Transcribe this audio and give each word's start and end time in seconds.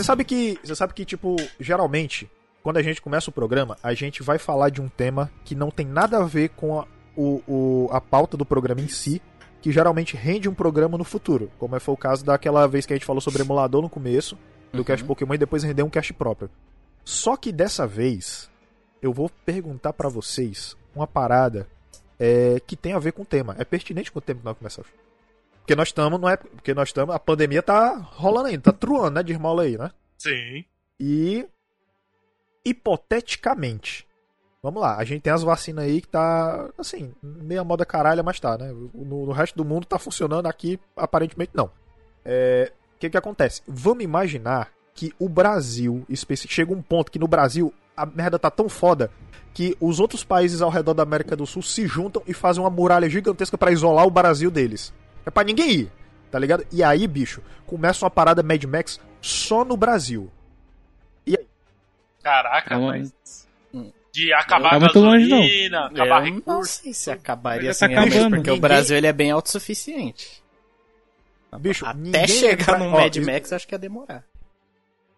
Você 0.00 0.04
sabe 0.04 0.24
que. 0.24 0.58
Você 0.64 0.74
sabe 0.74 0.94
que, 0.94 1.04
tipo, 1.04 1.36
geralmente, 1.58 2.30
quando 2.62 2.78
a 2.78 2.82
gente 2.82 3.02
começa 3.02 3.28
o 3.28 3.32
programa, 3.32 3.76
a 3.82 3.92
gente 3.92 4.22
vai 4.22 4.38
falar 4.38 4.70
de 4.70 4.80
um 4.80 4.88
tema 4.88 5.30
que 5.44 5.54
não 5.54 5.70
tem 5.70 5.86
nada 5.86 6.16
a 6.16 6.24
ver 6.24 6.48
com 6.50 6.80
a, 6.80 6.86
o, 7.14 7.42
o, 7.46 7.88
a 7.92 8.00
pauta 8.00 8.34
do 8.34 8.46
programa 8.46 8.80
em 8.80 8.88
si, 8.88 9.20
que 9.60 9.70
geralmente 9.70 10.16
rende 10.16 10.48
um 10.48 10.54
programa 10.54 10.96
no 10.96 11.04
futuro. 11.04 11.50
Como 11.58 11.78
foi 11.78 11.92
o 11.92 11.98
caso 11.98 12.24
daquela 12.24 12.66
vez 12.66 12.86
que 12.86 12.94
a 12.94 12.96
gente 12.96 13.04
falou 13.04 13.20
sobre 13.20 13.42
emulador 13.42 13.82
no 13.82 13.90
começo, 13.90 14.38
do 14.72 14.78
Uhum. 14.78 14.84
Cast 14.84 15.04
Pokémon, 15.04 15.34
e 15.34 15.38
depois 15.38 15.62
rendeu 15.62 15.84
um 15.84 15.90
cast 15.90 16.14
próprio. 16.14 16.48
Só 17.04 17.36
que 17.36 17.52
dessa 17.52 17.86
vez, 17.86 18.50
eu 19.02 19.12
vou 19.12 19.30
perguntar 19.44 19.92
pra 19.92 20.08
vocês 20.08 20.76
uma 20.94 21.06
parada 21.06 21.68
é, 22.18 22.58
que 22.66 22.74
tem 22.74 22.94
a 22.94 22.98
ver 22.98 23.12
com 23.12 23.20
o 23.20 23.26
tema. 23.26 23.54
É 23.58 23.64
pertinente 23.66 24.10
com 24.10 24.18
o 24.18 24.22
tema 24.22 24.40
que 24.40 24.46
nós 24.46 24.56
começamos. 24.56 25.09
Porque 25.70 25.76
nós 25.76 25.88
estamos, 25.88 26.20
não 26.20 26.28
é? 26.28 26.36
Porque 26.36 26.74
nós 26.74 26.88
estamos. 26.88 27.14
A 27.14 27.18
pandemia 27.20 27.62
tá 27.62 27.94
rolando 27.94 28.48
ainda, 28.48 28.60
tá 28.60 28.72
truando, 28.72 29.12
né, 29.12 29.22
de 29.22 29.32
esmola 29.32 29.62
aí, 29.62 29.78
né? 29.78 29.92
Sim. 30.18 30.64
E 30.98 31.46
hipoteticamente, 32.64 34.04
vamos 34.60 34.82
lá, 34.82 34.96
a 34.96 35.04
gente 35.04 35.22
tem 35.22 35.32
as 35.32 35.44
vacinas 35.44 35.84
aí 35.84 36.00
que 36.00 36.08
tá 36.08 36.68
assim, 36.76 37.14
meia 37.22 37.62
moda 37.62 37.86
caralho, 37.86 38.24
mas 38.24 38.40
tá, 38.40 38.58
né? 38.58 38.72
No, 38.92 39.26
no 39.26 39.30
resto 39.30 39.56
do 39.56 39.64
mundo 39.64 39.86
tá 39.86 39.96
funcionando 39.96 40.46
aqui, 40.46 40.76
aparentemente 40.96 41.52
não. 41.54 41.70
É, 42.24 42.72
O 42.96 42.98
que 42.98 43.08
que 43.08 43.16
acontece? 43.16 43.62
Vamos 43.68 44.02
imaginar 44.02 44.72
que 44.92 45.14
o 45.20 45.28
Brasil, 45.28 46.04
chega 46.48 46.72
um 46.72 46.82
ponto 46.82 47.12
que 47.12 47.18
no 47.18 47.28
Brasil 47.28 47.72
a 47.96 48.04
merda 48.04 48.40
tá 48.40 48.50
tão 48.50 48.68
foda 48.68 49.08
que 49.54 49.76
os 49.80 50.00
outros 50.00 50.24
países 50.24 50.62
ao 50.62 50.70
redor 50.70 50.94
da 50.94 51.04
América 51.04 51.36
do 51.36 51.46
Sul 51.46 51.62
se 51.62 51.86
juntam 51.86 52.22
e 52.26 52.34
fazem 52.34 52.60
uma 52.60 52.70
muralha 52.70 53.08
gigantesca 53.08 53.56
pra 53.56 53.70
isolar 53.70 54.04
o 54.04 54.10
Brasil 54.10 54.50
deles. 54.50 54.92
É 55.26 55.30
pra 55.30 55.44
ninguém 55.44 55.70
ir, 55.70 55.92
tá 56.30 56.38
ligado? 56.38 56.64
E 56.72 56.82
aí, 56.82 57.06
bicho, 57.06 57.42
começa 57.66 58.04
uma 58.04 58.10
parada 58.10 58.42
Mad 58.42 58.62
Max 58.64 59.00
só 59.20 59.64
no 59.64 59.76
Brasil. 59.76 60.30
Caraca, 62.22 62.68
Calma, 62.70 62.88
mas. 62.88 63.48
De 64.12 64.32
acabar 64.32 64.70
Tá 64.70 64.76
a 64.76 64.80
muito 64.80 64.98
longe, 64.98 65.28
não. 65.28 65.38
gasolina, 65.38 65.86
acabar 65.86 66.04
Eu 66.26 66.30
não 66.30 66.34
recurso. 66.36 66.82
sei 66.82 66.92
se 66.92 67.10
acabaria 67.10 67.68
tá 67.68 67.70
assim, 67.70 67.84
acabando. 67.94 68.10
porque 68.36 68.50
o 68.50 68.54
Ninguém- 68.54 68.60
Brasil 68.60 68.96
ele 68.96 69.06
é 69.06 69.12
bem 69.12 69.30
autossuficiente. 69.30 70.42
Bicho, 71.60 71.86
Até 71.86 72.26
chegar 72.26 72.74
entra- 72.74 72.78
no 72.78 72.86
ó, 72.86 72.90
Mad 73.00 73.16
isso- 73.16 73.26
Max, 73.30 73.52
acho 73.52 73.66
que 73.68 73.74
ia 73.74 73.78
demorar. 73.78 74.24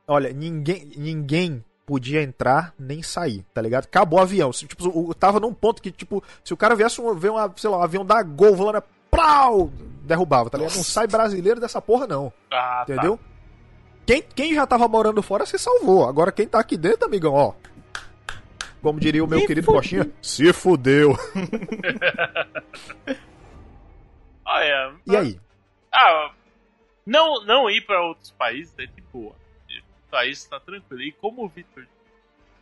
Olha, 0.06 0.33
ninguém, 0.33 0.91
ninguém 0.97 1.64
podia 1.87 2.22
entrar 2.22 2.75
nem 2.78 3.03
sair, 3.03 3.44
tá 3.55 3.61
ligado? 3.62 3.84
Acabou 3.84 4.19
o 4.19 4.22
avião. 4.22 4.53
Se, 4.53 4.66
tipo, 4.66 4.87
o, 4.89 5.14
tava 5.14 5.41
num 5.41 5.53
ponto 5.55 5.81
que, 5.83 5.91
tipo, 5.91 6.22
se 6.44 6.53
o 6.53 6.56
cara 6.56 6.77
viesse 6.77 7.00
um, 7.00 7.14
ver 7.14 7.31
uma, 7.31 7.53
sei 7.56 7.70
lá, 7.70 7.78
um 7.78 7.83
avião 7.83 8.05
da 8.05 8.22
Gol 8.22 8.55
voando, 8.55 8.77
era 8.77 8.84
prau, 9.11 9.70
derrubava, 10.12 10.50
tá 10.50 10.58
ligado? 10.58 10.77
Não 10.77 10.84
sai 10.84 11.06
brasileiro 11.06 11.60
dessa 11.60 11.80
porra, 11.80 12.06
não. 12.06 12.32
Ah, 12.50 12.84
tá. 12.86 12.92
Entendeu? 12.92 13.18
Quem, 14.06 14.22
quem 14.22 14.54
já 14.54 14.66
tava 14.66 14.86
morando 14.88 15.22
fora, 15.22 15.46
você 15.46 15.56
salvou. 15.56 16.06
Agora 16.06 16.32
quem 16.32 16.46
tá 16.46 16.60
aqui 16.60 16.77
dentro, 16.77 17.06
amigão, 17.06 17.32
ó. 17.34 17.54
Como 18.82 18.98
diria 18.98 19.24
o 19.24 19.28
meu 19.28 19.46
querido 19.46 19.66
Coxinha, 19.66 20.10
se 20.20 20.52
fudeu. 20.52 21.16
Olha, 24.44 24.94
E 25.06 25.16
aí? 25.16 25.41
Ah, 25.92 26.32
não, 27.06 27.44
não 27.44 27.70
ir 27.70 27.82
pra 27.86 28.02
outros 28.02 28.32
países 28.32 28.74
é 28.78 28.86
de 28.86 29.00
boa. 29.12 29.34
O 29.70 30.10
país 30.10 30.44
tá 30.44 30.58
tranquilo. 30.58 31.02
E 31.02 31.12
como 31.12 31.44
o 31.44 31.48
Victor 31.48 31.84
disse, 31.84 31.97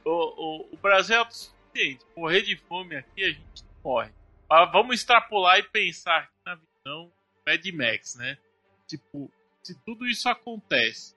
o, 0.04 0.10
o, 0.10 0.68
o 0.72 0.76
Brasil 0.76 1.16
é 1.16 1.18
autossuficiente. 1.20 2.04
Morrer 2.16 2.42
de 2.42 2.56
fome 2.56 2.96
aqui, 2.96 3.24
a 3.24 3.28
gente 3.28 3.64
morre. 3.82 4.10
Mas 4.48 4.70
vamos 4.72 4.96
extrapolar 4.96 5.58
e 5.58 5.62
pensar 5.62 6.18
aqui 6.18 6.32
na 6.44 6.54
visão 6.54 7.10
Mad 7.46 7.64
Max, 7.72 8.16
né? 8.16 8.38
Tipo, 8.86 9.30
se 9.62 9.74
tudo 9.84 10.06
isso 10.06 10.28
acontece 10.28 11.14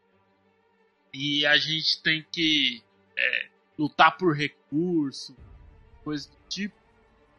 e 1.13 1.45
a 1.45 1.57
gente 1.57 2.01
tem 2.01 2.25
que 2.31 2.81
é, 3.17 3.47
lutar 3.77 4.17
por 4.17 4.35
recurso, 4.35 5.35
coisa 6.03 6.29
do 6.29 6.37
tipo, 6.49 6.75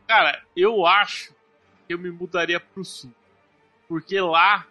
cara, 0.07 0.43
eu 0.57 0.87
acho 0.87 1.33
que 1.87 1.95
eu 1.95 1.99
me 1.99 2.11
mudaria 2.11 2.59
pro 2.61 2.85
sul. 2.85 3.13
Porque 3.89 4.19
lá, 4.21 4.67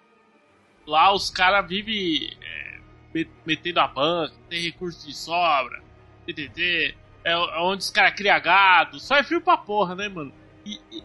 lá 0.85 1.13
os 1.13 1.29
caras 1.29 1.67
vivem 1.67 2.35
é, 2.41 2.79
met- 3.13 3.31
metendo 3.45 3.79
a 3.79 3.87
banca, 3.87 4.35
tem 4.49 4.61
recurso 4.61 5.05
de 5.07 5.15
sobra, 5.15 5.81
TTT, 6.25 6.95
é 7.23 7.37
onde 7.59 7.83
os 7.83 7.89
caras 7.89 8.15
criam 8.15 8.41
gado, 8.41 8.99
só 8.99 9.15
é 9.17 9.23
frio 9.23 9.41
pra 9.41 9.57
porra, 9.57 9.95
né, 9.95 10.07
mano? 10.09 10.33
E, 10.65 10.79
e- 10.91 11.03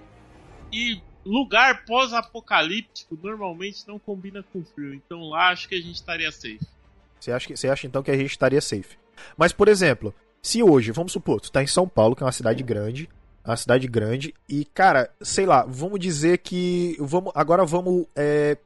e 0.73 1.03
lugar 1.31 1.85
pós-apocalíptico 1.85 3.19
normalmente 3.23 3.87
não 3.87 3.99
combina 3.99 4.43
com 4.53 4.65
frio, 4.65 4.95
então 4.95 5.29
lá 5.29 5.51
acho 5.51 5.69
que 5.69 5.75
a 5.75 5.81
gente 5.81 5.95
estaria 5.95 6.33
safe. 6.33 6.61
Você 7.21 7.33
acha, 7.33 7.47
que, 7.47 7.57
você 7.57 7.69
acha 7.69 7.87
então 7.87 8.03
que 8.03 8.11
a 8.11 8.17
gente 8.17 8.31
estaria 8.31 8.61
safe? 8.61 8.97
Mas, 9.37 9.53
por 9.53 9.69
exemplo, 9.69 10.15
se 10.41 10.63
hoje, 10.63 10.93
vamos 10.93 11.13
supor, 11.13 11.41
tu 11.41 11.51
tá 11.51 11.63
em 11.63 11.67
São 11.67 11.89
Paulo, 11.89 12.15
que 12.15 12.23
é 12.23 12.27
uma 12.27 12.33
cidade 12.33 12.63
grande, 12.63 13.09
uma 13.45 13.57
cidade 13.57 13.87
grande, 13.89 14.35
e, 14.49 14.65
cara, 14.65 15.11
sei 15.21 15.47
lá, 15.47 15.65
vamos 15.67 15.99
dizer 15.99 16.39
que. 16.39 16.97
Vamos, 17.01 17.33
agora 17.35 17.65
vamos. 17.65 18.07
É, 18.15 18.57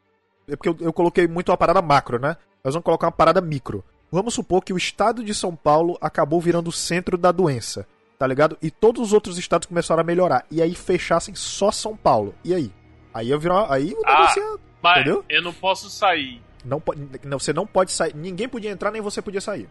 é 0.47 0.57
porque 0.57 0.69
eu, 0.69 0.77
eu 0.81 0.93
coloquei 0.93 1.27
muito 1.27 1.51
uma 1.51 1.57
parada 1.57 1.81
macro, 1.81 2.19
né? 2.19 2.37
Nós 2.63 2.75
vamos 2.75 2.85
colocar 2.85 3.07
uma 3.07 3.13
parada 3.13 3.41
micro. 3.41 3.85
Vamos 4.11 4.35
supor 4.35 4.63
que 4.63 4.73
o 4.73 4.77
estado 4.77 5.25
de 5.25 5.35
São 5.35 5.57
Paulo 5.57 5.97
acabou 6.01 6.41
virando 6.41 6.69
o 6.69 6.73
centro 6.73 7.17
da 7.17 7.33
doença, 7.33 7.87
tá 8.23 8.27
ligado? 8.29 8.57
E 8.63 8.71
todos 8.71 9.03
os 9.03 9.13
outros 9.13 9.37
estados 9.37 9.67
começaram 9.67 10.01
a 10.01 10.05
melhorar. 10.05 10.47
E 10.49 10.63
aí 10.63 10.77
fechassem 10.77 11.35
só 11.35 11.73
São 11.73 11.97
Paulo. 11.97 12.33
E 12.45 12.55
aí? 12.55 12.71
Aí 13.13 13.27
ia 13.31 13.37
virar. 13.37 13.67
Aí 13.69 13.93
o 13.93 14.03
Ah. 14.07 14.13
negócio 14.13 14.41
ia 14.43 14.59
Mas 14.81 15.01
Entendeu? 15.01 15.25
eu 15.29 15.43
não 15.43 15.53
posso 15.53 15.91
sair, 15.91 16.41
não, 16.65 16.81
pode- 16.81 17.01
não, 17.25 17.39
você 17.41 17.53
não 17.53 17.67
pode 17.67 17.91
sair. 17.91 18.15
Ninguém 18.15 18.49
podia 18.49 18.71
entrar, 18.71 18.93
nem 18.93 19.01
você 19.03 19.21
podia 19.21 19.41
sair. 19.41 19.69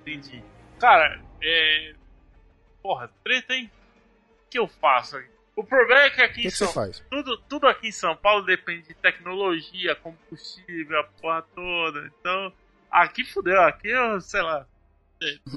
entendi. 0.00 0.42
Cara, 0.80 1.20
é. 1.40 1.94
Porra, 2.82 3.08
treta, 3.22 3.54
hein? 3.54 3.70
O 4.46 4.50
que 4.50 4.58
eu 4.58 4.66
faço 4.66 5.16
aqui? 5.16 5.28
O 5.54 5.62
problema 5.64 6.02
é 6.02 6.10
que 6.10 6.22
aqui 6.22 6.34
que, 6.34 6.40
em 6.48 6.50
que 6.50 6.56
São 6.56 6.66
você 6.68 6.74
faz? 6.74 7.02
tudo, 7.08 7.38
tudo 7.48 7.66
aqui 7.68 7.86
em 7.88 7.92
São 7.92 8.14
Paulo 8.16 8.44
depende 8.44 8.88
de 8.88 8.94
tecnologia, 8.94 9.94
combustível, 9.96 10.98
a 11.00 11.04
porra 11.04 11.42
toda. 11.54 12.10
Então, 12.20 12.52
aqui 12.90 13.24
fudeu, 13.24 13.60
aqui 13.62 13.88
eu, 13.88 14.20
sei 14.20 14.42
lá. 14.42 14.66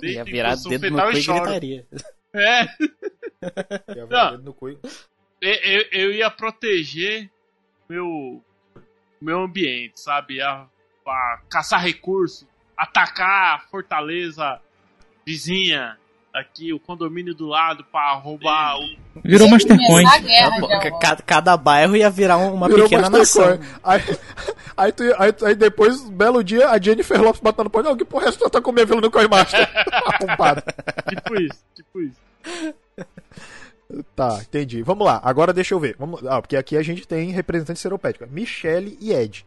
Ia 0.01 0.23
virar 0.23 0.55
dedo 0.55 0.89
no 0.89 1.01
cu 1.01 1.09
e 1.11 1.21
gritaria. 1.21 1.85
É, 2.33 2.65
Não. 4.09 4.31
dedo 4.31 4.43
no 4.43 4.53
cu 4.53 4.69
eu, 5.41 5.85
eu, 5.91 6.11
ia 6.11 6.29
proteger 6.29 7.29
meu 7.87 8.43
meu 9.21 9.39
ambiente, 9.41 9.99
sabe? 9.99 10.41
A, 10.41 10.67
a 11.07 11.41
caçar 11.49 11.81
recursos, 11.81 12.47
atacar 12.77 13.55
a 13.55 13.59
fortaleza 13.67 14.61
vizinha 15.25 15.97
aqui, 16.33 16.71
o 16.73 16.79
condomínio 16.79 17.33
do 17.33 17.47
lado 17.47 17.83
pra 17.91 18.13
roubar 18.13 18.77
o 18.77 19.21
Virou 19.23 19.49
Mastercoin. 19.49 20.03
Ó. 20.61 20.99
cada, 20.99 21.21
cada 21.23 21.57
bairro 21.57 21.95
ia 21.95 22.09
virar 22.09 22.37
um- 22.37 22.53
uma 22.53 22.67
Virou 22.67 22.83
pequena 22.87 23.09
nação. 23.09 23.43
Mastercoin. 23.57 23.79
Aí, 23.83 24.01
aí, 24.77 24.91
tu- 24.91 25.03
aí, 25.17 25.33
aí 25.43 25.55
depois, 25.55 26.01
um 26.01 26.11
belo 26.11 26.43
dia, 26.43 26.69
a 26.69 26.79
Jennifer 26.81 27.21
Lopes 27.21 27.41
batendo 27.41 27.65
no 27.65 27.69
pão. 27.69 27.83
Não, 27.83 27.97
que 27.97 28.05
porra 28.05 28.25
é 28.25 28.29
essa? 28.29 28.37
Tu 28.39 28.49
tá 28.49 28.61
com 28.61 28.71
minha 28.71 28.85
vila 28.85 29.01
no 29.01 29.11
Coinmaster? 29.11 29.67
Arrombado. 29.91 30.63
tipo 31.09 31.35
isso, 31.41 31.59
tipo 31.75 32.01
isso. 32.01 32.17
Tá, 34.15 34.39
entendi. 34.41 34.83
Vamos 34.83 35.05
lá, 35.05 35.19
agora 35.23 35.51
deixa 35.51 35.73
eu 35.73 35.79
ver. 35.79 35.95
Vamos, 35.97 36.23
ah, 36.27 36.39
porque 36.41 36.55
aqui 36.55 36.77
a 36.77 36.83
gente 36.83 37.07
tem 37.07 37.31
representante 37.31 37.79
seropédica. 37.79 38.27
Michele 38.27 38.97
e 39.01 39.11
Ed. 39.11 39.45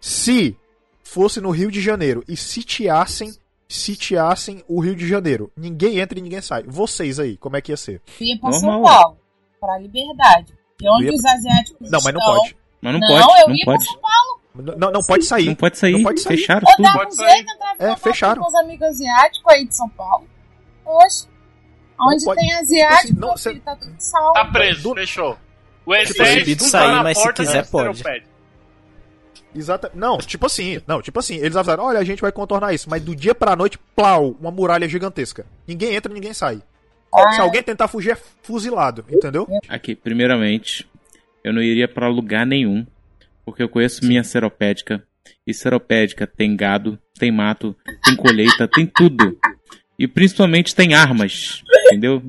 Se 0.00 0.56
fosse 1.04 1.40
no 1.40 1.50
Rio 1.50 1.70
de 1.70 1.80
Janeiro 1.80 2.24
e 2.26 2.36
sitiassem, 2.36 3.32
sitiassem 3.68 4.62
o 4.68 4.80
Rio 4.80 4.94
de 4.94 5.06
Janeiro, 5.08 5.50
ninguém 5.56 5.98
entra 5.98 6.18
e 6.18 6.22
ninguém 6.22 6.40
sai. 6.40 6.62
Vocês 6.66 7.18
aí, 7.18 7.36
como 7.36 7.56
é 7.56 7.60
que 7.60 7.72
ia 7.72 7.76
ser? 7.76 8.00
Eu 8.20 8.26
ia 8.26 8.38
pra 8.38 8.52
São 8.52 8.70
Normal. 8.72 8.92
Paulo, 9.02 9.18
pra 9.60 9.78
liberdade. 9.78 10.54
E 10.80 10.88
onde 10.90 11.04
ia- 11.06 11.12
os 11.12 11.24
asiáticos 11.24 11.90
Não, 11.90 12.00
mas 12.02 12.14
não 12.14 12.20
estão, 12.20 12.36
pode. 12.36 12.56
Mas 12.82 12.92
não, 12.92 13.00
Não, 13.00 13.08
pode, 13.08 13.40
eu 13.40 13.48
não 13.48 13.54
ia 13.56 13.64
pra 13.64 13.72
pode. 13.74 13.84
São 13.86 13.98
Paulo. 14.00 14.40
Não, 14.54 14.76
não, 14.78 14.90
não 14.92 15.02
pode 15.02 15.24
sair. 15.24 15.46
Não 15.46 15.54
pode 15.54 15.78
sair. 15.78 15.92
Não 15.92 16.02
pode 16.02 16.20
sair. 16.20 16.36
Fecharam 16.38 16.66
tudo. 16.66 16.82
dava 16.82 16.96
um 16.96 16.98
Pode 17.02 17.14
sair. 17.14 17.30
jeito, 17.30 17.52
entrava 17.52 17.76
em 17.78 17.86
É, 17.92 17.96
fecharam. 17.96 18.42
com 18.42 18.48
os 18.48 18.54
amigos 18.54 18.86
asiáticos 18.88 19.52
aí 19.52 19.66
de 19.66 19.76
São 19.76 19.88
Paulo. 19.90 20.26
Oxe. 20.84 21.28
Onde 22.00 22.24
pode- 22.24 22.40
tem 22.40 22.54
asiático, 22.54 23.20
não, 23.20 23.28
meu 23.28 23.36
cê- 23.38 23.50
filho, 23.50 23.62
tá 23.62 23.76
tudo 23.76 23.94
salvo. 23.98 24.32
Tá 24.34 24.44
preso, 24.46 24.82
Do- 24.82 24.94
fechou. 24.94 25.32
O 25.32 25.90
proibido 25.90 26.10
exército 26.12 26.64
sair, 26.64 26.86
tá 26.88 26.94
na 26.96 27.02
mas 27.02 27.18
se 27.18 27.32
quiser, 27.32 27.64
do 27.64 27.70
pode. 27.70 28.02
Seropédico. 29.56 29.58
Exata. 29.58 29.90
Não, 29.94 30.18
tipo 30.18 30.46
assim, 30.46 30.80
não, 30.86 31.00
tipo 31.02 31.18
assim, 31.18 31.36
eles 31.36 31.56
avisaram, 31.56 31.84
olha, 31.84 31.98
a 31.98 32.04
gente 32.04 32.20
vai 32.22 32.32
contornar 32.32 32.72
isso, 32.74 32.88
mas 32.90 33.02
do 33.02 33.14
dia 33.14 33.34
pra 33.34 33.56
noite, 33.56 33.78
plau, 33.94 34.36
uma 34.40 34.50
muralha 34.50 34.88
gigantesca. 34.88 35.46
Ninguém 35.66 35.94
entra, 35.94 36.12
ninguém 36.12 36.32
sai. 36.34 36.60
Ah. 37.14 37.32
Se 37.32 37.40
alguém 37.40 37.62
tentar 37.62 37.88
fugir, 37.88 38.10
é 38.12 38.18
fuzilado, 38.42 39.04
entendeu? 39.10 39.46
Aqui, 39.68 39.94
primeiramente, 39.94 40.86
eu 41.42 41.52
não 41.52 41.62
iria 41.62 41.88
pra 41.88 42.08
lugar 42.08 42.44
nenhum, 42.44 42.86
porque 43.44 43.62
eu 43.62 43.68
conheço 43.68 44.04
minha 44.04 44.22
seropédica. 44.24 45.02
E 45.46 45.54
seropédica 45.54 46.26
tem 46.26 46.54
gado, 46.56 46.98
tem 47.18 47.32
mato, 47.32 47.74
tem 48.04 48.14
colheita, 48.16 48.68
tem 48.68 48.86
tudo. 48.86 49.36
E 49.98 50.06
principalmente 50.06 50.74
tem 50.74 50.92
armas, 50.94 51.62
entendeu? 51.86 52.22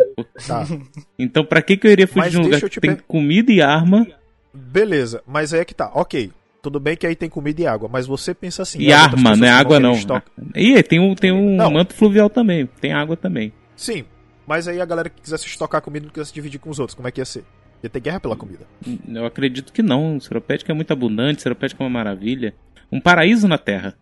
Tá. 0.47 0.65
Então 1.19 1.43
pra 1.43 1.61
que 1.63 1.75
que 1.77 1.85
eu 1.87 1.91
iria 1.91 2.07
fugir 2.07 2.19
Mas 2.19 2.31
de 2.31 2.37
um 2.37 2.41
lugar 2.41 2.51
deixa 2.51 2.65
eu 2.67 2.69
que 2.69 2.75
te 2.75 2.79
tem 2.81 2.95
per- 2.95 3.03
comida 3.07 3.51
e 3.51 3.59
arma? 3.61 4.05
Beleza, 4.53 5.21
mas 5.27 5.53
aí 5.53 5.59
é 5.61 5.65
que 5.65 5.73
tá, 5.73 5.91
ok. 5.93 6.31
Tudo 6.69 6.79
bem 6.81 6.95
que 6.97 7.07
aí 7.07 7.15
tem 7.15 7.29
comida 7.29 7.61
e 7.61 7.67
água, 7.67 7.89
mas 7.91 8.05
você 8.05 8.33
pensa 8.33 8.61
assim. 8.63 8.79
E 8.79 8.91
arma, 8.91 9.31
é 9.31 9.35
vão 9.35 9.49
água 9.49 9.79
não. 9.79 9.93
estoque- 9.93 10.29
E 10.55 10.81
tem 10.83 10.99
um, 10.99 11.15
tem 11.15 11.31
um 11.31 11.55
Não. 11.55 11.71
manto 11.71 11.93
fluvial 11.93 12.29
também, 12.29 12.67
tem 12.81 12.91
água 12.93 13.15
também. 13.15 13.53
Sim, 13.75 14.03
mas 14.45 14.67
aí 14.67 14.81
a 14.81 14.85
galera 14.85 15.09
que 15.09 15.21
quisesse 15.21 15.45
estocar 15.47 15.81
comida 15.81 16.05
não 16.05 16.13
quisesse 16.13 16.33
dividir 16.33 16.59
com 16.59 16.69
os 16.69 16.79
outros, 16.79 16.95
como 16.95 17.07
é 17.07 17.11
que 17.11 17.21
ia 17.21 17.25
ser? 17.25 17.43
Ia 17.83 17.89
ter 17.89 17.99
guerra 17.99 18.19
pela 18.19 18.35
comida. 18.35 18.65
Eu 19.07 19.25
acredito 19.25 19.71
que 19.71 19.83
não. 19.83 20.19
Seropédica 20.19 20.71
é 20.71 20.75
muito 20.75 20.91
abundante, 20.91 21.41
Seropédica 21.41 21.81
é 21.81 21.85
uma 21.85 21.89
maravilha. 21.91 22.53
Um 22.91 22.99
paraíso 22.99 23.47
na 23.47 23.57
Terra. 23.57 23.95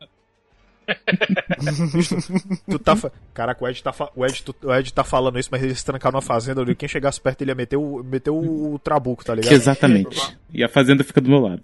Tu 2.69 2.79
tá. 2.79 2.95
Fa... 2.95 3.11
Caraca, 3.33 3.63
o 3.63 3.67
Ed 3.67 3.81
tá, 3.83 3.91
fa... 3.93 4.09
o, 4.15 4.25
Ed, 4.25 4.43
tu- 4.43 4.55
o 4.63 4.73
Ed 4.73 4.93
tá 4.93 5.03
falando 5.03 5.39
isso, 5.39 5.49
mas 5.51 5.61
ele 5.63 5.73
se 5.75 5.83
trancar 5.85 6.11
numa 6.11 6.21
fazenda 6.21 6.61
ali. 6.61 6.75
Quem 6.75 6.87
chegasse 6.89 7.19
perto 7.19 7.41
ele 7.41 7.51
ia 7.51 7.55
meter 7.55 7.77
o, 7.77 8.03
meter 8.03 8.29
o, 8.31 8.73
o 8.73 8.79
trabuco, 8.79 9.23
tá 9.25 9.33
ligado? 9.35 9.53
Exatamente. 9.53 10.37
E 10.53 10.63
a 10.63 10.69
fazenda 10.69 11.03
fica 11.03 11.19
do 11.21 11.29
meu 11.29 11.39
lado. 11.39 11.61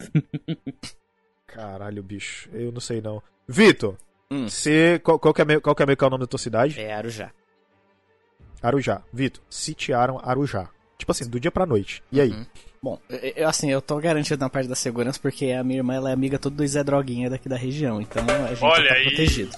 Caralho, 1.47 2.01
bicho. 2.03 2.49
Eu 2.53 2.71
não 2.71 2.79
sei 2.81 3.01
não. 3.01 3.21
Vitor, 3.47 3.95
Hum. 4.29 4.47
você. 4.47 4.99
Qual, 5.03 5.19
qual, 5.19 5.33
que 5.33 5.41
é, 5.41 5.45
me- 5.45 5.59
qual 5.59 5.75
que 5.75 5.83
é 5.83 5.85
meio 5.85 5.97
que 5.97 6.03
é 6.03 6.07
o 6.07 6.09
nome 6.09 6.21
da 6.23 6.27
tua 6.27 6.39
cidade? 6.39 6.79
É 6.79 6.93
Arujá. 6.93 7.31
Arujá. 8.61 9.01
Vitor, 9.11 9.43
sitiaram 9.49 10.19
Arujá. 10.23 10.69
Tipo 10.97 11.11
assim, 11.11 11.27
do 11.29 11.39
dia 11.39 11.51
pra 11.51 11.65
noite. 11.65 12.01
E 12.11 12.21
aí? 12.21 12.31
Uhum. 12.31 12.45
Bom, 12.83 12.99
eu, 13.35 13.47
assim, 13.47 13.69
eu 13.69 13.79
tô 13.79 13.99
garantido 13.99 14.39
na 14.39 14.49
parte 14.49 14.67
da 14.67 14.73
segurança 14.73 15.19
porque 15.21 15.51
a 15.51 15.63
minha 15.63 15.81
irmã 15.81 15.93
ela 15.93 16.09
é 16.09 16.13
amiga 16.13 16.39
toda 16.39 16.55
do 16.55 16.67
Zé 16.67 16.83
Droguinha 16.83 17.29
daqui 17.29 17.47
da 17.47 17.55
região, 17.55 18.01
então 18.01 18.23
a 18.23 18.47
gente 18.55 18.63
Olha 18.63 18.83
já 18.83 18.89
tá 18.89 18.95
aí. 18.95 19.03
protegido. 19.03 19.51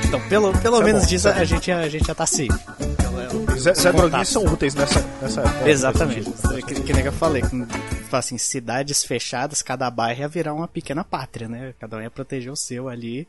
então, 0.08 0.28
pelo, 0.30 0.58
pelo 0.62 0.80
é 0.80 0.84
menos 0.86 1.02
bom, 1.02 1.08
disso 1.08 1.28
isso 1.28 1.38
é 1.38 1.42
a 1.42 1.44
gente, 1.44 1.70
a 1.70 1.86
gente 1.86 2.06
já 2.06 2.14
tá 2.14 2.24
safe. 2.24 2.48
É 2.48 3.56
Zé, 3.58 3.74
Zé 3.74 3.92
contato. 3.92 4.24
são 4.24 4.42
úteis 4.46 4.74
nessa, 4.74 5.02
nessa 5.20 5.42
época. 5.42 5.68
Exatamente. 5.68 6.30
Que, 6.66 6.80
que 6.80 6.92
nem 6.94 7.04
eu 7.04 7.12
falei, 7.12 7.42
com, 7.42 7.66
tipo 7.66 8.16
assim, 8.16 8.38
cidades 8.38 9.04
fechadas, 9.04 9.60
cada 9.60 9.90
bairro 9.90 10.20
ia 10.22 10.28
virar 10.28 10.54
uma 10.54 10.66
pequena 10.66 11.04
pátria, 11.04 11.46
né? 11.46 11.74
Cada 11.78 11.98
um 11.98 12.00
ia 12.00 12.10
proteger 12.10 12.50
o 12.50 12.56
seu 12.56 12.88
ali. 12.88 13.28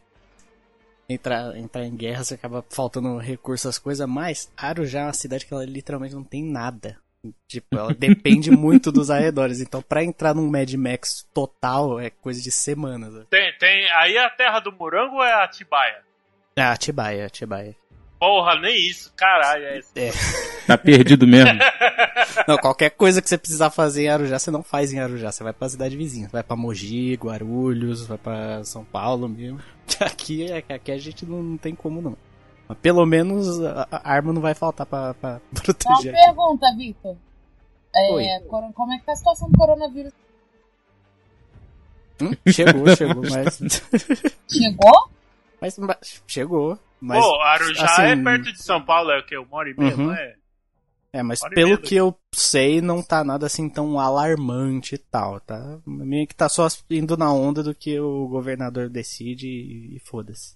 Entrar, 1.09 1.57
entrar 1.57 1.85
em 1.85 1.93
guerra, 1.93 2.23
você 2.23 2.35
acaba 2.35 2.63
faltando 2.69 3.17
recursos, 3.17 3.65
as 3.65 3.77
coisas, 3.77 4.07
mas 4.07 4.49
Arujá 4.55 5.01
é 5.01 5.03
uma 5.07 5.13
cidade 5.13 5.45
que 5.45 5.53
ela 5.53 5.65
literalmente 5.65 6.15
não 6.15 6.23
tem 6.23 6.41
nada. 6.41 6.95
Tipo, 7.47 7.77
ela 7.77 7.93
depende 7.93 8.49
muito 8.49 8.91
dos 8.91 9.11
arredores. 9.11 9.61
Então, 9.61 9.81
pra 9.81 10.03
entrar 10.03 10.33
num 10.33 10.49
Mad 10.49 10.73
Max 10.73 11.27
total, 11.33 11.99
é 11.99 12.09
coisa 12.09 12.41
de 12.41 12.51
semanas. 12.51 13.13
né? 13.13 13.25
Tem, 13.29 13.53
tem. 13.59 13.91
Aí 13.91 14.17
a 14.17 14.29
terra 14.29 14.59
do 14.59 14.71
morango 14.71 15.15
ou 15.15 15.23
é 15.23 15.43
Atibaia? 15.43 15.99
É, 16.55 16.63
Atibaia, 16.63 17.25
Atibaia. 17.27 17.75
Porra, 18.19 18.59
nem 18.59 18.75
isso, 18.87 19.11
caralho. 19.15 19.65
É 19.65 19.79
isso. 19.79 19.91
Tá 20.67 20.77
perdido 20.77 21.25
mesmo. 21.27 21.57
Não, 22.47 22.55
qualquer 22.57 22.91
coisa 22.91 23.19
que 23.21 23.27
você 23.27 23.37
precisar 23.37 23.71
fazer 23.71 24.03
em 24.03 24.09
Arujá, 24.09 24.37
você 24.37 24.51
não 24.51 24.61
faz 24.63 24.93
em 24.93 24.99
Arujá. 24.99 25.31
Você 25.31 25.43
vai 25.43 25.51
pra 25.53 25.67
cidade 25.67 25.97
vizinha. 25.97 26.29
Vai 26.31 26.43
pra 26.43 26.55
Mogi, 26.55 27.15
Guarulhos, 27.15 28.05
vai 28.05 28.17
pra 28.17 28.63
São 28.63 28.85
Paulo 28.85 29.27
mesmo. 29.27 29.59
Aqui, 29.99 30.47
aqui 30.69 30.91
a 30.91 30.97
gente 30.97 31.25
não, 31.25 31.43
não 31.43 31.57
tem 31.57 31.75
como 31.75 32.01
não. 32.01 32.17
Mas 32.71 32.77
pelo 32.79 33.05
menos 33.05 33.61
a, 33.63 33.87
a 33.91 34.09
arma 34.13 34.31
não 34.33 34.41
vai 34.41 34.53
faltar 34.53 34.85
pra, 34.85 35.13
pra 35.15 35.39
Só 35.53 35.61
uma 35.89 35.97
proteger. 35.97 36.13
pergunta, 36.13 36.65
Victor. 36.77 37.17
Oi. 38.13 38.25
É, 38.25 38.39
como 38.73 38.93
é 38.93 38.99
que 38.99 39.05
tá 39.05 39.11
a 39.11 39.15
situação 39.15 39.49
do 39.49 39.57
coronavírus? 39.57 40.13
Hum, 42.21 42.31
chegou, 42.51 42.87
chegou, 42.95 43.23
mas, 43.29 43.57
Chegou? 44.47 45.09
mas, 45.59 45.77
mas- 45.77 46.23
Chegou. 46.27 46.79
Mas, 46.99 47.19
Pô, 47.23 47.41
Arujá 47.41 47.83
assim, 47.85 48.01
é 48.03 48.15
perto 48.15 48.53
de 48.53 48.61
São 48.61 48.79
Paulo, 48.81 49.09
é 49.11 49.19
o 49.19 49.25
que? 49.25 49.35
Uma 49.35 49.57
hora 49.57 49.69
e 49.71 49.73
meia, 49.75 49.95
Uhum. 49.97 50.03
não 50.07 50.13
é? 50.13 50.35
É, 51.13 51.23
mas 51.23 51.41
Hora 51.41 51.51
e 51.51 51.55
pelo 51.55 51.77
que 51.77 51.95
eu 51.95 52.15
sei, 52.33 52.79
não 52.79 53.01
tá 53.03 53.23
nada 53.23 53.47
assim 53.47 53.67
tão 53.67 53.99
alarmante 53.99 54.95
e 54.95 54.97
tal, 54.97 55.41
tá? 55.41 55.79
Meio 55.85 56.25
que 56.27 56.35
tá 56.35 56.47
só 56.47 56.67
indo 56.89 57.17
na 57.17 57.33
onda 57.33 57.61
do 57.63 57.73
que 57.75 57.99
o 57.99 58.27
governador 58.29 58.87
decide 58.87 59.47
e, 59.47 59.97
e 59.97 59.99
foda-se. 59.99 60.55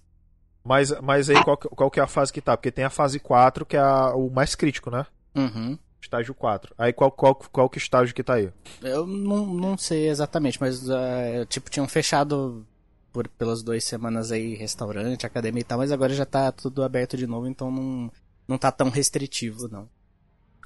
Mas, 0.66 0.90
mas 1.00 1.30
aí 1.30 1.42
qual, 1.44 1.56
que- 1.56 1.68
qual 1.68 1.90
que 1.90 2.00
é 2.00 2.02
a 2.02 2.06
fase 2.08 2.32
que 2.32 2.40
tá? 2.40 2.56
Porque 2.56 2.72
tem 2.72 2.84
a 2.84 2.90
fase 2.90 3.18
4, 3.20 3.64
que 3.64 3.76
é 3.76 3.80
a- 3.80 4.14
o 4.14 4.28
mais 4.30 4.54
crítico, 4.54 4.90
né? 4.90 5.06
Uhum. 5.34 5.78
Estágio 6.00 6.34
4. 6.34 6.74
Aí 6.76 6.92
qual, 6.92 7.10
qual, 7.10 7.34
qual 7.34 7.68
que 7.70 7.78
estágio 7.78 8.14
que 8.14 8.22
tá 8.22 8.34
aí? 8.34 8.50
Eu 8.82 9.06
não, 9.06 9.46
não 9.46 9.78
sei 9.78 10.08
exatamente, 10.08 10.60
mas 10.60 10.88
ah, 10.90 11.46
tipo, 11.48 11.70
tinham 11.70 11.88
fechado 11.88 12.66
por, 13.12 13.28
pelas 13.28 13.62
duas 13.62 13.82
semanas 13.84 14.30
aí 14.32 14.54
restaurante, 14.54 15.24
academia 15.26 15.60
e 15.60 15.64
tal, 15.64 15.78
mas 15.78 15.90
agora 15.92 16.12
já 16.14 16.26
tá 16.26 16.50
tudo 16.52 16.82
aberto 16.84 17.16
de 17.16 17.26
novo, 17.26 17.46
então 17.48 17.70
não, 17.70 18.12
não 18.46 18.58
tá 18.58 18.70
tão 18.70 18.88
restritivo, 18.90 19.68
não. 19.68 19.88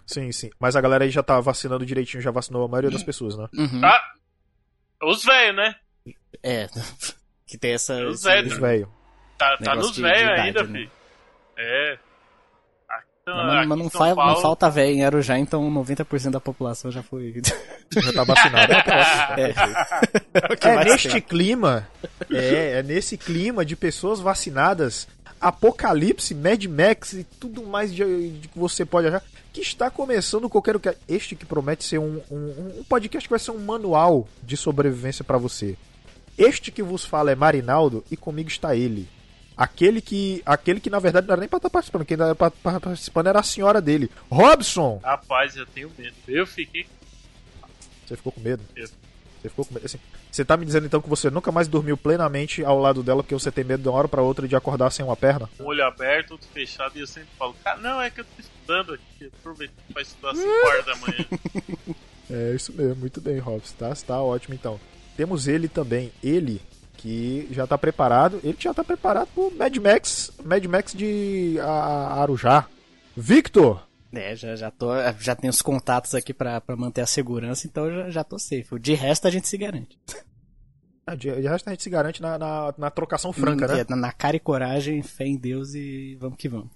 Sim, 0.06 0.32
sim. 0.32 0.50
Mas 0.58 0.75
a 0.76 0.81
galera 0.81 1.05
aí 1.05 1.11
já 1.11 1.23
tá 1.23 1.38
vacinando 1.41 1.87
direitinho, 1.87 2.23
já 2.23 2.31
vacinou 2.32 2.64
a 2.64 2.69
maioria 2.69 2.91
das 2.91 3.02
pessoas, 3.05 3.37
né? 3.37 3.49
Uhum. 3.55 3.81
Ah, 3.85 4.00
os 5.05 5.25
velhos, 5.25 5.56
né? 5.56 5.75
É, 6.43 6.69
que 7.47 7.56
tem 7.56 7.73
essa. 7.73 7.94
Os 8.06 8.23
velhos. 8.25 8.58
Tá, 9.41 9.57
tá 9.65 9.75
nos 9.75 9.97
velhos 9.97 10.39
ainda, 10.41 10.63
né? 10.65 10.79
filho. 10.79 10.91
É. 11.59 11.99
Aqui, 12.89 13.07
Não, 13.27 13.35
aqui 13.41 13.47
mas, 13.57 13.67
mas 13.69 13.79
não, 13.79 13.91
fa- 13.91 14.09
não 14.09 14.15
Paulo- 14.17 14.41
falta 14.43 14.71
velho 14.71 14.93
em 14.95 15.05
Arujá, 15.05 15.39
então 15.39 15.71
90% 15.73 16.31
da 16.31 16.41
população 16.41 16.91
já 16.91 17.03
foi. 17.03 17.41
Já 17.91 18.13
tá 18.13 18.25
vacinado. 18.25 18.73
É. 19.39 19.51
É. 20.53 20.57
Que 20.57 20.69
É 20.69 20.75
mais 20.75 20.87
neste 20.91 21.09
tem. 21.11 21.21
clima, 21.23 21.89
é, 22.31 22.79
é 22.79 22.83
nesse 22.83 23.17
clima 23.17 23.65
de 23.65 23.77
pessoas 23.77 24.21
vacinadas, 24.21 25.07
apocalipse, 25.41 26.35
Mad 26.35 26.63
Max 26.67 27.13
e 27.15 27.25
tudo 27.25 27.63
mais 27.65 27.93
de, 27.95 28.31
de 28.41 28.49
que 28.49 28.59
você 28.59 28.85
pode 28.85 29.07
achar, 29.09 29.23
que 29.53 29.61
está 29.61 29.91
começando 29.91 30.45
o 30.45 30.51
Coqueiro 30.51 30.79
Cast. 30.81 31.01
Este 31.09 31.35
que 31.35 31.47
promete 31.47 31.85
ser 31.85 31.99
um, 31.99 32.21
um, 32.31 32.79
um 32.81 32.85
podcast 32.89 33.27
que 33.29 33.33
vai 33.33 33.39
ser 33.39 33.51
um 33.53 33.59
manual 33.59 34.29
de 34.43 34.57
sobrevivência 34.57 35.25
para 35.25 35.39
você. 35.39 35.77
Este 36.39 36.71
que 36.71 36.83
vos 36.83 37.05
fala 37.05 37.31
é 37.31 37.35
Marinaldo 37.35 38.05
e 38.11 38.17
comigo 38.17 38.49
está 38.49 38.75
ele. 38.75 39.09
Aquele 39.61 40.01
que, 40.01 40.43
aquele 40.47 40.81
que 40.81 40.89
na 40.89 40.99
verdade 40.99 41.27
não 41.27 41.35
era 41.35 41.41
nem 41.41 41.49
pra 41.49 41.59
estar 41.59 41.69
participando, 41.69 42.07
quem 42.07 42.15
era 42.19 42.35
pra 42.35 42.49
estar 42.49 42.81
participando 42.81 43.27
era 43.27 43.41
a 43.41 43.43
senhora 43.43 43.79
dele. 43.79 44.11
Robson! 44.31 44.99
Rapaz, 45.05 45.55
eu 45.55 45.67
tenho 45.67 45.93
medo. 45.99 46.17
Eu 46.27 46.47
fiquei. 46.47 46.87
Você 48.07 48.17
ficou 48.17 48.33
com 48.33 48.41
medo? 48.41 48.62
Eu. 48.75 48.87
Você 48.87 49.49
ficou 49.51 49.67
com 49.67 49.75
medo? 49.75 49.85
Assim, 49.85 49.99
você 50.33 50.47
tá 50.47 50.57
me 50.57 50.65
dizendo 50.65 50.87
então 50.87 51.03
que 51.03 51.11
você 51.11 51.29
nunca 51.29 51.53
mais 51.53 51.69
dormiu 51.69 51.95
plenamente 51.95 52.65
ao 52.65 52.79
lado 52.79 53.03
dela 53.03 53.23
porque 53.23 53.35
você 53.35 53.53
tem 53.53 53.62
medo 53.62 53.83
de 53.83 53.89
uma 53.91 53.99
hora 53.99 54.09
pra 54.09 54.23
outra 54.23 54.49
de 54.49 54.57
acordar 54.57 54.91
sem 54.93 55.05
uma 55.05 55.15
perna? 55.15 55.47
com 55.59 55.65
o 55.65 55.67
olho 55.67 55.85
aberto, 55.85 56.31
outro 56.31 56.49
fechado, 56.55 56.97
e 56.97 57.03
eu 57.03 57.07
sempre 57.07 57.29
falo, 57.39 57.55
cara, 57.62 57.77
não, 57.81 58.01
é 58.01 58.09
que 58.09 58.23
eu 58.23 58.25
tô 58.25 58.40
estudando 58.40 58.95
aqui, 58.95 59.31
aproveitando 59.40 59.93
pra 59.93 60.00
estudar 60.00 60.31
às 60.31 60.38
5 60.38 60.49
horas 60.67 60.87
da 60.87 60.97
manhã. 60.97 61.26
É 62.31 62.55
isso 62.55 62.73
mesmo, 62.73 62.97
muito 62.97 63.21
bem, 63.21 63.38
Robson. 63.38 63.75
Tá, 63.79 63.95
tá 63.95 64.23
ótimo 64.23 64.55
então. 64.55 64.81
Temos 65.19 65.47
ele 65.47 65.69
também, 65.69 66.11
ele 66.23 66.62
que 67.00 67.49
já 67.50 67.66
tá 67.66 67.78
preparado, 67.78 68.40
ele 68.45 68.57
já 68.59 68.75
tá 68.75 68.85
preparado 68.85 69.28
pro 69.35 69.50
Mad 69.57 69.75
Max, 69.78 70.30
Mad 70.45 70.64
Max 70.66 70.92
de 70.95 71.57
Arujá. 71.61 72.66
Victor! 73.16 73.87
É, 74.12 74.35
já, 74.37 74.57
já, 74.57 74.71
tô, 74.71 74.88
já 75.21 75.35
tenho 75.37 75.50
os 75.50 75.62
contatos 75.62 76.14
aqui 76.14 76.35
pra, 76.35 76.61
pra 76.61 76.76
manter 76.76 77.00
a 77.00 77.07
segurança, 77.07 77.66
então 77.66 77.90
já, 77.90 78.11
já 78.11 78.25
tô 78.25 78.38
safe. 78.38 78.78
De 78.78 78.92
resto 78.95 79.26
a 79.26 79.30
gente 79.30 79.49
se 79.49 79.57
garante. 79.57 79.99
Ah, 81.07 81.14
De, 81.14 81.30
de 81.40 81.49
resto 81.49 81.69
a 81.69 81.71
gente 81.73 81.83
se 81.83 81.90
garante 81.90 82.21
na, 82.21 82.37
na, 82.38 82.75
na 82.76 82.90
trocação 82.90 83.33
franca, 83.33 83.66
né? 83.69 83.80
É, 83.88 83.95
na, 83.95 84.12
cara 84.12 84.37
e 84.37 84.40
coragem, 84.40 85.00
fé 85.02 85.26
em 85.26 85.37
Deus 85.37 85.75
e 85.75 86.16
vamos 86.21 86.37
que 86.38 86.49
vamos. 86.49 86.69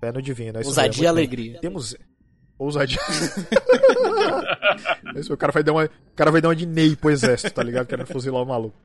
Pé 0.00 0.12
no 0.12 0.22
divino. 0.22 0.56
é 0.58 0.60
isso 0.62 0.70
Ousadia 0.70 0.98
e 0.98 1.00
bem. 1.02 1.08
alegria. 1.08 1.60
Temos. 1.60 1.94
Ousadia. 2.60 2.98
O, 5.30 5.36
cara 5.36 5.52
vai 5.52 5.62
dar 5.62 5.72
uma, 5.72 5.84
o 5.84 6.14
cara 6.14 6.30
vai 6.30 6.40
dar 6.40 6.48
uma 6.48 6.56
de 6.56 6.66
Ney 6.66 6.94
pro 6.94 7.10
exército, 7.10 7.52
tá 7.52 7.62
ligado? 7.62 7.86
Querendo 7.86 8.06
fuzilar 8.06 8.42
o 8.42 8.46
maluco. 8.46 8.76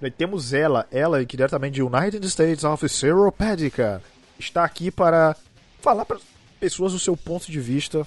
Daí 0.00 0.10
temos 0.10 0.52
ela, 0.52 0.86
ela 0.90 1.24
que 1.24 1.36
diretamente 1.36 1.74
de 1.74 1.82
United 1.82 2.26
States 2.26 2.64
of 2.64 2.88
Seropédica, 2.88 4.02
está 4.38 4.64
aqui 4.64 4.90
para 4.90 5.36
falar 5.80 6.04
para 6.04 6.18
pessoas 6.58 6.92
o 6.92 6.98
seu 6.98 7.16
ponto 7.16 7.50
de 7.50 7.60
vista 7.60 8.06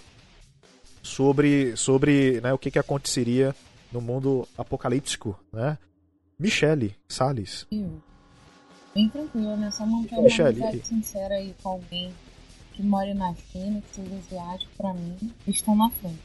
sobre, 1.01 1.75
sobre 1.77 2.41
né, 2.41 2.53
o 2.53 2.57
que, 2.57 2.71
que 2.71 2.79
aconteceria 2.79 3.55
no 3.91 4.01
mundo 4.01 4.47
apocalíptico, 4.57 5.39
né? 5.51 5.77
Michele 6.37 6.95
Salles. 7.07 7.65
Eu. 7.71 8.01
Bem 8.93 9.09
tranquilo, 9.09 9.55
né? 9.57 9.71
Só 9.71 9.85
manter 9.85 10.15
uma 10.15 10.23
Michele, 10.23 10.81
sincera 10.83 11.35
aí 11.35 11.55
com 11.61 11.69
alguém 11.69 12.13
que 12.73 12.81
mora 12.83 13.13
na 13.13 13.33
China, 13.51 13.81
que 13.81 13.95
seus 13.95 14.07
asiáticos, 14.25 14.73
pra 14.77 14.93
mim, 14.93 15.15
estão 15.47 15.75
na 15.75 15.89
frente. 15.91 16.19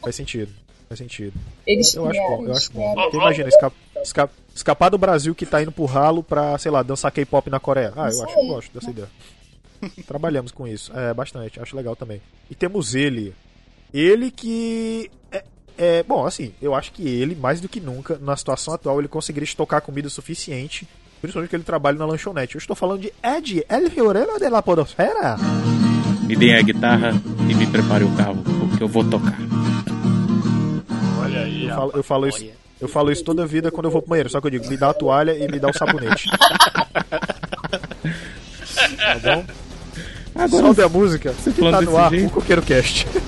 Faz 0.00 0.16
sentido. 0.16 0.52
Faz 0.88 0.98
sentido. 0.98 1.34
Eles 1.66 1.94
Eu 1.94 2.06
acho 2.08 2.20
bom, 2.20 2.44
eu 2.46 2.52
acho 2.52 2.72
bom. 2.72 2.94
Porque 2.94 3.16
imagina, 3.16 3.48
esca- 3.48 3.72
esca- 4.02 4.30
escapar 4.54 4.88
do 4.88 4.96
Brasil 4.98 5.34
que 5.34 5.44
tá 5.44 5.62
indo 5.62 5.70
pro 5.72 5.84
ralo 5.84 6.22
pra, 6.22 6.56
sei 6.58 6.70
lá, 6.70 6.82
dançar 6.82 7.12
K-pop 7.12 7.50
na 7.50 7.60
Coreia. 7.60 7.92
Ah, 7.94 8.08
eu 8.10 8.22
acho 8.24 8.34
que 8.34 8.40
eu 8.40 8.46
gosto 8.46 8.72
dessa 8.72 8.90
ideia. 8.90 9.08
Trabalhamos 10.06 10.50
com 10.50 10.66
isso. 10.66 10.90
É, 10.96 11.12
bastante. 11.12 11.60
Acho 11.60 11.76
legal 11.76 11.94
também. 11.94 12.20
E 12.50 12.54
temos 12.54 12.94
ele. 12.94 13.34
Ele 13.92 14.30
que. 14.30 15.10
É, 15.30 15.44
é, 15.76 16.02
bom, 16.02 16.24
assim, 16.26 16.52
eu 16.60 16.74
acho 16.74 16.90
que 16.92 17.06
ele, 17.06 17.34
mais 17.36 17.60
do 17.60 17.68
que 17.68 17.80
nunca, 17.80 18.18
na 18.18 18.36
situação 18.36 18.74
atual, 18.74 18.98
ele 18.98 19.08
conseguiria 19.08 19.44
estocar 19.44 19.80
comida 19.82 20.08
suficiente. 20.08 20.88
Principalmente 21.20 21.50
que 21.50 21.56
ele 21.56 21.64
trabalha 21.64 21.98
na 21.98 22.06
lanchonete. 22.06 22.54
Eu 22.54 22.58
estou 22.60 22.76
falando 22.76 23.00
de 23.00 23.12
Ed 23.22 23.64
El 23.68 23.90
Fiorello 23.90 24.38
de 24.38 24.48
la 24.48 24.62
Podosfera. 24.62 25.36
Me 26.22 26.36
deem 26.36 26.56
a 26.56 26.62
guitarra 26.62 27.12
e 27.48 27.54
me 27.54 27.66
prepare 27.66 28.04
o 28.04 28.10
carro, 28.16 28.36
porque 28.68 28.82
eu 28.82 28.88
vou 28.88 29.02
tocar. 29.04 29.36
Olha 31.20 31.40
aí, 31.40 31.64
Eu 31.66 31.74
falo, 31.74 31.92
eu 31.94 32.02
falo 32.02 32.28
isso. 32.28 32.46
Eu 32.80 32.88
falo 32.88 33.10
isso 33.10 33.24
toda 33.24 33.44
vida 33.46 33.72
quando 33.72 33.86
eu 33.86 33.90
vou 33.90 34.00
pro 34.00 34.10
banheiro, 34.10 34.30
só 34.30 34.40
que 34.40 34.46
eu 34.46 34.50
digo, 34.52 34.68
me 34.68 34.76
dá 34.76 34.90
a 34.90 34.94
toalha 34.94 35.32
e 35.32 35.48
me 35.50 35.58
dá 35.58 35.68
o 35.68 35.72
sabonete. 35.76 36.28
tá 38.96 39.18
bom? 39.20 39.44
Agora, 40.36 40.66
Sobe 40.68 40.82
a 40.82 40.88
música 40.88 41.34
que 41.42 41.50
falando 41.50 41.74
tá 41.74 41.80
no 41.90 41.96
ar 41.96 42.10
jeito. 42.10 42.26
o 42.26 42.30
Coqueiro 42.30 42.62
Cast. 42.62 43.04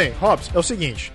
bem, 0.00 0.12
Hobbs, 0.12 0.54
é 0.54 0.58
o 0.58 0.62
seguinte. 0.62 1.12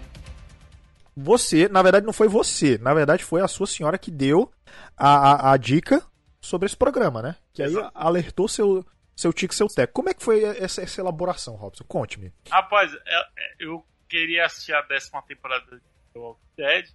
Você, 1.18 1.68
na 1.68 1.82
verdade, 1.82 2.06
não 2.06 2.13
foi 2.13 2.27
você. 2.27 2.77
Na 2.77 2.94
verdade, 2.94 3.24
foi 3.24 3.42
a 3.42 3.48
sua 3.48 3.65
senhora 3.65 3.98
que 3.98 4.12
deu 4.12 4.51
a, 4.96 5.50
a, 5.50 5.51
a 5.54 5.58
dica 5.58 6.06
sobre 6.39 6.68
esse 6.68 6.77
programa, 6.77 7.20
né? 7.22 7.36
Que 7.51 7.63
aí 7.63 7.72
Exato. 7.72 7.92
alertou 7.96 8.48
seu, 8.48 8.86
seu 9.15 9.34
tico 9.34 9.54
e 9.54 9.58
seu 9.58 9.68
teco. 9.68 9.92
Como 9.94 10.10
é 10.10 10.13
que 10.13 10.24
foi 10.24 10.44
essa, 10.44 10.84
essa 10.84 11.01
elaboração, 11.01 11.56
Robson? 11.56 11.84
Conte-me. 11.86 12.32
Rapaz, 12.51 12.94
é- 12.94 13.00
é- 13.22 13.56
eu 13.60 13.84
queria 14.08 14.46
assistir 14.46 14.74
a 14.75 14.82
décima 14.84 15.20
temporada 15.24 15.65
de 15.65 15.80
The 16.13 16.20
Walking 16.20 16.42
Dead. 16.58 16.86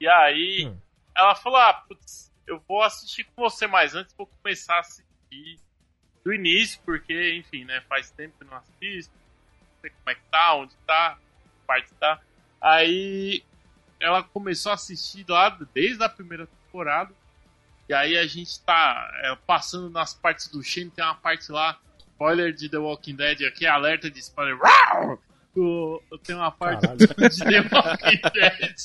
E 0.00 0.08
aí, 0.08 0.66
Hum. 0.66 0.78
ela 1.14 1.34
falou: 1.34 1.58
Ah, 1.58 1.74
putz, 1.86 2.32
eu 2.46 2.62
vou 2.66 2.82
assistir 2.82 3.24
com 3.24 3.42
você, 3.42 3.66
mas 3.66 3.94
antes 3.94 4.14
vou 4.16 4.26
começar 4.26 4.76
a 4.76 4.80
assistir 4.80 5.60
do 6.24 6.32
início, 6.32 6.80
porque, 6.84 7.34
enfim, 7.34 7.64
né? 7.66 7.82
Faz 7.88 8.10
tempo 8.10 8.38
que 8.38 8.44
não 8.46 8.56
assisto. 8.56 9.12
Sei 9.80 9.90
como 9.90 10.10
é 10.10 10.14
que 10.14 10.20
tá, 10.30 10.54
onde 10.56 10.74
tá, 10.86 11.16
que 11.42 11.66
parte 11.66 11.94
tá. 11.98 12.20
Aí 12.60 13.42
ela 14.00 14.22
começou 14.22 14.70
a 14.72 14.74
assistir 14.74 15.24
lá 15.28 15.56
desde 15.74 16.02
a 16.02 16.08
primeira 16.08 16.46
temporada. 16.46 17.12
E 17.88 17.94
aí 17.94 18.16
a 18.16 18.26
gente 18.26 18.60
tá 18.60 19.10
é, 19.24 19.36
passando 19.46 19.90
nas 19.90 20.14
partes 20.14 20.48
do 20.48 20.62
Shane, 20.62 20.90
tem 20.90 21.04
uma 21.04 21.14
parte 21.14 21.50
lá, 21.50 21.78
spoiler 21.98 22.52
de 22.52 22.68
The 22.68 22.78
Walking 22.78 23.16
Dead 23.16 23.42
aqui, 23.42 23.66
alerta 23.66 24.10
de 24.10 24.18
spoiler. 24.20 24.56
O- 25.56 26.00
Tem 26.22 26.36
uma 26.36 26.52
parte 26.52 26.82
Caralho. 26.82 26.98
de 27.30 27.38
The 27.38 27.60
Walking 27.76 28.20
Dead. 28.32 28.76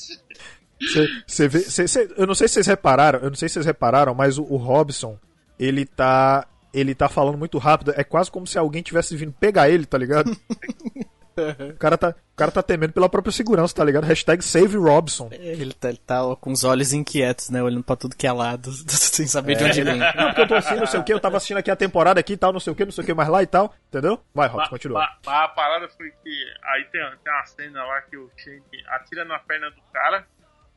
Cê, 0.92 1.08
cê 1.26 1.48
vê, 1.48 1.60
cê- 1.60 2.14
eu 2.16 2.26
não 2.26 2.34
sei 2.34 2.48
se 2.48 2.54
vocês 2.54 2.66
repararam, 2.66 3.20
eu 3.20 3.28
não 3.30 3.36
sei 3.36 3.48
se 3.48 3.54
vocês 3.54 3.66
repararam, 3.66 4.14
mas 4.14 4.36
o, 4.38 4.42
o 4.42 4.56
Robson, 4.56 5.18
ele 5.58 5.86
tá. 5.86 6.46
Ele 6.72 6.94
tá 6.94 7.08
falando 7.08 7.38
muito 7.38 7.58
rápido. 7.58 7.92
É 7.96 8.04
quase 8.04 8.30
como 8.30 8.46
se 8.46 8.58
alguém 8.58 8.82
tivesse 8.82 9.16
vindo 9.16 9.32
pegar 9.32 9.68
ele, 9.68 9.86
tá 9.86 9.96
ligado? 9.98 10.36
O 11.38 11.76
cara 11.78 11.98
tá, 11.98 12.10
o 12.10 12.36
cara 12.36 12.50
tá 12.50 12.62
temendo 12.62 12.94
pela 12.94 13.10
própria 13.10 13.30
segurança, 13.30 13.74
tá 13.74 13.84
ligado? 13.84 14.04
Hashtag 14.04 14.42
Save 14.42 14.78
Robson. 14.78 15.28
Ele 15.30 15.74
tá, 15.74 15.90
ele 15.90 15.98
tá 15.98 16.34
com 16.40 16.50
os 16.50 16.64
olhos 16.64 16.94
inquietos, 16.94 17.50
né? 17.50 17.62
Olhando 17.62 17.84
pra 17.84 17.94
tudo 17.94 18.16
que 18.16 18.26
é 18.26 18.32
lado, 18.32 18.72
sem 18.88 19.26
saber 19.26 19.56
de 19.56 19.64
onde 19.64 19.82
vem. 19.82 19.98
Não, 19.98 20.28
porque 20.28 20.40
eu 20.40 20.48
tô 20.48 20.54
assim, 20.54 20.76
não 20.76 20.86
sei 20.86 20.98
o 20.98 21.04
que, 21.04 21.12
eu 21.12 21.20
tava 21.20 21.36
assistindo 21.36 21.58
aqui 21.58 21.70
a 21.70 21.76
temporada 21.76 22.18
aqui 22.18 22.32
e 22.32 22.36
tal, 22.38 22.54
não 22.54 22.60
sei 22.60 22.72
o 22.72 22.76
que, 22.76 22.86
não 22.86 22.92
sei 22.92 23.04
o 23.04 23.06
que 23.06 23.12
mais 23.12 23.28
lá 23.28 23.42
e 23.42 23.46
tal, 23.46 23.74
entendeu? 23.88 24.18
Vai, 24.34 24.48
Robson, 24.48 24.70
continua. 24.70 25.04
a 25.26 25.48
parada 25.48 25.88
foi 25.90 26.10
que 26.10 26.54
aí 26.64 26.84
tem, 26.84 27.02
tem 27.22 27.32
uma 27.32 27.46
cena 27.46 27.84
lá 27.84 28.00
que 28.00 28.16
o 28.16 28.30
Shane 28.36 28.62
atira 28.88 29.24
na 29.26 29.38
perna 29.38 29.70
do 29.70 29.82
cara, 29.92 30.26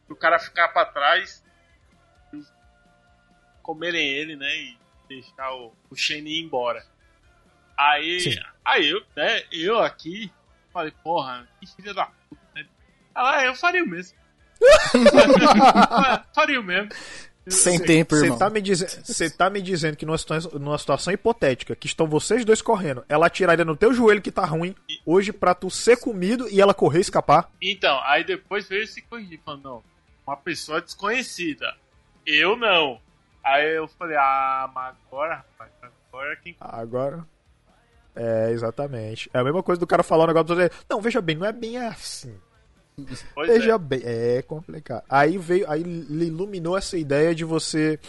o 0.10 0.16
cara 0.16 0.40
ficar 0.40 0.68
pra 0.70 0.86
trás, 0.86 1.42
comerem 3.64 4.06
ele, 4.06 4.36
né? 4.36 4.50
E 4.58 4.78
deixar 5.10 5.52
o, 5.54 5.74
o 5.90 5.96
Shane 5.96 6.30
ir 6.30 6.44
embora. 6.44 6.86
Aí, 7.78 8.20
Sim. 8.20 8.36
aí 8.64 8.90
eu, 8.90 9.02
né, 9.16 9.44
eu 9.52 9.80
aqui 9.80 10.32
falei, 10.72 10.94
porra, 11.04 11.48
que 11.60 11.68
filha 11.76 11.94
da 11.94 12.06
puta, 12.06 12.42
né? 12.56 12.66
Ah, 13.16 13.44
eu 13.44 13.56
faria 13.56 13.84
o 13.84 13.88
mesmo. 13.88 14.18
faria 16.34 16.60
o 16.60 16.64
mesmo. 16.64 16.90
Sem 17.48 17.80
tempo, 17.80 18.16
Você 18.16 18.26
irmão. 18.26 18.38
tá, 18.38 18.50
me 18.50 18.62
cê 18.76 19.30
tá 19.30 19.50
me 19.50 19.62
dizendo 19.62 19.96
que 19.98 20.06
numa 20.06 20.18
situação, 20.18 20.52
numa 20.60 20.78
situação 20.78 21.12
hipotética, 21.12 21.76
que 21.76 21.88
estão 21.88 22.08
vocês 22.08 22.46
dois 22.46 22.62
correndo, 22.62 23.04
ela 23.10 23.26
atiraria 23.26 23.66
no 23.66 23.76
teu 23.76 23.94
joelho 23.94 24.22
que 24.22 24.32
tá 24.32 24.46
ruim, 24.46 24.76
hoje 25.06 25.34
pra 25.34 25.56
tu 25.56 25.70
ser 25.72 25.98
comido 25.98 26.48
e 26.50 26.62
ela 26.62 26.74
correr 26.74 27.00
e 27.00 27.02
escapar? 27.02 27.50
Então, 27.62 28.00
aí 28.04 28.24
depois 28.24 28.68
veio 28.68 28.86
se 28.88 29.02
corrigir, 29.02 29.40
falando, 29.44 29.64
não, 29.64 29.84
uma 30.28 30.38
pessoa 30.38 30.82
desconhecida. 30.82 31.76
Eu 32.26 32.56
não. 32.56 33.02
Aí 33.50 33.76
eu 33.76 33.88
falei, 33.88 34.16
ah, 34.16 34.70
mas 34.74 34.96
agora, 35.08 35.36
rapaz, 35.38 35.72
agora 36.08 36.36
quem. 36.36 36.56
Agora. 36.60 37.26
É, 38.16 38.52
exatamente. 38.52 39.30
É 39.34 39.40
a 39.40 39.44
mesma 39.44 39.64
coisa 39.64 39.80
do 39.80 39.88
cara 39.88 40.04
falar 40.04 40.26
um 40.26 40.28
negócio 40.28 40.48
pra 40.48 40.56
você. 40.56 40.72
Não, 40.88 41.02
veja 41.02 41.20
bem, 41.20 41.36
não 41.36 41.48
é 41.48 41.52
bem 41.52 41.78
assim. 41.78 42.40
Pois 43.34 43.48
Veja 43.48 43.74
é. 43.74 43.78
bem, 43.78 44.02
é 44.04 44.42
complicado. 44.44 45.04
Aí 45.10 45.38
veio, 45.38 45.70
aí 45.72 45.82
iluminou 45.82 46.78
essa 46.78 46.98
ideia 46.98 47.34
de 47.34 47.44
você, 47.44 48.00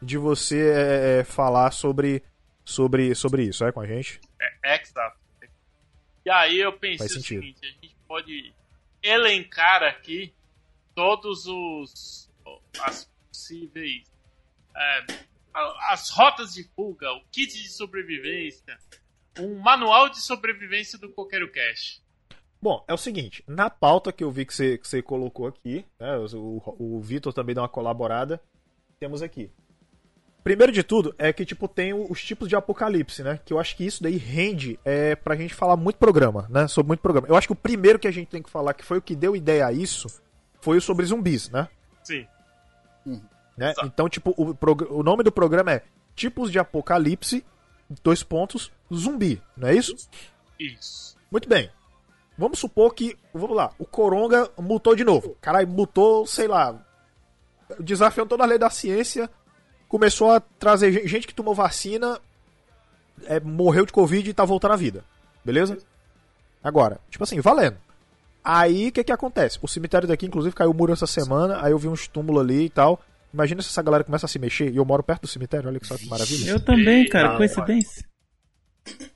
de 0.00 0.16
você 0.16 0.70
é, 0.70 1.20
é, 1.20 1.24
falar 1.24 1.70
sobre, 1.72 2.22
sobre, 2.64 3.14
sobre 3.14 3.42
isso, 3.42 3.64
é 3.64 3.72
com 3.72 3.80
a 3.80 3.86
gente. 3.86 4.20
É, 4.64 4.80
exato. 4.80 5.18
E 6.24 6.30
aí 6.30 6.58
eu 6.58 6.72
pensei 6.72 7.06
o 7.06 7.22
seguinte, 7.22 7.60
a 7.62 7.66
gente 7.66 7.96
pode 8.06 8.54
elencar 9.02 9.82
aqui 9.82 10.32
todos 10.94 11.46
os 11.46 12.30
as 12.80 13.10
possíveis 13.28 14.17
é, 14.78 15.06
as 15.90 16.10
rotas 16.10 16.54
de 16.54 16.64
fuga, 16.74 17.12
o 17.12 17.20
kit 17.30 17.52
de 17.60 17.68
sobrevivência, 17.68 18.78
um 19.38 19.58
manual 19.58 20.08
de 20.08 20.20
sobrevivência 20.20 20.98
do 20.98 21.10
Coqueiro 21.10 21.50
Cash. 21.50 22.02
Bom, 22.60 22.84
é 22.88 22.94
o 22.94 22.98
seguinte, 22.98 23.44
na 23.46 23.70
pauta 23.70 24.12
que 24.12 24.24
eu 24.24 24.30
vi 24.30 24.44
que 24.44 24.54
você, 24.54 24.78
que 24.78 24.88
você 24.88 25.00
colocou 25.00 25.46
aqui, 25.46 25.84
né, 25.98 26.16
o, 26.34 26.62
o 26.78 27.00
Vitor 27.00 27.32
também 27.32 27.54
deu 27.54 27.62
uma 27.62 27.68
colaborada, 27.68 28.40
temos 28.98 29.22
aqui. 29.22 29.50
Primeiro 30.42 30.72
de 30.72 30.82
tudo 30.82 31.14
é 31.18 31.32
que 31.32 31.44
tipo 31.44 31.68
tem 31.68 31.92
os 31.92 32.24
tipos 32.24 32.48
de 32.48 32.56
apocalipse, 32.56 33.22
né? 33.22 33.38
Que 33.44 33.52
eu 33.52 33.58
acho 33.58 33.76
que 33.76 33.84
isso 33.84 34.02
daí 34.02 34.16
rende 34.16 34.78
é, 34.84 35.14
pra 35.14 35.36
gente 35.36 35.52
falar 35.52 35.76
muito 35.76 35.96
programa, 35.96 36.46
né? 36.48 36.66
Sobre 36.66 36.88
muito 36.88 37.00
programa. 37.00 37.28
Eu 37.28 37.36
acho 37.36 37.46
que 37.46 37.52
o 37.52 37.56
primeiro 37.56 37.98
que 37.98 38.08
a 38.08 38.10
gente 38.10 38.28
tem 38.28 38.42
que 38.42 38.48
falar 38.48 38.72
que 38.72 38.84
foi 38.84 38.98
o 38.98 39.02
que 39.02 39.14
deu 39.14 39.36
ideia 39.36 39.66
a 39.66 39.72
isso 39.72 40.08
foi 40.60 40.78
o 40.78 40.80
sobre 40.80 41.04
zumbis, 41.04 41.50
né? 41.50 41.68
Sim. 42.02 42.26
Né? 43.58 43.72
Exato. 43.72 43.86
Então, 43.86 44.08
tipo, 44.08 44.32
o, 44.36 44.56
o 44.98 45.02
nome 45.02 45.22
do 45.22 45.32
programa 45.32 45.72
é 45.72 45.82
Tipos 46.14 46.50
de 46.50 46.58
Apocalipse, 46.58 47.44
dois 48.02 48.22
pontos, 48.22 48.70
zumbi, 48.92 49.42
não 49.56 49.68
é 49.68 49.74
isso? 49.74 49.94
Isso. 50.58 51.16
Muito 51.30 51.48
bem. 51.48 51.70
Vamos 52.36 52.58
supor 52.58 52.94
que, 52.94 53.16
vamos 53.34 53.56
lá, 53.56 53.72
o 53.78 53.84
Coronga 53.84 54.48
mutou 54.58 54.94
de 54.94 55.04
novo. 55.04 55.36
Caralho, 55.40 55.66
mutou, 55.68 56.24
sei 56.26 56.46
lá, 56.46 56.80
desafiando 57.80 58.28
toda 58.30 58.44
a 58.44 58.46
lei 58.46 58.58
da 58.58 58.70
ciência, 58.70 59.28
começou 59.88 60.30
a 60.30 60.40
trazer 60.40 60.92
gen- 60.92 61.06
gente 61.08 61.26
que 61.26 61.34
tomou 61.34 61.54
vacina, 61.54 62.20
é, 63.24 63.40
morreu 63.40 63.84
de 63.84 63.92
Covid 63.92 64.30
e 64.30 64.34
tá 64.34 64.44
voltando 64.44 64.72
à 64.74 64.76
vida. 64.76 65.04
Beleza? 65.44 65.78
Agora, 66.62 67.00
tipo 67.10 67.24
assim, 67.24 67.40
valendo. 67.40 67.76
Aí, 68.44 68.88
o 68.88 68.92
que 68.92 69.04
que 69.04 69.12
acontece? 69.12 69.58
O 69.60 69.68
cemitério 69.68 70.06
daqui, 70.08 70.26
inclusive, 70.26 70.54
caiu 70.54 70.70
o 70.70 70.74
muro 70.74 70.92
essa 70.92 71.06
semana, 71.06 71.58
aí 71.62 71.72
eu 71.72 71.78
vi 71.78 71.88
uns 71.88 72.06
túmulos 72.08 72.42
ali 72.42 72.66
e 72.66 72.70
tal. 72.70 73.00
Imagina 73.32 73.60
se 73.62 73.68
essa 73.68 73.82
galera 73.82 74.04
começa 74.04 74.26
a 74.26 74.28
se 74.28 74.38
mexer, 74.38 74.72
e 74.72 74.76
eu 74.76 74.84
moro 74.84 75.02
perto 75.02 75.22
do 75.22 75.28
cemitério, 75.28 75.68
olha 75.68 75.78
que 75.80 75.86
só 75.86 75.96
que 75.96 76.06
maravilha. 76.08 76.50
Eu 76.50 76.60
também, 76.64 77.06
cara, 77.08 77.34
Ah, 77.34 77.36
coincidência. 77.36 78.06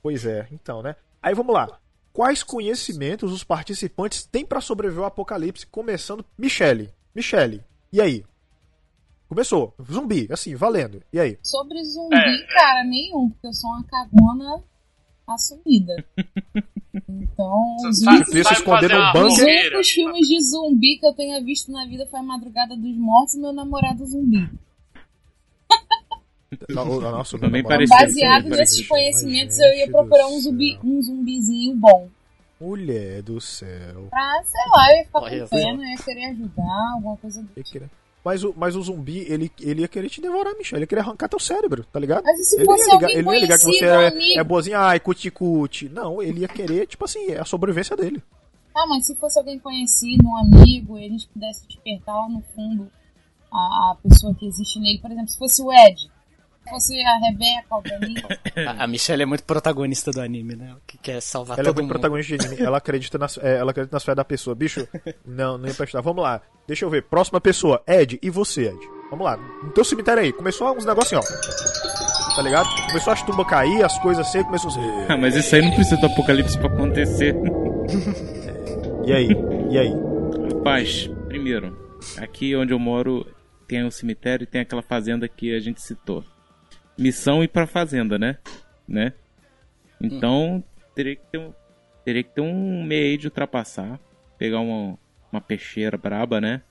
Pois 0.01 0.25
é, 0.25 0.47
então, 0.51 0.81
né? 0.83 0.95
Aí 1.21 1.33
vamos 1.33 1.53
lá. 1.53 1.67
Quais 2.11 2.43
conhecimentos 2.43 3.31
os 3.31 3.43
participantes 3.43 4.23
têm 4.23 4.45
pra 4.45 4.61
sobreviver 4.61 5.01
ao 5.01 5.07
apocalipse? 5.07 5.65
Começando, 5.65 6.23
Michele. 6.37 6.93
Michele, 7.15 7.63
e 7.91 7.99
aí? 7.99 8.23
Começou. 9.27 9.73
Zumbi, 9.91 10.27
assim, 10.31 10.53
valendo. 10.55 11.01
E 11.11 11.19
aí? 11.19 11.39
Sobre 11.41 11.83
zumbi, 11.83 12.15
É, 12.15 12.35
é. 12.43 12.47
cara, 12.53 12.83
nenhum, 12.83 13.29
porque 13.31 13.47
eu 13.47 13.53
sou 13.53 13.71
uma 13.71 13.83
cagona 13.85 14.63
Então, 17.09 17.77
Tipo, 18.23 18.37
esconder 18.53 18.89
fazer 18.89 18.93
num 18.93 18.99
uma 18.99 19.13
bunker? 19.13 19.25
os 19.31 19.39
únicos 19.39 19.89
filmes 19.89 20.27
de 20.27 20.41
zumbi 20.43 20.97
que 20.99 21.05
eu 21.07 21.13
tenha 21.13 21.41
visto 21.43 21.71
na 21.71 21.85
vida 21.85 22.05
foi 22.07 22.21
Madrugada 22.21 22.75
dos 22.75 22.95
Mortos 22.95 23.33
e 23.35 23.39
Meu 23.39 23.51
Namorado 23.53 24.05
Zumbi. 24.05 24.49
No- 26.69 26.83
o 26.97 27.01
nosso 27.01 27.39
Também 27.39 27.63
parecido, 27.63 27.99
Baseado 27.99 28.49
nesses 28.49 28.87
conhecimentos, 28.87 29.57
eu 29.59 29.73
ia 29.75 29.89
procurar 29.89 30.27
um, 30.27 30.39
zumbi, 30.39 30.77
um 30.83 31.01
zumbizinho 31.01 31.75
bom. 31.75 32.07
Mulher 32.61 33.23
do 33.23 33.41
céu. 33.41 34.07
Pra, 34.09 34.43
sei 34.43 34.61
lá, 34.69 34.91
eu 34.91 34.97
ia 34.97 35.05
ficar 35.05 35.19
Olha 35.21 35.47
com 35.47 35.55
pena, 35.55 35.83
eu 35.83 35.89
ia 35.89 35.97
querer 35.97 36.25
ajudar, 36.25 36.91
alguma 36.93 37.17
coisa 37.17 37.41
do 37.41 37.63
queria- 37.63 37.89
Mas 38.23 38.43
o, 38.43 38.53
mas 38.55 38.75
o 38.75 38.81
zumbi, 38.81 39.25
ele, 39.27 39.51
ele 39.59 39.81
ia 39.81 39.87
querer 39.87 40.09
te 40.09 40.21
devorar, 40.21 40.55
Michele. 40.55 40.77
Ele 40.77 40.83
ia 40.83 40.87
querer 40.87 41.01
arrancar 41.01 41.27
teu 41.27 41.39
cérebro, 41.39 41.83
tá 41.91 41.99
ligado? 41.99 42.23
Mas 42.23 42.39
e 42.39 42.45
se 42.45 42.55
ele 42.55 42.65
fosse 42.65 42.87
ia 42.87 42.93
ligar, 42.93 43.07
alguém 43.07 43.17
ele 43.17 43.29
ia 43.29 43.39
ligar 43.39 43.59
que 43.59 43.65
você 43.65 43.85
é, 43.85 44.39
é 44.39 44.43
boazinha, 44.43 44.79
ai, 44.79 44.99
cuti-cuti. 44.99 45.89
Não, 45.89 46.21
ele 46.21 46.41
ia 46.41 46.47
querer, 46.47 46.87
tipo 46.87 47.03
assim, 47.03 47.31
é 47.31 47.39
a 47.39 47.45
sobrevivência 47.45 47.97
dele. 47.97 48.23
Tá, 48.73 48.85
mas 48.87 49.05
se 49.05 49.15
fosse 49.15 49.37
alguém 49.37 49.59
conhecido, 49.59 50.25
um 50.25 50.37
amigo, 50.37 50.97
e 50.97 51.05
a 51.05 51.09
gente 51.09 51.27
pudesse 51.27 51.67
despertar 51.67 52.15
lá 52.15 52.29
no 52.29 52.41
fundo 52.55 52.89
a, 53.51 53.91
a 53.91 53.97
pessoa 54.01 54.33
que 54.33 54.47
existe 54.47 54.79
nele, 54.79 54.99
por 54.99 55.11
exemplo, 55.11 55.29
se 55.29 55.37
fosse 55.37 55.61
o 55.61 55.71
Ed, 55.71 56.09
fosse 56.69 56.99
a 57.01 57.17
Rebeca, 57.17 57.75
o 57.75 57.81
Danilo. 57.81 58.27
A, 58.79 58.83
a 58.83 58.87
Michelle 58.87 59.23
é 59.23 59.25
muito 59.25 59.43
protagonista 59.43 60.11
do 60.11 60.21
anime, 60.21 60.55
né? 60.55 60.75
Que 60.87 60.97
quer 60.97 61.21
salvar 61.21 61.57
Ela 61.59 61.67
é 61.67 61.71
todo 61.71 61.75
muito 61.81 61.85
mundo. 61.87 61.99
protagonista 61.99 62.37
de 62.37 62.45
anime. 62.45 62.61
Ela 62.61 62.77
acredita, 62.77 63.17
nas, 63.17 63.37
é, 63.37 63.57
ela 63.57 63.71
acredita 63.71 63.95
nas 63.95 64.03
fé 64.03 64.15
da 64.15 64.23
pessoa. 64.25 64.55
Bicho, 64.55 64.87
não, 65.25 65.57
não 65.57 65.67
ia 65.67 65.73
prestar. 65.73 66.01
Vamos 66.01 66.23
lá. 66.23 66.41
Deixa 66.67 66.85
eu 66.85 66.89
ver. 66.89 67.03
Próxima 67.03 67.39
pessoa. 67.41 67.81
Ed, 67.87 68.19
e 68.21 68.29
você, 68.29 68.67
Ed? 68.69 68.79
Vamos 69.09 69.25
lá. 69.25 69.37
No 69.37 69.71
teu 69.71 69.83
cemitério 69.83 70.23
aí. 70.23 70.33
Começou 70.33 70.75
uns 70.75 70.85
negocinhos, 70.85 71.25
ó. 71.25 72.35
Tá 72.35 72.41
ligado? 72.41 72.67
Começou 72.87 73.13
as 73.13 73.21
tumbas 73.21 73.47
cair, 73.47 73.83
as 73.83 73.99
coisas 73.99 74.25
assim, 74.27 74.43
começou 74.43 74.71
a 74.71 74.73
ser... 74.73 75.11
Ah, 75.11 75.15
mas 75.17 75.35
isso 75.35 75.55
aí 75.55 75.61
não 75.61 75.71
precisa 75.71 75.97
do 75.97 76.07
apocalipse 76.07 76.57
pra 76.57 76.67
acontecer. 76.67 77.35
E 79.05 79.13
aí? 79.13 79.29
E 79.69 79.77
aí? 79.77 79.93
Rapaz, 80.55 81.09
primeiro, 81.27 81.77
aqui 82.17 82.55
onde 82.55 82.73
eu 82.73 82.79
moro 82.79 83.23
tem 83.67 83.83
um 83.85 83.91
cemitério 83.91 84.43
e 84.45 84.47
tem 84.47 84.61
aquela 84.61 84.81
fazenda 84.81 85.27
que 85.27 85.55
a 85.55 85.59
gente 85.59 85.79
citou. 85.81 86.23
Missão 86.97 87.43
ir 87.43 87.47
pra 87.47 87.67
fazenda, 87.67 88.17
né? 88.17 88.37
Né? 88.87 89.13
Então, 90.01 90.63
teria 90.93 91.15
que 91.15 91.25
ter 91.31 91.37
um, 91.37 91.53
teria 92.03 92.23
que 92.23 92.29
ter 92.29 92.41
um 92.41 92.83
meio 92.83 93.05
aí 93.05 93.17
de 93.17 93.27
ultrapassar, 93.27 93.99
pegar 94.37 94.59
uma, 94.59 94.97
uma 95.31 95.41
peixeira 95.41 95.97
braba, 95.97 96.41
né? 96.41 96.61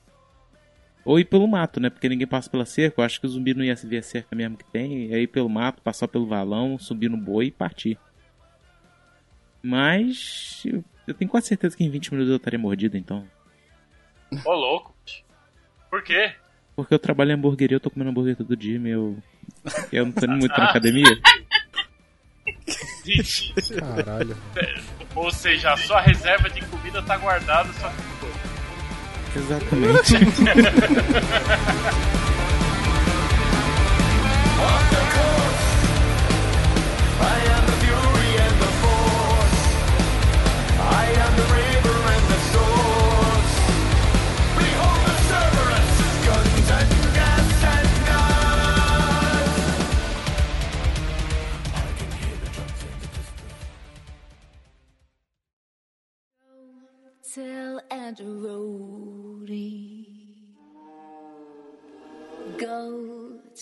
Ou 1.05 1.19
ir 1.19 1.25
pelo 1.25 1.47
mato, 1.47 1.79
né? 1.79 1.89
Porque 1.89 2.07
ninguém 2.07 2.27
passa 2.27 2.49
pela 2.49 2.65
cerca. 2.65 3.01
Eu 3.01 3.05
acho 3.05 3.19
que 3.19 3.25
o 3.25 3.29
zumbi 3.29 3.53
não 3.53 3.63
ia 3.63 3.75
se 3.75 3.85
ver 3.85 3.97
a 3.97 4.03
cerca 4.03 4.35
mesmo 4.35 4.55
que 4.55 4.63
tem. 4.63 5.13
É 5.13 5.19
ir 5.19 5.27
pelo 5.27 5.49
mato, 5.49 5.81
passar 5.81 6.07
pelo 6.07 6.25
valão, 6.25 6.77
subir 6.79 7.09
no 7.09 7.17
boi 7.17 7.47
e 7.47 7.51
partir. 7.51 7.99
Mas 9.61 10.63
eu, 10.65 10.83
eu 11.05 11.13
tenho 11.13 11.29
quase 11.29 11.47
certeza 11.47 11.75
que 11.75 11.83
em 11.83 11.89
20 11.89 12.11
minutos 12.11 12.31
eu 12.31 12.37
estaria 12.37 12.59
mordido, 12.59 12.97
então. 12.97 13.27
Ô, 14.45 14.53
louco. 14.53 14.95
Por 15.89 16.01
quê? 16.03 16.33
Porque 16.75 16.93
eu 16.93 16.99
trabalho 16.99 17.31
em 17.31 17.33
hamburgueria, 17.33 17.75
eu 17.75 17.79
tô 17.81 17.89
comendo 17.89 18.09
hambúrguer 18.09 18.35
todo 18.35 18.55
dia, 18.55 18.79
meu. 18.79 19.17
Eu 19.91 20.05
não 20.05 20.11
tô 20.11 20.25
indo 20.25 20.37
muito 20.37 20.57
na 20.57 20.69
academia. 20.69 21.17
Gente, 23.05 23.53
Caralho. 23.79 24.37
Ou 25.15 25.31
seja, 25.31 25.73
a 25.73 25.77
sua 25.77 26.01
reserva 26.01 26.49
de 26.49 26.61
comida 26.65 27.01
tá 27.01 27.17
guardada, 27.17 27.71
só 27.73 27.89
que. 27.89 28.13
Exatamente. 29.39 30.13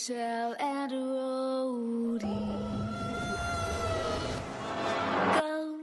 Tell 0.07 0.55
and 0.59 0.91
Rody. 0.91 2.25
Go 5.37 5.77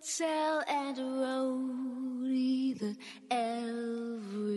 tell 0.00 0.62
and 0.68 0.96
Rody 0.96 2.74
that 2.74 2.96
everybody's 3.32 4.54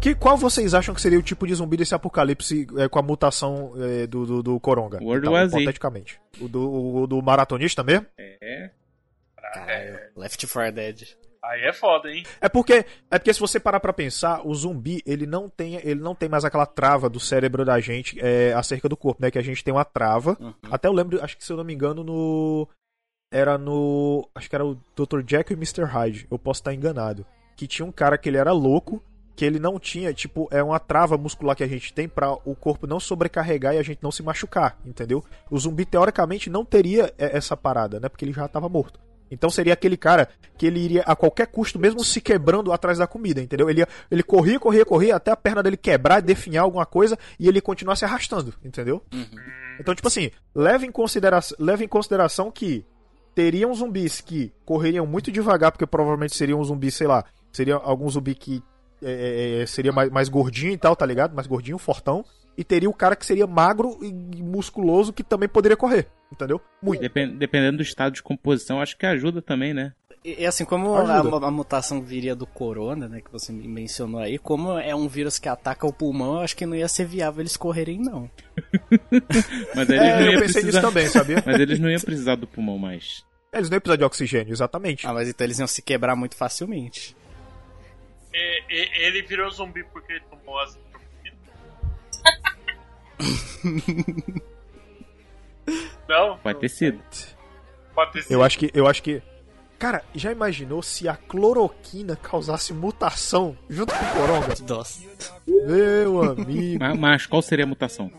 Que, 0.00 0.14
qual 0.14 0.36
vocês 0.36 0.72
acham 0.72 0.94
que 0.94 1.00
seria 1.00 1.18
o 1.18 1.22
tipo 1.22 1.46
de 1.48 1.54
zumbi 1.54 1.76
desse 1.76 1.96
apocalipse 1.96 2.68
é, 2.76 2.88
com 2.88 3.00
a 3.00 3.02
mutação 3.02 3.72
é, 3.76 4.06
do, 4.06 4.24
do, 4.24 4.42
do 4.42 4.60
Coronga? 4.60 4.98
World 5.02 5.26
Então, 5.26 5.46
hipoteticamente. 5.46 6.20
O 6.40 6.46
do, 6.46 7.02
o 7.02 7.06
do 7.08 7.20
maratonista 7.20 7.82
mesmo? 7.82 8.06
É. 8.16 8.70
Caralho, 9.52 10.00
Left 10.16 10.46
4 10.46 10.72
Dead. 10.72 11.22
Aí 11.44 11.62
é 11.62 11.72
foda, 11.72 12.08
hein? 12.08 12.24
É 12.40 12.48
porque, 12.48 12.84
é 13.10 13.18
porque 13.18 13.34
se 13.34 13.40
você 13.40 13.58
parar 13.58 13.80
pra 13.80 13.92
pensar, 13.92 14.46
o 14.46 14.54
zumbi, 14.54 15.02
ele 15.04 15.26
não 15.26 15.48
tem, 15.48 15.74
ele 15.74 16.00
não 16.00 16.14
tem 16.14 16.28
mais 16.28 16.44
aquela 16.44 16.64
trava 16.64 17.10
do 17.10 17.18
cérebro 17.18 17.64
da 17.64 17.80
gente 17.80 18.16
é, 18.20 18.52
acerca 18.52 18.88
do 18.88 18.96
corpo, 18.96 19.20
né? 19.20 19.28
Que 19.28 19.38
a 19.38 19.42
gente 19.42 19.64
tem 19.64 19.74
uma 19.74 19.84
trava. 19.84 20.36
Uhum. 20.40 20.54
Até 20.70 20.86
eu 20.86 20.92
lembro, 20.92 21.22
acho 21.22 21.36
que 21.36 21.44
se 21.44 21.52
eu 21.52 21.56
não 21.56 21.64
me 21.64 21.74
engano, 21.74 22.04
no. 22.04 22.68
Era 23.32 23.58
no. 23.58 24.28
Acho 24.34 24.48
que 24.48 24.54
era 24.54 24.64
o 24.64 24.78
Dr. 24.94 25.22
Jack 25.24 25.52
e 25.52 25.56
o 25.56 25.58
Mr. 25.58 25.82
Hyde. 25.82 26.28
Eu 26.30 26.38
posso 26.38 26.60
estar 26.60 26.72
enganado. 26.72 27.26
Que 27.56 27.66
tinha 27.66 27.84
um 27.84 27.92
cara 27.92 28.16
que 28.16 28.28
ele 28.28 28.38
era 28.38 28.52
louco, 28.52 29.02
que 29.34 29.44
ele 29.44 29.58
não 29.58 29.80
tinha, 29.80 30.14
tipo, 30.14 30.48
é 30.52 30.62
uma 30.62 30.78
trava 30.78 31.18
muscular 31.18 31.56
que 31.56 31.64
a 31.64 31.68
gente 31.68 31.92
tem 31.92 32.08
pra 32.08 32.32
o 32.44 32.54
corpo 32.54 32.86
não 32.86 33.00
sobrecarregar 33.00 33.74
e 33.74 33.78
a 33.78 33.82
gente 33.82 34.00
não 34.00 34.12
se 34.12 34.22
machucar, 34.22 34.78
entendeu? 34.86 35.24
O 35.50 35.58
zumbi, 35.58 35.84
teoricamente, 35.84 36.48
não 36.48 36.64
teria 36.64 37.12
é, 37.18 37.36
essa 37.36 37.56
parada, 37.56 37.98
né? 37.98 38.08
Porque 38.08 38.24
ele 38.24 38.32
já 38.32 38.46
tava 38.46 38.68
morto. 38.68 39.00
Então 39.32 39.48
seria 39.50 39.72
aquele 39.72 39.96
cara 39.96 40.28
que 40.58 40.66
ele 40.66 40.78
iria 40.78 41.02
a 41.06 41.16
qualquer 41.16 41.46
custo, 41.46 41.78
mesmo 41.78 42.04
se 42.04 42.20
quebrando 42.20 42.70
atrás 42.72 42.98
da 42.98 43.06
comida, 43.06 43.40
entendeu? 43.40 43.68
Ele, 43.70 43.80
ia- 43.80 43.88
ele 44.10 44.22
corria, 44.22 44.60
corria, 44.60 44.84
corria 44.84 45.16
até 45.16 45.30
a 45.30 45.36
perna 45.36 45.62
dele 45.62 45.76
quebrar, 45.76 46.20
definhar 46.20 46.64
alguma 46.64 46.84
coisa 46.86 47.18
e 47.40 47.48
ele 47.48 47.60
continuar 47.60 47.96
se 47.96 48.04
arrastando, 48.04 48.52
entendeu? 48.64 49.02
Então, 49.80 49.94
tipo 49.94 50.06
assim, 50.06 50.30
leve 50.54 50.86
em, 50.86 50.92
considera 50.92 51.40
leve 51.58 51.84
em 51.84 51.88
consideração 51.88 52.50
que 52.50 52.84
teriam 53.34 53.72
zumbis 53.74 54.20
que 54.20 54.52
correriam 54.64 55.06
muito 55.06 55.32
devagar, 55.32 55.72
porque 55.72 55.86
provavelmente 55.86 56.36
seriam 56.36 56.60
um 56.60 56.64
zumbi, 56.64 56.90
sei 56.90 57.06
lá, 57.06 57.24
seria 57.50 57.76
algum 57.76 58.08
zumbi 58.10 58.34
que 58.34 58.62
é, 59.02 59.60
é, 59.62 59.66
seria 59.66 59.92
mais, 59.92 60.10
mais 60.10 60.28
gordinho 60.28 60.72
e 60.72 60.78
tal, 60.78 60.94
tá 60.96 61.04
ligado? 61.06 61.34
Mais 61.34 61.46
gordinho, 61.46 61.78
fortão. 61.78 62.24
E 62.56 62.62
teria 62.62 62.88
o 62.90 62.94
cara 62.94 63.16
que 63.16 63.24
seria 63.24 63.46
magro 63.46 63.98
e 64.02 64.12
musculoso 64.42 65.12
que 65.12 65.22
também 65.24 65.48
poderia 65.48 65.76
correr, 65.76 66.06
entendeu? 66.30 66.60
Muito. 66.82 67.00
Depen- 67.00 67.36
dependendo 67.36 67.78
do 67.78 67.82
estado 67.82 68.12
de 68.12 68.22
composição, 68.22 68.80
acho 68.80 68.96
que 68.98 69.06
ajuda 69.06 69.40
também, 69.40 69.72
né? 69.72 69.92
E, 70.22 70.42
e 70.42 70.46
assim, 70.46 70.64
como 70.64 70.94
a, 70.94 71.18
a 71.18 71.50
mutação 71.50 72.02
viria 72.02 72.36
do 72.36 72.46
corona, 72.46 73.08
né, 73.08 73.20
que 73.22 73.32
você 73.32 73.50
mencionou 73.52 74.20
aí, 74.20 74.38
como 74.38 74.78
é 74.78 74.94
um 74.94 75.08
vírus 75.08 75.38
que 75.38 75.48
ataca 75.48 75.86
o 75.86 75.92
pulmão, 75.92 76.34
eu 76.34 76.40
acho 76.42 76.54
que 76.56 76.66
não 76.66 76.76
ia 76.76 76.86
ser 76.88 77.06
viável 77.06 77.40
eles 77.40 77.56
correrem, 77.56 77.98
não. 77.98 78.30
Mas 79.74 79.88
eles 79.88 80.02
É, 80.02 80.20
não 80.20 80.32
eu 80.32 80.40
pensei 80.40 80.62
nisso 80.62 80.80
precisar. 80.80 80.80
também, 80.82 81.06
sabia? 81.08 81.42
Mas 81.46 81.58
eles 81.58 81.78
não 81.78 81.90
iam 81.90 82.00
precisar 82.00 82.36
do 82.36 82.46
pulmão 82.46 82.78
mais. 82.78 83.24
Eles 83.52 83.68
não 83.68 83.76
iam 83.76 83.80
precisar 83.80 83.96
de 83.96 84.04
oxigênio, 84.04 84.52
exatamente. 84.52 85.06
Ah, 85.06 85.12
mas 85.12 85.28
então 85.28 85.44
eles 85.46 85.58
iam 85.58 85.66
se 85.66 85.82
quebrar 85.82 86.16
muito 86.16 86.34
facilmente. 86.36 87.14
E- 88.34 88.64
e- 88.70 89.04
ele 89.06 89.22
virou 89.22 89.50
zumbi 89.50 89.84
porque 89.84 90.12
ele 90.14 90.24
tomou 90.30 90.58
as 90.60 90.78
Não? 96.08 96.38
Pode 96.38 96.58
ter 96.60 96.68
sido. 96.68 97.00
Pode 97.94 98.12
ter 98.12 98.22
sido. 98.22 98.32
Eu 98.32 98.42
acho 98.42 98.58
que. 98.58 98.70
Eu 98.74 98.86
acho 98.86 99.02
que. 99.02 99.22
Cara, 99.78 100.04
já 100.14 100.30
imaginou 100.30 100.82
se 100.82 101.08
a 101.08 101.16
cloroquina 101.16 102.14
causasse 102.16 102.72
mutação 102.72 103.56
junto 103.68 103.92
com 103.92 104.04
o 104.04 104.12
coronga? 104.12 104.54
Nossa. 104.68 105.00
Meu 105.46 106.22
amigo. 106.22 106.78
Mas, 106.80 106.98
mas 106.98 107.26
qual 107.26 107.42
seria 107.42 107.64
a 107.64 107.68
mutação? 107.68 108.10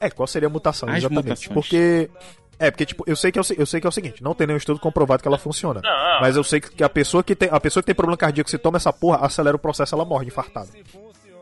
É, 0.00 0.10
qual 0.10 0.26
seria 0.26 0.48
a 0.48 0.50
mutação? 0.50 0.88
As 0.88 0.98
exatamente. 0.98 1.24
mutações. 1.24 1.54
Porque. 1.54 2.10
É, 2.58 2.70
porque, 2.70 2.86
tipo, 2.86 3.04
eu 3.06 3.14
sei, 3.14 3.30
que 3.30 3.38
é 3.38 3.42
o, 3.42 3.44
eu 3.56 3.66
sei 3.66 3.80
que 3.80 3.86
é 3.86 3.90
o 3.90 3.92
seguinte, 3.92 4.22
não 4.22 4.34
tem 4.34 4.46
nenhum 4.46 4.56
estudo 4.56 4.80
comprovado 4.80 5.22
que 5.22 5.28
ela 5.28 5.38
funciona. 5.38 5.80
Não. 5.82 6.20
Mas 6.20 6.36
eu 6.36 6.44
sei 6.44 6.60
que 6.60 6.82
a 6.82 6.88
pessoa 6.88 7.22
que 7.22 7.36
tem. 7.36 7.48
A 7.50 7.60
pessoa 7.60 7.82
que 7.82 7.86
tem 7.86 7.94
problema 7.94 8.16
cardíaco, 8.16 8.48
se 8.48 8.58
toma 8.58 8.78
essa 8.78 8.92
porra, 8.92 9.24
acelera 9.24 9.56
o 9.56 9.58
processo, 9.58 9.94
ela 9.94 10.04
morre 10.04 10.26
infartada. 10.26 10.68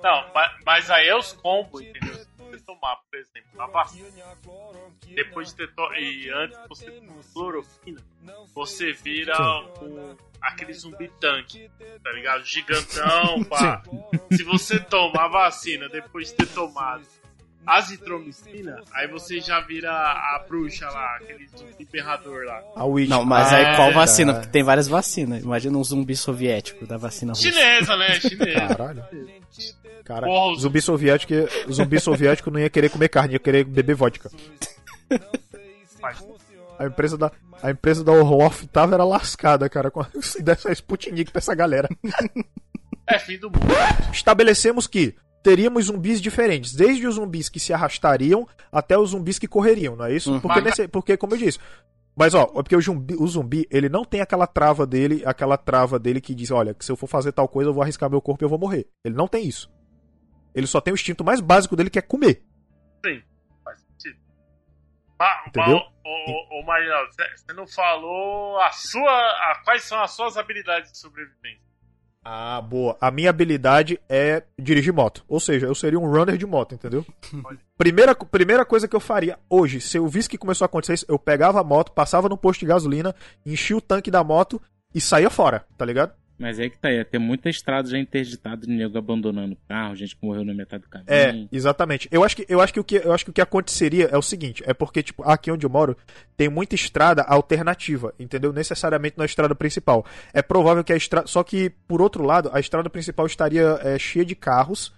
Não, 0.02 0.24
mas, 0.34 0.52
mas 0.66 0.90
aí 0.90 1.08
é 1.08 1.16
os 1.16 1.32
combos, 1.32 1.80
entendeu? 1.80 2.14
Se 2.14 2.26
você 2.38 2.58
tomar, 2.66 2.96
por 2.96 3.18
exemplo, 3.18 3.62
a 3.62 3.66
vacina, 3.66 4.08
depois 5.14 5.48
de 5.48 5.66
ter 5.66 5.70
e 5.98 6.30
antes 6.30 6.58
você 6.68 6.90
tomar 6.90 7.14
cloroquina, 7.32 8.00
você 8.54 8.92
vira 8.92 9.34
um, 9.80 10.16
aquele 10.42 10.74
zumbi 10.74 11.08
tanque, 11.20 11.70
tá 12.02 12.12
ligado? 12.12 12.44
Gigantão, 12.44 13.44
pá. 13.44 13.82
Se 14.32 14.42
você 14.42 14.78
toma 14.78 15.22
a 15.22 15.28
vacina 15.28 15.88
depois 15.88 16.28
de 16.28 16.34
ter 16.34 16.48
tomado 16.48 17.02
azitromicina, 17.66 18.82
aí 18.94 19.08
você 19.08 19.40
já 19.40 19.60
vira 19.60 19.90
a 19.90 20.44
bruxa 20.48 20.88
lá, 20.88 21.16
aquele 21.16 21.46
zumbi 21.48 21.88
berrador 21.90 22.44
lá. 22.44 22.62
A 22.76 22.84
Witch. 22.84 23.08
Não, 23.08 23.24
mas 23.24 23.52
Ah, 23.52 23.56
aí 23.56 23.76
qual 23.76 23.88
tá. 23.88 23.94
vacina? 24.00 24.34
Porque 24.34 24.48
tem 24.48 24.62
várias 24.62 24.88
vacinas. 24.88 25.42
Imagina 25.42 25.76
um 25.78 25.84
zumbi 25.84 26.14
soviético 26.16 26.86
da 26.86 26.96
vacina 26.96 27.32
russa. 27.32 27.42
Chinesa, 27.42 27.96
né? 27.96 28.08
Chinesa. 28.20 28.66
Caralho. 28.74 29.04
Cara, 30.04 30.26
Porra, 30.26 30.58
zumbi 30.60 30.80
soviético, 30.82 31.32
zumbi 31.72 31.98
soviético 31.98 32.50
não 32.50 32.60
ia 32.60 32.68
querer 32.68 32.90
comer 32.90 33.08
carne, 33.08 33.32
ia 33.34 33.38
querer 33.38 33.64
beber 33.64 33.94
vodka. 33.94 34.30
A 36.78 36.86
empresa 36.86 37.16
da, 37.16 37.30
a 37.62 37.70
empresa 37.70 38.02
da 38.04 38.12
Orloff 38.12 38.66
tava 38.66 38.94
era 38.94 39.04
lascada, 39.04 39.68
cara, 39.68 39.90
com 39.90 40.04
se 40.20 40.42
desse 40.42 40.68
a 40.68 40.72
Sputnik 40.72 41.30
pra 41.30 41.38
essa 41.38 41.54
galera. 41.54 41.88
É 43.06 43.18
fim 43.18 43.38
do 43.38 43.48
mundo. 43.50 43.64
Estabelecemos 44.12 44.86
que 44.86 45.14
teríamos 45.44 45.84
zumbis 45.84 46.20
diferentes, 46.20 46.74
desde 46.74 47.06
os 47.06 47.14
zumbis 47.16 47.48
que 47.48 47.60
se 47.60 47.72
arrastariam 47.72 48.48
até 48.72 48.98
os 48.98 49.10
zumbis 49.10 49.38
que 49.38 49.46
correriam, 49.46 49.94
não 49.94 50.06
é 50.06 50.12
isso? 50.14 50.32
Uhum. 50.32 50.40
Porque, 50.40 50.60
nesse- 50.60 50.88
porque, 50.88 51.16
como 51.16 51.34
eu 51.34 51.38
disse. 51.38 51.60
Mas 52.16 52.32
ó, 52.32 52.42
é 52.44 52.46
porque 52.62 52.74
o 52.76 52.80
zumbi, 52.80 53.14
o 53.18 53.26
zumbi, 53.26 53.66
ele 53.70 53.88
não 53.88 54.04
tem 54.04 54.20
aquela 54.20 54.46
trava 54.46 54.86
dele, 54.86 55.22
aquela 55.26 55.56
trava 55.58 55.98
dele 55.98 56.20
que 56.20 56.34
diz, 56.34 56.50
olha, 56.50 56.72
que 56.72 56.84
se 56.84 56.90
eu 56.90 56.96
for 56.96 57.08
fazer 57.08 57.32
tal 57.32 57.46
coisa, 57.48 57.70
eu 57.70 57.74
vou 57.74 57.82
arriscar 57.82 58.08
meu 58.08 58.22
corpo 58.22 58.42
e 58.42 58.46
eu 58.46 58.48
vou 58.48 58.58
morrer. 58.58 58.86
Ele 59.04 59.14
não 59.16 59.26
tem 59.28 59.46
isso. 59.46 59.68
Ele 60.54 60.66
só 60.66 60.80
tem 60.80 60.92
o 60.92 60.94
instinto 60.94 61.24
mais 61.24 61.40
básico 61.40 61.74
dele 61.76 61.90
que 61.90 61.98
é 61.98 62.02
comer. 62.02 62.42
Faz 63.64 63.80
sentido. 63.80 64.18
Entendeu? 65.48 65.76
Ô, 65.76 66.58
ô, 66.58 66.60
ô 66.60 66.62
Marinaldo, 66.64 67.10
você 67.12 67.52
não 67.52 67.66
falou 67.66 68.60
a 68.60 68.70
sua. 68.70 69.10
a- 69.10 69.60
quais 69.64 69.82
são 69.84 70.00
as 70.00 70.12
suas 70.12 70.36
habilidades 70.36 70.92
de 70.92 70.98
sobrevivência? 70.98 71.63
Ah, 72.24 72.60
boa. 72.60 72.96
A 73.00 73.10
minha 73.10 73.28
habilidade 73.28 74.00
é 74.08 74.42
dirigir 74.58 74.92
moto. 74.92 75.22
Ou 75.28 75.38
seja, 75.38 75.66
eu 75.66 75.74
seria 75.74 75.98
um 75.98 76.10
runner 76.10 76.38
de 76.38 76.46
moto, 76.46 76.74
entendeu? 76.74 77.04
primeira, 77.76 78.14
primeira 78.14 78.64
coisa 78.64 78.88
que 78.88 78.96
eu 78.96 79.00
faria 79.00 79.38
hoje, 79.48 79.80
se 79.80 79.98
eu 79.98 80.08
visse 80.08 80.28
que 80.28 80.38
começou 80.38 80.64
a 80.64 80.66
acontecer 80.66 80.94
isso, 80.94 81.06
eu 81.08 81.18
pegava 81.18 81.60
a 81.60 81.64
moto, 81.64 81.92
passava 81.92 82.28
no 82.28 82.38
posto 82.38 82.60
de 82.60 82.66
gasolina, 82.66 83.14
enchia 83.44 83.76
o 83.76 83.80
tanque 83.80 84.10
da 84.10 84.24
moto 84.24 84.60
e 84.94 85.00
saía 85.00 85.28
fora, 85.28 85.66
tá 85.76 85.84
ligado? 85.84 86.12
Mas 86.36 86.58
é 86.58 86.68
que 86.68 86.76
tá, 86.76 86.90
ia 86.90 87.04
ter 87.04 87.18
muita 87.18 87.48
estrada 87.48 87.88
já 87.88 87.96
interditada 87.96 88.66
de 88.66 88.72
nego 88.72 88.98
abandonando 88.98 89.56
carro, 89.68 89.94
gente 89.94 90.16
que 90.16 90.26
morreu 90.26 90.44
na 90.44 90.52
metade 90.52 90.82
do 90.82 90.88
caminho. 90.88 91.08
É, 91.08 91.46
exatamente. 91.52 92.08
Eu 92.10 92.24
acho 92.24 92.36
que 92.36 92.44
eu 92.48 92.60
acho 92.60 92.72
que 92.72 92.80
o 92.80 92.84
que 92.84 92.96
eu 92.96 93.12
acho 93.12 93.24
que 93.24 93.30
o 93.30 93.34
que 93.34 93.40
aconteceria 93.40 94.08
é 94.10 94.18
o 94.18 94.22
seguinte, 94.22 94.62
é 94.66 94.74
porque 94.74 95.02
tipo, 95.02 95.22
aqui 95.22 95.50
onde 95.50 95.64
eu 95.64 95.70
moro 95.70 95.96
tem 96.36 96.48
muita 96.48 96.74
estrada 96.74 97.22
alternativa, 97.22 98.12
entendeu? 98.18 98.52
Necessariamente 98.52 99.16
na 99.16 99.24
estrada 99.24 99.54
principal. 99.54 100.04
É 100.32 100.42
provável 100.42 100.82
que 100.82 100.92
a 100.92 100.96
estrada, 100.96 101.28
só 101.28 101.44
que 101.44 101.70
por 101.86 102.02
outro 102.02 102.24
lado, 102.24 102.50
a 102.52 102.58
estrada 102.58 102.90
principal 102.90 103.26
estaria 103.26 103.78
é, 103.82 103.96
cheia 103.96 104.24
de 104.24 104.34
carros, 104.34 104.92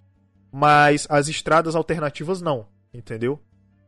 mas 0.51 1.07
as 1.11 1.29
estradas 1.29 1.77
alternativas 1.77 2.41
não, 2.41 2.67
entendeu? 2.95 3.39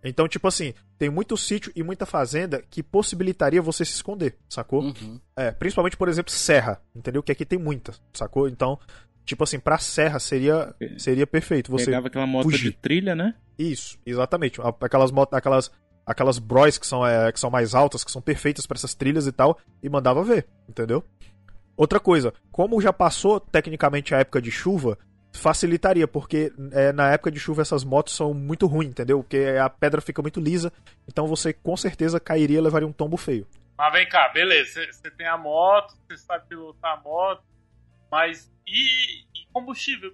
Então, 0.02 0.28
tipo 0.28 0.46
assim, 0.46 0.74
tem 0.96 1.10
muito 1.10 1.36
sítio 1.36 1.72
e 1.74 1.82
muita 1.82 2.06
fazenda 2.06 2.62
que 2.70 2.82
possibilitaria 2.82 3.60
você 3.60 3.84
se 3.84 3.92
esconder, 3.92 4.36
sacou? 4.48 4.82
Uhum. 4.82 5.20
É, 5.36 5.50
principalmente, 5.50 5.96
por 5.96 6.08
exemplo, 6.08 6.32
serra, 6.32 6.80
entendeu? 6.94 7.22
Que 7.22 7.32
aqui 7.32 7.44
tem 7.44 7.58
muita, 7.58 7.92
sacou? 8.12 8.48
Então, 8.48 8.78
tipo 9.24 9.42
assim, 9.42 9.58
pra 9.58 9.78
serra 9.78 10.18
seria 10.18 10.74
seria 10.96 11.26
perfeito. 11.26 11.70
Você 11.70 11.86
Pegava 11.86 12.06
aquela 12.06 12.26
moto 12.26 12.44
fugir. 12.44 12.70
de 12.70 12.76
trilha, 12.76 13.14
né? 13.14 13.34
isso, 13.58 13.98
exatamente. 14.06 14.60
Aquelas 14.80 15.10
motos, 15.10 15.36
aquelas 15.36 15.70
aquelas 16.06 16.38
bros 16.38 16.78
que 16.78 16.86
são 16.86 17.06
é, 17.06 17.30
que 17.30 17.40
são 17.40 17.50
mais 17.50 17.74
altas, 17.74 18.02
que 18.04 18.10
são 18.10 18.22
perfeitas 18.22 18.66
pra 18.66 18.76
essas 18.76 18.94
trilhas 18.94 19.26
e 19.26 19.32
tal, 19.32 19.58
e 19.82 19.88
mandava 19.88 20.22
ver, 20.24 20.46
entendeu? 20.68 21.04
Outra 21.76 22.00
coisa, 22.00 22.32
como 22.50 22.80
já 22.80 22.92
passou 22.92 23.38
tecnicamente 23.38 24.14
a 24.14 24.18
época 24.18 24.40
de 24.40 24.50
chuva, 24.50 24.98
facilitaria, 25.32 26.08
porque 26.08 26.52
é, 26.72 26.92
na 26.92 27.10
época 27.12 27.30
de 27.30 27.38
chuva 27.38 27.62
essas 27.62 27.84
motos 27.84 28.14
são 28.14 28.32
muito 28.34 28.66
ruins, 28.66 28.90
entendeu? 28.90 29.22
Porque 29.22 29.44
a 29.60 29.68
pedra 29.70 30.00
fica 30.00 30.20
muito 30.22 30.40
lisa, 30.40 30.72
então 31.06 31.26
você 31.26 31.52
com 31.52 31.76
certeza 31.76 32.18
cairia 32.18 32.58
e 32.58 32.60
levaria 32.60 32.88
um 32.88 32.92
tombo 32.92 33.16
feio. 33.16 33.46
Mas 33.76 33.92
vem 33.92 34.08
cá, 34.08 34.28
beleza. 34.30 34.84
Você 34.90 35.10
tem 35.12 35.26
a 35.26 35.36
moto, 35.36 35.94
você 36.08 36.16
sabe 36.16 36.46
pilotar 36.48 36.94
a 36.98 37.00
moto, 37.00 37.42
mas 38.10 38.50
e, 38.66 39.20
e 39.34 39.46
combustível? 39.52 40.12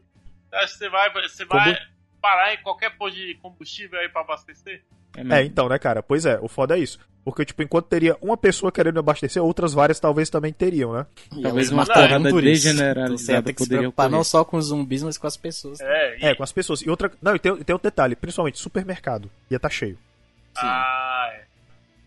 Você 0.50 0.56
acha 0.56 0.66
que 0.72 0.78
você 0.78 0.88
vai, 0.90 1.12
você 1.12 1.44
vai 1.46 1.74
Combu- 1.74 1.86
parar 2.20 2.54
em 2.54 2.62
qualquer 2.62 2.90
posto 2.98 3.16
de 3.16 3.34
combustível 3.36 3.98
aí 3.98 4.08
pra 4.08 4.20
abastecer? 4.20 4.84
É, 5.30 5.42
então, 5.44 5.68
né, 5.68 5.78
cara? 5.78 6.02
Pois 6.02 6.26
é, 6.26 6.38
o 6.40 6.48
foda 6.48 6.76
é 6.76 6.80
isso. 6.80 6.98
Porque, 7.24 7.42
tipo, 7.44 7.62
enquanto 7.62 7.86
teria 7.86 8.16
uma 8.20 8.36
pessoa 8.36 8.70
querendo 8.70 8.98
abastecer, 8.98 9.42
outras 9.42 9.72
várias 9.72 9.98
talvez 9.98 10.28
também 10.28 10.52
teriam, 10.52 10.92
né? 10.92 11.06
E 11.34 11.40
Talvez 11.40 11.70
uma 11.70 11.86
porrada 11.86 12.28
por 12.28 12.44
isso. 12.44 12.66
degeneralizada 12.66 13.06
Então 13.06 13.18
você 13.18 13.32
ia 13.32 13.42
ter 13.42 13.52
que 13.54 13.62
se 13.62 13.68
preocupar 13.70 14.10
não 14.10 14.22
só 14.22 14.44
com 14.44 14.58
os 14.58 14.66
zumbis, 14.66 15.02
mas 15.02 15.16
com 15.16 15.26
as 15.26 15.36
pessoas. 15.36 15.80
É, 15.80 16.18
e, 16.18 16.26
É, 16.26 16.34
com 16.34 16.42
as 16.42 16.52
pessoas. 16.52 16.82
E 16.82 16.90
outra. 16.90 17.10
Não, 17.22 17.34
e 17.34 17.38
tem, 17.38 17.56
tem 17.56 17.72
outro 17.72 17.88
detalhe, 17.90 18.14
principalmente 18.14 18.58
supermercado. 18.58 19.30
Ia 19.50 19.56
estar 19.56 19.70
cheio. 19.70 19.98
ah, 20.58 21.30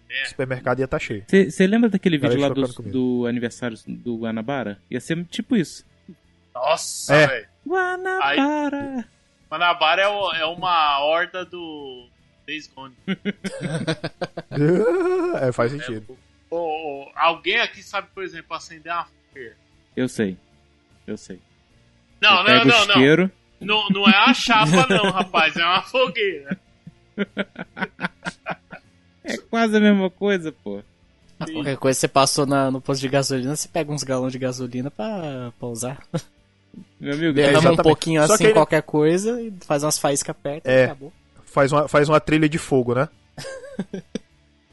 é. 0.09 0.25
Supermercado 0.25 0.79
ia 0.79 0.85
estar 0.85 0.99
cheio. 0.99 1.25
Você 1.27 1.65
lembra 1.67 1.89
daquele 1.89 2.17
vídeo 2.19 2.39
lá 2.39 2.47
eles 2.47 2.75
do, 2.75 3.25
aniversário 3.25 3.77
do 3.87 4.17
Guanabara? 4.19 4.77
Ia 4.89 4.99
ser 5.01 5.23
tipo 5.25 5.55
isso. 5.55 5.83
Nossa, 6.53 7.13
É. 7.15 7.27
velho. 7.27 7.47
Guanabara! 7.67 9.05
Manabara 9.49 10.01
é, 10.03 10.07
o- 10.07 10.31
é 10.33 10.45
uma 10.45 10.99
horda 11.03 11.43
do 11.45 12.07
Days 12.47 12.69
Gone. 12.73 12.93
é, 15.41 15.51
faz 15.51 15.71
sentido. 15.71 16.17
Ô, 16.49 16.55
ô, 16.57 17.11
alguém 17.15 17.59
aqui 17.59 17.83
sabe, 17.83 18.07
por 18.13 18.23
exemplo, 18.23 18.55
acender 18.55 18.91
uma 18.93 19.05
fogueira? 19.05 19.55
Eu 19.95 20.07
sei. 20.07 20.37
Eu 21.05 21.17
sei. 21.17 21.39
Não, 22.21 22.47
Eu 22.47 22.65
não, 22.65 22.85
não, 22.85 22.95
não. 23.17 23.31
Não, 23.59 23.89
não 23.89 24.05
é 24.09 24.17
uma 24.25 24.33
chapa, 24.33 24.87
não, 24.89 25.11
rapaz. 25.11 25.55
É 25.57 25.63
uma 25.63 25.81
fogueira. 25.83 26.57
É 29.29 29.35
quase 29.49 29.75
a 29.75 29.79
mesma 29.81 30.09
coisa, 30.09 30.53
pô. 30.53 30.81
Ah, 31.37 31.45
Qualquer 31.51 31.75
coisa 31.75 31.99
você 31.99 32.07
passou 32.07 32.45
na- 32.45 32.71
no 32.71 32.79
posto 32.79 33.01
de 33.01 33.09
gasolina, 33.09 33.57
você 33.57 33.67
pega 33.67 33.91
uns 33.91 34.01
galões 34.01 34.31
de 34.31 34.39
gasolina 34.39 34.89
pra, 34.89 35.51
pra 35.59 35.67
usar. 35.67 36.01
Meu 36.97 37.13
amigo, 37.13 37.37
É, 37.37 37.59
um 37.59 37.75
pouquinho 37.75 38.25
Só 38.25 38.35
assim, 38.35 38.45
ele- 38.45 38.53
qualquer 38.53 38.81
coisa, 38.83 39.41
e 39.41 39.51
faz 39.65 39.83
umas 39.83 39.99
faíscas 39.99 40.33
perto 40.41 40.65
É. 40.65 40.79
e 40.79 40.83
acabou. 40.85 41.11
Faz 41.47 41.71
uma, 41.71 41.87
faz 41.87 42.07
uma 42.07 42.19
trilha 42.19 42.47
de 42.47 42.57
fogo, 42.57 42.93
né? 42.93 43.09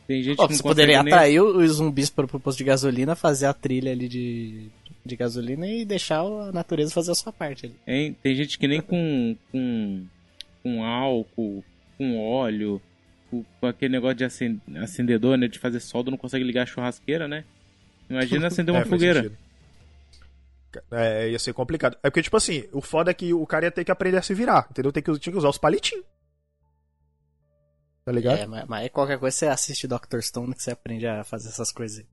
tem 0.07 0.23
gente 0.23 0.39
Ó, 0.41 0.47
que 0.47 0.55
não 0.55 0.61
poderia 0.61 1.03
nem... 1.03 1.13
atrair 1.13 1.41
os 1.41 1.73
zumbis 1.73 2.11
pro, 2.11 2.29
pro 2.29 2.41
posto 2.41 2.59
de 2.59 2.65
gasolina, 2.65 3.15
fazer 3.17 3.47
a 3.47 3.55
trilha 3.55 3.93
ali 3.93 4.09
de, 4.09 4.69
de 5.05 5.17
gasolina 5.17 5.67
e 5.67 5.85
deixar 5.85 6.21
a 6.21 6.53
natureza 6.53 6.93
fazer 6.93 7.13
a 7.13 7.15
sua 7.15 7.33
parte 7.33 7.67
ali. 7.67 7.77
Hein? 7.87 8.17
Tem 8.23 8.35
gente 8.35 8.59
que 8.59 8.69
nem 8.69 8.81
com, 8.83 9.37
com, 9.51 10.05
com 10.63 10.85
álcool, 10.85 11.65
com 11.97 12.19
óleo, 12.21 12.83
com, 13.31 13.45
com 13.61 13.67
aquele 13.67 13.93
negócio 13.93 14.17
de 14.17 14.25
acen- 14.25 14.61
acendedor, 14.83 15.39
né? 15.39 15.49
De 15.49 15.59
fazer 15.59 15.81
solda, 15.81 16.11
não 16.11 16.19
consegue 16.19 16.45
ligar 16.45 16.65
a 16.65 16.67
churrasqueira, 16.67 17.27
né? 17.29 17.45
Imagina 18.11 18.49
acender 18.49 18.75
uma 18.75 18.83
É, 18.83 18.85
fogueira. 18.85 19.33
É, 20.91 21.31
ia 21.31 21.39
ser 21.39 21.53
complicado. 21.53 21.97
É 22.03 22.11
porque, 22.11 22.21
tipo 22.23 22.37
assim, 22.37 22.65
o 22.73 22.81
foda 22.81 23.11
é 23.11 23.15
que 23.15 23.33
o 23.33 23.47
cara 23.47 23.67
ia 23.67 23.71
ter 23.71 23.85
que 23.85 23.93
aprender 23.93 24.17
a 24.19 24.23
se 24.23 24.35
virar, 24.35 24.67
entendeu? 24.71 24.91
Tem 24.91 25.03
que, 25.03 25.19
tinha 25.21 25.33
que 25.33 25.39
usar 25.39 25.49
os 25.49 25.57
palitinhos. 25.59 26.05
Tá 28.05 28.13
ligado? 28.13 28.39
É, 28.39 28.47
mas, 28.47 28.67
mas 28.67 28.83
aí 28.83 28.89
qualquer 28.91 29.19
coisa 29.19 29.37
você 29.37 29.47
assiste 29.47 29.87
Dr. 29.89 30.21
Stone 30.21 30.55
que 30.55 30.63
você 30.63 30.71
aprende 30.71 31.07
a 31.07 31.25
fazer 31.25 31.49
essas 31.49 31.73
coisas. 31.73 32.01
aí. 32.01 32.07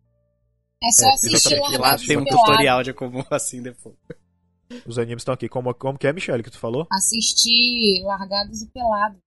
É 0.84 0.92
só 0.92 1.06
É, 1.06 1.14
assistir 1.14 1.60
lá 1.60 1.70
Largados 1.70 2.08
tem 2.08 2.16
e 2.18 2.20
um 2.20 2.26
tutorial 2.26 2.82
de 2.84 2.94
como 2.94 3.26
assim 3.30 3.62
depois. 3.62 3.96
Os 4.86 4.98
animes 4.98 5.22
estão 5.22 5.34
aqui. 5.34 5.50
Como, 5.50 5.74
como 5.74 5.98
que 6.00 6.08
é, 6.08 6.14
Michelle, 6.14 6.42
que 6.42 6.50
tu 6.50 6.58
falou? 6.58 6.88
Assistir 6.92 8.02
Largados 8.06 8.62
e 8.62 8.68
Pelados. 8.68 9.20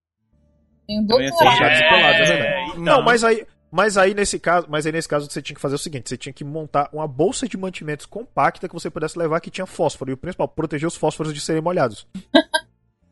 Tem 0.87 0.99
um 0.99 1.05
Também 1.07 1.29
doutorado. 1.29 1.59
Largados 1.59 1.79
e 1.79 1.89
Pelados, 1.89 2.29
né, 2.29 2.35
É, 2.35 2.67
Não, 2.77 2.81
então. 2.81 3.01
mas 3.03 3.23
aí, 3.23 3.47
mas 3.71 3.97
aí 3.97 4.13
nesse 4.15 4.39
caso, 4.39 4.67
mas 4.69 4.85
aí 4.85 4.91
nesse 4.91 5.07
caso 5.07 5.29
você 5.29 5.41
tinha 5.41 5.55
que 5.55 5.61
fazer 5.61 5.75
o 5.75 5.79
seguinte, 5.79 6.09
você 6.09 6.17
tinha 6.17 6.33
que 6.33 6.43
montar 6.43 6.89
uma 6.91 7.07
bolsa 7.07 7.47
de 7.47 7.57
mantimentos 7.57 8.05
compacta 8.07 8.67
que 8.67 8.73
você 8.73 8.89
pudesse 8.89 9.17
levar 9.19 9.39
que 9.39 9.51
tinha 9.51 9.65
fósforo 9.67 10.09
e 10.11 10.13
o 10.13 10.17
principal, 10.17 10.47
proteger 10.47 10.87
os 10.87 10.95
fósforos 10.95 11.33
de 11.33 11.39
serem 11.39 11.61
molhados. 11.61 12.07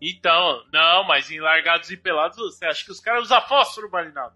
Então, 0.05 0.61
não, 0.73 1.05
mas 1.07 1.31
em 1.31 1.39
largados 1.39 1.89
e 1.89 1.95
pelados, 1.95 2.37
você 2.37 2.65
acha 2.65 2.83
que 2.83 2.91
os 2.91 2.99
caras 2.99 3.23
usam 3.23 3.41
fósforo, 3.47 3.89
Marinaldo? 3.89 4.35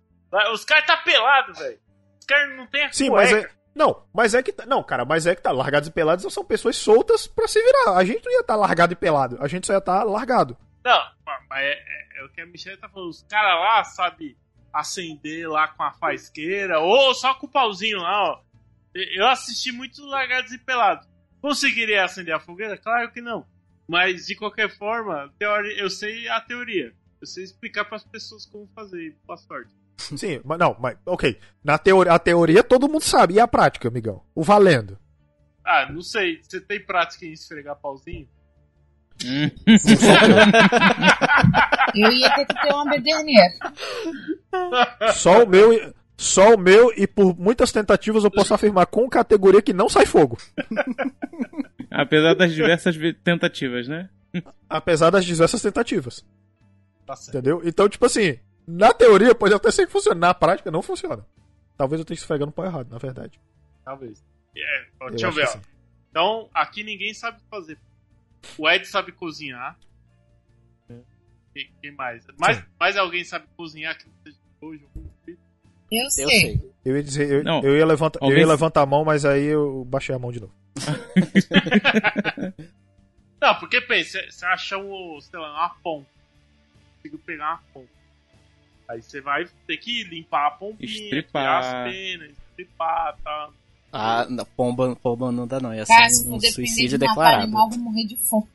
Os 0.54 0.64
caras 0.64 0.86
tá 0.86 0.96
pelado, 0.98 1.54
velho. 1.54 1.78
Os 2.20 2.26
caras 2.26 2.56
não 2.56 2.66
tem 2.68 2.86
a 2.86 2.92
Sim, 2.94 3.10
cueca. 3.10 3.36
mas 3.36 3.44
é 3.46 3.58
não, 3.76 4.08
mas 4.14 4.34
é 4.34 4.42
que 4.42 4.52
tá, 4.52 4.66
não, 4.66 4.82
cara, 4.82 5.06
mas 5.06 5.28
é 5.28 5.36
que 5.36 5.42
tá 5.42 5.52
largados 5.52 5.88
e 5.88 5.92
pelados 5.92 6.34
são 6.34 6.44
pessoas 6.44 6.76
soltas 6.78 7.28
pra 7.28 7.48
se 7.48 7.62
virar. 7.62 7.96
A 7.98 8.04
gente 8.04 8.26
não 8.26 8.32
ia 8.32 8.40
estar 8.40 8.56
largado 8.56 8.94
e 8.94 8.96
pelado, 8.96 9.38
a 9.40 9.48
gente 9.48 9.68
só 9.68 9.74
ia 9.74 9.78
estar 9.80 10.04
largado. 10.04 10.58
Não, 10.84 11.00
mas 11.48 11.64
é, 11.64 11.74
é- 11.74 12.22
é 12.22 12.24
o 12.26 12.30
que 12.30 12.42
a 12.42 12.46
Michelle 12.48 12.78
tá 12.78 12.90
falando. 12.90 13.10
Os 13.10 13.22
caras 13.30 13.60
lá, 13.60 13.84
sabe, 13.84 14.36
acender 14.74 15.48
lá 15.50 15.68
com 15.68 15.84
a 15.84 15.92
faisqueira, 15.92 16.80
ou 16.80 17.14
só 17.14 17.34
com 17.36 17.46
o 17.46 17.50
pauzinho 17.52 18.00
lá, 18.00 18.32
ó. 18.32 18.40
Eu 18.96 19.28
assisti 19.28 19.72
muito 19.72 20.04
Largados 20.08 20.52
e 20.52 20.58
Pelados. 20.58 21.08
Conseguiria 21.40 22.04
acender 22.04 22.34
a 22.34 22.40
fogueira? 22.40 22.78
Claro 22.80 23.12
que 23.12 23.22
não. 23.22 23.46
Mas, 23.88 24.26
de 24.26 24.36
qualquer 24.36 24.70
forma, 24.78 25.32
teoria, 25.40 25.80
eu 25.80 25.90
sei 25.90 26.28
a 26.28 26.42
teoria. 26.42 26.92
Eu 27.22 27.28
sei 27.28 27.44
explicar 27.44 27.86
pras 27.86 28.04
pessoas 28.04 28.46
como 28.46 28.68
fazer. 28.76 29.16
Boa 29.26 29.38
sorte. 29.38 29.74
Sim, 29.98 30.42
mas 30.44 30.60
não, 30.60 30.76
mas 30.80 30.98
ok. 31.06 31.40
Na 31.64 31.78
teoria, 31.78 32.14
a 32.14 32.20
teoria 32.20 32.64
todo 32.64 32.90
mundo 32.90 33.04
sabe, 33.04 33.36
e 33.36 33.40
a 33.40 33.48
prática, 33.48 33.88
amigão? 33.88 34.22
O 34.36 34.44
valendo. 34.44 34.98
Ah, 35.66 35.90
não 35.92 36.02
sei. 36.02 36.40
Você 36.44 36.60
tem 36.62 36.80
prática 36.86 37.26
em 37.26 37.32
esfregar 37.34 37.76
pauzinho? 37.78 38.28
Hum. 39.26 39.50
Eu 41.96 42.12
ia 42.12 42.30
ter 42.36 42.46
que 42.46 42.62
ter 42.62 42.74
uma 42.74 42.86
bederneira. 42.86 43.54
Só 45.14 45.44
o 45.44 45.48
meu, 45.48 45.74
e- 45.74 45.94
só 46.20 46.56
o 46.56 46.58
meu 46.58 46.92
e 46.98 47.06
por 47.08 47.38
muitas 47.38 47.72
tentativas 47.72 48.24
eu 48.24 48.32
posso 48.32 48.52
afirmar 48.54 48.88
com 48.88 49.08
categoria 49.08 49.62
que 49.62 49.72
não 49.72 49.88
sai 49.88 50.04
fogo. 50.06 50.36
Apesar 51.90 52.34
das 52.34 52.54
diversas 52.54 52.96
ve- 52.96 53.14
tentativas, 53.14 53.88
né? 53.88 54.10
Apesar 54.70 55.10
das 55.10 55.26
diversas 55.26 55.62
tentativas. 55.62 56.26
Tá 57.06 57.16
certo. 57.16 57.36
Entendeu? 57.38 57.62
Então, 57.64 57.88
tipo 57.88 58.06
assim, 58.06 58.40
na 58.68 58.94
teoria 58.94 59.34
pode 59.34 59.54
até 59.54 59.72
ser 59.72 59.86
que 59.86 59.92
funcione, 59.92 60.20
na 60.20 60.34
prática 60.34 60.70
não 60.70 60.82
funciona. 60.82 61.26
Talvez 61.78 62.00
eu 62.00 62.04
esteja 62.04 62.22
esfregando 62.22 62.50
o 62.50 62.54
pau 62.54 62.66
errado, 62.66 62.90
na 62.90 62.98
verdade. 62.98 63.40
Talvez. 63.86 64.24
É, 64.56 64.88
ó, 65.00 65.10
deixa 65.10 65.28
eu 65.28 65.32
ver, 65.32 65.44
que 65.46 65.50
ó. 65.50 65.54
sim. 65.54 65.62
Então, 66.10 66.50
aqui 66.54 66.84
ninguém 66.84 67.14
sabe 67.14 67.40
fazer. 67.50 67.78
O 68.58 68.70
Ed 68.70 68.86
sabe 68.86 69.12
cozinhar. 69.12 69.78
Quem, 71.54 71.72
quem 71.82 71.92
mais? 71.92 72.26
mais? 72.40 72.64
Mais 72.80 72.98
alguém 72.98 73.24
sabe 73.24 73.46
cozinhar 73.56 73.98
que 73.98 74.06
não 74.08 74.14
seja 74.24 74.38
hoje? 74.62 74.86
Eu 75.92 76.04
Eu 76.04 76.10
sei. 76.12 76.28
sei. 76.28 76.72
Eu 76.86 76.96
ia 76.96 77.04
dizer, 77.04 77.30
eu, 77.30 77.44
Não. 77.44 77.62
eu 77.64 77.76
ia 77.78 77.86
levantar, 77.86 78.20
eu 78.22 78.38
ia 78.38 78.48
levantar 78.48 78.82
a 78.82 78.86
mão, 78.86 79.04
mas 79.04 79.26
aí 79.26 79.44
eu 79.46 79.84
baixei 79.86 80.16
a 80.16 80.20
mão 80.20 80.32
de 80.32 80.40
novo. 80.40 80.54
Não, 83.42 83.56
porque 83.60 83.80
pensa, 83.82 84.20
você 84.30 84.46
acha 84.46 84.78
um, 84.78 85.20
sei 85.22 85.40
lá, 85.40 85.52
uma 85.52 85.70
pompa. 85.84 86.08
Consigo 86.96 87.18
pegar 87.20 87.50
uma 87.52 87.60
pompa. 87.74 87.88
Aí 88.90 89.02
você 89.02 89.22
vai 89.22 89.46
ter 89.68 89.78
que 89.78 90.04
limpar 90.06 90.48
a 90.48 90.52
pompinha, 90.52 90.90
Estripar. 90.90 91.60
as 91.60 91.92
penas, 91.92 92.32
estripar, 92.50 93.18
tá? 93.24 93.50
Ah, 93.92 94.26
não, 94.30 94.46
pomba, 94.46 94.96
pomba 94.96 95.32
não 95.32 95.46
dá 95.46 95.60
não. 95.60 95.74
Ia 95.74 95.86
Cara, 95.86 96.10
ser 96.10 96.24
se 96.24 96.30
um, 96.30 96.36
um 96.36 96.40
suicídio 96.40 96.98
de 96.98 97.06
declarado. 97.06 97.44
animal, 97.44 97.70
vou 97.70 97.80
morrer 97.80 98.06
de 98.06 98.16
fome. 98.16 98.46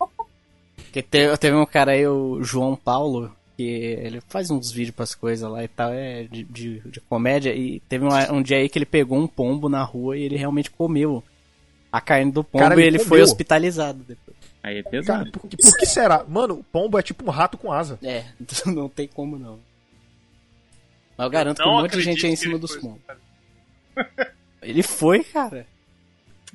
Porque 0.77 1.03
teve, 1.03 1.37
teve 1.37 1.57
um 1.57 1.67
cara 1.67 1.93
aí, 1.93 2.07
o 2.07 2.43
João 2.43 2.75
Paulo, 2.75 3.35
que 3.57 3.63
ele 3.63 4.21
faz 4.29 4.51
uns 4.51 4.71
vídeos 4.71 4.95
pras 4.97 5.15
coisas 5.15 5.51
lá 5.51 5.63
e 5.63 5.69
tal, 5.69 5.93
é 5.93 6.25
de, 6.25 6.45
de, 6.45 6.81
de 6.81 7.01
comédia, 7.01 7.55
e 7.55 7.81
teve 7.89 8.05
um, 8.05 8.09
um 8.37 8.43
dia 8.43 8.57
aí 8.59 8.69
que 8.69 8.79
ele 8.79 8.87
pegou 8.87 9.19
um 9.19 9.27
pombo 9.27 9.69
na 9.69 9.83
rua 9.83 10.17
e 10.17 10.23
ele 10.23 10.37
realmente 10.37 10.71
comeu 10.71 11.23
a 11.91 12.01
carne 12.01 12.33
do 12.33 12.43
pombo 12.43 12.65
Cara, 12.65 12.75
e 12.75 12.79
ele 12.85 12.97
ele 12.97 12.99
foi 13.01 13.09
comeu? 13.19 13.25
hospitalizado 13.25 14.03
depois. 14.05 14.37
Aí 14.63 14.79
é 14.79 14.83
Cara, 14.83 14.91
pesado. 14.91 15.31
por, 15.33 15.49
que- 15.49 15.57
por 15.57 15.77
que 15.77 15.85
será? 15.87 16.25
Mano, 16.29 16.55
o 16.55 16.65
pombo 16.65 16.99
é 16.99 17.03
tipo 17.03 17.25
um 17.27 17.31
rato 17.31 17.59
com 17.59 17.73
asa. 17.73 17.99
É, 18.03 18.25
não 18.67 18.89
tem 18.89 19.07
como 19.09 19.39
não. 19.39 19.59
Mas 21.19 21.25
eu 21.27 21.31
garanto 21.31 21.59
que 21.59 21.65
Não 21.65 21.75
um 21.79 21.83
monte 21.83 21.93
de 21.97 22.01
gente 22.03 22.25
é 22.25 22.29
em 22.29 22.33
que 22.33 22.39
cima 22.39 22.53
ele 22.55 22.61
dos 22.61 22.77
pombos. 22.77 23.01
Ele 24.63 24.83
foi, 24.83 25.23
cara. 25.25 25.67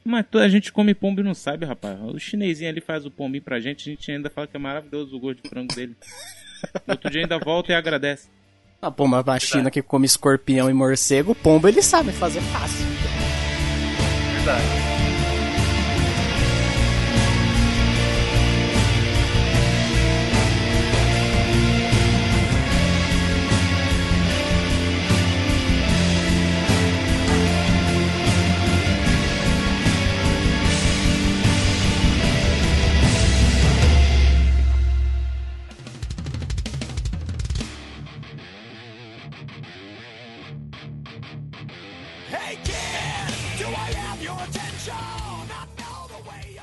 Mas 0.04 0.26
a 0.36 0.48
gente 0.48 0.72
come 0.72 0.94
pombo 0.96 1.20
e 1.20 1.24
não 1.24 1.34
sabe, 1.34 1.66
rapaz. 1.66 2.00
O 2.02 2.18
chinesinho 2.18 2.70
ali 2.70 2.80
faz 2.80 3.06
o 3.06 3.12
pombinho 3.12 3.44
pra 3.44 3.60
gente, 3.60 3.90
a 3.90 3.94
gente 3.94 4.10
ainda 4.12 4.30
fala 4.30 4.48
que 4.48 4.56
é 4.56 4.60
maravilhoso 4.60 5.16
o 5.16 5.20
gosto 5.20 5.44
de 5.44 5.50
frango 5.50 5.76
dele. 5.76 5.96
No 6.86 6.94
outro 6.94 7.10
dia 7.10 7.22
ainda 7.22 7.40
volta 7.40 7.72
e 7.72 7.76
agradece. 7.76 8.28
A 8.82 8.92
pomba 8.92 9.24
na 9.26 9.40
China 9.40 9.72
que 9.72 9.82
come 9.82 10.06
escorpião 10.06 10.70
e 10.70 10.74
morcego, 10.74 11.32
o 11.32 11.36
pombo 11.36 11.68
ele 11.68 11.82
sabe 11.82 12.12
fazer 12.12 12.42
fácil. 12.42 12.86
Verdade. 14.36 14.97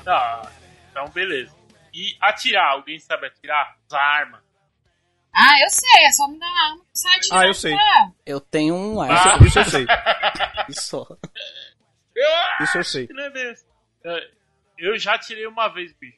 Tá, 0.05 0.51
então 0.91 1.09
beleza. 1.09 1.53
E 1.93 2.15
atirar, 2.21 2.71
alguém 2.73 2.97
sabe 2.99 3.27
atirar? 3.27 3.75
Usar 3.87 3.99
arma. 4.01 4.43
Ah, 5.37 5.59
eu 5.61 5.69
sei, 5.69 6.05
é 6.05 6.11
só 6.13 6.27
me 6.29 6.39
dar 6.39 6.45
uma 6.47 6.63
arma 6.71 6.85
sai 6.93 7.17
atirando, 7.17 7.41
Ah, 7.41 7.47
eu 7.47 7.53
sei. 7.53 7.75
tá? 7.75 8.11
Eu 8.25 8.39
tenho 8.39 8.73
um 8.75 9.01
Ah. 9.01 9.07
ar 9.33 9.41
Isso 9.41 9.59
eu 9.59 9.65
sei. 9.65 9.85
Isso 12.61 12.77
eu 12.77 12.83
sei. 12.83 13.07
Que 13.07 13.13
não 13.13 13.23
é 13.23 13.29
desse. 13.31 13.65
É, 14.05 14.29
Eu 14.77 14.97
já 14.99 15.15
atirei 15.15 15.47
uma 15.47 15.69
vez, 15.69 15.93
bicho. 15.93 16.17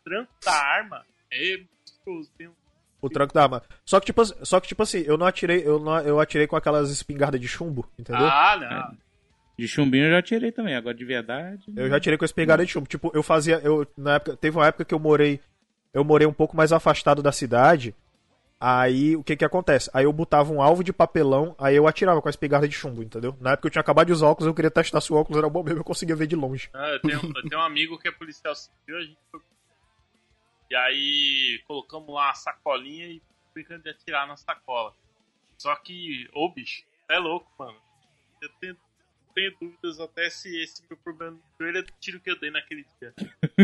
O 0.00 0.04
tranco 0.04 0.32
da 0.44 0.52
arma 0.52 1.02
é 1.32 1.56
monstruoso. 1.80 2.30
Tem 2.36 2.48
um- 2.48 2.54
O 3.00 3.08
tranco 3.08 3.32
da 3.32 3.42
arma. 3.44 3.62
Só 3.84 3.98
que, 3.98 4.06
tipo, 4.06 4.20
assim- 4.20 4.44
só 4.44 4.60
que, 4.60 4.68
tipo 4.68 4.82
assim, 4.82 4.98
eu 5.06 5.16
não 5.16 5.26
atirei, 5.26 5.66
eu, 5.66 5.78
não, 5.80 5.98
eu 6.00 6.20
atirei 6.20 6.46
com 6.46 6.54
aquelas 6.56 6.90
espingardas 6.90 7.40
de 7.40 7.48
chumbo, 7.48 7.90
entendeu? 7.98 8.26
Ah, 8.26 8.56
não. 8.58 8.98
De 9.56 9.68
chumbinho 9.68 10.06
eu 10.06 10.10
já 10.10 10.22
tirei 10.22 10.50
também, 10.50 10.74
agora 10.74 10.94
de 10.94 11.04
verdade. 11.04 11.64
Eu 11.76 11.88
já 11.88 12.00
tirei 12.00 12.18
com 12.18 12.24
a 12.24 12.26
espingarda 12.26 12.64
de 12.64 12.72
chumbo. 12.72 12.88
Tipo, 12.88 13.10
eu 13.14 13.22
fazia. 13.22 13.60
Eu, 13.62 13.86
na 13.96 14.14
época, 14.14 14.36
teve 14.36 14.56
uma 14.56 14.66
época 14.66 14.84
que 14.84 14.94
eu 14.94 14.98
morei. 14.98 15.40
Eu 15.92 16.04
morei 16.04 16.26
um 16.26 16.32
pouco 16.32 16.56
mais 16.56 16.72
afastado 16.72 17.22
da 17.22 17.30
cidade. 17.30 17.94
Aí 18.58 19.14
o 19.14 19.22
que 19.22 19.36
que 19.36 19.44
acontece? 19.44 19.90
Aí 19.92 20.04
eu 20.04 20.12
botava 20.12 20.52
um 20.52 20.62
alvo 20.62 20.82
de 20.82 20.92
papelão, 20.92 21.54
aí 21.58 21.76
eu 21.76 21.86
atirava 21.86 22.22
com 22.22 22.28
a 22.28 22.30
espingarda 22.30 22.66
de 22.66 22.74
chumbo, 22.74 23.02
entendeu? 23.02 23.36
Na 23.40 23.52
época 23.52 23.66
eu 23.66 23.70
tinha 23.70 23.80
acabado 23.80 24.06
de 24.06 24.12
usar 24.12 24.28
óculos, 24.28 24.46
eu 24.46 24.54
queria 24.54 24.70
testar 24.70 25.00
se 25.00 25.12
o 25.12 25.16
óculos 25.16 25.36
era 25.38 25.50
bom 25.50 25.62
mesmo, 25.62 25.80
eu 25.80 25.84
conseguia 25.84 26.16
ver 26.16 26.26
de 26.26 26.34
longe. 26.34 26.70
Ah, 26.72 26.88
eu, 26.88 27.00
tenho, 27.00 27.20
eu 27.36 27.48
tenho 27.48 27.60
um 27.60 27.64
amigo 27.64 27.98
que 27.98 28.08
é 28.08 28.12
policial 28.12 28.54
civil, 28.54 28.96
a 28.96 29.02
gente 29.02 29.18
foi. 29.30 29.40
E 30.70 30.76
aí 30.76 31.62
colocamos 31.66 32.08
lá 32.14 32.30
a 32.30 32.34
sacolinha 32.34 33.06
e 33.06 33.22
brincando 33.52 33.82
de 33.82 33.90
atirar 33.90 34.26
na 34.26 34.36
sacola. 34.36 34.94
Só 35.58 35.74
que, 35.76 36.28
ô 36.32 36.48
bicho, 36.48 36.84
é 37.08 37.18
louco, 37.18 37.46
mano. 37.58 37.76
Eu 38.40 38.48
tenho, 38.60 38.76
tenho 39.34 39.54
dúvidas 39.60 40.00
até 40.00 40.30
se 40.30 40.56
esse 40.62 40.82
meu 40.88 40.96
problema 40.98 41.38
joelho 41.58 41.78
é 41.78 41.82
do 41.82 41.92
tiro 42.00 42.20
que 42.20 42.30
eu 42.30 42.38
dei 42.38 42.50
naquele 42.50 42.86
dia. 43.00 43.12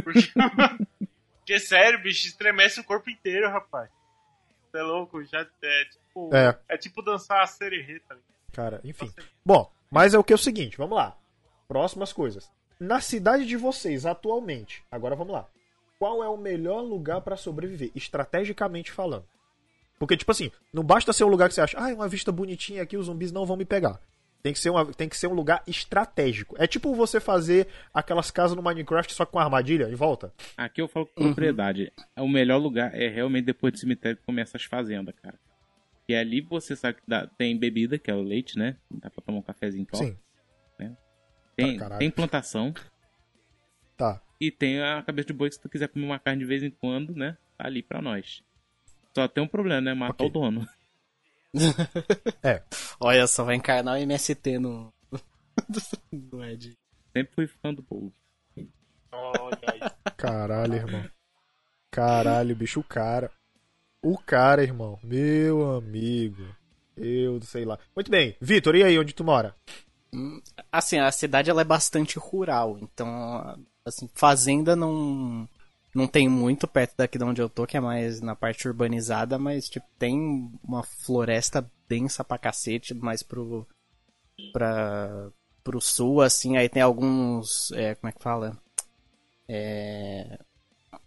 Porque, 0.02 0.32
porque 1.38 1.60
sério, 1.60 2.02
bicho, 2.02 2.26
estremece 2.26 2.80
o 2.80 2.84
corpo 2.84 3.08
inteiro, 3.08 3.48
rapaz. 3.48 3.90
Você 4.70 4.78
é 4.78 4.82
louco, 4.82 5.24
já 5.24 5.40
é 5.40 5.84
tipo. 5.84 6.34
É. 6.34 6.58
É 6.68 6.76
tipo 6.76 7.02
dançar 7.02 7.42
a 7.42 7.46
serereta. 7.46 8.18
Cara, 8.52 8.80
enfim. 8.84 9.12
Bom, 9.44 9.70
mas 9.90 10.14
é 10.14 10.18
o 10.18 10.24
que 10.24 10.32
é 10.32 10.36
o 10.36 10.38
seguinte, 10.38 10.76
vamos 10.76 10.96
lá. 10.96 11.16
Próximas 11.66 12.12
coisas. 12.12 12.50
Na 12.78 13.00
cidade 13.00 13.46
de 13.46 13.56
vocês, 13.56 14.06
atualmente, 14.06 14.82
agora 14.90 15.14
vamos 15.14 15.32
lá. 15.32 15.46
Qual 15.98 16.24
é 16.24 16.28
o 16.28 16.36
melhor 16.36 16.80
lugar 16.80 17.20
pra 17.20 17.36
sobreviver, 17.36 17.90
estrategicamente 17.94 18.90
falando? 18.90 19.26
Porque, 19.98 20.16
tipo 20.16 20.32
assim, 20.32 20.50
não 20.72 20.82
basta 20.82 21.12
ser 21.12 21.24
um 21.24 21.28
lugar 21.28 21.48
que 21.48 21.54
você 21.54 21.60
acha, 21.60 21.76
ah, 21.78 21.90
é 21.90 21.94
uma 21.94 22.08
vista 22.08 22.32
bonitinha 22.32 22.82
aqui, 22.82 22.96
os 22.96 23.06
zumbis 23.06 23.30
não 23.30 23.44
vão 23.44 23.56
me 23.56 23.66
pegar. 23.66 24.00
Tem 24.42 24.52
que, 24.54 24.58
ser 24.58 24.70
uma, 24.70 24.86
tem 24.86 25.06
que 25.08 25.16
ser 25.16 25.26
um 25.26 25.34
lugar 25.34 25.62
estratégico. 25.66 26.54
É 26.58 26.66
tipo 26.66 26.94
você 26.94 27.20
fazer 27.20 27.68
aquelas 27.92 28.30
casas 28.30 28.56
no 28.56 28.62
Minecraft 28.62 29.12
só 29.12 29.26
com 29.26 29.38
armadilha 29.38 29.84
em 29.90 29.94
volta. 29.94 30.32
Aqui 30.56 30.80
eu 30.80 30.88
falo 30.88 31.06
com 31.06 31.24
propriedade. 31.24 31.92
O 32.16 32.26
melhor 32.26 32.56
lugar 32.56 32.94
é 32.94 33.06
realmente 33.08 33.44
depois 33.44 33.72
do 33.74 33.78
cemitério 33.78 34.16
que 34.16 34.24
começa 34.24 34.56
as 34.56 34.64
fazendas, 34.64 35.14
cara. 35.22 35.38
E 36.08 36.14
ali 36.14 36.40
você 36.40 36.74
sabe 36.74 36.98
que 36.98 37.02
dá- 37.06 37.26
tem 37.26 37.56
bebida, 37.56 37.98
que 37.98 38.10
é 38.10 38.14
o 38.14 38.22
leite, 38.22 38.58
né? 38.58 38.76
Dá 38.90 39.10
pra 39.10 39.22
tomar 39.22 39.38
um 39.38 39.42
cafezinho 39.42 39.84
top. 39.84 40.04
Sim, 40.06 40.16
Tem, 41.54 41.76
Tá, 41.76 41.98
tem 41.98 42.10
plantação 42.10 42.72
tá. 43.96 44.20
e 44.40 44.50
tem 44.50 44.80
a 44.82 45.02
cabeça 45.02 45.26
de 45.26 45.32
boi 45.34 45.48
que 45.50 45.56
se 45.56 45.60
tu 45.60 45.68
quiser 45.68 45.88
comer 45.88 46.06
uma 46.06 46.18
carne 46.18 46.40
de 46.40 46.46
vez 46.46 46.62
em 46.62 46.70
quando, 46.70 47.14
né? 47.14 47.36
Tá 47.58 47.66
ali 47.66 47.82
pra 47.82 48.00
nós. 48.00 48.42
Só 49.14 49.28
tem 49.28 49.44
um 49.44 49.48
problema, 49.48 49.80
né? 49.82 49.92
Matar 49.94 50.14
Ok. 50.24 50.26
o 50.26 50.30
dono. 50.30 50.66
Olha 53.00 53.26
só, 53.26 53.44
vai 53.44 53.56
encarnar 53.56 53.94
o 53.94 53.98
MST 53.98 54.58
no. 54.58 54.92
no 56.12 56.44
Ed. 56.44 56.76
Sempre 57.12 57.34
fui 57.34 57.46
fã 57.46 57.74
do 57.74 57.82
povo. 57.82 58.12
Olha 59.12 59.58
aí. 59.72 59.80
Caralho, 60.16 60.74
irmão. 60.74 61.04
Caralho, 61.90 62.54
bicho, 62.54 62.80
o 62.80 62.84
cara. 62.84 63.30
O 64.02 64.16
cara, 64.16 64.62
irmão. 64.62 64.98
Meu 65.02 65.76
amigo. 65.76 66.44
Eu 66.96 67.40
sei 67.42 67.64
lá. 67.64 67.78
Muito 67.94 68.10
bem. 68.10 68.36
Vitor, 68.40 68.76
e 68.76 68.84
aí, 68.84 68.98
onde 68.98 69.12
tu 69.12 69.24
mora? 69.24 69.54
Assim, 70.70 70.98
a 70.98 71.10
cidade 71.10 71.50
ela 71.50 71.60
é 71.60 71.64
bastante 71.64 72.18
rural, 72.18 72.76
então, 72.80 73.58
assim, 73.84 74.08
fazenda 74.12 74.74
não 74.74 75.48
não 75.94 76.06
tem 76.06 76.28
muito 76.28 76.68
perto 76.68 76.94
daqui 76.96 77.18
de 77.18 77.24
onde 77.24 77.42
eu 77.42 77.48
tô, 77.48 77.66
que 77.66 77.76
é 77.76 77.80
mais 77.80 78.20
na 78.20 78.36
parte 78.36 78.66
urbanizada, 78.68 79.38
mas 79.38 79.68
tipo, 79.68 79.86
tem 79.98 80.50
uma 80.62 80.82
floresta 80.82 81.68
densa 81.88 82.22
pra 82.22 82.38
cacete, 82.38 82.94
mais 82.94 83.22
pro 83.22 83.66
pra, 84.52 85.30
pro 85.62 85.80
sul, 85.80 86.22
assim, 86.22 86.56
aí 86.56 86.68
tem 86.68 86.82
alguns, 86.82 87.70
é, 87.72 87.94
como 87.94 88.08
é 88.08 88.12
que 88.12 88.22
fala? 88.22 88.56
É, 89.48 90.38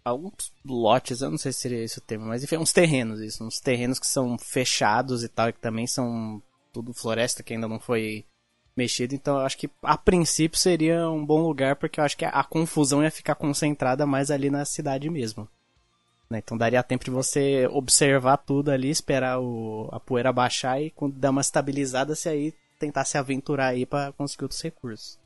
alguns 0.04 0.52
lotes, 0.64 1.20
eu 1.20 1.30
não 1.30 1.38
sei 1.38 1.52
se 1.52 1.60
seria 1.60 1.82
esse 1.82 1.98
o 1.98 2.02
termo, 2.02 2.26
mas 2.26 2.44
enfim, 2.44 2.58
uns 2.58 2.72
terrenos, 2.72 3.20
isso, 3.20 3.44
uns 3.44 3.58
terrenos 3.58 3.98
que 3.98 4.06
são 4.06 4.36
fechados 4.38 5.24
e 5.24 5.28
tal, 5.28 5.48
e 5.48 5.52
que 5.52 5.60
também 5.60 5.86
são 5.86 6.42
tudo 6.72 6.92
floresta 6.92 7.42
que 7.42 7.54
ainda 7.54 7.68
não 7.68 7.80
foi 7.80 8.24
mexido, 8.76 9.14
então 9.14 9.38
eu 9.38 9.46
acho 9.46 9.56
que 9.56 9.70
a 9.82 9.96
princípio 9.96 10.58
seria 10.58 11.08
um 11.08 11.24
bom 11.24 11.42
lugar, 11.42 11.76
porque 11.76 12.00
eu 12.00 12.04
acho 12.04 12.16
que 12.16 12.24
a, 12.24 12.30
a 12.30 12.44
confusão 12.44 13.02
ia 13.02 13.10
ficar 13.10 13.34
concentrada 13.34 14.04
mais 14.06 14.30
ali 14.30 14.50
na 14.50 14.64
cidade 14.64 15.08
mesmo. 15.08 15.48
né? 16.28 16.38
Então 16.38 16.58
daria 16.58 16.82
tempo 16.82 17.04
de 17.04 17.10
você 17.10 17.68
observar 17.70 18.38
tudo 18.38 18.70
ali, 18.70 18.90
esperar 18.90 19.38
o, 19.40 19.88
a 19.92 20.00
poeira 20.00 20.32
baixar 20.32 20.80
e 20.80 20.90
quando 20.90 21.14
dar 21.14 21.30
uma 21.30 21.40
estabilizada, 21.40 22.14
se 22.14 22.28
aí 22.28 22.52
tentar 22.78 23.04
se 23.04 23.16
aventurar 23.16 23.68
aí 23.68 23.86
pra 23.86 24.12
conseguir 24.12 24.44
outros 24.44 24.60
recursos. 24.60 25.18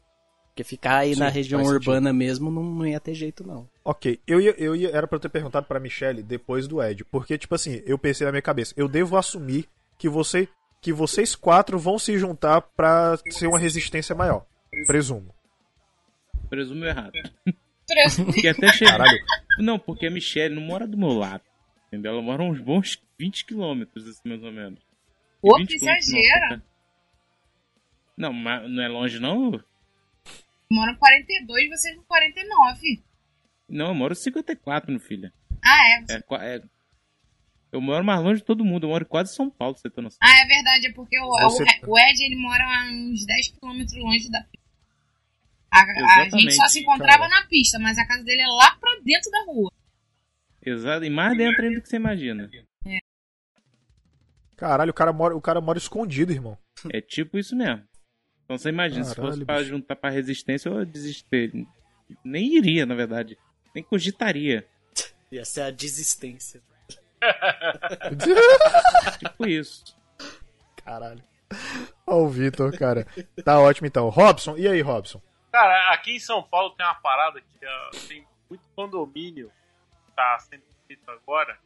Porque 0.49 0.65
ficar 0.65 0.99
aí 0.99 1.15
Sim, 1.15 1.21
na 1.21 1.29
região 1.29 1.63
urbana 1.63 2.13
mesmo 2.13 2.51
não, 2.51 2.65
não 2.65 2.87
ia 2.87 2.99
ter 2.99 3.15
jeito 3.15 3.47
não. 3.47 3.69
Ok, 3.85 4.21
eu 4.27 4.41
ia, 4.41 4.55
eu 4.59 4.75
ia, 4.75 4.91
era 4.91 5.07
pra 5.07 5.17
eu 5.17 5.21
ter 5.21 5.29
perguntado 5.29 5.67
pra 5.67 5.81
Michelle 5.81 6.23
depois 6.23 6.67
do 6.67 6.83
Ed, 6.83 7.05
porque, 7.05 7.39
tipo 7.39 7.55
assim, 7.55 7.81
eu 7.87 7.97
pensei 7.97 8.25
na 8.25 8.33
minha 8.33 8.43
cabeça, 8.43 8.75
eu 8.77 8.89
devo 8.89 9.17
assumir 9.17 9.69
que 9.97 10.09
você, 10.09 10.49
que 10.81 10.93
vocês 10.93 11.35
quatro 11.35 11.79
vão 11.79 11.99
se 11.99 12.19
juntar 12.19 12.61
pra 12.61 13.17
ser 13.31 13.47
uma 13.47 13.59
resistência 13.59 14.15
maior. 14.15 14.47
Presumo. 14.87 15.35
Presumo 16.49 16.85
errado. 16.85 17.13
Preso. 17.87 18.25
Porque 18.25 18.49
até 18.49 18.69
chegar. 18.73 18.99
Caralho. 18.99 19.19
Não, 19.59 19.79
porque 19.79 20.07
a 20.07 20.11
Michelle 20.11 20.55
não 20.55 20.63
mora 20.63 20.87
do 20.87 20.97
meu 20.97 21.09
lado. 21.13 21.43
Entendeu? 21.89 22.13
Ela 22.13 22.23
mora 22.23 22.43
uns 22.43 22.61
bons 22.61 23.03
20 23.19 23.45
quilômetros, 23.47 24.07
assim, 24.07 24.29
mais 24.29 24.43
ou 24.43 24.53
menos. 24.53 24.79
Pô, 25.41 25.57
20 25.57 25.69
que 25.69 25.75
exagera. 25.77 26.63
Não, 28.17 28.33
mas 28.33 28.69
não 28.71 28.83
é 28.83 28.89
longe, 28.89 29.19
não? 29.21 29.51
Moro 30.71 30.99
42, 30.99 31.69
vocês 31.71 31.97
no 31.97 32.03
49. 32.05 33.03
Não, 33.69 33.89
eu 33.89 33.95
moro 33.95 34.15
54, 34.15 34.91
meu 34.91 35.01
filho. 35.01 35.33
Ah, 35.65 35.89
é. 36.11 36.15
É, 36.17 36.21
qua- 36.23 36.45
é- 36.45 36.63
Eu 37.71 37.81
moro 37.81 38.03
mais 38.05 38.21
longe 38.23 38.41
de 38.41 38.47
todo 38.47 38.65
mundo. 38.65 38.85
Eu 38.85 38.91
moro 38.91 39.05
quase 39.07 39.33
em 39.33 39.37
São 39.37 39.51
Paulo, 39.51 39.75
pra 39.75 39.83
você 39.83 39.91
ter 39.91 40.01
noção. 40.01 40.19
Ah, 40.23 40.41
é 40.43 40.47
verdade, 40.47 40.87
é 40.87 40.93
porque 40.93 41.19
o, 41.21 41.29
Você- 41.43 41.65
o, 41.87 41.99
Ed 41.99 42.23
ele 42.25 42.37
mora 42.37 42.65
a 42.65 42.85
uns 42.91 43.27
10 43.27 43.49
km 43.53 44.03
longe 44.03 44.31
da 44.31 44.41
pista. 44.43 44.59
A, 45.71 45.83
a 46.23 46.29
gente 46.31 46.53
só 46.55 46.67
se 46.67 46.81
encontrava 46.81 47.29
cara. 47.29 47.43
na 47.43 47.47
pista, 47.47 47.79
mas 47.79 47.99
a 47.99 48.07
casa 48.07 48.25
dele 48.25 48.41
é 48.41 48.47
lá 48.47 48.75
pra 48.81 48.91
dentro 49.05 49.31
da 49.31 49.45
rua. 49.53 49.71
Exato. 50.65 51.05
E 51.05 51.11
mais 51.11 51.37
dentro 51.37 51.63
ainda 51.63 51.77
do 51.77 51.83
que 51.83 51.89
você 51.89 51.97
imagina. 51.97 52.51
Caralho, 54.57 54.91
o 54.91 54.95
cara 54.95 55.13
mora, 55.13 55.37
o 55.37 55.41
cara 55.41 55.61
mora 55.61 55.79
escondido, 55.79 56.33
irmão. 56.33 56.59
É 56.91 57.01
tipo 57.01 57.39
isso 57.39 57.55
mesmo. 57.55 57.85
Então 58.45 58.57
você 58.59 58.71
imagina, 58.71 59.05
se 59.05 59.15
Caralho, 59.15 59.35
fosse 59.35 59.45
pra 59.45 59.59
bicho. 59.59 59.69
juntar 59.69 59.95
pra 59.97 60.11
resistência, 60.11 60.69
eu 60.71 60.85
desister. 60.87 61.53
Nem 62.25 62.57
iria, 62.57 62.87
na 62.87 62.95
verdade. 62.95 63.37
Nem 63.75 63.85
cogitaria. 63.85 64.67
Ia 65.31 65.45
ser 65.45 65.61
a 65.61 65.71
desistência. 65.71 66.63
Tipo 69.19 69.47
isso. 69.47 69.97
Caralho. 70.85 71.23
Ó 72.07 72.17
o 72.17 72.29
Vitor, 72.29 72.77
cara. 72.79 73.07
Tá 73.45 73.59
ótimo 73.61 73.87
então. 73.87 74.09
Robson, 74.09 74.57
e 74.57 74.67
aí, 74.69 74.81
Robson? 74.81 75.21
Cara, 75.53 75.93
aqui 75.93 76.17
em 76.17 76.21
São 76.21 76.43
Paulo 76.43 76.71
tem 76.77 76.85
uma 76.87 76.95
parada 76.97 77.41
que 77.41 77.67
ó, 77.67 77.91
tem 78.07 78.27
muito 78.49 78.63
condomínio 78.77 79.51
que 80.07 80.13
tá 80.13 80.39
sendo 80.41 80.63
feito 80.87 81.11
agora, 81.11 81.59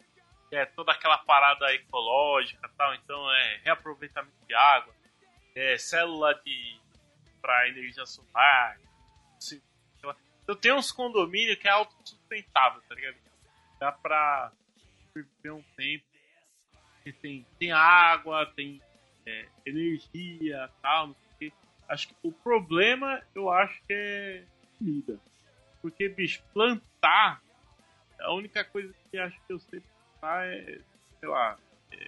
que 0.48 0.56
é 0.56 0.64
toda 0.66 0.92
aquela 0.92 1.18
parada 1.18 1.72
ecológica 1.74 2.66
e 2.66 2.76
tal, 2.76 2.94
então 2.94 3.30
é 3.32 3.60
reaproveitamento 3.64 4.32
de 4.46 4.54
água, 4.54 4.94
é 5.54 5.76
célula 5.78 6.34
de 6.44 6.80
para 7.40 7.68
energia 7.68 8.06
solar. 8.06 8.76
assim, 9.36 9.60
aquela- 9.98 10.16
Então 10.44 10.54
tem 10.56 10.72
uns 10.72 10.92
condomínios 10.92 11.58
que 11.58 11.66
é 11.66 11.72
autossustentável, 11.72 12.80
tá 12.88 12.94
ligado? 12.94 13.16
Dá 13.80 13.90
pra 13.90 14.52
viver 15.14 15.52
um 15.52 15.62
tempo 15.76 16.04
tem, 17.20 17.44
tem 17.58 17.72
água, 17.72 18.46
tem 18.54 18.80
é, 19.26 19.48
energia 19.66 20.70
tal, 20.80 21.08
não 21.08 21.14
sei 21.14 21.48
o 21.48 21.50
quê. 21.50 21.52
Acho 21.88 22.08
que 22.08 22.14
o 22.22 22.30
problema, 22.32 23.20
eu 23.34 23.50
acho 23.50 23.74
que 23.86 23.92
é 23.92 24.44
comida. 24.78 25.18
Porque, 25.80 26.08
bicho, 26.08 26.42
plantar, 26.54 27.42
a 28.20 28.32
única 28.32 28.64
coisa 28.64 28.94
que 29.10 29.18
acho 29.18 29.36
que 29.46 29.52
eu 29.52 29.58
sei 29.58 29.80
plantar 30.20 30.46
é, 30.46 30.80
sei 31.18 31.28
lá, 31.28 31.58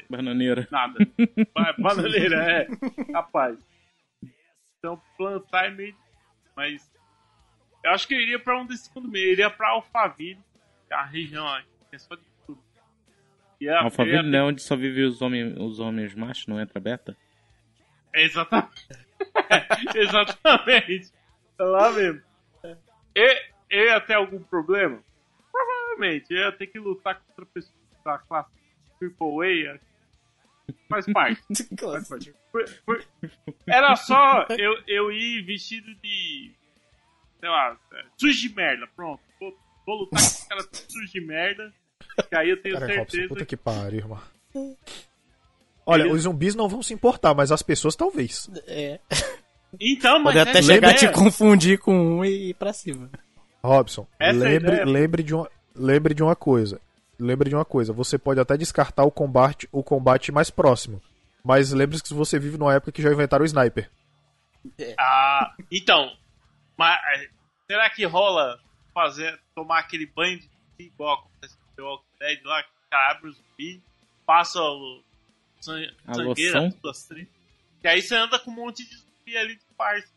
Bananeira. 0.08 0.66
nada. 0.70 0.98
Ba- 1.52 1.74
Bananeira, 1.76 2.36
é. 2.50 2.68
Rapaz. 3.12 3.58
Então, 4.78 5.00
plantar 5.16 5.66
é 5.66 5.70
meio. 5.70 5.96
Mas. 6.56 6.90
Eu 7.82 7.90
acho 7.90 8.08
que 8.08 8.14
eu 8.14 8.20
iria 8.20 8.38
pra 8.38 8.58
um 8.58 8.64
desses 8.64 8.88
condomínios. 8.88 9.26
Eu 9.26 9.32
iria 9.32 9.50
pra 9.50 9.68
Alphaville, 9.70 10.40
que 10.88 10.94
é 10.94 10.96
a 10.96 11.04
região 11.04 11.46
que 11.90 11.96
é 11.96 11.98
só 11.98 12.14
de 12.14 12.22
E 13.60 13.68
a- 13.68 13.82
Alphaville 13.82 14.16
ia- 14.16 14.22
não 14.22 14.38
é 14.38 14.42
onde 14.42 14.62
só 14.62 14.76
vivem 14.76 15.04
os 15.04 15.20
homens, 15.22 15.54
os 15.58 15.78
homens 15.80 16.14
machos, 16.14 16.46
não 16.46 16.60
entra 16.60 16.80
beta? 16.80 17.16
Exatamente. 18.12 18.86
Exatamente. 19.94 21.12
É 21.58 21.62
lá 21.62 21.90
mesmo. 21.92 22.22
E, 23.16 23.42
eu 23.70 23.86
ia 23.86 24.00
ter 24.00 24.14
algum 24.14 24.40
problema? 24.42 25.02
Provavelmente. 25.50 26.26
Eu 26.32 26.38
ia 26.38 26.52
ter 26.52 26.66
que 26.66 26.78
lutar 26.78 27.20
contra 27.20 27.46
pessoas 27.46 27.74
da 28.04 28.18
classe 28.18 28.50
Triple 28.98 29.68
A. 29.68 29.78
Faz 30.88 31.06
parte. 31.12 31.42
Faz 31.80 32.08
parte. 32.08 32.34
Por- 32.50 32.64
por- 32.86 33.04
Era 33.66 33.94
só 33.96 34.46
eu, 34.58 34.82
eu 34.86 35.12
ir 35.12 35.42
vestido 35.42 35.94
de. 35.96 36.52
Sei 37.40 37.48
lá, 37.48 37.76
é, 37.92 38.04
sujo 38.16 38.48
de 38.48 38.54
merda. 38.54 38.86
Pronto. 38.96 39.20
Vou, 39.38 39.56
vou 39.86 39.96
lutar 40.00 40.20
com 40.20 40.26
os 40.26 40.44
caras 40.44 40.68
sujos 40.88 41.10
de 41.10 41.20
merda. 41.20 41.72
Que 42.28 42.36
aí 42.36 42.50
eu 42.50 42.62
tenho 42.62 42.74
Cara, 42.74 42.86
Robson, 42.86 43.10
certeza 43.10 43.28
puta 43.28 43.44
que 43.44 43.56
pariu, 43.56 44.00
irmão. 44.00 44.20
Olha, 45.86 46.10
os 46.10 46.22
zumbis 46.22 46.54
não 46.54 46.68
vão 46.68 46.82
se 46.82 46.94
importar, 46.94 47.34
mas 47.34 47.52
as 47.52 47.62
pessoas 47.62 47.94
talvez. 47.96 48.48
É. 48.66 48.98
Então, 49.80 50.18
mas 50.20 50.34
Pode 50.34 50.48
até 50.50 50.62
chegar 50.62 50.90
a 50.90 50.94
te 50.94 51.08
confundir 51.08 51.78
com 51.78 51.92
um 51.92 52.24
e 52.24 52.50
ir 52.50 52.54
pra 52.54 52.72
cima. 52.72 53.10
Robson, 53.62 54.06
Essa 54.18 54.38
é 54.38 54.48
lembre, 54.48 54.84
lembre, 54.84 55.22
de 55.22 55.34
uma, 55.34 55.50
lembre 55.74 56.14
de 56.14 56.22
uma 56.22 56.36
coisa. 56.36 56.80
Lembre 57.18 57.48
de 57.48 57.56
uma 57.56 57.64
coisa. 57.64 57.92
Você 57.92 58.18
pode 58.18 58.38
até 58.38 58.56
descartar 58.56 59.04
o 59.04 59.10
combate, 59.10 59.68
o 59.72 59.82
combate 59.82 60.30
mais 60.30 60.50
próximo. 60.50 61.00
Mas 61.42 61.72
lembre-se 61.72 62.02
que 62.02 62.14
você 62.14 62.38
vive 62.38 62.56
numa 62.56 62.74
época 62.74 62.92
que 62.92 63.02
já 63.02 63.12
inventaram 63.12 63.42
o 63.42 63.46
sniper. 63.46 63.90
Ah, 64.98 65.54
então, 65.70 66.12
mas 66.76 66.98
é, 67.16 67.28
será 67.66 67.90
que 67.90 68.04
rola 68.04 68.58
fazer, 68.94 69.38
tomar 69.54 69.80
aquele 69.80 70.06
banho 70.06 70.38
de 70.38 70.48
igual 70.78 71.18
acontece 71.18 71.56
o 71.80 71.84
Walking 71.84 72.18
Dead 72.18 72.40
lá, 72.44 72.64
cara 72.90 73.12
abre 73.12 73.30
o 73.30 73.32
zumbi, 73.32 73.82
passa 74.26 74.60
o 74.60 75.02
A 76.06 76.14
sangueira, 76.14 76.70
tudo 76.70 76.90
assim, 76.90 77.26
e 77.82 77.88
aí 77.88 78.00
você 78.00 78.14
anda 78.14 78.38
com 78.38 78.50
um 78.50 78.54
monte 78.54 78.88
de 78.88 78.96
zumbi 78.96 79.36
ali 79.36 79.56
de 79.56 79.64
parte. 79.76 80.08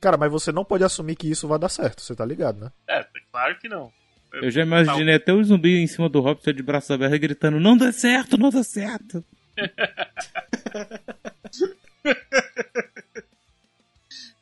Cara, 0.00 0.16
mas 0.16 0.30
você 0.30 0.52
não 0.52 0.64
pode 0.64 0.84
assumir 0.84 1.16
que 1.16 1.28
isso 1.28 1.48
vai 1.48 1.58
dar 1.58 1.68
certo, 1.68 2.02
você 2.02 2.14
tá 2.14 2.24
ligado, 2.24 2.60
né? 2.60 2.72
É, 2.86 3.04
claro 3.32 3.58
que 3.58 3.68
não. 3.68 3.92
Eu 4.32 4.50
já 4.50 4.62
imaginei 4.62 5.14
até 5.14 5.32
o 5.32 5.42
zumbi 5.42 5.78
em 5.78 5.86
cima 5.86 6.08
do 6.08 6.20
Robson 6.20 6.52
de 6.52 6.62
braços 6.62 6.90
abertos 6.90 7.18
gritando: 7.18 7.58
Não 7.58 7.76
dá 7.76 7.90
certo, 7.90 8.36
não 8.36 8.50
dá 8.50 8.62
certo. 8.62 9.24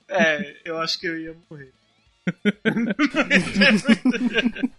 É, 0.08 0.56
eu 0.64 0.78
acho 0.78 0.98
que 0.98 1.06
eu 1.06 1.20
ia 1.20 1.36
morrer. 1.50 1.72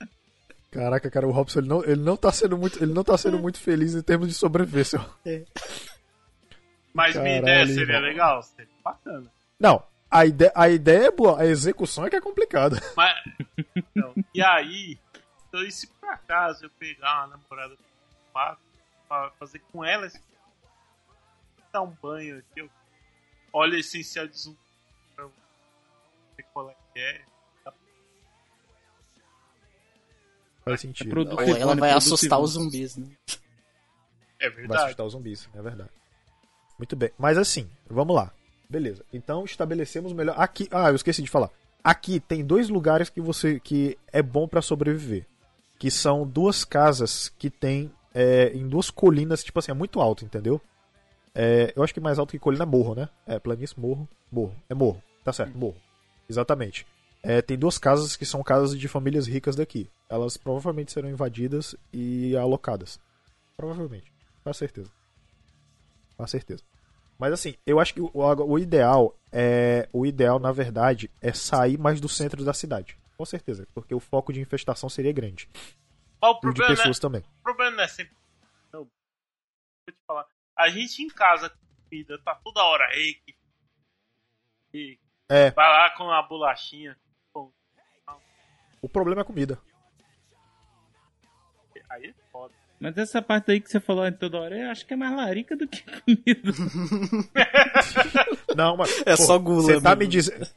Caraca, 0.77 1.09
cara, 1.09 1.27
o 1.27 1.31
Robson 1.31 1.57
ele 1.57 1.67
não, 1.67 1.83
ele 1.83 2.03
não 2.03 2.15
tá 2.15 2.31
sendo 2.31 2.55
muito, 2.55 2.77
ele 2.83 2.93
não 2.93 3.03
tá 3.03 3.17
sendo 3.17 3.39
muito 3.39 3.59
feliz 3.59 3.95
em 3.95 4.01
termos 4.03 4.27
de 4.27 4.35
sobrevivência. 4.35 4.99
Mas 6.93 7.15
minha 7.15 7.41
Caralho, 7.41 7.41
ideia 7.41 7.65
seria 7.65 7.95
irmão. 7.95 8.01
legal, 8.01 8.43
seria 8.43 8.71
bacana. 8.83 9.31
Não, 9.59 9.83
a 10.09 10.27
ideia, 10.27 10.51
a 10.53 10.69
ideia 10.69 11.07
é 11.07 11.11
boa, 11.11 11.41
a 11.41 11.47
execução 11.47 12.05
é 12.05 12.11
que 12.11 12.15
é 12.15 12.21
complicada. 12.21 12.79
Mas, 12.95 13.15
então, 13.75 14.13
e 14.31 14.43
aí, 14.43 14.99
então, 15.47 15.63
e 15.63 15.71
se 15.71 15.87
por 15.87 16.09
acaso 16.09 16.65
eu 16.65 16.69
pegar 16.77 17.25
uma 17.25 17.37
namorada 17.37 17.75
pra, 18.31 18.55
pra 19.07 19.31
fazer 19.39 19.63
com 19.71 19.83
ela, 19.83 20.05
assim, 20.05 20.19
dar 21.73 21.81
um 21.81 21.95
banho 22.03 22.37
aqui, 22.37 22.59
eu, 22.59 22.69
óleo 23.51 23.79
essencial 23.79 24.27
de 24.27 24.37
zumbi 24.37 24.59
pra 25.15 25.25
ver 25.25 26.45
qual 26.53 26.69
é 26.69 26.75
que 26.93 26.99
é. 26.99 27.21
Faz 30.69 30.81
sentido. 30.81 31.09
produto- 31.09 31.33
Ou 31.39 31.55
ela 31.55 31.75
vai 31.75 31.91
assustar 31.91 32.39
os 32.39 32.51
zumbis, 32.51 32.97
né? 32.97 33.07
É 34.39 34.49
Vai 34.49 34.57
verdade. 34.59 34.83
assustar 34.83 35.05
os 35.05 35.13
zumbis, 35.13 35.49
é 35.53 35.61
verdade. 35.61 35.89
Muito 36.77 36.95
bem. 36.95 37.09
Mas 37.17 37.37
assim, 37.37 37.69
vamos 37.89 38.15
lá. 38.15 38.31
Beleza. 38.69 39.03
Então 39.11 39.43
estabelecemos 39.45 40.13
melhor. 40.13 40.35
Aqui. 40.37 40.67
Ah, 40.71 40.89
eu 40.89 40.95
esqueci 40.95 41.21
de 41.23 41.29
falar. 41.29 41.49
Aqui 41.83 42.19
tem 42.19 42.45
dois 42.45 42.69
lugares 42.69 43.09
que 43.09 43.19
você. 43.21 43.59
que 43.59 43.97
é 44.11 44.21
bom 44.21 44.47
pra 44.47 44.61
sobreviver. 44.61 45.25
Que 45.79 45.89
são 45.89 46.27
duas 46.27 46.63
casas 46.65 47.29
que 47.37 47.49
tem. 47.49 47.91
é, 48.13 48.51
em 48.55 48.67
duas 48.67 48.89
colinas, 48.89 49.43
tipo 49.43 49.59
assim, 49.59 49.71
é 49.71 49.75
muito 49.75 49.99
alto, 50.01 50.25
entendeu? 50.25 50.59
É, 51.35 51.71
eu 51.75 51.83
acho 51.83 51.93
que 51.93 51.99
mais 51.99 52.17
alto 52.17 52.31
que 52.31 52.39
colina 52.39 52.63
é 52.63 52.65
morro, 52.65 52.95
né? 52.95 53.09
É, 53.27 53.37
planície, 53.37 53.79
morro. 53.79 54.07
Morro. 54.31 54.55
É 54.67 54.73
morro. 54.73 55.01
Tá 55.23 55.31
certo, 55.31 55.55
morro. 55.55 55.75
Exatamente. 56.27 56.85
É, 57.21 57.41
tem 57.43 57.57
duas 57.57 57.77
casas 57.77 58.15
que 58.15 58.25
são 58.25 58.41
casas 58.43 58.77
de 58.77 58.87
famílias 58.87 59.27
ricas 59.27 59.55
daqui. 59.55 59.87
Elas 60.09 60.37
provavelmente 60.37 60.91
serão 60.91 61.09
invadidas 61.09 61.75
e 61.91 62.35
alocadas. 62.37 62.99
Provavelmente. 63.55 64.11
Com 64.43 64.53
certeza. 64.53 64.91
Com 66.15 66.25
certeza. 66.27 66.63
Mas 67.19 67.33
assim, 67.33 67.55
eu 67.65 67.79
acho 67.79 67.93
que 67.93 68.01
o, 68.01 68.11
o- 68.13 68.59
ideal 68.59 69.15
é. 69.31 69.89
O 69.91 70.05
ideal, 70.05 70.39
na 70.39 70.51
verdade, 70.51 71.09
é 71.21 71.33
sair 71.33 71.77
mais 71.77 71.99
do 71.99 72.07
centro 72.07 72.45
da 72.45 72.53
cidade. 72.53 72.97
Com 73.17 73.25
certeza. 73.25 73.67
Porque 73.73 73.93
o 73.93 73.99
foco 73.99 74.31
de 74.31 74.39
infestação 74.39 74.87
seria 74.89 75.11
grande. 75.11 75.49
Mas 76.21 76.31
o 76.31 76.35
E 76.35 76.35
de 76.35 76.41
problema, 76.41 76.69
né, 76.69 76.75
pessoas 76.77 76.99
também. 76.99 77.21
o 77.21 77.43
problema 77.43 77.75
não 77.77 77.83
é 77.83 77.87
sempre. 77.87 78.15
Não, 78.71 78.79
vou 78.81 78.89
te 79.91 79.97
falar. 80.07 80.25
A 80.55 80.69
gente 80.69 81.01
em 81.03 81.07
casa 81.07 81.49
com 81.49 81.57
comida 81.89 82.19
tá 82.23 82.35
toda 82.35 82.63
hora 82.63 82.85
aí. 82.85 83.15
que 84.71 84.99
É, 85.29 85.51
Vai 85.51 85.67
lá 85.69 85.89
com 85.97 86.09
a 86.11 86.21
bolachinha. 86.21 86.97
Bom, 87.33 87.51
o 88.81 88.87
problema 88.89 89.21
é 89.21 89.23
a 89.23 89.25
comida. 89.25 89.59
Aí 91.89 92.07
é 92.07 92.13
foda. 92.31 92.53
Mas 92.79 92.95
essa 92.97 93.21
parte 93.21 93.51
aí 93.51 93.59
que 93.59 93.69
você 93.71 93.79
falou 93.79 94.05
em 94.05 94.13
toda 94.13 94.37
hora, 94.39 94.55
eu 94.55 94.69
acho 94.69 94.85
que 94.85 94.93
é 94.93 94.97
mais 94.97 95.15
larica 95.15 95.55
do 95.55 95.67
que 95.67 95.81
comida. 95.83 96.51
Não, 98.55 98.77
mas. 98.77 99.01
É 99.05 99.15
só 99.15 99.37
gula 99.39 99.61
Você 99.63 99.81
tá 99.81 99.95
mesmo. 99.95 99.99
me 99.99 100.07
dizendo. 100.07 100.47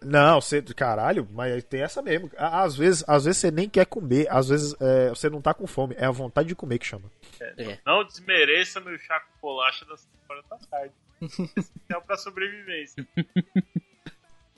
Não, 0.00 0.40
você. 0.40 0.62
Caralho, 0.62 1.26
mas 1.32 1.62
tem 1.64 1.82
essa 1.82 2.00
mesmo. 2.02 2.30
Às 2.36 2.76
vezes, 2.76 3.04
às 3.06 3.24
vezes 3.24 3.40
você 3.40 3.50
nem 3.50 3.68
quer 3.68 3.86
comer, 3.86 4.26
às 4.30 4.48
vezes 4.48 4.74
é, 4.80 5.08
você 5.10 5.28
não 5.28 5.40
tá 5.40 5.52
com 5.54 5.66
fome, 5.66 5.94
é 5.98 6.06
a 6.06 6.10
vontade 6.10 6.48
de 6.48 6.54
comer 6.54 6.78
que 6.78 6.86
chama. 6.86 7.10
É. 7.40 7.78
Não 7.84 8.04
desmereça 8.04 8.80
meu 8.80 8.96
chá 8.98 9.20
com 9.20 9.48
bolacha 9.48 9.84
das 9.86 10.00
5 10.00 10.12
horas 10.30 10.44
da 10.48 10.56
tarde. 10.58 10.94
Esse 11.56 11.72
é 11.90 12.00
pra 12.00 12.16
sobrevivência. 12.16 13.06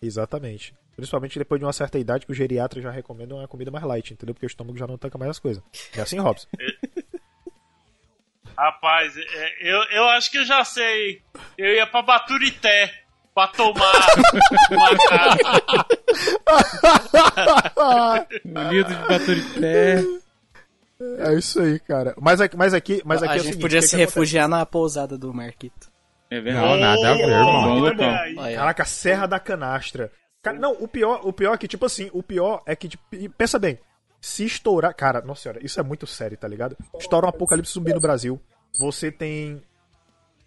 Exatamente. 0.03 0.75
Principalmente 0.97 1.39
depois 1.39 1.59
de 1.59 1.65
uma 1.65 1.73
certa 1.73 1.99
idade 1.99 2.27
que 2.27 2.33
o 2.33 2.35
geriatra 2.35 2.81
já 2.83 2.91
recomenda 2.91 3.35
uma 3.35 3.49
comida 3.49 3.71
mais 3.71 3.85
light, 3.85 4.13
entendeu? 4.13 4.35
Porque 4.35 4.47
o 4.47 4.49
estômago 4.49 4.77
já 4.79 4.87
não 4.87 4.99
tanca 4.99 5.17
mais 5.17 5.31
as 5.31 5.39
coisas. 5.39 5.63
É 5.97 6.01
assim, 6.03 6.19
Robson. 6.19 6.47
Rapaz, 8.57 9.17
é, 9.17 9.73
eu, 9.73 9.83
eu 9.85 10.05
acho 10.11 10.31
que 10.31 10.39
eu 10.39 10.45
já 10.45 10.63
sei. 10.65 11.23
Eu 11.57 11.73
ia 11.75 11.87
pra 11.87 12.03
Baturité 12.03 12.93
pra 13.35 13.47
tomar 13.49 14.07
uma 14.71 14.99
casa. 15.09 15.39
Unido 18.45 18.89
de 18.95 19.09
Baturité. 19.09 20.05
É 21.19 21.35
isso 21.35 21.61
aí, 21.61 21.79
cara. 21.81 22.15
Mas 22.21 22.41
aqui, 22.41 22.57
mas 22.57 22.75
aqui, 22.75 23.01
mas 23.05 23.23
aqui 23.23 23.33
a 23.33 23.37
é 23.37 23.39
gente 23.39 23.47
seguinte, 23.47 23.63
podia 23.63 23.81
que 23.81 23.87
se 23.87 23.91
que 23.97 24.03
acontece? 24.03 24.15
refugiar 24.19 24.49
na 24.49 24.67
pousada 24.67 25.17
do 25.17 25.33
Marquito. 25.33 25.91
É 26.31 26.37
Não, 26.37 26.43
verdade. 26.43 26.81
nada 26.81 27.11
a 27.11 27.15
ver, 27.15 27.23
irmão. 27.23 28.45
Aí, 28.45 28.55
ó. 28.55 28.59
Caraca, 28.59 28.85
Serra 28.85 29.27
da 29.27 29.41
Canastra. 29.41 30.13
Cara, 30.43 30.59
não, 30.59 30.73
o 30.73 30.89
pior, 30.89 31.21
o 31.23 31.33
pior 31.33 31.55
é 31.55 31.59
que, 31.59 31.69
tipo 31.69 31.85
assim, 31.85 32.11
o 32.13 32.23
pior 32.23 32.63
é 32.67 32.75
que, 32.75 32.89
tipo, 32.89 33.05
pensa 33.37 33.59
bem, 33.59 33.79
se 34.21 34.45
estourar. 34.45 34.95
Cara, 34.95 35.21
nossa 35.21 35.43
senhora, 35.43 35.65
isso 35.65 35.79
é 35.79 35.83
muito 35.83 36.07
sério, 36.07 36.37
tá 36.37 36.49
ligado? 36.49 36.77
Estoura 36.99 37.27
um 37.27 37.29
apocalipse 37.29 37.73
zumbi 37.73 37.93
no 37.93 38.01
Brasil. 38.01 38.41
Você 38.79 39.11
tem. 39.11 39.63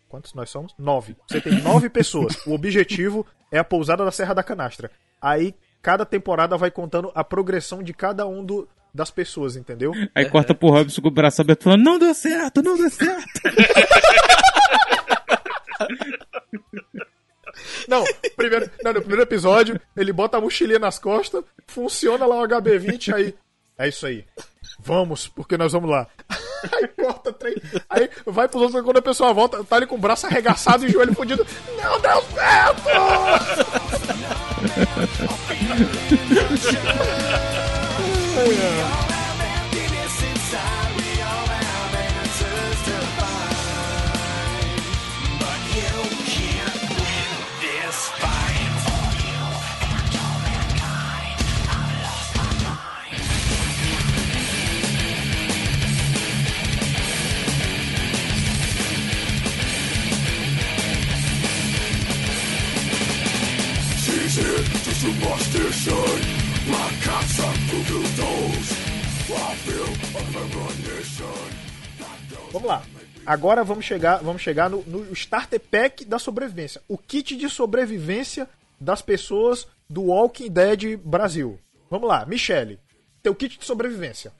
Quantos 0.09 0.33
nós 0.33 0.49
somos? 0.49 0.73
Nove. 0.77 1.15
Você 1.27 1.41
tem 1.41 1.61
nove 1.61 1.89
pessoas. 1.89 2.45
O 2.45 2.53
objetivo 2.53 3.25
é 3.51 3.59
a 3.59 3.63
pousada 3.63 4.05
da 4.05 4.11
Serra 4.11 4.33
da 4.33 4.43
Canastra. 4.43 4.91
Aí, 5.21 5.55
cada 5.81 6.05
temporada 6.05 6.57
vai 6.57 6.71
contando 6.71 7.11
a 7.15 7.23
progressão 7.23 7.81
de 7.81 7.93
cada 7.93 8.27
um 8.27 8.45
do, 8.45 8.67
das 8.93 9.09
pessoas, 9.09 9.55
entendeu? 9.55 9.91
Aí 10.13 10.29
corta 10.29 10.53
pro 10.53 10.69
Robson 10.69 11.01
com 11.01 11.07
o 11.07 11.11
braço 11.11 11.41
aberto 11.41 11.63
falando, 11.63 11.83
não 11.83 11.97
deu 11.97 12.13
certo, 12.13 12.61
não 12.61 12.77
deu 12.77 12.89
certo. 12.89 13.41
Não, 17.87 18.03
primeiro, 18.35 18.69
não, 18.83 18.93
no 18.93 18.99
primeiro 18.99 19.23
episódio, 19.23 19.79
ele 19.95 20.13
bota 20.13 20.37
a 20.37 20.41
mochilinha 20.41 20.79
nas 20.79 20.99
costas, 20.99 21.43
funciona 21.67 22.25
lá 22.25 22.41
o 22.41 22.47
HB20, 22.47 23.13
aí. 23.13 23.35
É 23.77 23.87
isso 23.87 24.05
aí. 24.05 24.25
Vamos, 24.79 25.27
porque 25.27 25.57
nós 25.57 25.71
vamos 25.73 25.89
lá. 25.89 26.07
Aí 26.71 26.87
corta 26.87 27.33
trem. 27.33 27.55
Aí 27.89 28.09
vai 28.25 28.47
pros 28.47 28.63
outros, 28.63 28.83
quando 28.83 28.97
a 28.97 29.01
pessoa 29.01 29.33
volta, 29.33 29.63
tá 29.63 29.75
ali 29.75 29.85
com 29.85 29.95
o 29.95 29.99
braço 29.99 30.25
arregaçado 30.25 30.85
e 30.85 30.87
o 30.87 30.91
joelho 30.91 31.13
fudido. 31.13 31.45
Não 31.81 31.99
deu 31.99 32.21
certo! 32.33 32.83
Vamos 72.51 72.67
lá. 72.67 72.83
Agora 73.25 73.63
vamos 73.63 73.85
chegar, 73.85 74.17
vamos 74.17 74.41
chegar 74.41 74.69
no, 74.69 74.83
no 74.83 75.13
starter 75.13 75.59
pack 75.59 76.03
da 76.05 76.19
sobrevivência. 76.19 76.81
O 76.87 76.97
kit 76.97 77.35
de 77.35 77.49
sobrevivência 77.49 78.47
das 78.79 79.01
pessoas 79.01 79.65
do 79.89 80.03
Walking 80.03 80.49
Dead 80.51 80.97
Brasil. 80.97 81.57
Vamos 81.89 82.07
lá, 82.09 82.25
Michele. 82.25 82.77
Teu 83.21 83.33
kit 83.33 83.57
de 83.57 83.65
sobrevivência. 83.65 84.31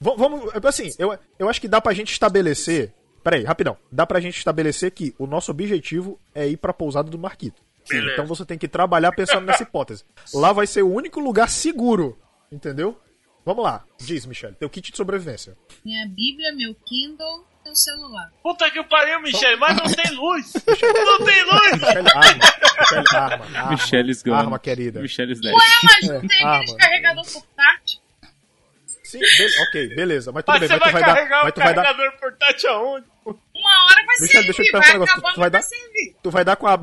V- 0.00 0.14
vamos, 0.16 0.50
assim, 0.64 0.90
eu, 0.98 1.16
eu 1.38 1.48
acho 1.48 1.60
que 1.60 1.68
dá 1.68 1.80
pra 1.80 1.94
gente 1.94 2.10
estabelecer. 2.12 2.92
Peraí, 3.22 3.44
rapidão. 3.44 3.76
Dá 3.92 4.04
pra 4.06 4.20
gente 4.20 4.36
estabelecer 4.38 4.90
que 4.90 5.14
o 5.18 5.26
nosso 5.26 5.50
objetivo 5.50 6.18
é 6.34 6.48
ir 6.48 6.56
pra 6.56 6.72
pousada 6.72 7.08
do 7.10 7.18
Marquito. 7.18 7.62
Beleza. 7.88 8.12
Então 8.12 8.26
você 8.26 8.44
tem 8.44 8.58
que 8.58 8.68
trabalhar 8.68 9.12
pensando 9.12 9.44
nessa 9.46 9.62
hipótese. 9.62 10.04
Lá 10.34 10.52
vai 10.52 10.66
ser 10.66 10.82
o 10.82 10.92
único 10.92 11.20
lugar 11.20 11.48
seguro. 11.48 12.18
Entendeu? 12.50 12.98
Vamos 13.44 13.64
lá. 13.64 13.84
Diz, 13.98 14.26
Michele. 14.26 14.54
Teu 14.54 14.68
kit 14.68 14.90
de 14.90 14.96
sobrevivência. 14.96 15.56
Minha 15.84 16.06
Bíblia, 16.06 16.52
meu 16.54 16.74
Kindle, 16.84 17.44
meu 17.64 17.74
celular. 17.74 18.30
Puta 18.42 18.70
que 18.70 18.82
pariu, 18.84 19.20
Michele, 19.22 19.56
mas 19.56 19.76
não 19.76 19.84
tem 19.84 20.14
luz! 20.14 20.52
Não 21.08 21.24
tem 21.24 21.44
luz! 21.44 21.72
Michele, 21.80 22.08
arma. 22.14 22.44
Michele, 22.78 23.04
arma. 23.16 23.44
arma. 23.58 23.70
Michele's 23.70 24.22
gone. 24.22 24.36
Arma, 24.36 24.58
querida. 24.58 25.00
Michele's 25.00 25.40
dead. 25.40 25.52
Ué, 25.54 25.60
mas 25.82 26.08
não 26.08 26.20
tem 26.28 26.42
Ah, 26.44 26.54
aqueles 26.56 26.70
mano. 26.72 26.78
carregador 26.78 27.24
portátil? 27.32 28.00
Sim, 29.04 29.18
be- 29.20 29.62
ok, 29.68 29.94
beleza. 29.94 30.30
Mas 30.32 30.44
tudo 30.44 30.52
Mas 30.52 30.60
bem, 30.60 30.68
você 30.68 30.74
mas 30.74 30.82
tu 30.88 30.92
vai 30.92 30.92
vai 30.92 31.02
dar. 31.02 31.14
carregar 31.16 31.42
Mas 31.42 31.48
o 31.48 31.52
tu 31.54 31.60
vai 31.60 31.74
dar. 31.74 31.82
carregador 31.84 32.20
portátil 32.20 32.70
aonde? 32.70 33.06
Uma 33.54 33.84
hora 33.84 34.06
vai 34.06 34.16
Michele, 34.20 34.44
deixa 34.44 34.62
eu 34.62 34.64
te 34.64 34.70
servir, 34.70 34.72
perguntar 34.72 34.86
vai 34.86 34.90
um 34.90 34.92
negócio. 35.00 35.12
acabar, 35.18 35.34
Tu 35.34 35.40
vai 35.40 35.50
dar- 35.50 35.62
servir. 35.62 36.16
Tu 36.22 36.30
vai 36.30 36.44
dar 36.44 36.56
com 36.56 36.66
a. 36.66 36.80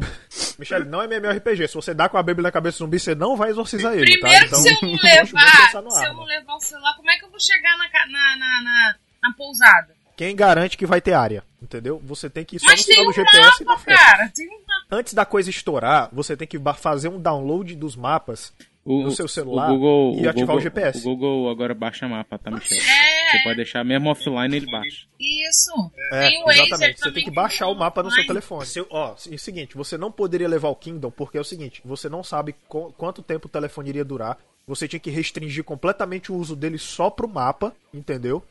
Michele, 0.59 0.85
não 0.85 1.01
é 1.01 1.05
MMORPG. 1.07 1.67
Se 1.67 1.73
você 1.75 1.93
dá 1.93 2.07
com 2.09 2.17
a 2.17 2.23
Bíblia 2.23 2.43
na 2.43 2.51
cabeça 2.51 2.77
do 2.77 2.85
zumbi, 2.85 2.99
você 2.99 3.13
não 3.15 3.35
vai 3.35 3.49
exorcizar 3.49 3.93
ele. 3.93 4.11
Primeiro, 4.19 4.49
tá? 4.49 4.55
se 4.57 4.69
eu 4.69 4.75
não 4.81 4.91
levar, 4.91 5.69
se 5.69 5.75
eu 6.05 6.13
não 6.13 6.23
levar 6.23 6.55
o 6.55 6.59
celular, 6.59 6.95
como 6.95 7.09
é 7.11 7.17
que 7.17 7.25
eu 7.25 7.29
vou 7.29 7.39
chegar 7.39 7.77
na, 7.77 7.85
na, 8.07 8.37
na, 8.37 8.61
na, 8.63 8.95
na 9.23 9.33
pousada? 9.33 9.93
Quem 10.17 10.33
garante 10.35 10.77
que 10.77 10.85
vai 10.85 11.01
ter 11.01 11.11
área? 11.13 11.43
Entendeu? 11.61 12.01
Você 12.05 12.29
tem 12.29 12.45
que 12.45 12.55
ir 12.55 12.59
só 12.59 12.67
Mas 12.67 12.81
no 12.81 12.85
tem 12.85 12.95
sinal 12.95 13.05
um 13.05 13.11
do 13.11 13.13
GPS 13.15 13.63
e 13.63 13.65
mapa, 13.65 13.79
frente. 13.81 13.97
cara. 13.97 14.31
Tem 14.33 14.47
um 14.47 14.51
mapa. 14.65 14.85
Antes 14.91 15.13
da 15.13 15.25
coisa 15.25 15.49
estourar, 15.49 16.09
você 16.13 16.37
tem 16.37 16.47
que 16.47 16.57
fazer 16.77 17.09
um 17.09 17.19
download 17.19 17.75
dos 17.75 17.95
mapas 17.97 18.53
O, 18.85 19.03
no 19.03 19.11
seu 19.11 19.27
celular 19.27 19.71
o 19.71 19.77
Google, 19.77 20.13
e 20.21 20.27
ativar 20.27 20.35
Google, 20.35 20.55
o 20.57 20.61
GPS. 20.61 20.99
O 20.99 21.01
Google 21.01 21.49
agora 21.49 21.73
baixa 21.73 22.07
mapa, 22.07 22.37
tá, 22.37 22.49
Michele? 22.49 22.79
É. 22.79 23.04
Você 23.31 23.43
pode 23.43 23.55
deixar 23.57 23.83
mesmo 23.83 24.09
offline, 24.09 24.55
ele 24.55 24.69
baixa. 24.71 25.05
Isso. 25.19 25.91
É, 26.11 26.27
tem 26.29 26.43
o 26.43 26.51
exatamente. 26.51 26.99
Você 26.99 27.11
tem 27.11 27.23
que 27.23 27.31
baixar 27.31 27.67
o 27.67 27.75
mapa 27.75 28.01
no 28.03 28.11
seu 28.11 28.25
telefone. 28.25 28.65
Seu, 28.65 28.87
ó, 28.89 29.15
é 29.29 29.35
o 29.35 29.39
seguinte, 29.39 29.75
você 29.75 29.97
não 29.97 30.11
poderia 30.11 30.47
levar 30.47 30.69
o 30.69 30.75
Kingdom 30.75 31.11
porque 31.11 31.37
é 31.37 31.41
o 31.41 31.45
seguinte, 31.45 31.81
você 31.85 32.07
não 32.09 32.23
sabe 32.23 32.53
qu- 32.67 32.91
quanto 32.97 33.21
tempo 33.21 33.47
o 33.47 33.49
telefone 33.49 33.89
iria 33.89 34.05
durar. 34.05 34.37
Você 34.67 34.87
tinha 34.87 34.99
que 34.99 35.09
restringir 35.11 35.63
completamente 35.63 36.31
o 36.31 36.35
uso 36.35 36.55
dele 36.55 36.77
só 36.79 37.09
pro 37.09 37.27
mapa, 37.27 37.75
entendeu? 37.93 38.43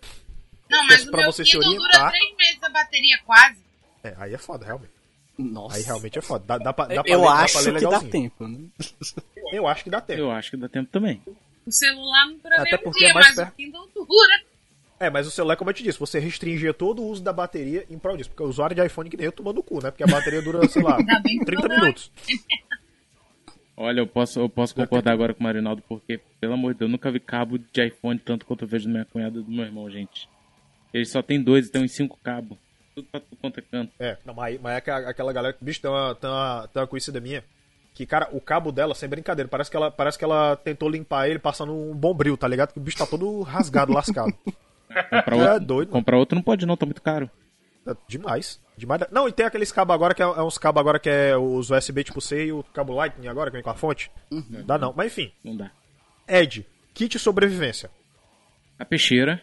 Não, 0.70 0.86
mas 0.86 1.04
Pra 1.04 1.18
o 1.18 1.22
meu 1.22 1.32
você 1.32 1.44
se 1.44 1.50
Kindle 1.52 1.68
orientar. 1.72 1.90
dura 2.00 2.10
três 2.10 2.36
meses 2.36 2.62
a 2.62 2.68
bateria 2.68 3.18
quase. 3.24 3.58
É, 4.02 4.14
aí 4.18 4.34
é 4.34 4.38
foda, 4.38 4.64
realmente. 4.64 4.90
Nossa. 5.36 5.76
Aí 5.76 5.82
realmente 5.82 6.18
é 6.18 6.22
foda. 6.22 6.44
Dá, 6.46 6.58
dá 6.58 6.72
pra, 6.72 6.86
dá 6.86 7.02
pra 7.02 7.12
eu 7.12 7.18
ler, 7.20 7.26
dá 7.26 7.32
pra 7.34 7.42
acho 7.44 7.70
ler 7.70 7.78
que 7.80 7.88
dá 7.88 8.00
tempo, 8.00 8.46
né? 8.48 8.58
Eu 9.52 9.66
acho 9.66 9.82
que 9.84 9.90
dá 9.90 10.00
tempo. 10.00 10.20
Eu 10.20 10.30
acho 10.30 10.50
que 10.52 10.56
dá 10.56 10.68
tempo 10.68 10.88
também. 10.92 11.20
O 11.66 11.72
celular 11.72 12.26
não 12.26 12.38
dura 12.38 12.54
Até 12.60 12.70
nem 12.70 12.74
um 12.74 12.82
porque 12.84 12.98
dia, 13.00 13.08
é 13.10 13.12
mais 13.14 13.26
mas 13.26 13.36
perto. 13.36 13.48
o 13.52 13.56
Kindle 13.56 13.88
dura. 13.94 14.42
É, 15.04 15.10
mas 15.10 15.26
o 15.26 15.30
celular, 15.30 15.56
como 15.56 15.70
eu 15.70 15.74
te 15.74 15.82
disse, 15.82 15.98
você 15.98 16.18
restringia 16.18 16.72
todo 16.72 17.02
o 17.02 17.06
uso 17.08 17.22
da 17.22 17.32
bateria 17.32 17.84
em 17.90 17.98
prol 17.98 18.16
disso. 18.16 18.30
Porque 18.30 18.42
o 18.42 18.46
usuário 18.48 18.74
de 18.74 18.84
iPhone 18.84 19.10
que 19.10 19.16
nem 19.16 19.26
eu 19.26 19.32
tomando 19.32 19.62
cu, 19.62 19.82
né? 19.82 19.90
Porque 19.90 20.02
a 20.02 20.06
bateria 20.06 20.40
dura, 20.40 20.66
sei 20.68 20.82
lá, 20.82 20.96
Ainda 20.96 21.20
bem 21.20 21.38
que 21.38 21.44
30 21.44 21.62
não 21.62 21.68
dá. 21.68 21.80
minutos. 21.82 22.10
Olha, 23.76 24.00
eu 24.00 24.06
posso, 24.06 24.38
eu 24.40 24.48
posso 24.48 24.74
concordar 24.74 25.12
agora 25.12 25.34
com 25.34 25.40
o 25.40 25.42
Marinaldo, 25.42 25.82
porque, 25.88 26.20
pelo 26.40 26.54
amor 26.54 26.72
de 26.74 26.78
Deus, 26.78 26.88
eu 26.88 26.92
nunca 26.92 27.10
vi 27.10 27.18
cabo 27.18 27.58
de 27.58 27.84
iPhone 27.86 28.18
tanto 28.18 28.46
quanto 28.46 28.62
eu 28.64 28.68
vejo 28.68 28.84
da 28.86 28.90
minha 28.92 29.04
cunhada 29.04 29.40
e 29.40 29.42
do 29.42 29.50
meu 29.50 29.64
irmão, 29.64 29.90
gente. 29.90 30.28
Eles 30.92 31.10
só 31.10 31.20
tem 31.22 31.42
dois, 31.42 31.66
então 31.68 31.84
em 31.84 31.88
cinco 31.88 32.16
cabos. 32.22 32.56
Tudo 32.94 33.08
pra 33.10 33.18
tudo 33.20 33.36
quanto 33.40 33.58
é 33.58 33.62
canto. 33.62 33.92
É, 33.98 34.16
não, 34.24 34.32
mas, 34.32 34.60
mas 34.60 34.76
é 34.76 34.80
que 34.80 34.90
a- 34.90 35.08
aquela 35.10 35.32
galera. 35.32 35.56
Bicho, 35.60 35.80
tem 35.82 35.90
uma, 35.90 36.14
tem, 36.14 36.30
uma, 36.30 36.68
tem 36.72 36.80
uma 36.82 36.86
conhecida 36.86 37.20
minha. 37.20 37.42
Que, 37.92 38.06
cara, 38.06 38.28
o 38.32 38.40
cabo 38.40 38.70
dela, 38.70 38.94
sem 38.94 39.08
brincadeira, 39.08 39.48
parece 39.48 39.70
que 39.70 39.76
ela, 39.76 39.90
parece 39.90 40.16
que 40.18 40.24
ela 40.24 40.54
tentou 40.56 40.88
limpar 40.88 41.28
ele 41.28 41.38
passando 41.40 41.72
um 41.74 41.94
bombril, 41.94 42.36
tá 42.36 42.46
ligado? 42.46 42.72
Que 42.72 42.78
o 42.78 42.82
bicho 42.82 42.96
tá 42.98 43.06
todo 43.06 43.42
rasgado, 43.42 43.92
lascado. 43.92 44.32
Comprar 45.10 45.36
É 45.36 45.52
outro, 45.52 45.66
doido, 45.66 45.88
mano. 45.88 46.00
comprar 46.00 46.18
outro 46.18 46.34
não 46.36 46.42
pode 46.42 46.66
não, 46.66 46.76
tá 46.76 46.86
muito 46.86 47.02
caro. 47.02 47.30
É 47.86 47.94
demais. 48.08 48.60
Demais. 48.76 49.02
Não, 49.10 49.28
e 49.28 49.32
tem 49.32 49.44
aqueles 49.46 49.70
cabos 49.70 49.94
agora 49.94 50.14
que 50.14 50.22
é, 50.22 50.24
é 50.24 50.42
uns 50.42 50.58
cabos 50.58 50.80
agora 50.80 50.98
que 50.98 51.08
é 51.10 51.36
os 51.36 51.70
USB 51.70 52.02
tipo 52.04 52.20
C 52.20 52.46
e 52.46 52.52
o 52.52 52.62
cabo 52.72 52.92
Lightning 52.94 53.28
agora, 53.28 53.50
que 53.50 53.56
vem 53.56 53.62
com 53.62 53.70
a 53.70 53.74
fonte. 53.74 54.10
Dá 54.66 54.78
não. 54.78 54.92
Mas 54.96 55.06
enfim, 55.12 55.32
Não 55.44 55.56
dá. 55.56 55.70
Ed, 56.26 56.66
kit 56.94 57.18
sobrevivência. 57.18 57.90
A 58.78 58.84
peixeira. 58.84 59.40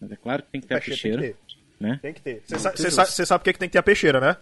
Mas 0.00 0.12
é 0.12 0.16
claro 0.16 0.42
que 0.42 0.50
tem 0.50 0.60
que 0.60 0.66
ter 0.66 0.74
a 0.74 0.80
Peixeira 0.80 1.18
peixeira, 1.18 1.22
Tem 1.22 1.32
que 1.32 1.40
ter. 1.48 1.80
né? 1.80 1.98
Tem 2.02 2.12
que 2.12 2.20
ter. 2.20 2.42
Você 2.46 2.90
sa 2.90 3.04
sa 3.06 3.26
sabe 3.26 3.38
por 3.40 3.44
que, 3.44 3.52
que 3.54 3.58
tem 3.58 3.68
que 3.68 3.72
ter 3.72 3.78
a 3.78 3.82
peixeira, 3.82 4.20
né? 4.20 4.36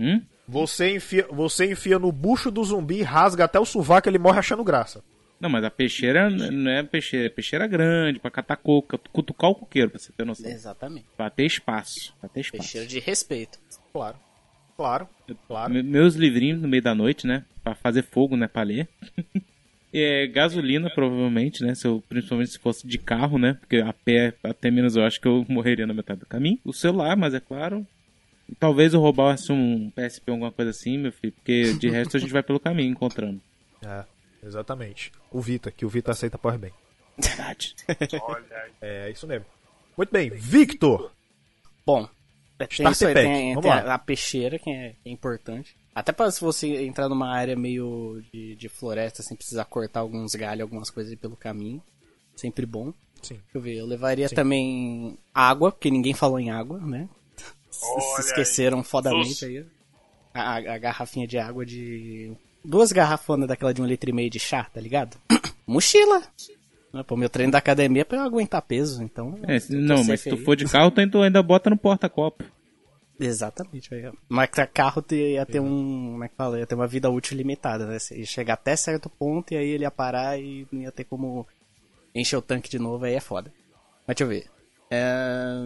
Hum? 0.00 0.20
Você 0.48 0.96
enfia, 0.96 1.26
você 1.30 1.70
enfia 1.70 1.98
no 1.98 2.10
bucho 2.10 2.50
do 2.50 2.64
zumbi, 2.64 3.02
rasga 3.02 3.44
até 3.44 3.60
o 3.60 3.64
sovaco, 3.64 4.08
ele 4.08 4.18
morre 4.18 4.38
achando 4.38 4.64
graça. 4.64 5.02
Não, 5.40 5.48
mas 5.48 5.62
a 5.64 5.70
peixeira 5.70 6.28
não 6.30 6.70
é 6.70 6.82
peixeira, 6.82 7.26
é 7.26 7.28
peixeira 7.28 7.66
grande, 7.66 8.18
pra 8.18 8.30
catar 8.30 8.56
coca, 8.56 8.98
cutucar 9.12 9.50
o 9.50 9.54
coqueiro, 9.54 9.90
pra 9.90 9.98
você 9.98 10.12
ter 10.12 10.24
noção. 10.26 10.50
Exatamente. 10.50 11.06
Pra 11.16 11.30
ter 11.30 11.44
espaço, 11.46 12.12
pra 12.20 12.28
ter 12.28 12.40
espaço. 12.40 12.62
Peixeiro 12.62 12.86
de 12.88 12.98
respeito. 12.98 13.58
Claro. 13.92 14.16
Claro, 14.76 15.08
claro. 15.46 15.72
Me- 15.72 15.82
Meus 15.82 16.14
livrinhos 16.14 16.60
no 16.60 16.68
meio 16.68 16.82
da 16.82 16.94
noite, 16.94 17.26
né? 17.26 17.44
Pra 17.62 17.74
fazer 17.74 18.02
fogo, 18.02 18.36
né? 18.36 18.46
Pra 18.48 18.62
ler. 18.62 18.88
é, 19.92 20.26
gasolina, 20.26 20.90
provavelmente, 20.90 21.62
né? 21.64 21.74
Se 21.74 21.86
eu, 21.86 22.02
principalmente 22.08 22.50
se 22.50 22.58
fosse 22.58 22.86
de 22.86 22.98
carro, 22.98 23.38
né? 23.38 23.54
Porque 23.54 23.76
a 23.78 23.92
pé, 23.92 24.34
até 24.42 24.70
menos, 24.70 24.96
eu 24.96 25.04
acho 25.04 25.20
que 25.20 25.26
eu 25.28 25.44
morreria 25.50 25.86
na 25.86 25.94
metade 25.94 26.20
do 26.20 26.26
caminho. 26.26 26.58
O 26.64 26.72
celular, 26.72 27.16
mas 27.16 27.34
é 27.34 27.40
claro. 27.40 27.86
E 28.48 28.54
talvez 28.54 28.94
eu 28.94 29.00
roubasse 29.00 29.52
um 29.52 29.90
PSP, 29.90 30.30
alguma 30.30 30.50
coisa 30.52 30.70
assim, 30.70 30.96
meu 30.98 31.12
filho. 31.12 31.32
Porque 31.34 31.74
de 31.74 31.88
resto 31.90 32.16
a 32.16 32.20
gente 32.20 32.32
vai 32.32 32.42
pelo 32.42 32.60
caminho 32.60 32.90
encontrando. 32.90 33.40
É, 33.84 34.04
exatamente. 34.42 35.12
O 35.30 35.40
Vita, 35.40 35.70
que 35.70 35.84
o 35.84 35.88
Vita 35.88 36.10
aceita 36.12 36.38
Powerbank. 36.38 36.74
Verdade. 37.18 37.74
Olha 38.22 38.44
aí. 38.56 38.70
É 38.80 39.10
isso 39.10 39.26
mesmo. 39.26 39.46
Muito 39.96 40.10
bem, 40.12 40.30
Victor. 40.30 41.10
Bom, 41.84 42.08
é, 42.58 42.66
tem 42.66 42.88
isso 42.90 43.06
aí, 43.06 43.14
tem, 43.14 43.54
vamos 43.54 43.62
tem 43.62 43.70
lá. 43.70 43.92
a, 43.92 43.94
a 43.94 43.98
peixeira, 43.98 44.58
que 44.58 44.70
é, 44.70 44.94
que 45.02 45.08
é 45.08 45.12
importante. 45.12 45.76
Até 45.94 46.12
pra 46.12 46.30
se 46.30 46.40
você 46.40 46.84
entrar 46.84 47.08
numa 47.08 47.28
área 47.34 47.56
meio 47.56 48.22
de, 48.32 48.54
de 48.54 48.68
floresta, 48.68 49.22
sem 49.22 49.36
precisar 49.36 49.64
cortar 49.64 50.00
alguns 50.00 50.32
galhos, 50.34 50.62
algumas 50.62 50.90
coisas 50.90 51.10
aí 51.10 51.16
pelo 51.16 51.36
caminho. 51.36 51.82
Sempre 52.36 52.64
bom. 52.66 52.92
Sim. 53.20 53.34
Deixa 53.34 53.44
eu 53.54 53.60
ver, 53.60 53.74
eu 53.78 53.86
levaria 53.86 54.28
também 54.28 55.18
água, 55.34 55.72
porque 55.72 55.90
ninguém 55.90 56.14
falou 56.14 56.38
em 56.38 56.50
água, 56.52 56.78
né? 56.78 57.08
Se- 57.68 57.84
Olha 57.84 58.00
Se 58.00 58.20
esqueceram 58.28 58.84
fodamente 58.84 59.30
Doce. 59.30 59.44
aí. 59.46 59.66
A, 60.32 60.42
a- 60.52 60.74
a 60.74 60.78
garrafinha 60.78 61.26
de 61.26 61.36
água 61.36 61.66
de. 61.66 62.32
Duas 62.64 62.92
garrafonas 62.92 63.48
daquela 63.48 63.72
de 63.72 63.80
um 63.80 63.86
litro 63.86 64.10
e 64.10 64.12
meio 64.12 64.28
de 64.30 64.38
chá, 64.38 64.64
tá 64.64 64.80
ligado? 64.80 65.16
Mochila! 65.66 66.22
Né, 66.92 67.02
Pô, 67.02 67.16
meu 67.16 67.28
treino 67.28 67.52
da 67.52 67.58
academia 67.58 68.02
é 68.02 68.04
pra 68.04 68.18
eu 68.18 68.22
aguentar 68.24 68.62
peso, 68.62 69.02
então. 69.02 69.38
É, 69.42 69.58
não, 69.70 70.02
mas 70.04 70.20
se 70.22 70.30
tu 70.30 70.36
for 70.38 70.56
de 70.56 70.64
carro, 70.64 70.90
tu 70.90 71.22
ainda- 71.22 71.42
bota 71.42 71.68
no 71.70 71.76
porta-copo. 71.76 72.44
Exatamente, 73.20 73.90
ó. 74.06 74.12
Mas 74.28 74.48
carro 74.72 75.04
ia 75.10 75.44
ter 75.44 75.60
um. 75.60 76.12
Como 76.12 76.24
é 76.24 76.28
que 76.28 76.36
fala? 76.36 76.58
Ia 76.58 76.66
ter 76.66 76.74
uma 76.76 76.86
vida 76.86 77.10
útil 77.10 77.36
limitada, 77.36 77.84
né? 77.86 77.98
Ia 78.12 78.24
chegar 78.24 78.54
até 78.54 78.76
certo 78.76 79.10
ponto 79.10 79.52
e 79.52 79.56
aí 79.56 79.68
ele 79.68 79.82
ia 79.84 79.90
parar 79.90 80.38
e 80.38 80.66
não 80.70 80.82
ia 80.82 80.92
ter 80.92 81.02
como 81.04 81.46
encher 82.14 82.36
o 82.36 82.42
tanque 82.42 82.70
de 82.70 82.78
novo, 82.78 83.04
aí 83.04 83.14
é 83.14 83.20
foda. 83.20 83.52
Mas 84.06 84.16
deixa 84.16 84.24
eu 84.24 84.28
ver. 84.28 84.46
É, 84.90 85.64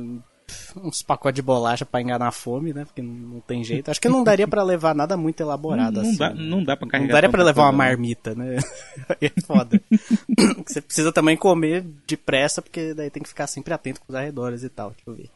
Uns 0.77 1.03
pacotes 1.03 1.37
de 1.37 1.43
bolacha 1.43 1.85
pra 1.85 2.01
enganar 2.01 2.29
a 2.29 2.33
fome, 2.33 2.73
né? 2.73 2.85
Porque 2.85 3.03
não, 3.03 3.13
não 3.13 3.41
tem 3.41 3.63
jeito. 3.63 3.91
Acho 3.91 4.01
que 4.01 4.09
não 4.09 4.25
daria 4.25 4.47
pra 4.49 4.63
levar 4.63 4.95
nada 4.95 5.17
muito 5.17 5.41
elaborado 5.41 5.97
Não, 5.97 6.03
não 6.03 6.09
assim. 6.11 6.19
dá, 6.19 6.31
não 6.35 6.65
dá 6.65 6.77
pra 6.77 6.89
carregar. 6.89 7.07
Não 7.09 7.13
daria 7.13 7.31
pra 7.31 7.43
levar 7.45 7.63
uma 7.63 7.71
não. 7.73 7.79
marmita, 7.79 8.35
né? 8.35 8.57
Aí 9.09 9.31
é 9.37 9.41
foda. 9.43 9.81
Você 10.67 10.81
precisa 10.81 11.13
também 11.13 11.37
comer 11.37 11.85
depressa, 12.07 12.63
porque 12.63 12.95
daí 12.95 13.11
tem 13.11 13.23
que 13.23 13.29
ficar 13.29 13.47
sempre 13.47 13.73
atento 13.75 14.01
com 14.01 14.07
os 14.13 14.15
arredores 14.15 14.63
e 14.63 14.69
tal. 14.69 14.91
Deixa 14.91 15.03
eu 15.07 15.15
ver. 15.15 15.31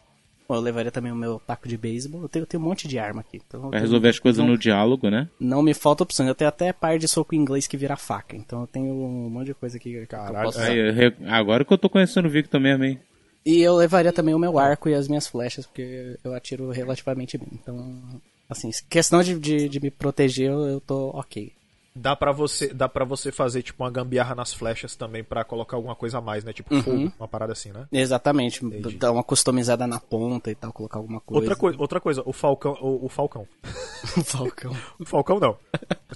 Bom, 0.49 0.55
eu 0.55 0.61
levaria 0.61 0.93
também 0.93 1.11
o 1.11 1.17
meu 1.17 1.43
taco 1.45 1.67
de 1.69 1.77
beisebol. 1.77 2.23
Eu 2.23 2.29
tenho, 2.29 2.45
eu 2.45 2.47
tenho 2.47 2.62
um 2.62 2.67
monte 2.67 2.87
de 2.87 3.01
arma 3.01 3.21
aqui. 3.21 3.43
Então 3.45 3.62
Vai 3.62 3.71
tenho- 3.73 3.83
resolver 3.83 4.09
as 4.11 4.19
coisas 4.21 4.39
não, 4.39 4.53
no 4.53 4.57
diálogo, 4.57 5.11
né? 5.11 5.29
não 5.41 5.61
me 5.61 5.75
falta 5.75 6.05
opção. 6.05 6.25
Eu 6.25 6.37
tenho 6.37 6.49
até 6.49 6.73
par 6.73 6.99
de 7.01 7.09
soco 7.09 7.35
inglês 7.35 7.67
que 7.67 7.77
vira 7.77 7.97
faca. 7.97 8.37
Então 8.37 8.61
eu 8.61 8.67
tenho 8.69 8.87
um 8.95 9.29
monte 9.29 9.47
de 9.47 9.55
coisa 9.55 9.77
aqui 9.77 9.91
que 10.07 10.14
eu 10.14 10.33
posso 10.45 10.59
usar. 10.61 10.67
Aí, 10.71 10.79
eu 10.79 10.93
re- 10.95 11.17
agora 11.27 11.64
que 11.64 11.73
eu 11.73 11.79
tô 11.79 11.89
conhecendo 11.91 12.27
o 12.27 12.31
Victor 12.31 12.61
mesmo, 12.61 12.85
hein? 12.85 13.01
E 13.47 13.62
eu 13.62 13.76
levaria 13.76 14.12
também 14.12 14.34
o 14.34 14.38
meu 14.40 14.59
arco 14.59 14.88
e 14.88 14.94
as 14.94 15.07
minhas 15.07 15.28
flechas, 15.28 15.64
porque 15.64 16.18
eu 16.24 16.34
atiro 16.34 16.68
relativamente 16.70 17.38
bem. 17.38 17.49
Então, 17.53 18.20
assim, 18.51 18.70
questão 18.90 19.22
de, 19.22 19.38
de, 19.38 19.68
de 19.68 19.80
me 19.80 19.88
proteger, 19.88 20.51
eu, 20.51 20.66
eu 20.66 20.80
tô 20.80 21.11
ok. 21.11 21.53
Dá 21.94 22.14
pra 22.14 22.30
você, 22.30 22.74
dá 22.74 22.88
para 22.88 23.07
você 23.07 23.32
fazer 23.32 23.62
tipo 23.62 23.82
uma 23.82 23.90
gambiarra 23.90 24.34
nas 24.34 24.53
flechas 24.53 24.94
também 24.97 25.24
pra 25.24 25.44
colocar 25.44 25.76
alguma 25.76 25.94
coisa 25.94 26.18
a 26.18 26.20
mais, 26.20 26.44
né? 26.44 26.53
Tipo 26.53 26.74
Uhum. 26.74 26.82
fogo, 26.82 27.12
uma 27.18 27.28
parada 27.28 27.53
assim, 27.53 27.70
né? 27.70 27.86
Exatamente. 27.90 28.61
Dar 28.99 29.12
uma 29.12 29.22
customizada 29.22 29.86
na 29.86 29.99
ponta 29.99 30.51
e 30.51 30.55
tal, 30.55 30.72
colocar 30.72 30.99
alguma 30.99 31.20
coisa. 31.20 31.40
Outra 31.40 31.57
coisa, 31.57 31.78
outra 31.80 32.01
coisa, 32.01 32.22
o 32.26 32.32
Falcão, 32.34 32.76
o, 32.82 33.07
o 33.07 33.09
Falcão. 33.09 33.49
Falcão. 34.26 34.76
O 34.99 35.07
Falcão 35.07 35.40
não. 35.40 35.57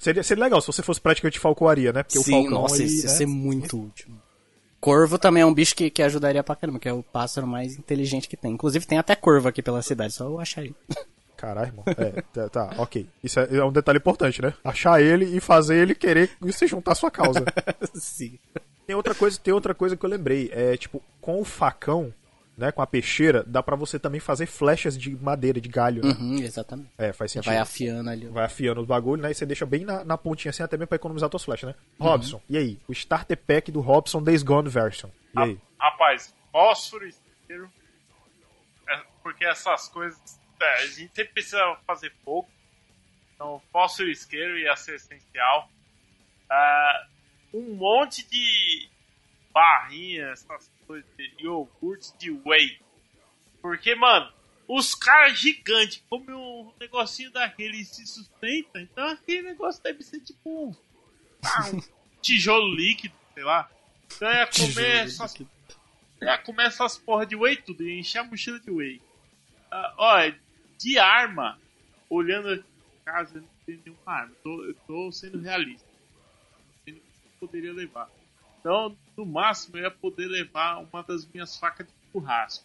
Seria, 0.00 0.22
seria 0.22 0.44
legal 0.44 0.60
se 0.60 0.66
você 0.66 0.82
fosse 0.82 1.00
praticante 1.00 1.38
falcoaria, 1.38 1.92
né? 1.92 2.02
Porque 2.02 2.18
o 2.18 2.22
Sim, 2.24 2.32
Falcão 2.32 2.62
nossa, 2.62 2.76
ele, 2.76 2.84
isso 2.86 3.06
ia 3.06 3.10
né? 3.12 3.16
ser 3.16 3.26
muito 3.26 3.80
útil. 3.82 4.10
Corvo 4.80 5.18
também 5.18 5.42
é 5.42 5.46
um 5.46 5.52
bicho 5.52 5.76
que, 5.76 5.90
que 5.90 6.02
ajudaria 6.02 6.42
pra 6.42 6.56
caramba, 6.56 6.78
que 6.78 6.88
é 6.88 6.92
o 6.92 7.02
pássaro 7.02 7.46
mais 7.46 7.76
inteligente 7.76 8.28
que 8.28 8.36
tem. 8.36 8.52
Inclusive 8.52 8.86
tem 8.86 8.98
até 8.98 9.14
corvo 9.14 9.48
aqui 9.48 9.62
pela 9.62 9.82
cidade, 9.82 10.14
só 10.14 10.24
eu 10.24 10.40
achar 10.40 10.62
ele. 10.62 10.74
Caralho, 11.36 11.68
irmão. 11.68 11.84
É, 11.86 12.22
tá, 12.32 12.48
tá, 12.48 12.74
ok. 12.78 13.06
Isso 13.22 13.40
é, 13.40 13.56
é 13.56 13.64
um 13.64 13.72
detalhe 13.72 13.98
importante, 13.98 14.42
né? 14.42 14.52
Achar 14.64 15.00
ele 15.02 15.24
e 15.24 15.40
fazer 15.40 15.76
ele 15.76 15.94
querer 15.94 16.30
se 16.50 16.66
juntar 16.66 16.92
à 16.92 16.94
sua 16.94 17.10
causa. 17.10 17.44
Sim. 17.94 18.38
Tem 18.86 18.96
outra 18.96 19.14
coisa, 19.14 19.38
tem 19.42 19.54
outra 19.54 19.74
coisa 19.74 19.96
que 19.96 20.04
eu 20.04 20.10
lembrei. 20.10 20.50
É 20.52 20.76
tipo, 20.76 21.02
com 21.20 21.40
o 21.40 21.44
facão, 21.44 22.12
né? 22.60 22.70
Com 22.72 22.82
a 22.82 22.86
peixeira, 22.86 23.42
dá 23.46 23.62
pra 23.62 23.74
você 23.74 23.98
também 23.98 24.20
fazer 24.20 24.46
flechas 24.46 24.96
de 24.96 25.16
madeira, 25.16 25.60
de 25.60 25.68
galho, 25.68 26.02
né? 26.04 26.12
Uhum, 26.18 26.38
exatamente. 26.38 26.90
É, 26.98 27.12
faz 27.12 27.30
Você 27.32 27.38
sentido. 27.38 27.50
vai 27.52 27.58
afiando 27.60 28.10
ali. 28.10 28.26
Vai 28.26 28.44
afiando 28.44 28.80
os 28.80 28.86
bagulhos, 28.86 29.22
né? 29.22 29.30
E 29.30 29.34
você 29.34 29.44
deixa 29.46 29.66
bem 29.66 29.84
na, 29.84 30.04
na 30.04 30.16
pontinha 30.18 30.50
assim, 30.50 30.62
até 30.62 30.76
mesmo 30.76 30.88
pra 30.88 30.96
economizar 30.96 31.28
tuas 31.28 31.44
flechas, 31.44 31.68
né? 31.70 31.74
Robson, 31.98 32.40
e 32.48 32.56
aí? 32.56 32.78
O 32.86 32.92
starter 32.92 33.36
pack 33.36 33.72
do 33.72 33.80
Robson 33.80 34.22
Days 34.22 34.42
Gone 34.42 34.68
version. 34.68 35.10
E 35.34 35.40
aí? 35.40 35.58
Rapaz, 35.78 36.34
fósforo 36.52 37.06
isqueiro. 37.06 37.70
É, 38.88 39.00
porque 39.22 39.44
essas 39.44 39.88
coisas. 39.88 40.18
é, 40.60 40.74
a 40.82 40.86
gente 40.86 41.14
sempre 41.14 41.32
precisa 41.32 41.76
fazer 41.86 42.12
fogo. 42.24 42.48
Então, 43.34 43.60
fósforo 43.72 44.10
isqueiro 44.10 44.58
ia 44.58 44.76
ser 44.76 44.96
essencial. 44.96 45.68
Ah, 46.50 47.06
um 47.54 47.74
monte 47.74 48.28
de 48.28 48.88
barrinhas, 49.52 50.44
essas 50.44 50.70
coisas 50.90 51.08
de 51.16 51.32
iogurte 51.38 52.12
de 52.18 52.32
whey. 52.44 52.80
Porque, 53.62 53.94
mano, 53.94 54.32
os 54.66 54.92
caras 54.92 55.38
gigantes 55.38 56.02
comem 56.10 56.34
um 56.34 56.72
negocinho 56.80 57.30
daquele 57.30 57.76
e 57.76 57.84
se 57.84 58.04
sustenta. 58.04 58.80
Então 58.80 59.06
aquele 59.06 59.42
negócio 59.42 59.80
deve 59.84 60.02
ser 60.02 60.20
tipo 60.20 60.40
um, 60.50 60.74
ah, 61.44 61.70
um 61.72 61.80
tijolo 62.20 62.74
líquido, 62.74 63.14
sei 63.34 63.44
lá. 63.44 63.70
Então 64.06 64.28
ia 64.32 64.46
comer 64.48 64.96
essas 65.04 65.38
já 66.20 66.36
começa 66.36 66.84
as 66.84 66.98
porra 66.98 67.24
de 67.24 67.34
whey 67.34 67.56
tudo 67.56 67.82
e 67.82 67.98
encher 67.98 68.18
a 68.18 68.24
mochila 68.24 68.60
de 68.60 68.70
whey. 68.70 69.00
Olha, 69.96 70.38
de 70.76 70.98
arma, 70.98 71.58
olhando 72.10 72.50
aqui 72.50 72.64
em 72.64 73.04
casa, 73.04 73.38
eu 73.38 73.42
não 73.42 73.48
tenho 73.64 73.80
nenhuma 73.86 74.12
arma. 74.12 74.34
Tô, 74.42 74.64
eu 74.64 74.74
tô 74.86 75.12
sendo 75.12 75.40
realista. 75.40 75.88
Eu 76.86 77.00
poderia 77.38 77.72
levar. 77.72 78.10
Então, 78.60 78.94
no 79.16 79.24
máximo, 79.26 79.76
eu 79.78 79.84
ia 79.84 79.90
poder 79.90 80.26
levar 80.28 80.78
uma 80.78 81.02
das 81.02 81.26
minhas 81.26 81.56
facas 81.56 81.86
de 81.86 81.92
churrasco. 82.12 82.64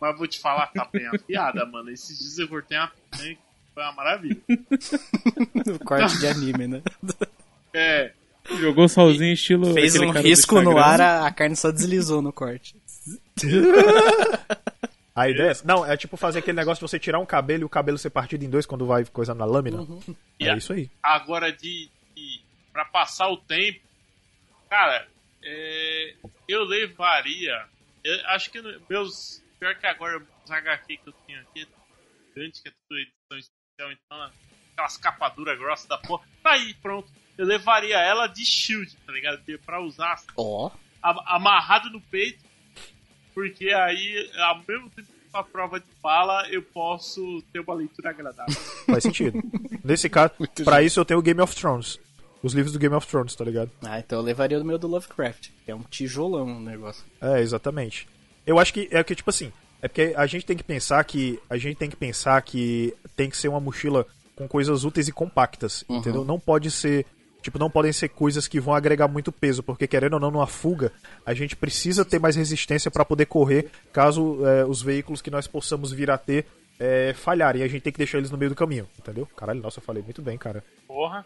Mas 0.00 0.18
vou 0.18 0.26
te 0.26 0.38
falar, 0.40 0.66
tá 0.68 0.86
bem 0.92 1.06
afiada, 1.06 1.64
mano. 1.66 1.90
Esses 1.90 2.18
dias 2.18 2.38
eu 2.38 2.48
cortei 2.48 2.76
uma 2.76 2.88
picanha 2.88 3.34
que 3.34 3.40
foi 3.74 3.82
uma 3.82 3.92
maravilha. 3.92 4.40
O 5.74 5.84
corte 5.84 6.18
de 6.18 6.26
anime, 6.26 6.66
né? 6.68 6.82
É, 7.78 8.12
Jogou 8.58 8.88
sozinho, 8.88 9.34
estilo. 9.34 9.74
Fez 9.74 9.96
um 9.96 10.10
risco 10.10 10.62
no 10.62 10.78
ar, 10.78 10.98
a, 10.98 11.26
a 11.26 11.30
carne 11.32 11.54
só 11.56 11.70
deslizou 11.70 12.22
no 12.22 12.32
corte. 12.32 12.74
A 15.14 15.28
ideia 15.28 15.48
é 15.48 15.50
essa? 15.50 15.66
Não, 15.66 15.84
é 15.84 15.96
tipo 15.96 16.16
fazer 16.16 16.38
aquele 16.38 16.56
negócio 16.56 16.84
de 16.84 16.90
você 16.90 16.98
tirar 16.98 17.18
um 17.18 17.26
cabelo 17.26 17.62
e 17.62 17.64
o 17.64 17.68
cabelo 17.68 17.98
ser 17.98 18.10
partido 18.10 18.44
em 18.44 18.50
dois 18.50 18.64
quando 18.66 18.86
vai 18.86 19.04
coisa 19.06 19.34
na 19.34 19.44
lâmina. 19.44 19.82
É 20.40 20.44
Yeah. 20.44 20.58
isso 20.58 20.72
aí. 20.74 20.90
Agora, 21.02 21.50
de, 21.50 21.90
de 22.14 22.40
para 22.72 22.84
passar 22.84 23.28
o 23.28 23.36
tempo, 23.38 23.80
cara, 24.68 25.06
é, 25.46 26.14
eu 26.48 26.64
levaria. 26.64 27.64
eu 28.04 28.26
acho 28.30 28.50
que 28.50 28.60
meus. 28.90 29.42
Pior 29.58 29.74
que 29.76 29.86
agora, 29.86 30.22
os 30.44 30.50
HQ 30.50 30.96
que 30.98 31.08
eu 31.08 31.12
tenho 31.26 31.40
aqui 31.40 31.66
grande, 32.34 32.60
que 32.62 32.68
é 32.68 32.72
tudo 32.88 33.00
edição 33.00 33.38
especial, 33.38 33.92
então 33.92 34.30
aquelas 34.72 34.96
capaduras 34.98 35.58
grossas 35.58 35.86
da 35.86 35.96
porra. 35.98 36.26
Tá 36.42 36.52
aí, 36.52 36.74
pronto. 36.74 37.10
Eu 37.38 37.46
levaria 37.46 37.98
ela 37.98 38.26
de 38.26 38.44
shield, 38.44 38.94
tá 39.06 39.12
ligado? 39.12 39.40
Pra 39.64 39.80
usar 39.80 40.20
Ó. 40.36 40.70
a- 41.02 41.36
amarrado 41.36 41.88
no 41.90 42.00
peito, 42.00 42.42
porque 43.34 43.70
aí, 43.72 44.30
ao 44.38 44.58
mesmo 44.66 44.90
tempo 44.90 45.08
que 45.08 45.16
a 45.36 45.42
prova 45.42 45.78
de 45.80 45.86
bala, 46.02 46.48
eu 46.50 46.62
posso 46.62 47.42
ter 47.52 47.60
uma 47.60 47.74
leitura 47.74 48.10
agradável. 48.10 48.54
Faz 48.86 49.02
sentido. 49.02 49.38
Nesse 49.84 50.08
caso, 50.08 50.32
pra 50.64 50.82
isso 50.82 50.98
eu 51.00 51.04
tenho 51.04 51.20
o 51.20 51.22
Game 51.22 51.40
of 51.40 51.54
Thrones. 51.54 51.98
Os 52.46 52.54
livros 52.54 52.72
do 52.72 52.78
Game 52.78 52.94
of 52.94 53.04
Thrones, 53.08 53.34
tá 53.34 53.44
ligado? 53.44 53.72
Ah, 53.82 53.98
então 53.98 54.20
eu 54.20 54.24
levaria 54.24 54.56
o 54.60 54.64
meu 54.64 54.78
do 54.78 54.86
Lovecraft, 54.86 55.48
que 55.64 55.68
é 55.68 55.74
um 55.74 55.82
tijolão 55.82 56.58
o 56.58 56.60
negócio. 56.60 57.04
É, 57.20 57.40
exatamente. 57.40 58.06
Eu 58.46 58.60
acho 58.60 58.72
que 58.72 58.88
é 58.92 59.02
que, 59.02 59.16
tipo 59.16 59.30
assim, 59.30 59.52
é 59.82 59.88
porque 59.88 60.14
a 60.16 60.26
gente 60.26 60.46
tem 60.46 60.56
que 60.56 60.62
pensar 60.62 61.02
que. 61.02 61.40
A 61.50 61.56
gente 61.56 61.76
tem 61.76 61.90
que 61.90 61.96
pensar 61.96 62.40
que 62.42 62.94
tem 63.16 63.28
que 63.28 63.36
ser 63.36 63.48
uma 63.48 63.58
mochila 63.58 64.06
com 64.36 64.46
coisas 64.46 64.84
úteis 64.84 65.08
e 65.08 65.12
compactas, 65.12 65.84
entendeu? 65.88 66.24
Não 66.24 66.38
pode 66.38 66.70
ser. 66.70 67.04
Tipo, 67.42 67.58
não 67.58 67.68
podem 67.68 67.92
ser 67.92 68.10
coisas 68.10 68.46
que 68.46 68.60
vão 68.60 68.74
agregar 68.74 69.08
muito 69.08 69.32
peso, 69.32 69.60
porque 69.60 69.88
querendo 69.88 70.14
ou 70.14 70.20
não, 70.20 70.30
numa 70.30 70.46
fuga, 70.46 70.92
a 71.24 71.34
gente 71.34 71.56
precisa 71.56 72.04
ter 72.04 72.20
mais 72.20 72.36
resistência 72.36 72.92
para 72.92 73.04
poder 73.04 73.26
correr 73.26 73.70
caso 73.92 74.46
é, 74.46 74.64
os 74.64 74.82
veículos 74.82 75.20
que 75.20 75.32
nós 75.32 75.48
possamos 75.48 75.90
vir 75.90 76.12
a 76.12 76.18
ter 76.18 76.46
é, 76.78 77.12
falharem. 77.12 77.62
A 77.62 77.68
gente 77.68 77.82
tem 77.82 77.92
que 77.92 77.98
deixar 77.98 78.18
eles 78.18 78.30
no 78.30 78.38
meio 78.38 78.50
do 78.50 78.56
caminho, 78.56 78.86
entendeu? 78.98 79.26
Caralho, 79.36 79.60
nossa, 79.60 79.80
eu 79.80 79.82
falei 79.82 80.02
muito 80.02 80.22
bem, 80.22 80.38
cara. 80.38 80.62
Porra. 80.86 81.24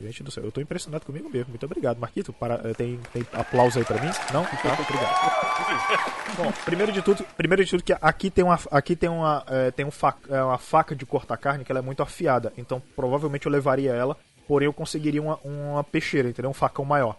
Gente 0.00 0.22
do 0.22 0.30
céu, 0.30 0.44
eu 0.44 0.52
tô 0.52 0.60
impressionado 0.60 1.04
comigo 1.04 1.28
mesmo. 1.28 1.48
Muito 1.48 1.66
obrigado. 1.66 1.98
Marquito, 1.98 2.32
para, 2.32 2.60
eh, 2.64 2.74
tem, 2.74 3.00
tem 3.12 3.26
aplauso 3.32 3.78
aí 3.78 3.84
pra 3.84 4.00
mim? 4.00 4.10
Não? 4.32 4.44
Tá, 4.44 4.78
obrigado. 4.80 6.36
Bom, 6.36 6.52
primeiro 6.64 6.92
de 6.92 7.02
tudo, 7.02 7.24
primeiro 7.36 7.64
de 7.64 7.70
tudo 7.70 7.82
que 7.82 7.92
aqui 8.00 8.30
tem 8.30 8.44
uma, 8.44 8.58
aqui 8.70 8.94
tem 8.94 9.08
uma, 9.08 9.44
eh, 9.48 9.70
tem 9.72 9.84
um 9.84 9.90
faca, 9.90 10.32
é, 10.32 10.40
uma 10.40 10.58
faca 10.58 10.94
de 10.94 11.04
cortar 11.04 11.36
carne 11.36 11.64
que 11.64 11.72
ela 11.72 11.80
é 11.80 11.82
muito 11.82 12.00
afiada. 12.00 12.52
Então 12.56 12.80
provavelmente 12.94 13.46
eu 13.46 13.52
levaria 13.52 13.92
ela, 13.92 14.16
porém 14.46 14.66
eu 14.66 14.72
conseguiria 14.72 15.20
uma, 15.20 15.36
uma 15.42 15.82
peixeira, 15.82 16.28
entendeu? 16.28 16.50
Um 16.50 16.54
facão 16.54 16.84
maior. 16.84 17.16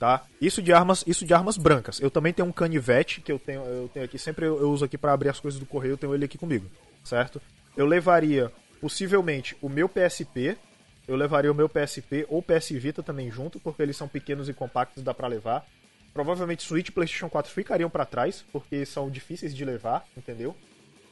Tá? 0.00 0.24
Isso 0.40 0.62
de 0.62 0.72
armas, 0.72 1.04
isso 1.06 1.24
de 1.24 1.34
armas 1.34 1.56
brancas. 1.58 2.00
Eu 2.00 2.10
também 2.10 2.32
tenho 2.32 2.48
um 2.48 2.52
canivete 2.52 3.20
que 3.20 3.30
eu 3.30 3.38
tenho, 3.38 3.62
eu 3.62 3.88
tenho 3.92 4.04
aqui, 4.04 4.18
sempre 4.18 4.46
eu, 4.46 4.58
eu 4.58 4.70
uso 4.70 4.84
aqui 4.84 4.98
pra 4.98 5.12
abrir 5.12 5.28
as 5.28 5.38
coisas 5.38 5.60
do 5.60 5.66
correio, 5.66 5.92
eu 5.92 5.98
tenho 5.98 6.14
ele 6.14 6.24
aqui 6.24 6.38
comigo, 6.38 6.66
certo? 7.04 7.40
Eu 7.76 7.86
levaria 7.86 8.50
possivelmente 8.80 9.56
o 9.60 9.68
meu 9.68 9.88
PSP, 9.88 10.56
eu 11.10 11.16
levaria 11.16 11.50
o 11.50 11.54
meu 11.54 11.68
PSP 11.68 12.24
ou 12.28 12.40
PS 12.40 12.70
Vita 12.70 13.02
também 13.02 13.32
junto, 13.32 13.58
porque 13.58 13.82
eles 13.82 13.96
são 13.96 14.06
pequenos 14.06 14.48
e 14.48 14.54
compactos, 14.54 15.02
dá 15.02 15.12
pra 15.12 15.26
levar. 15.26 15.66
Provavelmente 16.14 16.62
Switch 16.62 16.86
e 16.86 16.92
PlayStation 16.92 17.28
4 17.28 17.50
ficariam 17.50 17.90
pra 17.90 18.06
trás, 18.06 18.44
porque 18.52 18.86
são 18.86 19.10
difíceis 19.10 19.52
de 19.52 19.64
levar, 19.64 20.06
entendeu? 20.16 20.54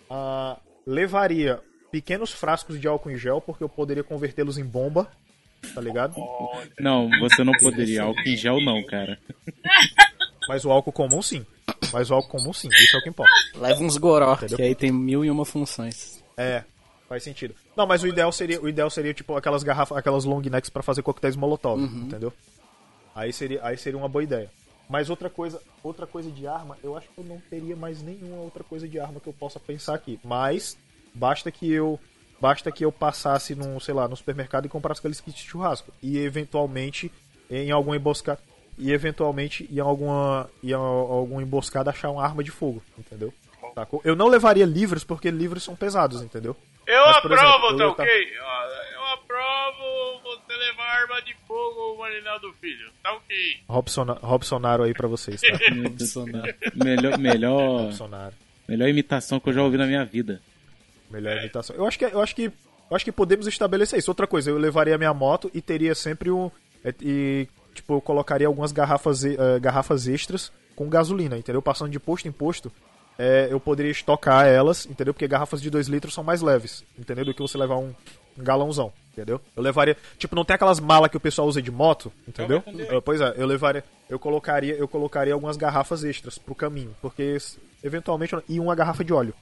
Ah, 0.08 0.56
levaria 0.86 1.60
pequenos 1.90 2.30
frascos 2.30 2.80
de 2.80 2.86
álcool 2.86 3.10
em 3.10 3.18
gel, 3.18 3.40
porque 3.40 3.64
eu 3.64 3.68
poderia 3.68 4.04
convertê-los 4.04 4.56
em 4.56 4.64
bomba, 4.64 5.10
tá 5.74 5.80
ligado? 5.80 6.14
Não, 6.78 7.10
você 7.18 7.42
não 7.42 7.52
poderia. 7.54 8.02
Álcool 8.02 8.20
em 8.28 8.36
gel 8.36 8.60
não, 8.60 8.80
cara. 8.84 9.18
Mas 10.48 10.64
o 10.64 10.70
álcool 10.70 10.92
comum 10.92 11.20
sim. 11.20 11.44
Mas 11.92 12.08
o 12.08 12.14
álcool 12.14 12.38
comum 12.38 12.52
sim, 12.52 12.68
isso 12.68 12.96
é 12.96 13.00
o 13.00 13.02
que 13.02 13.08
importa. 13.08 13.32
Leva 13.56 13.82
uns 13.82 13.96
goró, 13.96 14.34
Entendeu? 14.34 14.56
que 14.58 14.62
aí 14.62 14.74
tem 14.76 14.92
mil 14.92 15.24
e 15.24 15.30
uma 15.30 15.44
funções. 15.44 16.22
É, 16.36 16.62
faz 17.08 17.22
sentido. 17.22 17.54
Não, 17.76 17.86
mas 17.86 18.02
o 18.02 18.06
ideal 18.06 18.30
seria, 18.30 18.60
o 18.60 18.68
ideal 18.68 18.90
seria 18.90 19.14
tipo 19.14 19.34
aquelas 19.36 19.62
garrafas, 19.62 19.96
aquelas 19.96 20.24
long 20.24 20.40
necks 20.42 20.70
pra 20.70 20.82
fazer 20.82 21.02
coquetéis 21.02 21.36
molotov, 21.36 21.80
entendeu? 22.02 22.32
Aí 23.14 23.32
seria, 23.32 23.60
aí 23.64 23.76
seria 23.76 23.98
uma 23.98 24.08
boa 24.08 24.22
ideia. 24.22 24.50
Mas 24.88 25.10
outra 25.10 25.28
coisa, 25.28 25.60
outra 25.82 26.06
coisa 26.06 26.30
de 26.30 26.46
arma, 26.46 26.78
eu 26.82 26.96
acho 26.96 27.08
que 27.14 27.20
eu 27.20 27.24
não 27.24 27.40
teria 27.50 27.76
mais 27.76 28.02
nenhuma 28.02 28.36
outra 28.42 28.64
coisa 28.64 28.88
de 28.88 28.98
arma 28.98 29.20
que 29.20 29.26
eu 29.28 29.32
possa 29.32 29.58
pensar 29.60 29.94
aqui. 29.94 30.18
Mas 30.24 30.76
basta 31.14 31.50
que 31.50 31.70
eu 31.70 31.98
basta 32.40 32.70
que 32.70 32.84
eu 32.84 32.92
passasse 32.92 33.54
num, 33.54 33.78
sei 33.80 33.92
lá, 33.92 34.06
no 34.06 34.16
supermercado 34.16 34.64
e 34.66 34.68
comprasse 34.68 35.00
aqueles 35.00 35.20
kits 35.20 35.42
de 35.42 35.48
churrasco 35.48 35.92
e 36.02 36.18
eventualmente 36.18 37.10
em 37.50 37.70
alguma 37.70 37.96
emboscada 37.96 38.38
e 38.78 38.92
eventualmente 38.92 39.68
em 39.72 39.80
alguma 39.80 40.48
em 40.62 40.72
al- 40.72 40.82
alguma 41.12 41.42
emboscada 41.42 41.90
achar 41.90 42.10
uma 42.10 42.22
arma 42.22 42.44
de 42.44 42.50
fogo, 42.52 42.80
entendeu? 42.96 43.34
Eu 44.04 44.14
não 44.16 44.28
levaria 44.28 44.64
livros 44.64 45.02
porque 45.04 45.30
livros 45.30 45.64
são 45.64 45.74
pesados, 45.76 46.22
entendeu? 46.22 46.56
Eu 46.88 47.04
Mas, 47.04 47.16
aprovo, 47.18 47.34
exemplo, 47.42 47.76
tá 47.76 47.84
eu 47.84 47.90
ok? 47.90 48.06
Ó, 48.40 48.64
Eu 48.94 49.04
aprovo 49.12 50.20
você 50.22 50.52
levar 50.56 50.84
arma 50.84 51.20
de 51.20 51.34
fogo 51.46 51.80
ao 51.80 51.96
Marinaldo 51.98 52.50
Filho. 52.60 52.90
Tá 53.02 53.12
ok. 53.12 53.36
Robson, 53.68 54.04
Robsonaro 54.22 54.84
aí 54.84 54.94
pra 54.94 55.06
vocês, 55.06 55.38
tá? 55.40 55.48
Bolsonaro. 55.90 56.54
Melhor, 56.74 57.18
melhor, 57.18 57.82
Robsonaro. 57.82 58.34
melhor 58.66 58.88
imitação 58.88 59.38
que 59.38 59.50
eu 59.50 59.52
já 59.52 59.62
ouvi 59.62 59.76
na 59.76 59.86
minha 59.86 60.02
vida. 60.04 60.40
Melhor 61.10 61.36
imitação. 61.36 61.76
Eu 61.76 61.86
acho 61.86 61.98
que 61.98 62.04
eu 62.06 62.20
acho 62.22 62.34
que 62.34 62.44
eu 62.90 62.96
acho 62.96 63.04
que 63.04 63.12
podemos 63.12 63.46
estabelecer 63.46 63.98
isso. 63.98 64.10
Outra 64.10 64.26
coisa, 64.26 64.50
eu 64.50 64.56
levaria 64.56 64.94
a 64.94 64.98
minha 64.98 65.12
moto 65.12 65.50
e 65.52 65.60
teria 65.60 65.94
sempre 65.94 66.30
um 66.30 66.50
é, 66.82 66.94
e 67.02 67.46
tipo 67.74 67.94
eu 67.94 68.00
colocaria 68.00 68.46
algumas 68.46 68.72
garrafas 68.72 69.24
eh, 69.24 69.36
garrafas 69.60 70.06
extras 70.08 70.50
com 70.74 70.88
gasolina, 70.88 71.36
entendeu? 71.36 71.60
Passando 71.60 71.90
de 71.90 72.00
posto 72.00 72.28
em 72.28 72.32
posto, 72.32 72.72
eh, 73.18 73.48
eu 73.50 73.58
poderia 73.58 73.90
estocar 73.90 74.46
elas, 74.46 74.86
entendeu? 74.86 75.12
Porque 75.12 75.26
garrafas 75.26 75.60
de 75.60 75.68
2 75.68 75.88
litros 75.88 76.14
são 76.14 76.24
mais 76.24 76.40
leves, 76.40 76.84
entendeu? 76.98 77.24
Do 77.24 77.34
que 77.34 77.42
você 77.42 77.58
levar 77.58 77.76
um, 77.76 77.92
um 78.38 78.44
galãozão, 78.44 78.92
entendeu? 79.12 79.40
Eu 79.56 79.62
levaria, 79.62 79.96
tipo, 80.16 80.36
não 80.36 80.44
tem 80.44 80.54
aquelas 80.54 80.80
malas 80.80 81.10
que 81.10 81.16
o 81.16 81.20
pessoal 81.20 81.48
usa 81.48 81.60
de 81.60 81.70
moto, 81.70 82.12
entendeu? 82.26 82.62
Eh, 82.66 83.00
pois 83.00 83.20
é, 83.20 83.34
eu 83.36 83.46
levaria, 83.46 83.84
eu 84.08 84.18
colocaria, 84.18 84.74
eu 84.74 84.86
colocaria 84.86 85.34
algumas 85.34 85.56
garrafas 85.56 86.04
extras 86.04 86.38
pro 86.38 86.54
caminho, 86.54 86.94
porque 87.02 87.36
eventualmente 87.82 88.36
e 88.48 88.60
uma 88.60 88.74
garrafa 88.74 89.04
de 89.04 89.12
óleo 89.12 89.34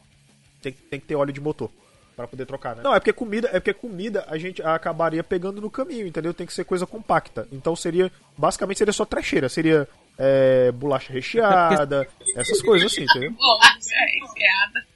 tem, 0.60 0.72
tem 0.72 1.00
que 1.00 1.06
ter 1.06 1.14
óleo 1.14 1.32
de 1.32 1.40
motor 1.40 1.70
Pra 2.16 2.26
poder 2.26 2.46
trocar, 2.46 2.74
né? 2.74 2.82
Não, 2.82 2.94
é 2.94 2.98
porque 2.98 3.12
comida, 3.12 3.48
é 3.48 3.60
porque 3.60 3.74
comida 3.74 4.24
a 4.26 4.38
gente 4.38 4.62
acabaria 4.62 5.22
pegando 5.22 5.60
no 5.60 5.70
caminho, 5.70 6.06
entendeu? 6.06 6.32
Tem 6.32 6.46
que 6.46 6.54
ser 6.54 6.64
coisa 6.64 6.86
compacta. 6.86 7.46
Então 7.52 7.76
seria, 7.76 8.10
basicamente 8.38 8.78
seria 8.78 8.92
só 8.92 9.04
trecheira, 9.04 9.50
seria 9.50 9.86
é, 10.18 10.70
bolacha 10.72 11.12
recheada, 11.12 12.06
essas 12.36 12.60
coisas 12.62 12.90
assim, 12.92 13.02
entendeu? 13.04 13.32
Bolacha 13.32 13.94
recheada. 14.12 14.86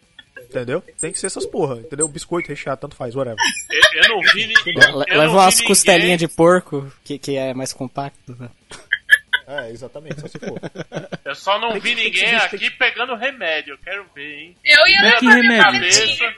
Entendeu? 0.43 0.83
Tem 1.01 1.13
que 1.13 1.19
ser 1.19 1.27
essas 1.29 1.47
porra, 1.47 1.77
entendeu? 1.77 2.09
Biscoito 2.09 2.49
recheado, 2.49 2.81
tanto 2.81 2.97
faz, 2.97 3.15
whatever. 3.15 3.39
Eu, 3.71 4.03
eu 4.03 4.09
não 4.09 4.21
vi 4.33 4.47
ninguém. 4.67 4.95
Leva 5.17 5.33
umas 5.33 5.61
costelinhas 5.61 6.19
de 6.19 6.27
porco, 6.27 6.93
que, 7.05 7.19
que 7.19 7.37
é 7.37 7.55
mais 7.55 7.73
compacto. 7.73 8.35
né? 8.37 8.49
É, 9.47 9.71
exatamente, 9.71 10.21
só 10.21 10.27
se 10.29 10.39
for. 10.39 10.61
Eu 11.25 11.35
só 11.35 11.59
não 11.61 11.73
Tem 11.73 11.81
que- 11.81 11.89
vi 11.89 11.95
que 11.97 12.05
ninguém 12.21 12.35
aqui 12.37 12.71
pegando 12.71 13.15
remédio. 13.15 13.75
Eu 13.75 13.79
quero 13.79 14.07
ver, 14.15 14.39
hein? 14.39 14.57
Eu 14.65 14.87
ia 14.89 15.19
que 15.19 15.27
levar 15.27 15.41
minha 15.41 15.43
remédio? 15.63 15.73
Cabeça. 15.81 16.35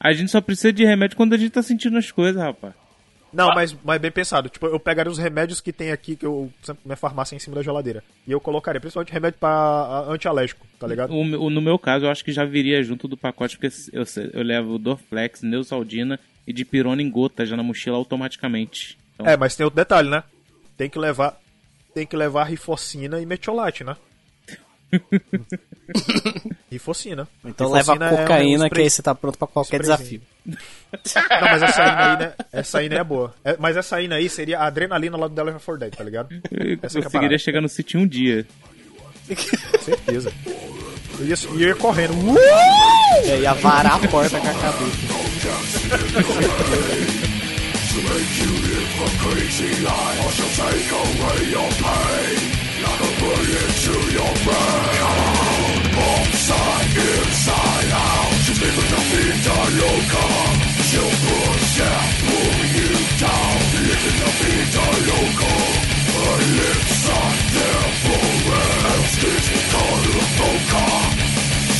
A 0.00 0.12
gente 0.12 0.30
só 0.30 0.40
precisa 0.40 0.72
de 0.72 0.84
remédio 0.84 1.16
quando 1.16 1.34
a 1.34 1.38
gente 1.38 1.50
tá 1.50 1.62
sentindo 1.62 1.96
as 1.96 2.10
coisas, 2.10 2.40
rapaz. 2.42 2.74
Não, 3.32 3.48
mas, 3.54 3.76
mas 3.84 4.00
bem 4.00 4.10
pensado. 4.10 4.48
Tipo, 4.48 4.66
eu 4.66 4.80
pegaria 4.80 5.10
os 5.12 5.18
remédios 5.18 5.60
que 5.60 5.72
tem 5.72 5.90
aqui, 5.90 6.16
que 6.16 6.24
eu 6.24 6.50
sempre 6.62 6.82
minha 6.84 6.96
farmácia 6.96 7.34
é 7.34 7.36
em 7.36 7.38
cima 7.38 7.56
da 7.56 7.62
geladeira. 7.62 8.02
E 8.26 8.32
eu 8.32 8.40
colocaria, 8.40 8.80
principalmente 8.80 9.12
remédio 9.12 9.38
pra 9.38 9.48
ah, 9.50 10.06
antialérgico, 10.08 10.66
tá 10.78 10.86
ligado? 10.86 11.12
O, 11.12 11.20
o- 11.46 11.50
no 11.50 11.60
meu 11.60 11.78
caso, 11.78 12.06
eu 12.06 12.10
acho 12.10 12.24
que 12.24 12.32
já 12.32 12.44
viria 12.44 12.82
junto 12.82 13.06
do 13.08 13.16
pacote, 13.16 13.58
porque 13.58 13.74
eu, 13.92 14.04
eu 14.32 14.42
levo 14.42 14.78
Dorflex, 14.78 15.42
Neusaldina 15.42 16.18
e 16.46 16.52
de 16.52 16.64
pirona 16.64 17.02
em 17.02 17.10
gota 17.10 17.44
já 17.44 17.56
na 17.56 17.62
mochila 17.62 17.96
automaticamente. 17.96 18.96
Então, 19.14 19.26
É, 19.26 19.36
mas 19.36 19.54
tem 19.56 19.64
outro 19.64 19.76
detalhe, 19.76 20.08
né? 20.08 20.22
Tem 20.76 20.88
que 20.88 20.98
levar. 20.98 21.38
Tem 21.94 22.06
que 22.06 22.16
levar 22.16 22.44
rifocina 22.44 23.20
e 23.20 23.26
metiolate, 23.26 23.82
né? 23.82 23.96
rifocina. 26.70 27.26
Então 27.44 27.70
leva 27.70 27.92
Rifocina 27.94 28.10
é 28.10 28.14
um 28.14 28.16
cocaína, 28.24 28.58
que 28.64 28.66
spray- 28.66 28.84
aí 28.84 28.90
você 28.90 29.02
tá 29.02 29.14
pronto 29.14 29.38
pra 29.38 29.46
qualquer 29.48 29.80
desafio. 29.80 30.20
Não, 30.46 31.40
mas 31.40 31.62
essa 31.62 31.82
aí, 31.82 32.18
né? 32.18 32.32
Essa 32.52 32.78
aí 32.78 32.88
não 32.88 32.96
é 32.96 33.04
boa. 33.04 33.34
É, 33.44 33.56
mas 33.58 33.76
essa 33.76 33.96
aí 33.96 34.12
aí 34.12 34.28
seria 34.28 34.60
a 34.60 34.66
adrenalina 34.66 35.16
lá 35.16 35.26
do 35.28 35.34
The 35.34 35.42
Left 35.42 35.64
4 35.64 35.78
Dead, 35.80 35.94
tá 35.96 36.04
ligado? 36.04 36.32
eu 36.32 36.38
essa 36.40 36.48
que 36.50 36.98
é 36.98 37.02
conseguiria 37.02 37.10
parada. 37.20 37.38
chegar 37.38 37.60
no 37.60 37.68
sítio 37.68 37.98
um 38.00 38.06
dia. 38.06 38.46
Com 39.28 39.78
certeza. 39.80 40.32
Eu 41.18 41.26
ia, 41.26 41.34
eu 41.44 41.60
ia 41.60 41.74
correndo. 41.74 42.12
Uh! 42.14 42.36
E 43.26 43.30
aí 43.32 43.42
ia 43.42 43.54
varar 43.54 43.96
a 44.04 44.08
porta 44.08 44.38
com 44.38 44.46
a 44.48 44.54
cabeça. 44.54 46.06
into 53.46 53.94
your 54.10 54.32
brain 54.42 54.98
Come 55.06 55.82
both 55.94 56.34
side, 56.34 56.90
inside 56.98 57.90
out 57.94 58.32
She's 58.42 58.58
leaving 58.58 58.90
nothing 58.90 59.38
on 59.54 59.70
your 59.82 59.98
cover 60.10 60.50
She'll 60.88 61.14
push 61.26 61.78
and 61.86 62.10
pull 62.26 62.58
you 62.74 62.90
down 63.22 63.54
Leaving 63.86 64.18
nothing 64.18 64.66
on 64.82 64.98
your 65.10 65.26
cover 65.38 65.74
Her 66.16 66.38
lips 66.58 67.00
are 67.06 67.34
there 67.54 67.88
for 68.02 68.26
rest 68.50 69.20
It's 69.30 69.48
the 69.54 69.60
color 69.70 70.10
of 70.22 70.30
mocha 70.40 70.86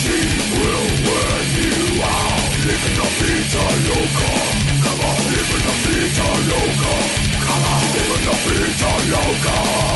She 0.00 0.18
will 0.54 0.88
wear 1.06 1.36
you 1.58 1.78
out 1.98 2.50
Leaving 2.66 2.96
nothing 3.00 3.42
on 3.66 3.76
your 3.90 4.06
cover 4.18 4.50
Come 4.86 5.00
on, 5.02 5.18
leaving 5.34 5.64
nothing 5.66 6.14
on 6.30 6.40
your 6.46 6.68
cover 6.78 7.10
Come 7.46 7.64
on, 7.74 7.82
leaving 7.94 8.24
nothing 8.30 8.70
on 8.86 9.02
your 9.10 9.30
cover 9.42 9.95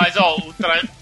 Mas, 0.00 0.16
ó, 0.16 0.36
o, 0.36 0.52
tra... 0.54 0.99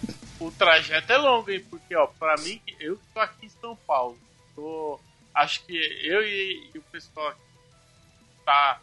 trajeto 0.58 1.12
é 1.12 1.16
longo, 1.16 1.50
hein? 1.50 1.64
Porque, 1.70 1.94
ó, 1.94 2.06
pra 2.06 2.36
mim, 2.38 2.60
eu 2.80 2.96
que 2.96 3.06
tô 3.14 3.20
aqui 3.20 3.46
em 3.46 3.48
São 3.48 3.76
Paulo, 3.76 4.18
tô... 4.54 5.00
acho 5.34 5.64
que 5.64 5.74
eu 6.02 6.22
e, 6.22 6.70
e 6.74 6.78
o 6.78 6.82
pessoal 6.82 7.28
aqui 7.28 7.40
tá 8.44 8.80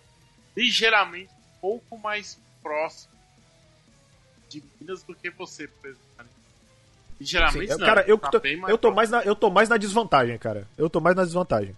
ligeiramente 0.55 1.31
um 1.33 1.59
pouco 1.59 1.97
mais 1.97 2.39
próximo 2.63 3.13
de 4.49 4.63
Minas 4.79 5.03
do 5.03 5.13
que 5.13 5.29
você, 5.29 5.67
por 5.67 5.87
exemplo. 5.87 6.05
né? 6.17 6.25
Ligeiramente, 7.19 7.73
Sim, 7.73 7.79
não. 7.79 7.85
cara, 7.85 8.05
eu, 8.07 8.17
tá 8.17 8.29
tô, 8.29 8.39
bem 8.39 8.61
eu, 8.67 8.77
tô 8.77 8.91
mais 8.91 9.09
na, 9.09 9.21
eu 9.23 9.35
tô 9.35 9.49
mais 9.49 9.69
na 9.69 9.77
desvantagem, 9.77 10.37
cara. 10.37 10.67
Eu 10.77 10.89
tô 10.89 10.99
mais 10.99 11.15
na 11.15 11.23
desvantagem. 11.23 11.75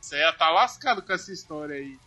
Você 0.00 0.16
ia 0.18 0.32
tá 0.32 0.50
lascado 0.50 1.02
com 1.02 1.12
essa 1.12 1.32
história 1.32 1.76
aí. 1.76 1.98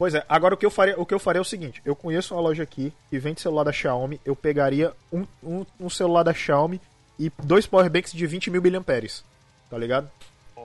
Pois 0.00 0.14
é, 0.14 0.24
agora 0.30 0.54
o 0.54 0.56
que 0.56 0.64
eu 0.64 0.70
faria, 0.70 0.98
o 0.98 1.04
que 1.04 1.12
eu 1.12 1.18
faria 1.18 1.40
é 1.40 1.42
o 1.42 1.44
seguinte: 1.44 1.82
eu 1.84 1.94
conheço 1.94 2.34
uma 2.34 2.40
loja 2.40 2.62
aqui 2.62 2.90
que 3.10 3.18
vende 3.18 3.38
celular 3.42 3.64
da 3.64 3.70
Xiaomi, 3.70 4.18
eu 4.24 4.34
pegaria 4.34 4.94
um, 5.12 5.26
um, 5.42 5.66
um 5.78 5.90
celular 5.90 6.22
da 6.22 6.32
Xiaomi 6.32 6.80
e 7.18 7.30
dois 7.44 7.66
powerbanks 7.66 8.10
de 8.10 8.26
20 8.26 8.50
mil 8.50 8.62
miliamperes, 8.62 9.22
tá 9.68 9.76
ligado? 9.76 10.10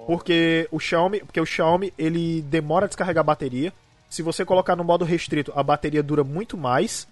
Porque 0.07 0.69
o 0.71 0.79
Xiaomi, 0.79 1.19
porque 1.19 1.41
o 1.41 1.45
Xiaomi 1.45 1.93
ele 1.97 2.43
demora 2.43 2.85
a 2.85 2.87
descarregar 2.87 3.23
a 3.23 3.25
bateria. 3.25 3.73
Se 4.09 4.21
você 4.21 4.45
colocar 4.45 4.73
no 4.73 4.85
modo 4.85 5.03
restrito, 5.03 5.51
a 5.53 5.61
bateria 5.61 6.01
dura 6.01 6.23
muito 6.23 6.55
mais 6.55 7.05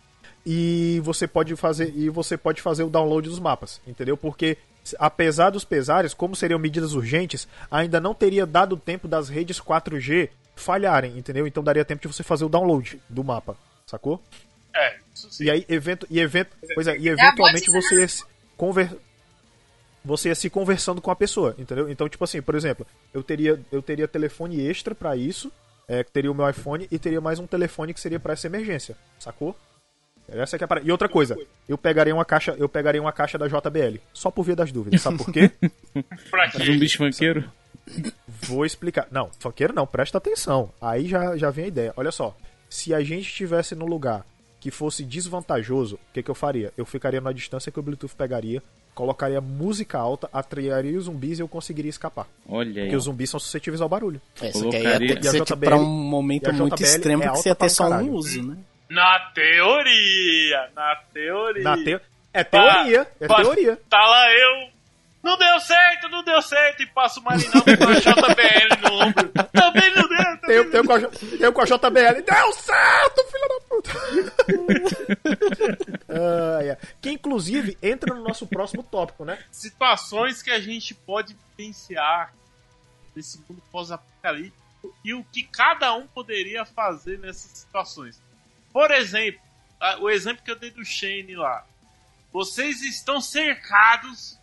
e 0.45 1.01
você 1.03 1.27
pode 1.27 1.53
fazer 1.57 1.91
e 1.93 2.09
você 2.09 2.37
pode 2.37 2.61
fazer 2.61 2.83
o 2.83 2.89
download 2.89 3.27
dos 3.27 3.39
mapas, 3.39 3.81
entendeu? 3.85 4.15
Porque 4.15 4.57
apesar 4.97 5.49
dos 5.49 5.65
pesares, 5.65 6.13
como 6.13 6.37
seriam 6.37 6.57
medidas 6.57 6.93
urgentes, 6.93 7.49
ainda 7.69 7.99
não 7.99 8.13
teria 8.13 8.45
dado 8.45 8.77
tempo 8.77 9.09
das 9.09 9.27
redes 9.27 9.59
4G 9.59 10.29
falharem, 10.55 11.17
entendeu? 11.17 11.47
Então 11.47 11.63
daria 11.63 11.85
tempo 11.85 12.01
de 12.01 12.07
você 12.07 12.23
fazer 12.23 12.45
o 12.45 12.49
download 12.49 13.01
do 13.09 13.23
mapa, 13.23 13.57
sacou? 13.85 14.21
É, 14.75 14.97
isso 15.13 15.31
sim. 15.31 15.45
E 15.45 15.51
aí, 15.51 15.65
evento, 15.69 16.07
e 16.09 16.19
evento, 16.19 16.55
pois 16.73 16.87
é, 16.87 16.97
e 16.97 17.07
eventualmente 17.07 17.71
pode 17.71 17.87
ser, 17.87 17.95
você 17.95 18.01
ia 18.01 18.07
se 18.07 18.23
conver, 18.57 18.97
você 20.03 20.29
ia 20.29 20.35
se 20.35 20.49
conversando 20.49 21.01
com 21.01 21.11
a 21.11 21.15
pessoa, 21.15 21.55
entendeu? 21.57 21.89
Então, 21.89 22.09
tipo 22.09 22.23
assim, 22.23 22.41
por 22.41 22.55
exemplo, 22.55 22.85
eu 23.13 23.23
teria, 23.23 23.59
eu 23.71 23.81
teria 23.81 24.07
telefone 24.07 24.65
extra 24.65 24.95
pra 24.95 25.15
isso, 25.15 25.51
é, 25.87 26.03
que 26.03 26.11
teria 26.11 26.31
o 26.31 26.35
meu 26.35 26.49
iPhone 26.49 26.87
e 26.89 26.97
teria 26.97 27.21
mais 27.21 27.39
um 27.39 27.47
telefone 27.47 27.93
que 27.93 27.99
seria 27.99 28.19
pra 28.19 28.33
essa 28.33 28.47
emergência, 28.47 28.95
sacou? 29.19 29.55
Essa 30.27 30.57
que 30.57 30.63
é 30.63 30.65
a 30.65 30.67
parada. 30.67 30.87
E 30.87 30.91
outra 30.91 31.09
coisa, 31.09 31.37
eu 31.67 31.77
pegaria 31.77 32.13
uma 32.15 32.23
caixa, 32.23 32.55
eu 32.57 32.69
pegaria 32.69 33.01
uma 33.01 33.11
caixa 33.11 33.37
da 33.37 33.47
JBL, 33.47 33.99
só 34.13 34.31
por 34.31 34.43
via 34.43 34.55
das 34.55 34.71
dúvidas, 34.71 35.01
sabe 35.01 35.17
por 35.17 35.31
quê? 35.31 35.51
Pra 36.31 36.49
quê? 36.49 36.63
Zumbis 36.63 36.93
funkeiro? 36.93 37.51
Vou 38.43 38.65
explicar. 38.65 39.07
Não, 39.11 39.29
funkeiro 39.39 39.73
não, 39.73 39.85
presta 39.85 40.17
atenção. 40.17 40.71
Aí 40.81 41.07
já, 41.07 41.35
já 41.37 41.49
vem 41.49 41.65
a 41.65 41.67
ideia. 41.67 41.93
Olha 41.95 42.11
só, 42.11 42.35
se 42.69 42.93
a 42.93 43.01
gente 43.01 43.27
estivesse 43.27 43.75
no 43.75 43.85
lugar 43.85 44.25
que 44.59 44.71
fosse 44.71 45.03
desvantajoso, 45.03 45.95
o 45.95 46.13
que, 46.13 46.23
que 46.23 46.31
eu 46.31 46.35
faria? 46.35 46.71
Eu 46.77 46.85
ficaria 46.85 47.19
na 47.19 47.31
distância 47.31 47.71
que 47.71 47.79
o 47.79 47.83
Bluetooth 47.83 48.15
pegaria, 48.15 48.63
colocaria 48.95 49.41
música 49.41 49.97
alta, 49.97 50.29
atrairia 50.31 50.97
os 50.97 51.05
zumbis 51.05 51.39
e 51.39 51.41
eu 51.41 51.47
conseguiria 51.47 51.89
escapar. 51.89 52.27
Olha 52.47 52.69
aí. 52.69 52.87
Porque 52.87 52.95
os 52.95 53.03
zumbis 53.03 53.29
são 53.29 53.39
suscetíveis 53.39 53.81
ao 53.81 53.89
barulho. 53.89 54.21
É, 54.41 54.51
só 54.53 54.69
que 54.69 54.75
aí 54.77 54.83
ia 54.83 54.89
Colocaria- 54.91 55.07
ter 55.15 55.19
que 55.19 55.25
E 55.25 55.27
a 55.27 55.31
ser 55.31 55.43
tipo, 55.43 55.55
JBL 55.59 55.65
pra 55.65 55.77
um 55.77 55.85
momento 55.85 56.53
muito 56.53 56.81
extremo 56.83 57.23
é 57.23 57.29
que 57.29 57.37
você 57.37 57.49
ia 57.49 57.55
ter 57.55 57.69
só 57.69 57.89
um 57.89 58.11
uso, 58.11 58.41
né? 58.47 58.57
Na 58.89 59.19
teoria, 59.33 60.69
na 60.75 60.95
teoria. 61.13 61.63
Na 61.63 61.77
te... 61.77 61.99
É 62.35 62.43
teoria, 62.43 63.07
é 63.19 63.27
Pá, 63.27 63.35
teoria. 63.43 63.79
Tá 63.89 63.99
lá 64.01 64.25
eu. 64.33 64.72
Não 65.23 65.37
deu 65.37 65.59
certo, 65.61 66.09
não 66.09 66.21
deu 66.21 66.41
certo. 66.41 66.83
E 66.83 66.85
passo 66.87 67.21
o 67.21 67.23
Marinão 67.23 67.61
com 67.61 67.69
a 67.69 67.93
JBL 67.93 68.81
no 68.81 68.93
ombro. 69.01 69.31
Também 69.53 69.95
não 69.95 70.07
deu, 70.09 70.17
também 70.17 70.39
Tem, 70.41 70.57
não 70.57 70.71
tem, 70.71 70.83
com 70.85 70.93
a, 70.93 70.99
tem 71.39 71.53
com 71.53 71.61
a 71.61 71.65
JBL. 71.65 72.21
Deu 72.25 72.53
certo, 72.53 73.23
filho 73.31 73.47
da 73.47 73.59
puta! 73.69 73.91
Ah, 76.15 76.63
é. 76.63 76.77
Que 77.01 77.09
inclusive 77.09 77.75
entra 77.81 78.13
no 78.13 78.21
nosso 78.21 78.45
próximo 78.45 78.83
tópico, 78.83 79.25
né? 79.25 79.43
situações 79.51 80.43
que 80.43 80.51
a 80.51 80.59
gente 80.59 80.93
pode 80.93 81.35
vivenciar 81.57 82.31
nesse 83.15 83.39
mundo 83.39 83.63
pós-apocalíptico 83.71 84.61
e 85.03 85.13
o 85.15 85.23
que 85.23 85.41
cada 85.43 85.91
um 85.95 86.05
poderia 86.05 86.65
fazer 86.65 87.17
nessas 87.17 87.57
situações. 87.57 88.21
Por 88.71 88.91
exemplo, 88.91 89.41
o 90.01 90.09
exemplo 90.09 90.43
que 90.43 90.51
eu 90.51 90.59
dei 90.59 90.69
do 90.69 90.85
Shane 90.85 91.35
lá. 91.35 91.65
Vocês 92.31 92.81
estão 92.81 93.19
cercados 93.19 94.37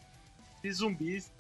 de 0.63 0.73
zumbis. 0.73 1.31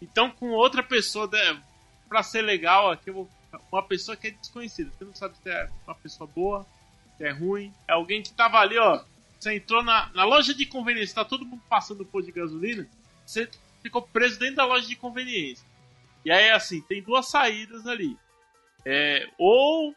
Então, 0.00 0.30
com 0.30 0.50
outra 0.50 0.82
pessoa, 0.82 1.28
né, 1.30 1.60
pra 2.08 2.22
ser 2.22 2.42
legal, 2.42 2.90
aqui 2.90 3.10
uma 3.10 3.82
pessoa 3.82 4.16
que 4.16 4.28
é 4.28 4.30
desconhecida. 4.30 4.90
Você 4.90 5.04
não 5.04 5.14
sabe 5.14 5.36
se 5.38 5.50
é 5.50 5.68
uma 5.86 5.94
pessoa 5.94 6.28
boa, 6.34 6.66
se 7.16 7.24
é 7.24 7.30
ruim. 7.30 7.72
É 7.86 7.92
alguém 7.92 8.22
que 8.22 8.32
tava 8.32 8.58
ali, 8.58 8.78
ó. 8.78 9.02
Você 9.38 9.54
entrou 9.54 9.82
na, 9.82 10.10
na 10.14 10.24
loja 10.24 10.52
de 10.52 10.66
conveniência, 10.66 11.14
tá 11.14 11.24
todo 11.24 11.44
mundo 11.44 11.62
passando 11.68 12.04
pôr 12.04 12.22
de 12.22 12.32
gasolina. 12.32 12.88
Você 13.24 13.48
ficou 13.82 14.02
preso 14.02 14.38
dentro 14.38 14.56
da 14.56 14.66
loja 14.66 14.86
de 14.86 14.96
conveniência. 14.96 15.64
E 16.24 16.30
aí, 16.30 16.50
assim, 16.50 16.80
tem 16.82 17.02
duas 17.02 17.28
saídas 17.28 17.86
ali. 17.86 18.16
É, 18.84 19.28
ou 19.38 19.94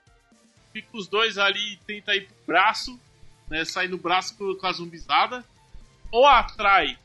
fica 0.71 0.97
os 0.97 1.07
dois 1.07 1.37
ali 1.37 1.73
e 1.73 1.77
tenta 1.77 2.15
ir 2.15 2.27
pro 2.27 2.35
braço, 2.47 2.99
né? 3.49 3.65
Sair 3.65 3.87
no 3.87 3.97
braço 3.97 4.35
com 4.37 4.67
a 4.67 4.71
zumbizada. 4.71 5.43
Ou 6.11 6.25
atrai. 6.25 6.97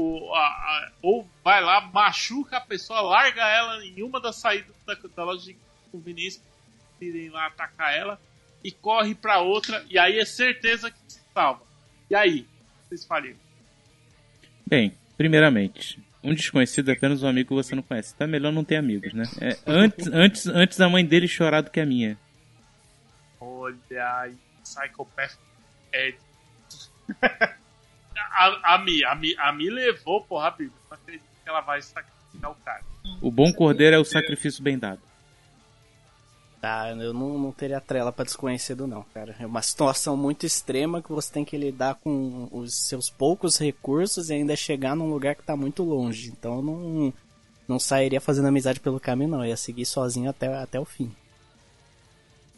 O, 0.00 0.32
a- 0.32 0.38
a- 0.38 0.90
ou 1.02 1.28
vai 1.42 1.60
lá, 1.60 1.80
machuca 1.80 2.58
a 2.58 2.60
pessoa, 2.60 3.00
larga 3.00 3.42
ela 3.48 3.84
em 3.84 4.00
uma 4.02 4.20
das 4.20 4.36
saídas 4.36 4.76
da, 4.86 4.94
da 4.94 5.24
loja 5.24 5.44
de 5.46 5.56
conveniência. 5.90 6.40
Irem 7.00 7.30
lá 7.30 7.46
atacar 7.46 7.92
ela. 7.96 8.20
E 8.62 8.70
corre 8.70 9.14
pra 9.14 9.40
outra. 9.40 9.84
E 9.88 9.98
aí 9.98 10.18
é 10.18 10.24
certeza 10.24 10.90
que 10.90 10.98
se 11.08 11.20
salva. 11.34 11.62
E 12.10 12.14
aí? 12.14 12.46
Vocês 12.88 13.04
fariam? 13.04 13.36
Bem, 14.66 14.92
primeiramente, 15.16 15.98
um 16.22 16.34
desconhecido 16.34 16.90
é 16.90 16.94
apenas 16.94 17.22
um 17.22 17.28
amigo 17.28 17.48
que 17.48 17.54
você 17.54 17.74
não 17.74 17.82
conhece. 17.82 18.14
É 18.20 18.26
melhor 18.26 18.52
não 18.52 18.62
ter 18.64 18.76
amigos, 18.76 19.12
né? 19.12 19.24
É, 19.40 19.56
antes, 19.66 20.06
antes, 20.08 20.46
antes 20.46 20.80
a 20.80 20.88
mãe 20.88 21.04
dele 21.04 21.26
chorar 21.28 21.60
do 21.62 21.70
que 21.70 21.80
a 21.80 21.86
minha. 21.86 22.16
Olha 23.40 24.20
aí, 24.20 24.36
Psychopath 24.62 25.38
Ed. 25.92 26.18
a, 28.20 28.74
a, 28.74 28.78
Mi, 28.78 29.04
a, 29.04 29.14
Mi, 29.14 29.34
a 29.38 29.52
Mi 29.52 29.70
levou, 29.70 30.22
porra, 30.22 30.50
Bíblia. 30.50 30.72
Não 30.90 30.96
acredito 30.96 31.24
que 31.42 31.48
ela 31.48 31.60
vai 31.60 31.82
sacrificar 31.82 32.50
o 32.50 32.54
cara. 32.56 32.82
O 33.20 33.30
bom 33.30 33.52
cordeiro 33.52 33.96
é 33.96 33.98
o 33.98 34.04
sacrifício 34.04 34.62
bem 34.62 34.78
dado. 34.78 35.00
Tá, 36.60 36.90
eu 36.90 37.14
não, 37.14 37.38
não 37.38 37.52
teria 37.52 37.80
trela 37.80 38.10
pra 38.10 38.24
desconhecido 38.24 38.86
não, 38.86 39.04
cara. 39.14 39.36
É 39.38 39.46
uma 39.46 39.62
situação 39.62 40.16
muito 40.16 40.44
extrema 40.44 41.00
que 41.00 41.12
você 41.12 41.32
tem 41.32 41.44
que 41.44 41.56
lidar 41.56 41.94
com 41.96 42.48
os 42.50 42.74
seus 42.74 43.08
poucos 43.08 43.58
recursos 43.58 44.28
e 44.28 44.34
ainda 44.34 44.56
chegar 44.56 44.96
num 44.96 45.08
lugar 45.08 45.36
que 45.36 45.44
tá 45.44 45.56
muito 45.56 45.84
longe. 45.84 46.30
Então 46.30 46.56
eu 46.56 46.62
não, 46.62 47.14
não 47.68 47.78
sairia 47.78 48.20
fazendo 48.20 48.48
amizade 48.48 48.80
pelo 48.80 48.98
caminho 48.98 49.30
não, 49.30 49.44
eu 49.44 49.50
ia 49.50 49.56
seguir 49.56 49.86
sozinho 49.86 50.28
até, 50.28 50.52
até 50.52 50.80
o 50.80 50.84
fim. 50.84 51.14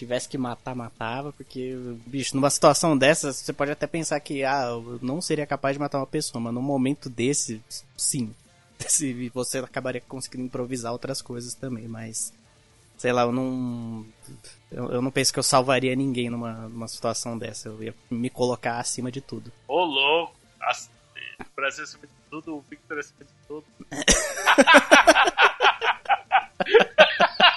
Se 0.00 0.06
tivesse 0.06 0.30
que 0.30 0.38
matar, 0.38 0.74
matava, 0.74 1.30
porque, 1.30 1.76
bicho, 2.06 2.34
numa 2.34 2.48
situação 2.48 2.96
dessa, 2.96 3.34
você 3.34 3.52
pode 3.52 3.70
até 3.70 3.86
pensar 3.86 4.18
que, 4.18 4.42
ah, 4.42 4.68
eu 4.70 4.98
não 5.02 5.20
seria 5.20 5.46
capaz 5.46 5.74
de 5.74 5.78
matar 5.78 5.98
uma 5.98 6.06
pessoa, 6.06 6.40
mas 6.40 6.54
num 6.54 6.62
momento 6.62 7.10
desse, 7.10 7.62
sim. 7.98 8.34
Se 8.88 9.28
você 9.28 9.58
acabaria 9.58 10.00
conseguindo 10.00 10.46
improvisar 10.46 10.90
outras 10.90 11.20
coisas 11.20 11.52
também, 11.52 11.86
mas 11.86 12.32
sei 12.96 13.12
lá, 13.12 13.24
eu 13.24 13.32
não. 13.32 14.06
Eu, 14.72 14.90
eu 14.90 15.02
não 15.02 15.10
penso 15.10 15.34
que 15.34 15.38
eu 15.38 15.42
salvaria 15.42 15.94
ninguém 15.94 16.30
numa, 16.30 16.66
numa 16.66 16.88
situação 16.88 17.36
dessa. 17.36 17.68
Eu 17.68 17.82
ia 17.82 17.94
me 18.10 18.30
colocar 18.30 18.78
acima 18.78 19.12
de 19.12 19.20
tudo. 19.20 19.52
Ô, 19.68 19.84
louco! 19.84 20.34
O 21.40 21.44
Brasil 21.54 21.84
acima 21.84 22.06
de 22.06 22.12
tudo, 22.30 22.56
o 22.56 22.64
Victor 22.70 22.98
acima 22.98 23.20
de 23.20 23.32
tudo. 23.46 23.66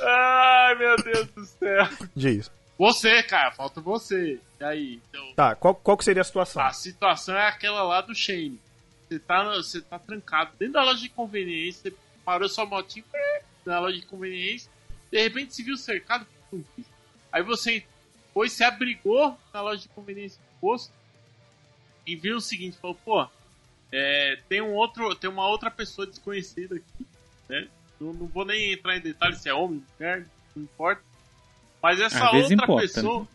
Ai, 0.00 0.74
meu 0.76 0.96
Deus 0.96 1.26
do 1.28 1.44
céu. 1.46 1.88
Diz. 2.14 2.50
Você, 2.78 3.22
cara, 3.22 3.50
falta 3.52 3.80
você. 3.80 4.38
E 4.60 4.64
aí? 4.64 5.00
Então, 5.08 5.32
Tá, 5.34 5.54
qual, 5.54 5.74
qual 5.74 5.96
que 5.96 6.04
seria 6.04 6.20
a 6.20 6.24
situação? 6.24 6.62
a 6.62 6.72
situação 6.72 7.34
é 7.36 7.46
aquela 7.48 7.82
lá 7.82 8.00
do 8.00 8.14
Shane. 8.14 8.60
Você 9.08 9.18
tá, 9.18 9.44
você 9.54 9.80
tá 9.80 9.98
trancado 9.98 10.50
dentro 10.58 10.74
da 10.74 10.82
loja 10.82 11.00
de 11.00 11.08
conveniência, 11.08 11.90
você 11.90 11.96
parou 12.24 12.48
sua 12.48 12.66
motinha 12.66 13.04
na 13.64 13.78
loja 13.80 13.98
de 13.98 14.06
conveniência, 14.06 14.70
de 15.10 15.22
repente 15.22 15.54
se 15.54 15.62
viu 15.62 15.76
cercado 15.76 16.26
por 16.50 16.58
zumbis. 16.58 16.86
Aí 17.32 17.42
você 17.42 17.84
foi, 18.34 18.48
se 18.48 18.62
abrigou 18.64 19.38
na 19.54 19.62
loja 19.62 19.82
de 19.82 19.88
conveniência 19.88 20.40
do 20.40 20.60
posto 20.60 20.92
e 22.06 22.14
viu 22.16 22.36
o 22.36 22.40
seguinte, 22.40 22.76
falou, 22.76 22.96
pô, 23.04 23.26
é, 23.92 24.38
tem 24.48 24.60
um 24.60 24.72
outro, 24.74 25.14
tem 25.14 25.30
uma 25.30 25.46
outra 25.48 25.70
pessoa 25.70 26.06
desconhecida 26.06 26.76
aqui, 26.76 27.06
né? 27.48 27.68
Não, 28.00 28.12
não 28.12 28.26
vou 28.26 28.44
nem 28.44 28.72
entrar 28.72 28.96
em 28.96 29.00
detalhes 29.00 29.38
se 29.38 29.48
é 29.48 29.54
homem, 29.54 29.82
mulher, 29.98 30.26
não 30.54 30.64
importa. 30.64 31.02
Mas 31.82 32.00
essa 32.00 32.30
outra 32.30 32.54
importa, 32.54 32.82
pessoa. 32.82 33.28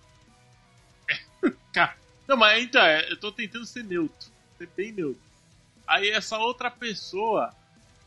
Cara, 1.74 1.96
não, 2.28 2.38
mas 2.38 2.64
então, 2.64 2.82
é, 2.82 3.12
eu 3.12 3.18
tô 3.18 3.32
tentando 3.32 3.66
ser 3.66 3.84
neutro, 3.84 4.30
ser 4.58 4.70
bem 4.76 4.92
neutro. 4.92 5.22
Aí 5.88 6.10
essa 6.10 6.38
outra 6.38 6.70
pessoa 6.70 7.54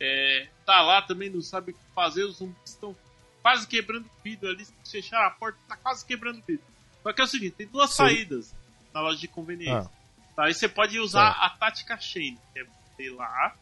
é, 0.00 0.46
tá 0.64 0.80
lá 0.82 1.02
também, 1.02 1.30
não 1.30 1.42
sabe 1.42 1.72
o 1.72 1.74
que 1.74 1.80
fazer, 1.94 2.24
os 2.24 2.36
zumbis 2.36 2.56
estão 2.64 2.96
quase 3.42 3.66
quebrando 3.66 4.06
o 4.06 4.22
vidro 4.22 4.48
ali, 4.48 4.66
fecharam 4.84 5.26
a 5.26 5.30
porta, 5.30 5.58
tá 5.68 5.76
quase 5.76 6.04
quebrando 6.04 6.38
o 6.38 6.42
vidro. 6.42 6.64
Só 7.02 7.12
que 7.12 7.20
é 7.20 7.24
o 7.24 7.26
seguinte, 7.26 7.56
tem 7.56 7.66
duas 7.66 7.90
Sim. 7.90 7.96
saídas 7.96 8.54
na 8.92 9.00
loja 9.00 9.18
de 9.18 9.28
conveniência. 9.28 9.90
Tá, 10.36 10.44
aí 10.46 10.54
você 10.54 10.68
pode 10.68 10.98
usar 10.98 11.30
a 11.30 11.50
tática 11.50 11.96
Shane, 11.98 12.38
que 12.52 12.58
é 12.60 12.66
ir 13.02 13.10
lá, 13.10 13.54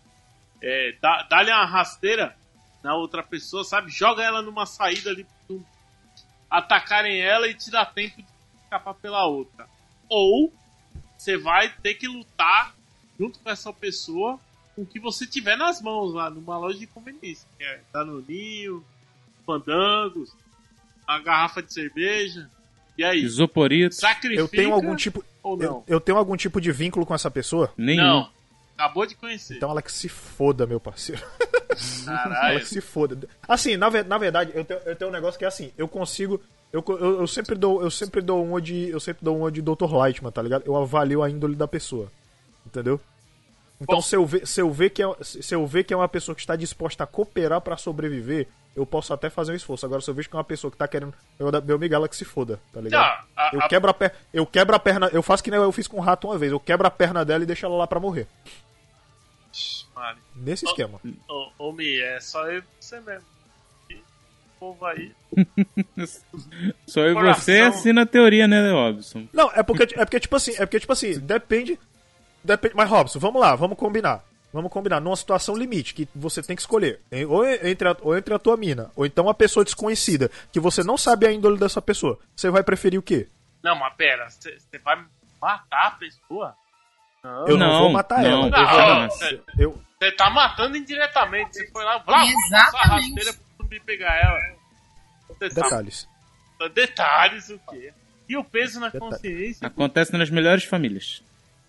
é, 0.63 0.97
dá- 1.01 1.27
dá-lhe 1.29 1.51
uma 1.51 1.65
rasteira 1.65 2.37
na 2.83 2.95
outra 2.95 3.23
pessoa, 3.23 3.65
sabe? 3.65 3.91
Joga 3.91 4.23
ela 4.23 4.43
numa 4.43 4.65
saída 4.67 5.11
ali 5.11 5.27
atacarem 6.51 7.21
ela 7.21 7.49
e 7.49 7.55
te 7.55 7.71
dá 7.71 7.85
tempo 7.85 8.17
de 8.23 8.27
escapar 8.63 8.95
pela 8.95 9.27
outra. 9.27 9.67
Ou 10.09 10.53
você 11.17 11.37
vai 11.39 11.69
ter 11.83 11.95
que 11.95 12.07
lutar 12.07 12.75
junto 13.19 13.39
com 13.39 13.51
essa 13.51 13.73
pessoa 13.73 14.37
com 14.37 14.43
com 14.75 14.83
o 14.83 14.87
que 14.87 14.99
você 14.99 15.27
tiver 15.27 15.55
nas 15.57 15.83
mãos 15.83 16.15
lá 16.15 16.31
numa 16.31 16.57
loja 16.57 16.79
de 16.79 16.87
conveniência. 16.87 17.47
Que 17.59 17.65
é 17.65 17.81
Danoninho, 17.93 18.83
Fandangos, 19.45 20.35
a 21.07 21.19
garrafa 21.19 21.63
de 21.63 21.73
cerveja. 21.75 22.51
E 22.97 23.05
aí? 23.05 23.23
Isoporito. 23.23 23.95
Sacrifica 23.95 24.41
Eu 24.41 24.49
tenho 24.49 24.73
algum 24.73 24.97
tipo. 24.97 25.23
Ou 25.43 25.61
Eu, 25.61 25.71
não? 25.71 25.85
eu 25.87 26.01
tenho 26.01 26.19
algum 26.19 26.37
tipo 26.37 26.61
de 26.61 26.71
vínculo 26.73 27.05
com 27.05 27.15
essa 27.15 27.31
pessoa? 27.31 27.73
Nenhum. 27.77 28.03
Não. 28.03 28.31
Acabou 28.77 29.07
de 29.07 29.15
conhecer. 29.15 29.57
Então 29.57 29.71
ela 29.71 29.83
que 29.83 29.93
se 29.93 30.09
foda, 30.09 30.67
meu 30.67 30.81
parceiro. 30.81 31.23
Ela 32.07 32.19
Caralho. 32.19 32.61
que 32.61 32.67
se 32.67 32.81
foda. 32.81 33.29
Assim, 33.47 33.77
na, 33.77 33.91
na 33.91 34.19
verdade, 34.19 34.53
eu 34.55 34.65
tenho, 34.65 34.81
eu 34.85 34.97
tenho 34.97 35.11
um 35.11 35.13
negócio 35.13 35.39
que 35.39 35.45
é 35.45 35.49
assim, 35.49 35.73
eu 35.77 35.87
consigo. 35.87 36.41
Eu, 36.73 36.83
eu, 36.89 37.21
eu 37.21 37.27
sempre 37.27 37.55
dou, 37.55 37.83
eu 37.83 37.91
sempre 37.91 38.21
dou 38.21 38.43
uma 38.45 38.61
de. 38.61 38.89
Eu 38.89 38.99
sempre 38.99 39.25
dou 39.25 39.37
uma 39.37 39.53
de 39.53 39.61
Dr. 39.61 39.93
Lightman, 39.93 40.33
tá 40.33 40.41
ligado? 40.43 40.65
Eu 40.67 40.75
avalio 40.77 41.23
a 41.23 41.31
índole 41.31 41.55
da 41.55 41.69
pessoa. 41.69 42.11
Entendeu? 42.67 43.01
Então, 43.81 43.97
Bom. 43.97 44.03
se 44.03 44.17
eu, 44.17 44.25
ver, 44.25 44.47
se, 44.47 44.61
eu 44.61 44.71
ver 44.71 44.91
que 44.91 45.03
é, 45.03 45.07
se 45.23 45.55
eu 45.55 45.67
ver 45.67 45.85
que 45.85 45.93
é 45.93 45.97
uma 45.97 46.09
pessoa 46.09 46.35
que 46.35 46.41
está 46.41 46.55
disposta 46.55 47.05
a 47.05 47.07
cooperar 47.07 47.61
pra 47.61 47.77
sobreviver, 47.77 48.49
eu 48.75 48.87
posso 48.87 49.13
até 49.13 49.29
fazer 49.31 49.53
um 49.53 49.55
esforço. 49.55 49.85
Agora, 49.85 50.01
se 50.01 50.09
eu 50.11 50.15
vejo 50.15 50.29
que 50.31 50.35
é 50.37 50.39
uma 50.39 50.45
pessoa 50.45 50.71
que 50.71 50.77
tá 50.77 50.89
querendo. 50.89 51.13
Eu, 51.39 51.51
meu 51.63 51.77
amigo, 51.77 51.95
ela 51.95 52.09
que 52.09 52.17
se 52.17 52.25
foda, 52.25 52.59
tá 52.73 52.81
ligado? 52.81 53.03
Tá, 53.03 53.25
a- 53.37 53.51
eu, 53.53 53.61
a- 53.61 53.69
quebro 53.69 53.91
a 53.91 53.95
per... 53.95 54.15
eu 54.33 54.47
quebro 54.47 54.75
a 54.75 54.79
perna. 54.79 55.09
Eu 55.13 55.23
faço 55.23 55.43
que 55.45 55.51
nem 55.51 55.61
eu 55.61 55.73
fiz 55.73 55.87
com 55.87 55.99
o 55.99 56.01
rato 56.01 56.27
uma 56.29 56.39
vez. 56.39 56.51
Eu 56.53 56.61
quebro 56.61 56.87
a 56.87 56.91
perna 56.91 57.25
dela 57.25 57.43
e 57.43 57.47
deixo 57.47 57.67
ela 57.67 57.77
lá 57.77 57.87
pra 57.87 58.01
morrer. 58.01 58.27
Mano, 59.95 60.19
Nesse 60.35 60.65
esquema. 60.65 60.99
ô, 61.29 61.51
ô 61.59 61.73
Mi, 61.73 62.01
é 62.01 62.19
só 62.21 62.47
eu 62.51 62.61
e 62.61 62.65
você 62.81 62.99
mesmo. 63.01 63.27
E 63.91 63.95
o 63.95 64.01
povo 64.59 64.87
aí. 64.87 65.13
Só 66.87 67.01
eu 67.01 67.19
e 67.19 67.35
você 67.35 67.61
assim 67.61 67.93
na 67.93 68.05
teoria, 68.07 68.47
né, 68.49 68.71
Robson? 68.71 69.27
Não, 69.33 69.51
é 69.55 69.63
porque, 69.63 69.83
é 69.95 70.05
porque 70.05 70.21
tipo 70.21 70.37
assim, 70.37 70.53
é 70.53 70.67
porque 70.67 70.81
tipo 70.81 70.93
assim, 70.93 71.19
depende, 71.19 71.79
depende. 72.43 72.75
Mas 72.75 72.89
Robson, 72.89 73.19
vamos 73.19 73.41
lá, 73.41 73.55
vamos 73.55 73.77
combinar. 73.79 74.25
Vamos 74.53 74.71
combinar 74.71 75.01
numa 75.01 75.17
situação 75.17 75.57
limite 75.57 75.95
que 75.95 76.07
você 76.15 76.43
tem 76.43 76.55
que 76.55 76.61
escolher, 76.63 77.01
ou 77.29 77.45
entre 77.47 77.89
a, 77.89 77.97
ou 78.03 78.17
entre 78.17 78.35
a 78.35 78.39
tua 78.39 78.57
mina, 78.57 78.91
ou 78.95 79.07
então 79.07 79.25
uma 79.25 79.33
pessoa 79.35 79.65
desconhecida 79.65 80.31
que 80.53 80.61
você 80.61 80.83
não 80.85 80.97
sabe 80.99 81.27
a 81.27 81.33
índole 81.33 81.59
dessa 81.59 81.81
pessoa. 81.81 82.19
Você 82.37 82.51
vai 82.51 82.63
preferir 82.63 82.99
o 83.01 83.03
quê? 83.03 83.29
Não, 83.63 83.75
mas 83.75 83.95
pera, 83.95 84.29
você 84.29 84.79
vai 84.85 85.03
matar 85.41 85.87
a 85.87 85.91
pessoa? 85.93 86.55
Não. 87.25 87.47
Eu 87.49 87.57
não, 87.57 87.67
Não, 87.69 87.79
vou 87.85 87.93
matar 87.93 88.21
não. 88.23 88.29
ela. 88.31 88.51
Não, 88.51 89.07
não, 89.09 89.09
eu- 89.59 89.81
Você 89.99 90.11
tá 90.13 90.29
matando 90.29 90.77
indiretamente. 90.77 91.55
Você 91.55 91.71
foi 91.71 91.85
lá, 91.85 91.99
blá, 92.01 92.25
Exatamente. 92.25 92.73
passou 92.73 92.81
a 92.81 92.83
rasteira 92.97 93.33
pro 93.33 93.43
zumbi 93.65 93.81
pegar 93.81 94.15
ela. 94.21 94.39
Você 95.29 95.49
tá- 95.49 95.63
detalhes. 95.63 96.09
Detalhes 96.75 97.49
o 97.51 97.59
quê? 97.71 97.93
E 98.29 98.37
o 98.37 98.45
peso 98.45 98.79
na 98.81 98.89
Detalhe. 98.89 99.13
consciência? 99.13 99.67
Acontece 99.67 100.13
nas 100.17 100.31
melhores 100.31 100.65
famílias. 100.65 101.23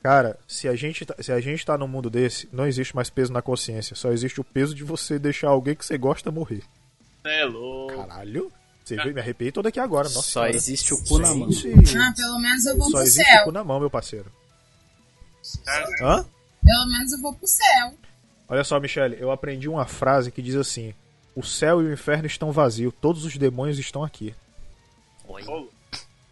Cara, 0.04 0.38
se 0.46 0.68
a 0.68 0.76
gente 0.76 1.06
tá, 1.06 1.16
se 1.24 1.32
a 1.32 1.40
gente 1.40 1.66
tá 1.66 1.78
num 1.78 1.88
mundo 1.88 2.10
desse, 2.10 2.50
não 2.52 2.68
existe 2.68 2.94
mais 2.94 3.10
peso 3.10 3.32
na 3.32 3.42
consciência, 3.42 3.96
só 3.96 4.12
existe 4.12 4.42
o 4.42 4.44
peso 4.44 4.76
de 4.76 4.84
você 4.84 5.18
deixar 5.18 5.48
alguém 5.48 5.74
que 5.76 5.86
você 5.86 5.98
gosta 5.98 6.30
morrer. 6.30 6.62
É 7.24 7.46
louco. 7.46 7.96
Caralho. 7.96 8.52
Você 8.84 8.98
viu? 8.98 9.14
Me 9.14 9.22
arrepiei 9.22 9.50
todo 9.50 9.66
aqui 9.68 9.80
agora, 9.80 10.10
nossa. 10.10 10.22
Só 10.24 10.42
senhora. 10.42 10.56
existe 10.58 10.94
o 10.94 11.02
cu 11.06 11.20
na 11.20 11.34
mão. 11.34 11.48
Ah, 11.48 12.14
pelo 12.14 12.38
menos 12.40 12.66
eu 12.66 12.78
vou 12.78 12.90
Só 12.90 12.98
pro 12.98 13.02
existe 13.02 13.22
o 13.30 13.34
céu. 13.34 13.44
cu 13.46 13.52
na 13.54 13.64
mão, 13.64 13.80
meu 13.80 13.90
parceiro. 13.90 14.30
Cara, 15.64 15.86
Hã? 16.02 16.26
Pelo 16.66 16.86
menos 16.88 17.14
eu 17.14 17.22
vou 17.22 17.34
pro 17.34 17.48
céu. 17.48 17.94
Olha 18.50 18.64
só, 18.66 18.78
Michele, 18.82 19.16
eu 19.20 19.32
aprendi 19.32 19.70
uma 19.70 19.86
frase 19.86 20.32
que 20.32 20.42
diz 20.42 20.56
assim: 20.56 20.94
O 21.34 21.42
céu 21.44 21.82
e 21.82 21.86
o 21.86 21.94
inferno 21.94 22.26
estão 22.28 22.52
vazios, 22.52 22.94
todos 23.00 23.24
os 23.24 23.38
demônios 23.38 23.80
estão 23.80 24.04
aqui. 24.04 24.36
ô, 25.26 25.68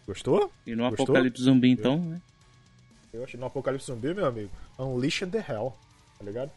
Gostou? 0.06 0.52
E 0.66 0.74
no 0.74 0.84
Gostou? 0.90 1.04
apocalipse 1.04 1.42
zumbi, 1.42 1.70
então, 1.70 1.96
né? 1.98 2.20
Eu 3.12 3.24
achei 3.24 3.38
no 3.38 3.46
Apocalipse 3.46 3.86
Zumbi, 3.86 4.14
meu 4.14 4.24
amigo. 4.24 4.50
Unleashed 4.78 5.30
the 5.30 5.44
Hell. 5.46 5.74
Tá 6.18 6.24
ligado? 6.24 6.50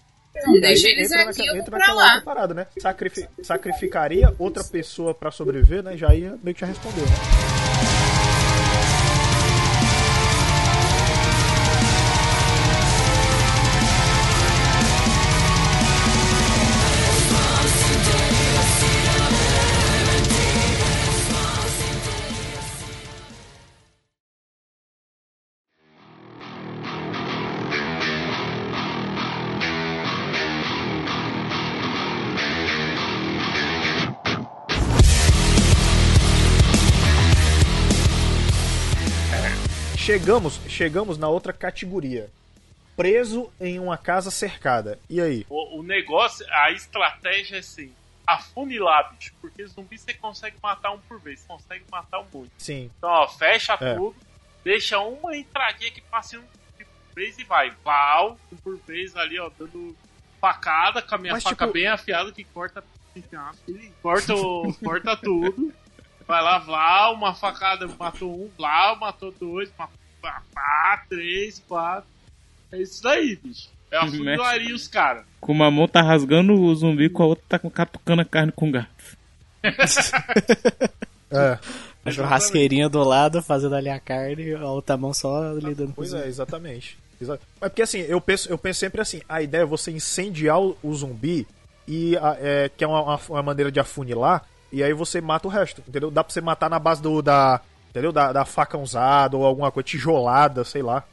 Não, 0.46 0.60
deixa 0.60 0.90
eles 0.90 1.12
entra, 1.12 1.30
aqui, 1.30 1.40
naquela, 1.40 1.58
entra 1.58 1.78
naquela 1.78 2.04
outra 2.04 2.22
parada, 2.22 2.54
né? 2.54 2.68
Sacrifi- 2.80 3.28
sacrificaria 3.44 4.34
outra 4.40 4.64
pessoa 4.64 5.14
pra 5.14 5.32
sobreviver, 5.32 5.84
né? 5.84 5.98
Já 5.98 6.14
ia 6.14 6.38
meio 6.44 6.54
que 6.56 6.62
já 6.62 6.68
respondeu, 6.68 7.04
né? 7.06 7.55
Chegamos, 40.26 40.60
chegamos 40.68 41.18
na 41.20 41.28
outra 41.30 41.54
categoria. 41.54 42.32
Preso 42.98 43.52
em 43.62 43.78
uma 43.80 43.96
casa 43.96 44.32
cercada. 44.32 44.98
E 45.08 45.22
aí? 45.22 45.46
o, 45.48 45.80
o 45.80 45.84
negócio, 45.84 46.44
a 46.50 46.72
estratégia 46.72 47.58
é 47.58 47.60
assim: 47.60 47.94
afunilar, 48.26 49.14
bicho. 49.14 49.32
Porque 49.40 49.64
zumbi 49.68 50.00
você 50.00 50.16
consegue 50.16 50.56
matar 50.64 50.92
um 50.94 51.00
por 51.00 51.20
vez, 51.22 51.42
você 51.42 51.48
consegue 51.48 51.86
matar 51.92 52.22
um 52.22 52.26
monte. 52.34 52.52
Sim. 52.58 52.90
Então, 52.98 53.08
ó, 53.10 53.28
fecha 53.28 53.78
É. 53.80 53.94
tudo, 53.94 54.16
deixa 54.64 54.98
uma 55.00 55.38
entradinha 55.38 55.92
que 55.92 56.02
passe 56.02 56.36
um 56.38 56.42
por 56.42 56.88
vez 57.14 57.38
e 57.38 57.44
vai. 57.44 57.72
Val, 57.84 58.36
um 58.52 58.56
por 58.56 58.78
vez 58.80 59.16
ali, 59.16 59.40
ó, 59.40 59.52
dando 59.60 59.96
facada 60.42 61.04
com 61.04 61.14
a 61.14 61.18
minha 61.20 61.34
Mas, 61.34 61.44
faca 61.44 61.66
tipo- 61.66 61.74
bem 61.74 61.86
afiada 61.88 62.32
que 62.32 62.44
corta. 62.46 62.84
Corta, 64.02 64.34
corta 64.84 65.16
tudo. 65.16 65.72
Vai 66.28 66.42
lá, 66.42 66.58
Val, 66.58 67.14
uma 67.14 67.36
facada 67.36 67.88
matou 68.00 68.34
um, 68.34 68.50
Val 68.58 68.96
matou 68.96 69.32
dois, 69.32 69.72
ma- 69.78 69.88
pá, 70.26 70.42
pá, 70.54 71.06
três, 71.10 71.62
quatro. 71.68 72.10
É 72.72 72.78
isso 72.82 73.02
daí, 73.04 73.36
bicho. 73.44 73.70
Eu 73.92 74.02
afunilaria 74.02 74.74
os 74.76 74.88
caras. 74.88 75.24
Com 75.40 75.54
uma 75.54 75.70
mão 75.72 75.88
tá 75.88 76.02
rasgando 76.02 76.54
o 76.54 76.76
zumbi, 76.76 77.10
com 77.10 77.24
a 77.24 77.28
outra 77.28 77.44
tá 77.48 77.60
catucando 77.70 78.22
a 78.22 78.26
carne 78.26 78.52
com 78.52 78.72
garfo. 78.72 79.16
É. 81.32 81.58
A 82.06 82.12
churrasqueirinha 82.12 82.88
do 82.88 83.04
lado, 83.04 83.42
fazendo 83.42 83.76
ali 83.76 83.90
a 83.90 84.00
carne, 84.00 84.54
a 84.54 84.70
outra 84.70 84.96
mão 84.96 85.12
só 85.14 85.54
lidando 85.54 85.88
com 85.88 85.94
Pois 85.96 86.14
é, 86.14 86.28
exatamente. 86.28 86.98
Exa- 87.20 87.40
Mas 87.60 87.70
porque 87.72 87.82
assim, 87.82 88.00
eu 88.02 88.22
penso, 88.22 88.48
eu 88.50 88.58
penso 88.58 88.80
sempre 88.80 89.02
assim, 89.02 89.22
a 89.28 89.42
ideia 89.42 89.64
é 89.64 89.66
você 89.66 89.90
incendiar 89.92 90.62
o, 90.62 90.78
o 90.84 90.94
zumbi 90.94 91.48
e 91.88 92.16
a- 92.18 92.38
é, 92.40 92.70
que 92.70 92.84
é 92.84 92.88
uma, 92.88 93.02
uma- 93.02 93.20
uma 93.30 93.44
maneira 93.44 93.72
de 93.72 93.80
afunilar, 93.80 94.46
e 94.72 94.84
aí 94.84 94.94
você 94.94 95.20
mata 95.20 95.48
o 95.48 95.52
resto, 95.52 95.82
entendeu? 95.88 96.12
Dá 96.12 96.24
pra 96.24 96.32
você 96.32 96.42
matar 96.42 96.70
na 96.70 96.78
base 96.78 97.02
do 97.02 97.22
da, 97.24 97.60
entendeu? 97.96 98.12
Da, 98.12 98.34
da 98.34 98.44
faca 98.44 98.78
usada 98.78 99.38
ou 99.38 99.46
alguma 99.46 99.72
coisa 99.72 99.88
tijolada, 99.88 100.66
sei 100.66 100.82
lá. 100.82 101.06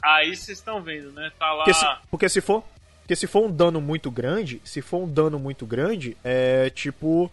Aí 0.00 0.36
vocês 0.36 0.58
estão 0.58 0.80
vendo, 0.80 1.10
né? 1.10 1.32
Tá 1.36 1.52
lá. 1.52 1.64
Porque 1.64 1.74
se, 1.74 1.86
porque 2.10 2.28
se 2.28 2.40
for, 2.40 2.62
porque 3.00 3.16
se 3.16 3.26
for 3.26 3.44
um 3.44 3.50
dano 3.50 3.80
muito 3.80 4.10
grande, 4.10 4.62
se 4.64 4.80
for 4.80 4.98
um 4.98 5.12
dano 5.12 5.40
muito 5.40 5.66
grande, 5.66 6.16
é 6.22 6.70
tipo 6.70 7.30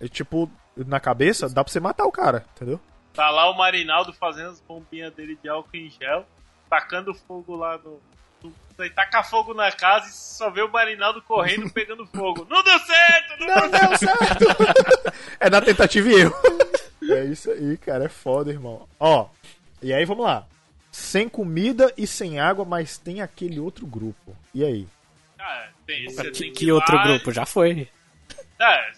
é 0.00 0.08
tipo 0.08 0.50
na 0.76 0.98
cabeça, 0.98 1.48
dá 1.48 1.62
pra 1.62 1.72
você 1.72 1.78
matar 1.78 2.04
o 2.04 2.12
cara, 2.12 2.44
entendeu? 2.56 2.80
Tá 3.12 3.30
lá 3.30 3.50
o 3.50 3.56
Marinaldo 3.56 4.12
fazendo 4.12 4.50
as 4.50 4.60
bombinhas 4.60 5.12
dele 5.12 5.38
de 5.40 5.48
álcool 5.48 5.76
em 5.76 5.90
gel, 5.90 6.26
tacando 6.68 7.14
fogo 7.14 7.54
lá 7.54 7.78
no. 7.78 8.00
aí 8.78 8.90
taca 8.90 9.22
fogo 9.22 9.54
na 9.54 9.70
casa 9.70 10.08
e 10.08 10.12
só 10.12 10.50
vê 10.50 10.62
o 10.62 10.70
Marinaldo 10.70 11.20
correndo 11.22 11.70
pegando 11.70 12.06
fogo. 12.06 12.46
Não 12.48 12.62
deu 12.62 12.78
certo! 12.80 13.40
Não, 13.40 13.54
Não 13.56 13.70
deu 13.70 13.98
certo! 13.98 14.44
é 15.38 15.50
na 15.50 15.60
tentativa 15.60 16.08
e 16.08 16.14
erro. 16.14 16.34
É 17.08 17.24
isso 17.24 17.50
aí, 17.50 17.76
cara. 17.76 18.04
É 18.04 18.08
foda, 18.08 18.50
irmão. 18.50 18.86
Ó, 19.00 19.28
e 19.82 19.92
aí 19.92 20.04
vamos 20.04 20.24
lá. 20.24 20.46
Sem 20.90 21.28
comida 21.28 21.92
e 21.96 22.06
sem 22.06 22.40
água, 22.40 22.64
mas 22.64 22.98
tem 22.98 23.20
aquele 23.20 23.60
outro 23.60 23.86
grupo. 23.86 24.36
E 24.54 24.64
aí? 24.64 24.86
Cara, 25.36 25.70
tem, 25.86 26.04
você 26.06 26.30
Que, 26.30 26.38
tem 26.42 26.52
que 26.52 26.72
outro 26.72 26.96
lá- 26.96 27.06
grupo? 27.06 27.32
Já 27.32 27.46
foi. 27.46 27.88
É, 28.60 28.90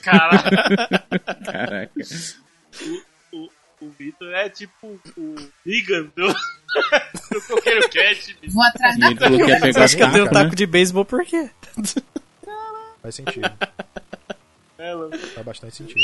cara, 0.00 0.38
Caraca. 1.44 1.92
o, 3.32 3.50
o 3.80 3.90
Vitor 3.98 4.32
é 4.32 4.48
tipo 4.48 5.00
o 5.16 5.34
Negan 5.66 6.04
do, 6.14 6.28
do 7.32 7.42
Coqueiro 7.48 7.88
Cat. 7.90 8.38
Vou 8.48 8.62
atrás 8.62 8.96
da 8.98 9.08
Você 9.08 9.16
pegar 9.58 9.84
acha 9.84 9.96
que 9.96 10.02
eu 10.04 10.10
tenho 10.12 10.22
um 10.22 10.26
faca, 10.28 10.38
né? 10.38 10.44
taco 10.44 10.54
de 10.56 10.66
beisebol 10.66 11.04
por 11.04 11.24
quê? 11.24 11.50
Faz 13.02 13.14
sentido. 13.14 13.50
É, 14.80 14.94
louco. 14.94 15.18
Faz 15.18 15.44
bastante 15.44 15.74
sentido. 15.74 15.98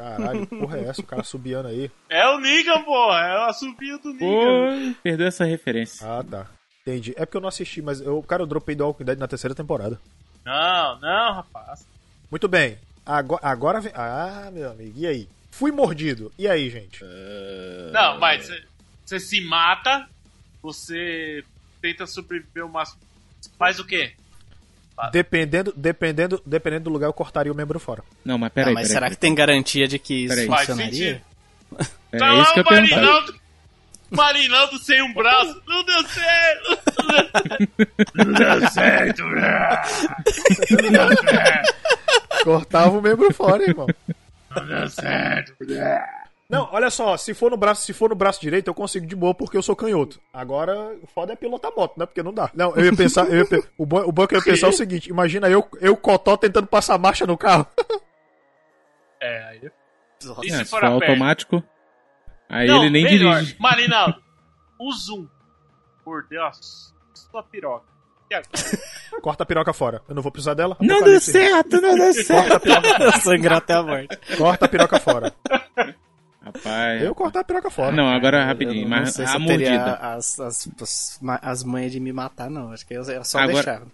Caralho, 0.00 0.46
que 0.46 0.56
porra 0.56 0.78
é 0.78 0.84
essa? 0.84 1.00
O 1.02 1.04
cara 1.04 1.22
subiando 1.22 1.68
aí. 1.68 1.90
é 2.08 2.26
o 2.28 2.38
Negan, 2.38 2.82
porra. 2.82 3.18
É 3.18 3.38
o 3.38 3.42
assobio 3.50 3.98
do 3.98 4.14
Negan. 4.14 4.92
Pô, 4.94 5.00
perdeu 5.02 5.26
essa 5.26 5.44
referência. 5.44 6.06
Ah, 6.06 6.24
tá. 6.24 6.46
Entendi. 6.80 7.12
É 7.16 7.26
porque 7.26 7.36
eu 7.36 7.40
não 7.42 7.48
assisti, 7.48 7.82
mas 7.82 8.00
eu, 8.00 8.22
cara, 8.22 8.42
eu 8.42 8.46
dropei 8.46 8.74
do 8.74 8.84
Walking 8.84 9.04
Dead 9.04 9.18
na 9.18 9.28
terceira 9.28 9.54
temporada. 9.54 10.00
Não, 10.44 10.98
não, 11.00 11.34
rapaz. 11.34 11.86
Muito 12.30 12.48
bem. 12.48 12.78
Agora, 13.04 13.40
agora 13.44 13.80
vem. 13.80 13.92
Ah, 13.94 14.50
meu 14.52 14.70
amigo. 14.70 14.92
E 14.96 15.06
aí? 15.06 15.28
Fui 15.50 15.70
mordido. 15.70 16.32
E 16.38 16.48
aí, 16.48 16.70
gente? 16.70 17.04
Não, 17.92 18.18
mas 18.18 18.48
você 19.04 19.20
se 19.20 19.40
mata, 19.42 20.08
você 20.62 21.44
tenta 21.82 22.06
sobreviver 22.06 22.64
o 22.64 22.68
máximo. 22.68 23.00
Faz 23.58 23.78
o 23.78 23.84
quê? 23.84 24.14
Dependendo, 25.08 25.72
dependendo, 25.76 26.42
dependendo 26.44 26.84
do 26.84 26.90
lugar, 26.90 27.06
eu 27.06 27.12
cortaria 27.12 27.50
o 27.52 27.54
membro 27.54 27.78
fora. 27.80 28.02
Não, 28.24 28.36
mas 28.38 28.48
Ah, 28.48 28.50
peraí, 28.50 28.74
mas 28.74 28.88
peraí. 28.88 28.94
será 28.94 29.10
que 29.10 29.16
tem 29.16 29.34
garantia 29.34 29.88
de 29.88 29.98
que 29.98 30.24
isso 30.24 30.34
Peraí. 30.34 30.46
Faz 30.46 30.66
funcionaria? 30.66 31.22
sentido. 31.72 31.90
É 32.12 32.18
tá 32.18 32.26
isso 32.34 32.38
lá 32.38 32.52
que 32.54 32.60
eu 32.60 32.64
o. 32.64 32.90
Marinaldo. 32.96 33.40
Marinaldo 34.10 34.78
sem 34.78 35.00
um 35.02 35.14
braço. 35.14 35.62
Não 35.68 35.84
deu 35.84 36.02
certo. 36.08 36.78
Não 38.16 38.32
deu 38.32 38.70
certo. 38.70 39.22
Não 39.22 40.90
deu 40.90 41.16
certo. 41.22 41.74
Cortava 42.44 42.98
o 42.98 43.02
membro 43.02 43.32
fora, 43.32 43.62
irmão. 43.62 43.86
Não 44.56 44.66
deu 44.66 44.88
certo. 44.90 45.54
Não, 46.50 46.68
olha 46.72 46.90
só, 46.90 47.16
se 47.16 47.32
for 47.32 47.50
no 47.50 47.56
braço, 47.56 47.82
se 47.82 47.92
for 47.92 48.10
no 48.10 48.16
braço 48.16 48.40
direito, 48.40 48.66
eu 48.68 48.74
consigo 48.74 49.06
de 49.06 49.14
boa 49.14 49.32
porque 49.32 49.56
eu 49.56 49.62
sou 49.62 49.76
canhoto. 49.76 50.20
Agora, 50.32 50.74
o 51.00 51.06
foda 51.06 51.32
é 51.32 51.36
pilotar 51.36 51.70
moto, 51.76 51.96
né? 51.96 52.04
Porque 52.06 52.22
não 52.22 52.34
dá. 52.34 52.50
Não, 52.54 52.74
eu 52.74 52.84
ia 52.86 52.96
pensar, 52.96 53.28
eu 53.30 53.38
ia 53.38 53.46
pe- 53.46 53.62
o 53.78 53.86
bom, 53.86 54.00
o 54.00 54.10
bom 54.10 54.26
que 54.26 54.34
eu 54.34 54.38
ia 54.40 54.44
pensar 54.44 54.66
é 54.66 54.70
o 54.70 54.72
seguinte, 54.74 55.08
imagina 55.08 55.48
eu, 55.48 55.66
eu 55.80 55.96
cotó 55.96 56.36
tentando 56.36 56.66
passar 56.66 56.98
marcha 56.98 57.24
no 57.26 57.38
carro. 57.38 57.66
É, 59.20 59.44
aí. 59.44 59.70
E 60.42 60.52
É, 60.52 60.56
se 60.58 60.64
for 60.66 60.80
pé? 60.80 60.86
automático, 60.86 61.62
aí 62.48 62.66
Não, 62.66 62.78
ele 62.82 62.90
nem 62.90 63.04
melhor. 63.04 63.36
dirige. 63.38 63.56
Marinaldo, 63.58 64.20
o 64.78 64.92
zoom. 64.92 65.26
Mordeu 66.04 66.44
a 66.44 66.50
sua 67.14 67.42
piroca. 67.44 67.86
Agora? 68.32 68.42
Corta 69.22 69.42
a 69.42 69.46
piroca 69.46 69.72
fora. 69.72 70.02
Eu 70.08 70.14
não 70.14 70.22
vou 70.22 70.30
precisar 70.32 70.54
dela. 70.54 70.76
Não 70.80 71.02
deu 71.02 71.20
certo, 71.20 71.80
não 71.80 71.94
deu 71.96 72.12
certo. 72.12 72.48
Corta 72.60 72.74
a 72.76 72.80
piroca, 72.80 73.18
Sangrar 73.20 73.58
até 73.58 73.74
a 73.74 73.82
morte. 73.82 74.36
corta 74.36 74.64
a 74.64 74.68
piroca 74.68 74.98
fora. 75.00 75.34
Rapaz. 76.54 77.02
Eu 77.02 77.14
cortar 77.14 77.40
a 77.40 77.44
piroca 77.44 77.70
fora. 77.70 77.94
Não, 77.94 78.08
agora 78.08 78.42
Eu 78.42 78.46
rapidinho, 78.46 78.82
não 78.82 78.90
mas 78.90 79.14
sei 79.14 79.26
se 79.26 79.32
a 79.36 79.40
eu 79.40 79.46
teria 79.46 79.70
mordida. 79.70 79.94
as, 79.96 80.40
as, 80.40 80.68
as, 80.80 81.20
as 81.42 81.64
manhas 81.64 81.92
de 81.92 82.00
me 82.00 82.12
matar, 82.12 82.50
não. 82.50 82.72
Acho 82.72 82.86
que 82.86 82.94
eu, 82.94 83.02
eu 83.02 83.24
só 83.24 83.38
Agora- 83.38 83.54
deixava. 83.54 83.86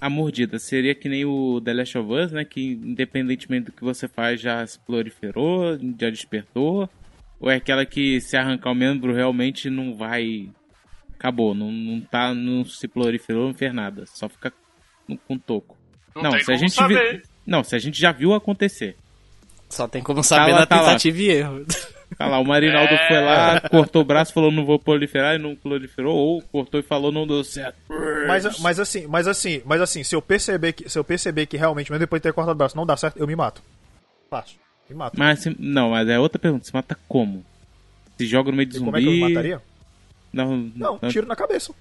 A 0.00 0.10
mordida 0.10 0.58
seria 0.58 0.94
que 0.94 1.08
nem 1.08 1.24
o 1.24 1.60
The 1.64 1.72
Last 1.72 1.96
of 1.98 2.12
Us, 2.12 2.30
né? 2.32 2.44
Que 2.44 2.72
independentemente 2.72 3.66
do 3.66 3.72
que 3.72 3.82
você 3.82 4.06
faz, 4.06 4.38
já 4.40 4.66
se 4.66 4.78
proliferou, 4.80 5.78
já 5.98 6.10
despertou. 6.10 6.88
Ou 7.40 7.50
é 7.50 7.54
aquela 7.56 7.86
que 7.86 8.20
se 8.20 8.36
arrancar 8.36 8.70
o 8.70 8.74
membro 8.74 9.14
realmente 9.14 9.70
não 9.70 9.96
vai. 9.96 10.50
Acabou, 11.18 11.54
não, 11.54 11.72
não, 11.72 12.00
tá, 12.02 12.34
não 12.34 12.64
se 12.64 12.86
proliferou, 12.86 13.46
não 13.48 13.54
fez 13.54 13.72
nada. 13.74 14.04
Só 14.06 14.28
fica 14.28 14.52
com 15.26 15.38
toco. 15.38 15.76
Não, 16.14 16.22
Não, 16.24 16.30
tem 16.32 16.44
se 16.44 16.52
a 16.52 16.56
gente 16.56 16.72
saber. 16.74 17.16
vi- 17.18 17.22
Não, 17.46 17.64
se 17.64 17.74
a 17.74 17.78
gente 17.78 17.98
já 17.98 18.12
viu 18.12 18.34
acontecer. 18.34 18.94
Só 19.70 19.88
tem 19.88 20.02
como 20.02 20.22
saber 20.22 20.52
lá, 20.52 20.60
na 20.60 20.66
tá 20.66 20.76
lá. 20.80 20.86
tentativa 20.88 21.18
e 21.18 21.28
erro. 21.30 21.64
Tá 22.16 22.26
lá, 22.26 22.38
o 22.38 22.44
Marinaldo 22.44 22.94
É. 22.94 23.08
foi 23.08 23.20
lá, 23.20 23.60
cortou 23.68 24.02
o 24.02 24.04
braço, 24.04 24.32
falou 24.32 24.50
não 24.50 24.64
vou 24.64 24.78
proliferar 24.78 25.34
e 25.34 25.38
não 25.38 25.54
proliferou, 25.54 26.16
ou 26.16 26.42
cortou 26.42 26.80
e 26.80 26.82
falou 26.82 27.12
não 27.12 27.26
deu 27.26 27.44
certo. 27.44 27.76
Mas, 28.26 28.58
mas 28.60 28.80
assim, 28.80 29.06
mas 29.06 29.28
assim, 29.28 29.62
mas 29.64 29.80
assim, 29.80 30.02
se 30.02 30.16
eu 30.16 30.22
perceber 30.22 30.72
que, 30.72 30.88
se 30.88 30.98
eu 30.98 31.04
perceber 31.04 31.46
que 31.46 31.56
realmente, 31.56 31.90
mesmo 31.92 32.00
depois 32.00 32.20
de 32.20 32.24
ter 32.24 32.32
cortado 32.32 32.54
o 32.54 32.58
braço, 32.58 32.76
não 32.76 32.86
dá 32.86 32.96
certo, 32.96 33.18
eu 33.18 33.26
me 33.26 33.36
mato. 33.36 33.62
Fácil. 34.30 34.56
Me 34.88 34.96
mato. 34.96 35.18
Mas 35.18 35.40
se- 35.40 35.54
não, 35.58 35.90
mas 35.90 36.08
é 36.08 36.18
outra 36.18 36.38
pergunta, 36.38 36.64
se 36.64 36.72
mata 36.74 36.96
como? 37.06 37.44
Se 38.16 38.26
joga 38.26 38.50
no 38.50 38.56
meio 38.56 38.68
de 38.68 38.76
E 38.76 38.78
zumbi. 38.78 38.90
como 38.90 38.96
é 38.96 39.00
que 39.00 39.06
eu 39.06 39.12
me 39.12 39.20
mataria? 39.34 39.62
Não, 40.32 40.56
Não, 40.74 40.98
tiro 41.10 41.26
na 41.26 41.36
cabeça. 41.36 41.72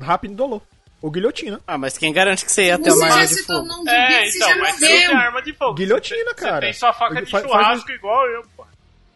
Rápido 0.00 0.32
e 0.32 0.36
dolor. 0.36 0.60
Ou 1.02 1.10
guilhotina. 1.10 1.60
Ah, 1.66 1.76
mas 1.76 1.98
quem 1.98 2.10
garante 2.14 2.44
que 2.46 2.50
você 2.52 2.66
ia 2.66 2.78
ter 2.78 2.90
uma 2.90 3.04
arma 3.06 3.26
de 3.26 3.42
fogo? 3.42 3.60
um 3.66 3.70
zumbi, 3.70 3.90
É, 3.90 4.24
você 4.24 4.36
então, 4.38 4.48
já 4.48 4.56
mas 4.56 4.74
você 4.76 4.86
tem 4.86 5.04
arma 5.06 5.42
de 5.42 5.52
fogo. 5.52 5.74
Guilhotina, 5.74 6.34
cara. 6.34 6.54
Você 6.54 6.60
tem 6.62 6.72
sua 6.72 6.92
faca 6.94 7.22
de 7.22 7.30
Faz- 7.30 7.44
faz 7.44 7.54
churrasco 7.62 7.92
igual 7.92 8.26
eu. 8.30 8.42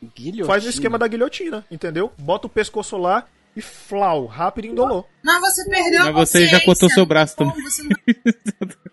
Guilhotina. 0.02 0.46
Faz 0.46 0.64
o 0.64 0.68
esquema 0.68 0.98
da 0.98 1.06
guilhotina, 1.08 1.64
entendeu? 1.70 2.12
Bota 2.18 2.46
o 2.46 2.50
pescoço 2.50 2.96
lá 2.96 3.26
e 3.56 3.60
flau, 3.60 4.26
rápido 4.26 4.66
e 4.66 4.68
indolor. 4.68 5.04
Mas 5.22 5.40
você 5.40 5.68
perdeu 5.68 6.04
Mas 6.04 6.14
você 6.14 6.46
já 6.46 6.60
cortou 6.64 6.88
seu 6.88 7.04
braço 7.04 7.36
também. 7.36 7.54
não- 7.56 8.68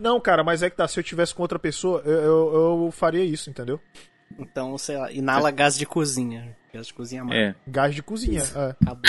Não, 0.00 0.18
cara, 0.20 0.42
mas 0.42 0.62
é 0.62 0.70
que 0.70 0.76
tá, 0.76 0.88
se 0.88 0.98
eu 0.98 1.04
tivesse 1.04 1.34
com 1.34 1.42
outra 1.42 1.58
pessoa, 1.58 2.00
eu, 2.06 2.12
eu, 2.12 2.84
eu 2.86 2.90
faria 2.90 3.22
isso, 3.22 3.50
entendeu? 3.50 3.78
Então, 4.38 4.78
sei 4.78 4.96
lá, 4.96 5.12
inala 5.12 5.50
gás 5.50 5.76
de 5.76 5.84
cozinha. 5.84 6.56
Gás 6.72 6.86
de 6.86 6.94
cozinha 6.94 7.22
mata. 7.22 7.36
É. 7.36 7.54
Gás 7.66 7.94
de 7.94 8.02
cozinha. 8.02 8.40
é. 8.40 8.74
Acabou. 8.80 9.02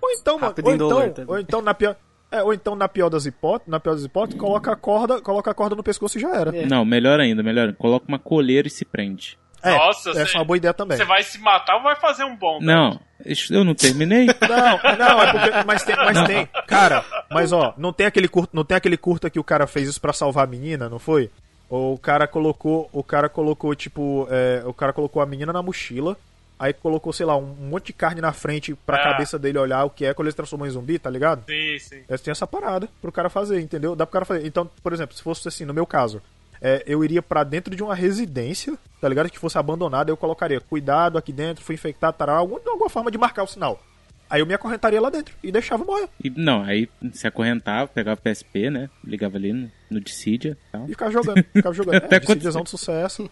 Ou 0.00 0.10
então, 0.12 0.36
Rápido 0.36 0.66
ou 0.68 0.74
indolor 0.74 1.02
então, 1.02 1.14
também. 1.14 1.34
ou 1.34 1.40
então 1.40 1.60
na 1.62 1.74
pior. 1.74 1.96
É, 2.30 2.42
ou 2.42 2.54
então 2.54 2.76
na 2.76 2.88
pior 2.88 3.08
das 3.10 3.26
hipóteses, 3.26 3.68
na 3.68 3.80
pior 3.80 3.94
das 3.94 4.04
hipóteses, 4.04 4.40
coloca 4.40 4.72
a 4.72 4.76
corda, 4.76 5.20
coloca 5.20 5.50
a 5.50 5.54
corda 5.54 5.74
no 5.74 5.82
pescoço 5.82 6.16
e 6.18 6.20
já 6.20 6.30
era. 6.36 6.56
É. 6.56 6.66
Não, 6.66 6.84
melhor 6.84 7.18
ainda, 7.18 7.42
melhor. 7.42 7.74
Coloca 7.74 8.06
uma 8.08 8.18
coleira 8.18 8.68
e 8.68 8.70
se 8.70 8.84
prende. 8.84 9.36
É, 9.62 9.70
Nossa, 9.76 10.10
essa 10.10 10.26
você- 10.26 10.36
é 10.36 10.38
uma 10.40 10.44
boa 10.44 10.56
ideia 10.56 10.74
também. 10.74 10.96
Você 10.98 11.04
vai 11.04 11.22
se 11.22 11.38
matar 11.38 11.76
ou 11.76 11.82
vai 11.82 11.94
fazer 11.96 12.24
um 12.24 12.34
bom? 12.36 12.58
Não, 12.60 12.98
isso- 13.24 13.54
eu 13.54 13.64
não 13.64 13.74
terminei. 13.74 14.26
Não, 14.42 14.96
não, 14.98 15.22
é 15.22 15.32
porque. 15.32 15.64
Mas 15.66 15.82
tem, 15.84 15.96
mas 15.96 16.26
tem. 16.26 16.46
Cara, 16.66 17.04
mas 17.30 17.52
ó, 17.52 17.72
não 17.76 17.92
tem 17.92 18.06
aquele 18.06 18.28
curto, 18.28 18.50
não 18.54 18.64
tem 18.64 18.76
aquele 18.76 18.96
curta 18.96 19.30
que 19.30 19.38
o 19.38 19.44
cara 19.44 19.66
fez 19.66 19.88
isso 19.88 20.00
pra 20.00 20.12
salvar 20.12 20.44
a 20.44 20.46
menina, 20.50 20.88
não 20.88 20.98
foi? 20.98 21.30
Ou 21.70 21.94
o 21.94 21.98
cara 21.98 22.26
colocou. 22.26 22.88
O 22.92 23.02
cara 23.04 23.28
colocou, 23.28 23.74
tipo. 23.74 24.26
é, 24.30 24.62
o 24.66 24.74
cara 24.74 24.92
colocou 24.92 25.22
a 25.22 25.26
menina 25.26 25.52
na 25.52 25.62
mochila. 25.62 26.16
Aí 26.58 26.72
colocou, 26.72 27.12
sei 27.12 27.26
lá, 27.26 27.36
um 27.36 27.42
monte 27.58 27.86
de 27.86 27.92
carne 27.92 28.20
na 28.20 28.32
frente 28.32 28.72
pra 28.86 28.96
Ah. 28.98 29.02
cabeça 29.02 29.36
dele 29.36 29.58
olhar 29.58 29.82
o 29.84 29.90
que 29.90 30.04
é 30.04 30.14
quando 30.14 30.26
ele 30.26 30.32
se 30.32 30.36
transformou 30.36 30.66
em 30.66 30.70
zumbi, 30.70 30.96
tá 30.96 31.10
ligado? 31.10 31.44
Sim, 31.46 31.78
sim. 31.80 32.02
Têm 32.22 32.30
essa 32.30 32.46
parada 32.46 32.88
pro 33.00 33.10
cara 33.10 33.28
fazer, 33.28 33.60
entendeu? 33.60 33.96
Dá 33.96 34.06
pro 34.06 34.12
cara 34.12 34.24
fazer. 34.24 34.46
Então, 34.46 34.70
por 34.80 34.92
exemplo, 34.92 35.16
se 35.16 35.22
fosse 35.24 35.48
assim, 35.48 35.64
no 35.64 35.74
meu 35.74 35.84
caso, 35.86 36.22
é, 36.62 36.82
eu 36.86 37.04
iria 37.04 37.20
pra 37.20 37.42
dentro 37.44 37.74
de 37.74 37.82
uma 37.82 37.94
residência, 37.94 38.78
tá 39.00 39.08
ligado? 39.08 39.28
Que 39.28 39.38
fosse 39.38 39.58
abandonada, 39.58 40.10
eu 40.10 40.16
colocaria 40.16 40.60
cuidado 40.60 41.18
aqui 41.18 41.32
dentro, 41.32 41.64
foi 41.64 41.74
infectado, 41.74 42.16
tará, 42.16 42.34
alguma, 42.34 42.60
alguma 42.66 42.88
forma 42.88 43.10
de 43.10 43.18
marcar 43.18 43.42
o 43.42 43.46
sinal. 43.48 43.82
Aí 44.30 44.40
eu 44.40 44.46
me 44.46 44.54
acorrentaria 44.54 44.98
lá 44.98 45.10
dentro 45.10 45.34
e 45.42 45.52
deixava 45.52 45.84
morrer. 45.84 46.08
E, 46.24 46.30
não, 46.30 46.62
aí 46.62 46.88
se 47.12 47.26
acorrentava, 47.26 47.86
pegava 47.88 48.18
o 48.18 48.22
PSP, 48.22 48.70
né? 48.70 48.88
Ligava 49.04 49.36
ali 49.36 49.52
no, 49.52 49.70
no 49.90 50.00
Dissidia 50.00 50.52
e 50.52 50.72
tal. 50.72 50.84
E 50.86 50.90
ficava 50.92 51.10
jogando, 51.10 51.44
ficava 51.52 51.74
jogando. 51.74 51.94
Até 52.04 52.16
É, 52.16 52.20
quando- 52.20 52.38
decisão 52.38 52.62
de 52.62 52.70
sucesso. 52.70 53.28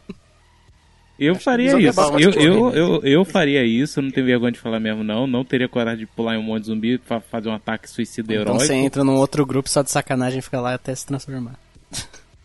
Eu 1.18 1.34
faria 1.34 1.74
que 1.76 1.82
isso. 1.86 2.00
Eu, 2.18 2.32
eu, 2.32 2.74
eu, 2.74 3.00
eu 3.02 3.24
faria 3.26 3.62
isso, 3.64 4.00
não 4.00 4.10
tenho 4.10 4.24
vergonha 4.26 4.52
de 4.52 4.58
falar 4.58 4.80
mesmo, 4.80 5.04
não. 5.04 5.26
Não 5.26 5.44
teria 5.44 5.68
coragem 5.68 6.00
de 6.00 6.06
pular 6.06 6.34
em 6.34 6.38
um 6.38 6.42
monte 6.42 6.62
de 6.62 6.66
zumbi 6.68 6.98
pra 6.98 7.20
fazer 7.20 7.48
um 7.50 7.54
ataque 7.54 7.88
suicida 7.90 8.32
Então 8.32 8.42
heróico. 8.54 8.60
você 8.64 8.74
entra 8.74 9.04
num 9.04 9.14
outro 9.16 9.44
grupo 9.44 9.68
só 9.68 9.82
de 9.82 9.90
sacanagem 9.90 10.38
e 10.38 10.42
fica 10.42 10.60
lá 10.60 10.72
até 10.74 10.94
se 10.94 11.06
transformar. 11.06 11.58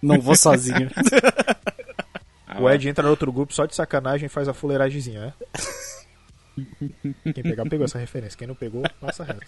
Não 0.06 0.22
vou 0.22 0.36
sozinho. 0.36 0.90
Ah, 2.48 2.60
O 2.62 2.70
Ed 2.70 2.88
entra 2.88 3.04
no 3.04 3.10
outro 3.10 3.32
grupo 3.34 3.54
só 3.54 3.66
de 3.66 3.76
sacanagem 3.76 4.28
e 4.28 4.30
faz 4.30 4.48
a 4.48 4.54
fuleiragemzinha, 4.54 5.34
é? 5.34 7.34
Quem 7.34 7.44
pegar, 7.44 7.66
pegou 7.66 7.84
essa 7.84 8.00
referência. 8.00 8.38
Quem 8.38 8.48
não 8.48 8.56
pegou, 8.56 8.84
passa 9.02 9.26
reto. 9.26 9.42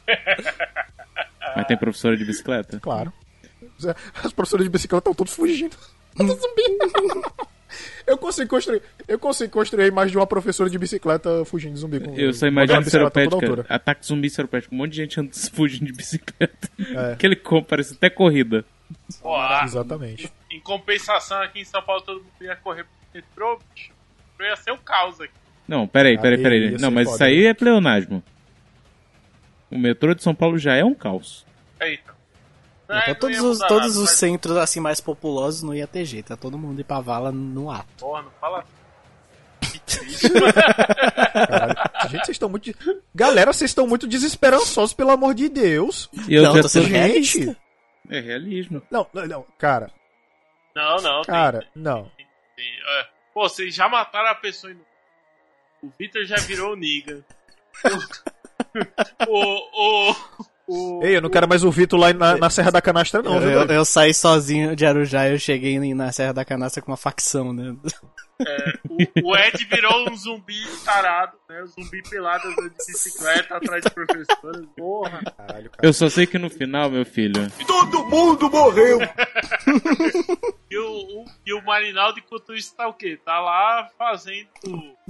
Mas 1.55 1.67
tem 1.67 1.77
professora 1.77 2.17
de 2.17 2.25
bicicleta? 2.25 2.79
Claro. 2.81 3.13
As 4.23 4.33
professoras 4.33 4.65
de 4.65 4.69
bicicleta 4.69 5.09
estão 5.09 5.13
todos 5.13 5.33
fugindo. 5.33 5.77
Do 6.15 6.27
zumbi. 6.27 6.63
Eu 8.07 8.17
consigo 8.17 8.49
construir. 8.49 8.81
Eu 9.07 9.19
consigo 9.19 9.51
construir 9.51 9.91
mais 9.91 10.09
de 10.09 10.17
uma 10.17 10.25
professora 10.25 10.69
de 10.69 10.77
bicicleta 10.79 11.43
fugindo 11.43 11.73
de 11.73 11.79
zumbi. 11.79 11.99
Com, 11.99 12.15
Eu 12.15 12.33
só 12.33 12.47
imagino 12.47 12.81
seropédica, 12.83 13.35
altura. 13.35 13.65
ataque 13.67 14.05
zumbi 14.05 14.29
seropédico, 14.29 14.73
um 14.73 14.77
monte 14.77 14.91
de 14.91 14.97
gente 14.97 15.19
anda 15.19 15.29
fugindo 15.53 15.85
de 15.85 15.91
bicicleta. 15.93 16.69
É. 16.79 17.13
Aquele 17.13 17.35
como 17.35 17.63
parece 17.65 17.93
até 17.93 18.09
corrida. 18.09 18.63
Exatamente. 19.65 20.31
em 20.49 20.59
compensação, 20.61 21.41
aqui 21.41 21.59
em 21.59 21.65
São 21.65 21.81
Paulo 21.81 22.01
todo 22.01 22.19
mundo 22.19 22.31
ia 22.41 22.55
correr 22.55 22.83
pro 22.85 22.91
metrô, 23.13 23.59
bicho. 23.75 23.91
O 23.91 24.31
metrô 24.31 24.45
Ia 24.47 24.55
ser 24.55 24.71
o 24.71 24.77
caos 24.77 25.19
aqui. 25.19 25.33
Não, 25.67 25.85
peraí, 25.85 26.17
peraí, 26.17 26.37
Aí 26.37 26.43
peraí. 26.43 26.71
ia 26.71 26.77
Não, 26.77 26.89
mas 26.89 27.03
foda. 27.05 27.15
isso 27.15 27.23
aí 27.25 27.45
é 27.45 27.53
pleonasmo. 27.53 28.23
O 29.69 29.77
metrô 29.77 30.13
de 30.15 30.23
São 30.23 30.33
Paulo 30.33 30.57
já 30.57 30.73
é 30.75 30.83
um 30.85 30.93
caos. 30.93 31.45
Eita. 31.81 32.03
Então, 32.03 32.15
É, 32.89 33.07
não 33.09 33.15
todos 33.15 33.39
os, 33.41 33.59
todos 33.59 33.69
nada, 33.69 33.87
os 33.87 33.97
mas, 33.97 34.09
centros 34.11 34.57
assim 34.57 34.79
mais 34.79 35.01
populosos 35.01 35.61
não 35.63 35.73
ia 35.73 35.87
ter 35.87 36.05
jeito. 36.05 36.31
Ia 36.31 36.37
todo 36.37 36.57
mundo 36.57 36.79
ir 36.79 36.83
pra 36.83 36.99
vala 37.01 37.31
no 37.31 37.69
ato. 37.69 37.87
Porra, 37.99 38.21
não 38.21 38.31
fala. 38.39 38.65
Que 39.61 39.79
triste. 39.79 40.29
Caralho. 40.31 41.75
Gente, 42.09 42.25
vocês 42.25 42.35
estão 42.35 42.49
muito. 42.49 42.71
Galera, 43.13 43.51
vocês 43.51 43.71
estão 43.71 43.85
muito 43.87 44.07
desesperançosos, 44.07 44.93
pelo 44.93 45.11
amor 45.11 45.33
de 45.33 45.49
Deus. 45.49 46.09
E 46.27 46.35
eu 46.35 46.43
Não, 46.43 46.55
já 46.55 46.61
tô 46.61 46.69
sendo 46.69 46.87
realista. 46.87 47.39
Gente. 47.39 47.57
É 48.09 48.19
realismo. 48.21 48.81
Não, 48.89 49.05
não, 49.13 49.27
não. 49.27 49.45
Cara, 49.57 49.91
não, 50.75 50.95
não. 50.97 51.21
tem- 51.23 51.33
cara, 51.33 51.67
não. 51.75 52.11
tem- 52.55 52.65
é. 52.99 53.07
Pô, 53.33 53.49
vocês 53.49 53.75
já 53.75 53.89
mataram 53.89 54.29
a 54.29 54.35
pessoa. 54.35 54.71
Em... 54.71 54.79
O 55.83 55.91
Victor 55.99 56.23
já 56.25 56.37
virou 56.37 56.71
o 56.73 56.75
Niga. 56.75 57.23
o, 59.27 59.33
o, 59.37 60.11
o, 60.11 60.15
Ei, 61.01 61.15
eu 61.15 61.21
não 61.21 61.29
quero 61.29 61.47
mais 61.47 61.63
o 61.63 61.71
Vitor 61.71 61.97
lá 61.97 62.11
na, 62.13 62.37
na 62.37 62.49
Serra 62.49 62.71
da 62.71 62.81
Canastra, 62.81 63.21
não, 63.21 63.35
eu, 63.35 63.41
viu? 63.41 63.51
eu, 63.51 63.65
eu 63.67 63.85
saí 63.85 64.13
sozinho 64.13 64.75
de 64.75 64.85
Arujá 64.85 65.27
e 65.27 65.33
eu 65.33 65.39
cheguei 65.39 65.79
na 65.93 66.11
Serra 66.11 66.33
da 66.33 66.43
Canastra 66.43 66.81
com 66.81 66.91
uma 66.91 66.97
facção, 66.97 67.53
né? 67.53 67.75
O, 68.89 69.31
o 69.31 69.37
Ed 69.37 69.65
virou 69.65 70.09
um 70.09 70.15
zumbi 70.15 70.61
tarado, 70.85 71.37
né? 71.49 71.63
Um 71.63 71.67
zumbi 71.67 72.01
pelado 72.09 72.47
andando 72.47 72.69
de 72.69 72.75
bicicleta 72.85 73.55
atrás 73.57 73.83
de 73.83 73.89
professores. 73.91 74.65
Porra. 74.77 75.21
Caralho, 75.37 75.69
cara. 75.71 75.87
Eu 75.87 75.93
só 75.93 76.07
sei 76.09 76.27
que 76.27 76.37
no 76.37 76.49
final, 76.49 76.89
meu 76.89 77.05
filho, 77.05 77.47
E 80.69 80.77
o, 80.77 80.91
o, 80.91 81.25
e 81.45 81.53
o 81.53 81.63
Marinaldo, 81.63 82.19
enquanto 82.19 82.53
isso, 82.53 82.75
tá 82.75 82.87
o 82.87 82.93
quê? 82.93 83.17
Tá 83.23 83.39
lá 83.39 83.87
fazendo 83.97 84.47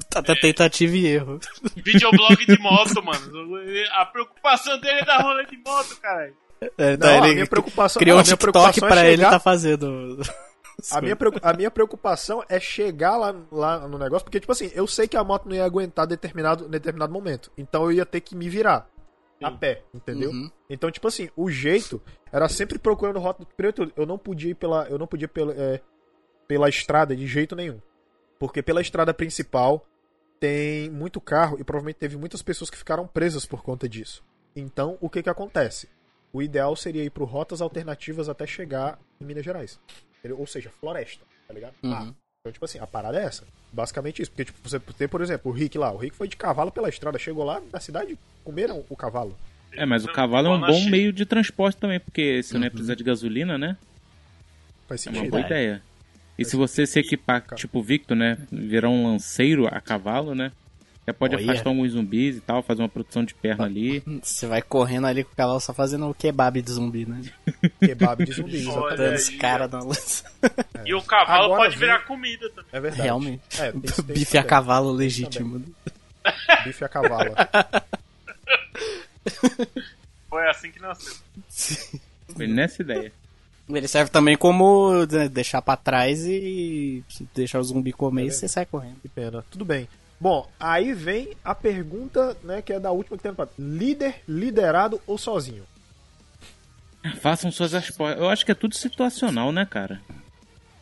Tá, 0.10 0.22
tá 0.22 0.36
tentativa 0.36 0.96
e 0.96 1.08
erro. 1.08 1.40
videoblog 1.78 2.46
de 2.46 2.60
moto, 2.60 3.04
mano. 3.04 3.58
A 3.94 4.06
preocupação 4.06 4.80
dele 4.80 5.00
é 5.00 5.06
dar 5.06 5.22
rolê 5.22 5.46
de 5.46 5.58
moto, 5.58 5.98
caralho. 6.00 6.36
É, 6.78 6.92
Não, 6.92 6.98
tá, 6.98 7.12
a 7.12 7.18
ele 7.18 7.34
minha 7.36 7.48
preocupação, 7.48 8.00
criou 8.00 8.16
não, 8.18 8.22
um 8.22 8.24
TikTok 8.24 8.52
preocupação 8.52 8.88
é 8.88 8.92
pra 8.92 9.06
ele 9.08 9.18
chegar- 9.18 9.30
tá 9.32 9.40
fazendo. 9.40 10.20
A 10.92 11.02
minha, 11.02 11.18
a 11.42 11.54
minha 11.54 11.72
preocupação 11.72 12.44
é 12.48 12.60
chegar 12.60 13.18
lá, 13.18 13.36
lá 13.52 13.88
no 13.88 13.98
negócio, 13.98 14.24
porque, 14.24 14.40
tipo 14.40 14.52
assim, 14.52 14.70
eu 14.76 14.86
sei 14.86 15.08
que 15.08 15.18
a 15.18 15.24
moto 15.24 15.50
não 15.50 15.56
ia 15.56 15.66
aguentar 15.66 16.06
determinado, 16.06 16.70
determinado 16.70 17.12
momento. 17.12 17.52
Então 17.58 17.86
eu 17.86 17.92
ia 17.92 18.06
ter 18.06 18.22
que 18.22 18.36
me 18.36 18.48
virar 18.48 18.88
a 19.42 19.52
pé, 19.52 19.84
entendeu? 19.94 20.32
Uhum. 20.32 20.52
Então, 20.70 20.92
tipo 20.92 21.08
assim, 21.08 21.30
o 21.36 21.50
jeito 21.50 22.02
era 22.32 22.48
sempre 22.48 22.78
procurando 22.78 23.20
rota. 23.20 23.46
Primeiro 23.56 23.92
eu 23.96 24.06
não 24.06 24.18
podia 24.18 24.52
ir 24.52 24.56
pela. 24.56 24.88
Eu 24.88 24.98
não 24.98 25.08
podia 25.08 25.28
pela, 25.28 25.54
é, 25.54 25.82
pela 26.48 26.70
estrada 26.70 27.16
de 27.16 27.28
jeito 27.28 27.56
nenhum. 27.56 27.80
Porque 28.40 28.62
pela 28.62 28.82
estrada 28.82 29.14
principal 29.14 29.86
tem 30.40 30.90
muito 30.90 31.20
carro 31.20 31.58
e 31.60 31.64
provavelmente 31.64 31.98
teve 31.98 32.18
muitas 32.18 32.42
pessoas 32.42 32.70
que 32.70 32.78
ficaram 32.78 33.08
presas 33.08 33.46
por 33.46 33.64
conta 33.64 33.90
disso. 33.90 34.24
Então, 34.56 34.98
o 35.02 35.10
que 35.10 35.24
que 35.24 35.30
acontece? 35.30 35.90
O 36.32 36.42
ideal 36.42 36.76
seria 36.76 37.04
ir 37.04 37.10
por 37.10 37.28
rotas 37.28 37.62
alternativas 37.62 38.30
até 38.30 38.46
chegar 38.46 39.00
em 39.20 39.26
Minas 39.26 39.46
Gerais. 39.46 39.80
Entendeu? 40.28 40.40
Ou 40.40 40.48
seja, 40.48 40.70
floresta, 40.80 41.24
tá 41.48 41.54
ligado? 41.54 41.74
Uhum. 41.82 41.94
Ah, 41.94 42.14
então, 42.42 42.52
tipo 42.52 42.66
assim, 42.66 42.80
a 42.80 42.86
parada 42.88 43.20
é 43.20 43.24
essa. 43.24 43.46
Basicamente 43.72 44.22
isso. 44.22 44.32
Porque, 44.32 44.46
tipo, 44.46 44.58
você 44.68 44.80
tem, 44.80 45.08
por 45.08 45.22
exemplo, 45.22 45.50
o 45.52 45.54
Rick 45.54 45.78
lá. 45.78 45.92
O 45.92 45.98
Rick 45.98 46.16
foi 46.16 46.28
de 46.28 46.36
cavalo 46.36 46.72
pela 46.72 46.90
estrada, 46.90 47.18
chegou 47.18 47.44
lá 47.46 47.62
na 47.72 47.80
cidade, 47.80 48.18
comeram 48.44 48.84
o 48.90 48.96
cavalo. 48.96 49.38
É, 49.72 49.86
mas 49.86 50.04
o 50.04 50.12
cavalo 50.12 50.48
é 50.48 50.52
um 50.52 50.60
bom 50.60 50.90
meio 50.90 51.14
de 51.14 51.26
transporte 51.26 51.78
também, 51.78 52.00
porque 52.00 52.42
você 52.44 52.58
não 52.58 52.64
ia 52.66 52.72
precisar 52.72 52.96
de 52.96 53.04
gasolina, 53.04 53.58
né? 53.58 53.78
Faz 54.88 55.06
É 55.06 55.10
uma 55.10 55.16
sentido. 55.18 55.32
boa 55.32 55.42
ideia. 55.42 55.82
E 56.38 56.46
se 56.46 56.56
você 56.56 56.86
se 56.86 57.00
equipar, 57.00 57.42
tipo 57.56 57.82
Victor, 57.82 58.16
né? 58.16 58.38
Virar 58.52 58.90
um 58.90 59.08
lanceiro 59.08 59.68
a 59.68 59.80
cavalo, 59.82 60.36
né? 60.36 60.52
Você 61.08 61.14
pode 61.14 61.36
Olha. 61.38 61.52
afastar 61.52 61.70
alguns 61.70 61.94
zumbis 61.94 62.36
e 62.36 62.42
tal, 62.42 62.62
fazer 62.62 62.82
uma 62.82 62.90
produção 62.90 63.24
de 63.24 63.34
perna 63.34 63.64
ali. 63.64 64.04
Você 64.22 64.46
vai 64.46 64.62
correndo 64.62 65.08
ali 65.08 65.24
com 65.24 65.32
o 65.32 65.36
cavalo 65.38 65.60
só 65.62 65.74
fazendo 65.74 66.06
o 66.10 66.14
kebab 66.14 66.62
de 66.62 66.70
zumbi, 66.70 67.06
né? 67.06 67.22
Kebab 67.80 68.26
de 68.26 68.34
zumbi, 68.34 68.58
aí, 68.58 69.16
os 69.16 69.30
caras 69.30 69.72
na 69.72 69.80
lança. 69.80 70.26
E 70.86 70.94
o 70.94 71.02
cavalo 71.02 71.46
Agora 71.46 71.62
pode 71.64 71.78
vem- 71.78 71.88
virar 71.88 72.00
comida 72.06 72.50
também. 72.50 72.70
É 72.74 72.80
verdade. 72.82 73.02
Realmente. 73.04 73.42
É, 73.58 73.72
tem, 73.72 73.82
tem 73.82 74.06
Bife 74.06 74.22
isso 74.22 74.38
a 74.38 74.44
cavalo 74.44 74.92
legítimo. 74.92 75.64
Bife 76.66 76.84
a 76.84 76.90
cavalo. 76.90 77.34
Foi 80.30 80.50
assim 80.50 80.72
que 80.72 80.82
nasceu. 80.82 81.14
Foi 82.36 82.48
nessa 82.48 82.82
ideia. 82.82 83.12
Ele 83.70 83.88
serve 83.88 84.12
também 84.12 84.38
como 84.38 85.06
né, 85.06 85.28
deixar 85.30 85.62
pra 85.62 85.76
trás 85.78 86.26
e 86.26 87.04
deixar 87.34 87.60
o 87.60 87.64
zumbi 87.64 87.92
comer 87.94 88.26
e 88.28 88.32
você 88.32 88.48
sai 88.48 88.66
correndo. 88.66 88.98
Que 89.02 89.10
pena. 89.10 89.44
Tudo 89.50 89.64
bem. 89.66 89.88
Bom, 90.20 90.50
aí 90.60 90.94
vem 90.94 91.36
a 91.44 91.54
pergunta, 91.54 92.36
né, 92.44 92.62
que 92.62 92.74
é 92.74 92.80
da 92.80 92.92
última 92.92 93.18
que 93.18 93.24
tem 93.24 93.32
no. 93.32 93.50
Líder, 93.60 94.16
liderado 94.28 95.00
ou 95.06 95.18
sozinho? 95.18 95.64
Façam 97.22 97.52
suas 97.52 97.72
respostas. 97.74 98.20
Eu 98.20 98.30
acho 98.30 98.46
que 98.46 98.52
é 98.52 98.56
tudo 98.56 98.76
situacional, 98.76 99.52
né, 99.52 99.66
cara? 99.66 100.02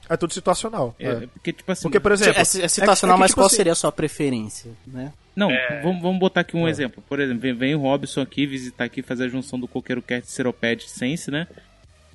É 0.10 0.16
tudo 0.16 0.34
situacional. 0.34 0.96
É, 1.00 1.10
é. 1.10 1.28
Porque, 1.28 1.52
tipo 1.52 1.72
assim. 1.72 1.84
Porque, 1.84 2.00
por 2.00 2.12
exemplo... 2.12 2.38
É, 2.38 2.42
é 2.42 2.68
situacional, 2.68 3.16
é 3.16 3.18
que, 3.18 3.20
mas 3.22 3.32
tipo 3.32 3.42
qual 3.42 3.48
assim, 3.48 3.56
seria 3.58 3.72
a 3.74 3.76
sua 3.76 3.92
preferência, 3.92 4.72
né? 4.88 5.12
Não, 5.36 5.52
É. 5.52 5.82
vamos, 5.82 6.02
vamos 6.02 6.20
botar 6.20 6.42
aqui 6.42 6.56
um 6.56 6.68
É. 6.68 6.70
exemplo. 6.70 7.04
Por 7.08 7.20
exemplo, 7.20 7.42
vem, 7.42 7.54
vem 7.54 7.76
o 7.76 7.80
Robson 7.80 8.22
aqui 8.22 8.46
visitar 8.48 8.86
aqui, 8.86 9.02
fazer 9.02 9.26
a 9.26 9.28
junção 9.28 9.60
do 9.60 9.68
Coqueiro 9.68 10.02
Cast 10.02 10.32
Seroped 10.32 10.88
Sense, 10.90 11.30
né? 11.30 11.48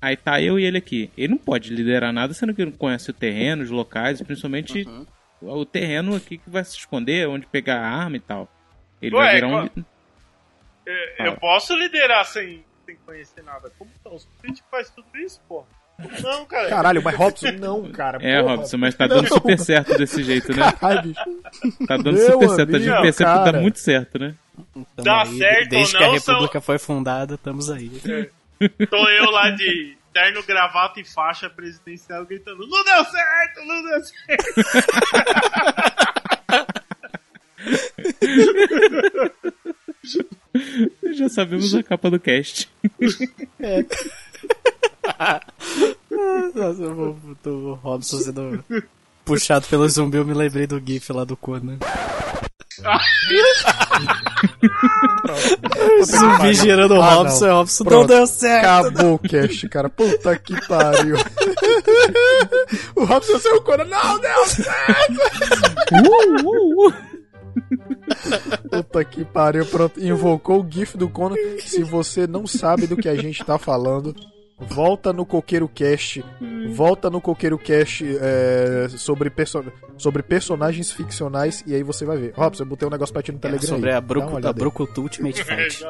Aí 0.01 0.17
tá 0.17 0.41
eu 0.41 0.59
e 0.59 0.65
ele 0.65 0.79
aqui. 0.79 1.11
Ele 1.17 1.29
não 1.33 1.39
pode 1.39 1.75
liderar 1.75 2.13
nada, 2.13 2.33
sendo 2.33 2.55
que 2.55 2.63
ele 2.63 2.71
não 2.71 2.79
conhece 2.79 3.11
o 3.11 3.13
terreno, 3.15 3.63
os 3.63 3.71
locais, 3.71 4.23
principalmente 4.23 4.85
Uhum. 4.89 5.05
O 5.41 5.65
terreno 5.65 6.15
aqui 6.15 6.39
que 6.39 6.51
vai 6.51 6.65
se 6.65 6.77
esconder, 6.77 7.29
onde 7.29 7.47
pegar 7.47 7.81
a 7.81 7.89
arma 7.89 8.17
e 8.17 8.21
tal. 8.21 8.49
Ele 9.01 9.15
Ué, 9.17 9.25
vai 9.25 9.35
virar 9.35 9.49
um. 9.49 9.85
É, 10.87 11.15
Fala. 11.17 11.29
Eu 11.31 11.37
posso 11.37 11.75
liderar 11.75 12.25
sem, 12.25 12.65
sem 12.85 12.97
conhecer 13.07 13.43
nada. 13.43 13.71
Como 13.79 13.91
não? 14.05 14.15
Os 14.15 14.23
Split 14.23 14.61
faz 14.71 14.91
tudo 14.91 15.07
isso, 15.15 15.41
porra. 15.49 15.67
Não, 16.23 16.47
cara. 16.47 16.69
Caralho, 16.69 17.03
mas 17.03 17.15
Robson 17.15 17.53
não, 17.53 17.91
cara. 17.93 18.19
É, 18.23 18.41
porra. 18.41 18.57
Robson, 18.57 18.79
mas 18.79 18.95
tá 18.95 19.07
dando 19.07 19.29
Não. 19.29 19.37
super 19.37 19.59
certo 19.59 19.99
desse 19.99 20.23
jeito, 20.23 20.55
né? 20.57 20.73
Caralho. 20.73 21.15
Tá 21.87 21.97
dando 21.97 22.13
Meu 22.13 22.33
super 22.33 22.49
certo. 22.51 22.77
A 22.77 22.79
gente 22.79 23.03
percebe 23.03 23.31
que 23.31 23.53
tá 23.53 23.61
muito 23.61 23.79
certo, 23.79 24.19
né? 24.19 24.35
Tamo 24.75 24.87
Dá 24.97 25.27
certo 25.27 25.69
Desde 25.69 25.95
ou 25.95 25.99
que 25.99 26.05
a 26.05 26.07
não, 26.07 26.15
República 26.15 26.61
foi 26.61 26.79
fundada, 26.79 27.35
estamos 27.35 27.71
aí. 27.71 27.91
Tô 28.91 29.09
eu 29.09 29.31
lá 29.31 29.51
de 29.51 29.97
terno, 30.13 30.43
gravata 30.43 31.01
e 31.01 31.05
faixa 31.05 31.49
presidencial 31.51 32.25
gritando: 32.27 32.67
Não 32.67 32.85
deu 32.85 33.05
certo, 33.05 33.65
não 33.67 33.83
deu 33.83 34.03
certo. 34.05 34.45
Já 41.15 41.29
sabemos 41.29 41.75
a 41.75 41.83
capa 41.83 42.11
do 42.11 42.19
cast. 42.19 42.71
Nossa, 46.55 46.83
eu 46.83 46.95
vou 46.95 47.19
do 47.43 47.75
Robson 47.75 48.17
sendo 48.19 48.65
puxado 49.25 49.67
pelo 49.67 49.89
zumbi, 49.89 50.17
eu 50.17 50.25
me 50.25 50.35
lembrei 50.35 50.67
do 50.67 50.83
GIF 50.85 51.13
lá 51.13 51.25
do 51.25 51.37
Conan. 51.37 51.79
zumbi 56.05 56.55
girando 56.55 56.95
o 56.95 57.03
Ah, 57.03 57.15
Robson, 57.15 57.47
não. 57.47 57.57
Robson 57.57 57.85
não 57.85 58.07
deu 58.07 58.27
certo. 58.27 58.89
Acabou 58.89 59.15
o 59.15 59.19
cast, 59.19 59.69
cara. 59.69 59.89
Puta 59.89 60.37
que 60.39 60.67
pariu. 60.67 61.17
o 62.97 63.05
Robson 63.05 63.39
saiu 63.39 63.63
quando 63.63 63.85
não 63.85 64.19
deu 64.19 64.47
certo. 64.47 65.21
Uh, 65.93 66.49
uh, 66.49 66.89
uh. 66.89 66.95
Puta 68.71 69.05
que 69.05 69.25
pariu. 69.25 69.67
Pronto, 69.67 70.01
invocou 70.01 70.63
o 70.63 70.67
GIF 70.69 70.97
do 70.97 71.09
Conan. 71.09 71.37
Se 71.59 71.83
você 71.83 72.27
não 72.27 72.47
sabe 72.47 72.87
do 72.87 72.97
que 72.97 73.09
a 73.09 73.17
gente 73.17 73.45
tá 73.45 73.59
falando, 73.59 74.15
volta 74.61 75.13
no 75.13 75.25
Coqueiro 75.27 75.69
Cast. 75.69 76.25
Volta 76.75 77.11
no 77.11 77.21
Coqueiro 77.21 77.59
Cast 77.59 78.05
é, 78.21 78.89
sobre, 78.91 79.31
perso 79.31 79.65
sobre 79.97 80.23
personagens 80.23 80.93
ficcionais 80.93 81.63
e 81.67 81.75
aí 81.75 81.83
você 81.83 82.05
vai 82.05 82.17
ver. 82.19 82.33
Robson, 82.35 82.63
eu 82.63 82.67
botei 82.67 82.87
um 82.87 82.91
negócio 82.91 83.13
pra 83.13 83.23
ti 83.23 83.33
no 83.33 83.39
Telegram. 83.39 83.69
Sobre 83.69 83.91
aí. 83.91 83.97
a, 83.97 84.01
Brucu, 84.01 84.47
a. 84.47 84.53
Brucutu 84.53 85.03
Ultimate 85.03 85.43
Fight. 85.45 85.85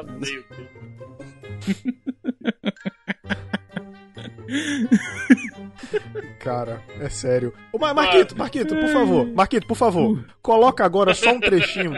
Cara, 6.38 6.82
é 7.00 7.08
sério. 7.08 7.52
Ô, 7.72 7.78
Mar- 7.78 7.94
Marquito, 7.94 8.36
Marquito, 8.36 8.74
por 8.74 8.88
favor. 8.88 9.26
Marquito, 9.26 9.66
por 9.66 9.76
favor. 9.76 10.24
Coloca 10.42 10.84
agora 10.84 11.14
só 11.14 11.32
um 11.32 11.40
trechinho 11.40 11.92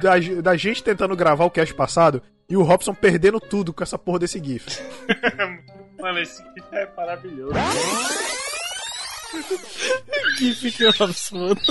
da, 0.00 0.18
da 0.42 0.56
gente 0.56 0.82
tentando 0.82 1.14
gravar 1.16 1.44
o 1.44 1.50
cast 1.50 1.74
passado 1.74 2.22
e 2.48 2.56
o 2.56 2.62
Robson 2.62 2.94
perdendo 2.94 3.40
tudo 3.40 3.72
com 3.72 3.82
essa 3.82 3.98
porra 3.98 4.20
desse 4.20 4.42
GIF. 4.42 4.66
Mano, 6.04 6.20
esse 6.20 6.42
GIF 6.42 6.66
é 6.70 6.86
maravilhoso. 6.94 7.54
GIF 10.36 10.72
que 10.76 10.84
o 10.84 10.90
Robson 10.90 11.56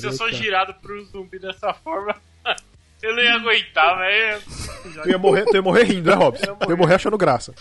se 0.00 0.06
eu 0.06 0.12
sou 0.12 0.30
girado 0.32 0.74
por 0.74 0.92
um 0.92 1.04
zumbi 1.04 1.38
dessa 1.38 1.72
forma, 1.74 2.14
eu 3.02 3.14
não 3.14 3.22
ia 3.22 3.34
aguentar, 3.34 3.98
velho. 3.98 4.42
Tu 5.02 5.10
ia 5.10 5.18
morrer, 5.18 5.44
tu 5.46 5.56
ia 5.56 5.62
morrer 5.62 5.82
rindo, 5.82 6.08
né, 6.08 6.14
Robson? 6.14 6.54
Tu 6.54 6.70
ia 6.70 6.76
morrer 6.76 6.94
achando 6.94 7.18
graça. 7.18 7.52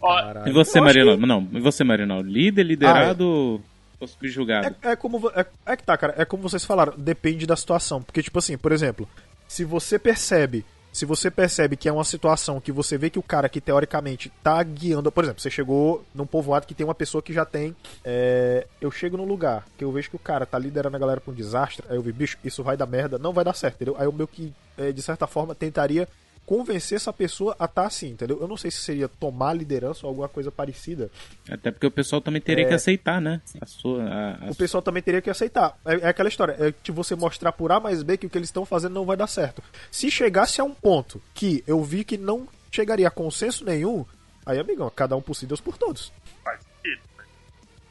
Ó, 0.00 0.18
E 0.44 0.52
você, 0.52 0.78
Eu 0.78 0.84
acho 0.84 0.94
Marinaldo? 0.96 1.26
Não, 1.26 1.48
e 1.52 1.60
você, 1.60 1.84
Marinaldo? 1.84 2.28
Líder, 2.28 2.64
liderado 2.64 3.62
ou 4.00 4.08
subjugado? 4.08 4.74
É, 4.82 4.90
é 4.90 4.96
como. 4.96 5.30
É, 5.36 5.46
é 5.66 5.76
que 5.76 5.84
tá, 5.84 5.96
cara. 5.96 6.14
É 6.18 6.24
como 6.24 6.42
vocês 6.42 6.64
falaram, 6.64 6.92
depende 6.96 7.46
da 7.46 7.54
situação. 7.54 8.02
Porque, 8.02 8.22
tipo 8.22 8.38
assim, 8.38 8.58
por 8.58 8.72
exemplo, 8.72 9.08
se 9.46 9.64
você 9.64 9.98
percebe. 9.98 10.64
Se 10.94 11.04
você 11.04 11.28
percebe 11.28 11.76
que 11.76 11.88
é 11.88 11.92
uma 11.92 12.04
situação 12.04 12.60
que 12.60 12.70
você 12.70 12.96
vê 12.96 13.10
que 13.10 13.18
o 13.18 13.22
cara 13.22 13.48
que 13.48 13.60
teoricamente 13.60 14.32
tá 14.44 14.62
guiando. 14.62 15.10
Por 15.10 15.24
exemplo, 15.24 15.42
você 15.42 15.50
chegou 15.50 16.04
num 16.14 16.24
povoado 16.24 16.68
que 16.68 16.74
tem 16.74 16.86
uma 16.86 16.94
pessoa 16.94 17.20
que 17.20 17.32
já 17.32 17.44
tem. 17.44 17.74
é, 18.04 18.64
eu 18.80 18.92
chego 18.92 19.16
num 19.16 19.24
lugar 19.24 19.66
que 19.76 19.82
eu 19.82 19.90
vejo 19.90 20.08
que 20.08 20.14
o 20.14 20.20
cara 20.20 20.46
tá 20.46 20.56
liderando 20.56 20.96
a 20.96 21.00
galera 21.00 21.20
pra 21.20 21.32
um 21.32 21.34
desastre. 21.34 21.84
Aí 21.88 21.96
eu 21.96 22.02
vi, 22.02 22.12
bicho, 22.12 22.38
isso 22.44 22.62
vai 22.62 22.76
dar 22.76 22.86
merda, 22.86 23.18
não 23.18 23.32
vai 23.32 23.44
dar 23.44 23.54
certo, 23.54 23.74
entendeu? 23.74 23.96
Aí 23.98 24.06
eu 24.06 24.12
meio 24.12 24.28
que, 24.28 24.54
é, 24.78 24.92
de 24.92 25.02
certa 25.02 25.26
forma, 25.26 25.52
tentaria 25.52 26.08
convencer 26.46 26.96
essa 26.96 27.12
pessoa 27.12 27.56
a 27.58 27.64
estar 27.64 27.86
assim, 27.86 28.10
entendeu? 28.10 28.38
Eu 28.40 28.46
não 28.46 28.56
sei 28.56 28.70
se 28.70 28.78
seria 28.78 29.08
tomar 29.08 29.54
liderança 29.54 30.06
ou 30.06 30.10
alguma 30.10 30.28
coisa 30.28 30.50
parecida. 30.52 31.10
Até 31.50 31.70
porque 31.70 31.86
o 31.86 31.90
pessoal 31.90 32.20
também 32.20 32.40
teria 32.40 32.64
É. 32.64 32.68
que 32.68 32.74
aceitar, 32.74 33.20
né? 33.20 33.40
A 33.60 33.66
sua. 33.66 34.02
a- 34.04 34.46
a- 34.46 34.50
O 34.50 34.54
pessoal 34.54 34.82
também 34.82 35.02
teria 35.02 35.22
que 35.22 35.30
aceitar. 35.30 35.78
É, 35.84 35.94
é 35.94 36.08
aquela 36.08 36.28
história, 36.28 36.56
é 36.58 36.74
de 36.82 36.92
você 36.92 37.14
mostrar 37.14 37.52
por 37.52 37.72
A 37.72 37.80
mais 37.80 38.02
B 38.02 38.16
que 38.18 38.26
o 38.26 38.30
que 38.30 38.36
eles 38.38 38.48
estão 38.48 38.66
fazendo 38.66 38.92
não 38.92 39.04
vai 39.06 39.16
dar 39.16 39.26
certo. 39.26 39.62
Se 39.90 40.10
chegasse 40.10 40.60
a 40.60 40.64
um 40.64 40.74
ponto 40.74 41.20
que 41.34 41.64
eu 41.66 41.82
vi 41.82 42.04
que 42.04 42.18
não 42.18 42.46
chegaria 42.70 43.08
a 43.08 43.10
consenso 43.10 43.64
nenhum, 43.64 44.04
aí, 44.44 44.58
amigão, 44.58 44.90
cada 44.94 45.16
um 45.16 45.22
por 45.22 45.34
si, 45.34 45.46
Deus 45.46 45.60
por 45.60 45.78
todos. 45.78 46.12
Faz 46.42 46.60
sentido. 46.60 47.00
né? 47.16 47.24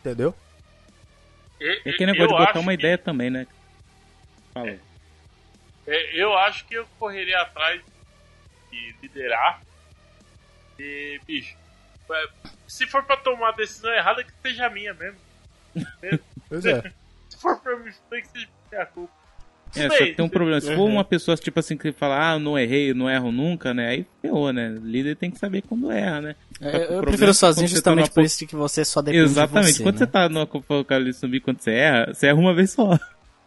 Entendeu? 0.01 0.35
E- 1.59 1.81
É 1.85 1.89
aquele 1.91 2.11
negócio 2.11 2.37
de 2.37 2.45
botar 2.45 2.59
uma 2.59 2.71
que- 2.73 2.79
ideia 2.79 2.97
também, 2.97 3.29
né? 3.29 3.47
Fala. 4.53 4.77
É, 5.87 6.21
eu 6.21 6.33
acho 6.37 6.65
que 6.65 6.75
eu 6.75 6.85
correria 6.99 7.41
atrás 7.41 7.81
de 8.73 8.95
liderar. 9.01 9.61
E, 10.79 11.19
bicho, 11.27 11.55
é, 12.11 12.27
se 12.67 12.87
for 12.87 13.03
pra 13.03 13.17
tomar 13.17 13.49
a 13.49 13.53
decisão 13.53 13.91
errada, 13.93 14.23
que 14.23 14.31
seja 14.41 14.69
minha 14.69 14.93
mesmo. 14.93 15.19
Pois 16.49 16.65
é. 16.65 16.81
Se 17.29 17.37
for 17.39 17.57
pra 17.59 17.75
mim, 17.77 17.91
tem 18.11 18.21
que 18.21 18.27
seja 18.27 18.47
minha 18.71 18.85
culpa. 18.85 19.11
É, 19.75 19.89
só 19.89 19.97
que 19.97 20.13
tem 20.13 20.25
um 20.25 20.29
problema. 20.29 20.61
Se 20.61 20.75
for 20.75 20.83
uma 20.87 21.03
pessoa, 21.03 21.35
tipo 21.35 21.59
assim, 21.59 21.75
que 21.75 21.91
fala, 21.91 22.31
ah, 22.31 22.33
eu 22.35 22.39
não 22.39 22.59
errei, 22.59 22.91
eu 22.91 22.95
não 22.95 23.09
erro 23.09 23.31
nunca, 23.31 23.73
né? 23.73 23.89
Aí 23.89 24.05
ferrou, 24.21 24.53
né? 24.53 24.69
O 24.69 24.85
líder 24.85 25.15
tem 25.15 25.31
que 25.31 25.39
saber 25.39 25.63
quando 25.63 25.91
erra, 25.91 26.21
né? 26.21 26.35
Que 26.59 26.65
É, 26.65 26.95
eu 26.95 27.01
prefiro 27.01 27.31
é 27.31 27.33
sozinho 27.33 27.67
tá 27.67 27.73
justamente 27.73 28.05
numa 28.05 28.13
por 28.13 28.23
isso 28.23 28.39
de 28.39 28.45
que 28.45 28.55
você 28.55 28.85
só 28.85 29.01
depende 29.01 29.23
Exatamente. 29.23 29.71
de 29.71 29.77
você, 29.77 29.83
Quando 29.83 29.95
né? 29.95 29.99
você 29.99 30.07
tá 30.07 30.29
no 30.29 30.41
apocalipse 30.41 31.19
zumbi, 31.21 31.39
quando 31.39 31.59
você 31.59 31.71
erra, 31.71 32.13
você 32.13 32.27
erra 32.27 32.37
uma 32.37 32.53
vez 32.53 32.69
só. 32.71 32.99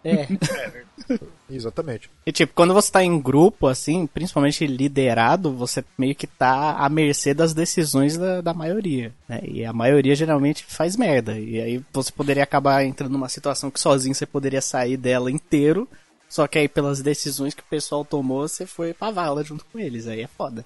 É. 1.08 1.18
Exatamente. 1.48 2.10
E 2.24 2.32
tipo, 2.32 2.52
quando 2.54 2.74
você 2.74 2.90
tá 2.90 3.04
em 3.04 3.20
grupo, 3.20 3.68
assim, 3.68 4.06
principalmente 4.06 4.66
liderado, 4.66 5.52
você 5.52 5.84
meio 5.96 6.14
que 6.14 6.26
tá 6.26 6.72
à 6.78 6.88
mercê 6.88 7.32
das 7.32 7.54
decisões 7.54 8.16
da, 8.16 8.40
da 8.40 8.52
maioria, 8.52 9.12
né? 9.28 9.40
E 9.44 9.64
a 9.64 9.72
maioria 9.72 10.16
geralmente 10.16 10.64
faz 10.64 10.96
merda. 10.96 11.38
E 11.38 11.60
aí 11.60 11.82
você 11.92 12.10
poderia 12.10 12.42
acabar 12.42 12.84
entrando 12.84 13.12
numa 13.12 13.28
situação 13.28 13.70
que 13.70 13.78
sozinho 13.78 14.14
você 14.14 14.26
poderia 14.26 14.60
sair 14.60 14.96
dela 14.96 15.30
inteiro, 15.30 15.88
só 16.28 16.46
que 16.46 16.58
aí 16.58 16.68
pelas 16.68 17.00
decisões 17.00 17.54
que 17.54 17.62
o 17.62 17.66
pessoal 17.70 18.04
tomou, 18.04 18.48
você 18.48 18.66
foi 18.66 18.92
pra 18.92 19.10
vala 19.10 19.44
junto 19.44 19.64
com 19.66 19.78
eles. 19.78 20.08
Aí 20.08 20.22
é 20.22 20.26
foda. 20.26 20.64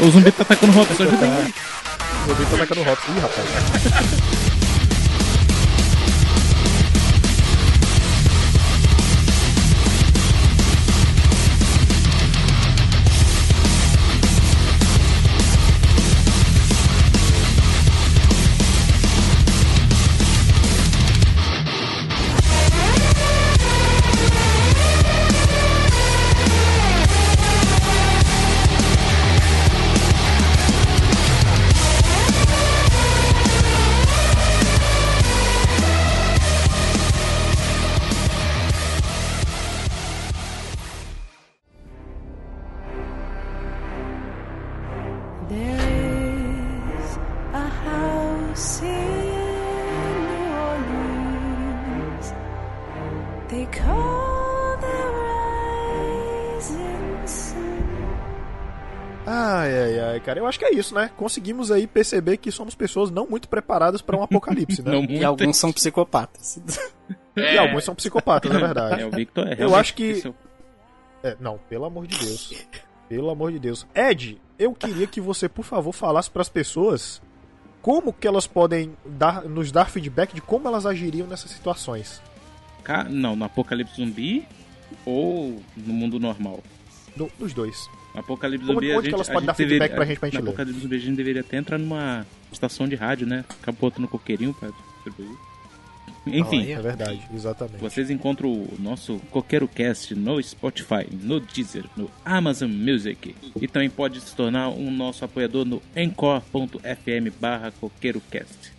O 0.00 0.10
zumbi 0.10 0.32
tá 0.32 0.42
atacando 0.42 0.72
o 0.72 0.76
Robson, 0.76 1.02
ajuda 1.02 1.24
aí. 1.24 1.54
Eu 2.28 2.34
vi 2.34 2.42
atacando 2.54 2.80
o 2.80 2.84
Robson. 2.84 3.12
Ih, 3.12 3.20
rapaz. 3.20 4.43
Cara. 60.92 61.02
Eu 61.02 61.04
acho 61.04 61.04
que 61.04 61.04
é 61.04 61.08
isso, 61.08 61.10
né? 61.10 61.10
Conseguimos 61.16 61.70
aí 61.70 61.86
perceber 61.86 62.36
que 62.36 62.50
somos 62.50 62.74
pessoas 62.74 63.10
não 63.10 63.26
muito 63.26 63.48
preparadas 63.48 64.02
para 64.02 64.16
um 64.16 64.22
apocalipse, 64.24 64.82
né? 64.82 64.92
Não 64.92 65.04
E 65.04 65.08
muito. 65.08 65.24
alguns 65.24 65.56
são 65.56 65.72
psicopatas. 65.72 66.60
E 67.36 67.58
alguns 67.58 67.84
são 67.84 67.94
psicopatas, 67.94 68.50
na 68.52 68.58
verdade. 68.58 69.02
É, 69.02 69.06
o 69.06 69.10
Victor 69.10 69.46
é 69.48 69.56
Eu 69.58 69.74
acho 69.74 69.94
que- 69.94 70.22
É, 71.22 71.36
não, 71.40 71.58
pelo 71.68 71.84
amor 71.84 72.06
de 72.06 72.18
Deus. 72.18 72.52
Pelo 73.08 73.30
amor 73.30 73.50
de 73.52 73.58
Deus. 73.58 73.86
Ed, 73.94 74.40
eu 74.58 74.72
queria 74.74 75.06
que 75.06 75.20
você, 75.20 75.48
por 75.48 75.64
favor, 75.64 75.92
falasse 75.92 76.30
para 76.30 76.42
as 76.42 76.48
pessoas 76.48 77.20
como 77.82 78.12
que 78.12 78.26
elas 78.26 78.46
podem 78.46 78.96
dar, 79.04 79.42
nos 79.44 79.70
dar 79.72 79.90
feedback 79.90 80.32
de 80.34 80.40
como 80.40 80.66
elas 80.68 80.86
agiriam 80.86 81.26
nessas 81.26 81.50
situações. 81.50 82.20
Não, 83.10 83.34
no 83.34 83.44
apocalipse 83.44 83.96
zumbi 83.96 84.46
ou 85.06 85.60
no 85.76 85.92
mundo 85.94 86.18
normal? 86.20 86.60
No- 87.16 87.30
nos 87.38 87.52
dois. 87.54 87.88
Apocalipse 88.14 88.66
zumbi 88.66 88.86
onde 88.86 88.92
a 88.92 88.96
que 88.96 89.02
gente, 89.06 89.14
elas 89.14 89.28
podem 89.28 89.46
dar 89.46 89.54
feedback 89.54 89.90
deveria, 89.90 89.96
pra 89.96 90.04
gente, 90.06 90.18
pra 90.20 90.28
gente 90.28 90.42
ler? 90.42 90.48
apocalipse 90.48 90.80
zumbi 90.80 90.96
a 90.96 90.98
gente 90.98 91.16
deveria 91.16 91.40
até 91.40 91.56
entrar 91.56 91.78
numa 91.78 92.26
estação 92.52 92.86
de 92.86 92.94
rádio, 92.94 93.26
né? 93.26 93.44
Ficar 93.48 93.72
botando 93.72 94.06
coqueirinho 94.08 94.52
pra 94.54 94.68
distribuir. 94.70 95.36
Enfim, 96.26 96.70
É 96.72 96.80
verdade, 96.80 97.20
exatamente. 97.34 97.76
Vocês 97.78 98.08
encontram 98.10 98.50
o 98.50 98.74
nosso 98.78 99.18
Coqueiro 99.30 99.68
Cast 99.68 100.14
no 100.14 100.42
Spotify, 100.42 101.06
no 101.12 101.38
Deezer, 101.38 101.84
no 101.96 102.10
Amazon 102.24 102.70
Music 102.70 103.34
e 103.60 103.68
também 103.68 103.90
pode 103.90 104.20
se 104.22 104.34
tornar 104.34 104.70
um 104.70 104.90
nosso 104.90 105.22
apoiador 105.24 105.66
no 105.66 105.82
encore.fm 105.94 107.30
barra 107.38 107.70
coqueirocast. 107.72 108.72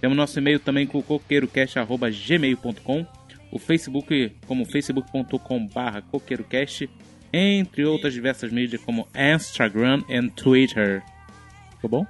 Temos 0.00 0.16
nosso 0.16 0.38
e-mail 0.38 0.60
também 0.60 0.86
com 0.86 1.02
coqueirocast.gmail.com 1.02 3.04
o 3.50 3.58
Facebook 3.58 4.32
como 4.46 4.64
facebook.com 4.64 5.66
barra 5.66 6.02
coqueirocast 6.02 6.88
entre 7.32 7.84
outras 7.84 8.12
diversas 8.12 8.52
mídias 8.52 8.82
como 8.82 9.08
Instagram 9.14 10.02
e 10.08 10.30
Twitter. 10.30 11.02
Ficou 11.76 11.90
bom? 11.90 12.06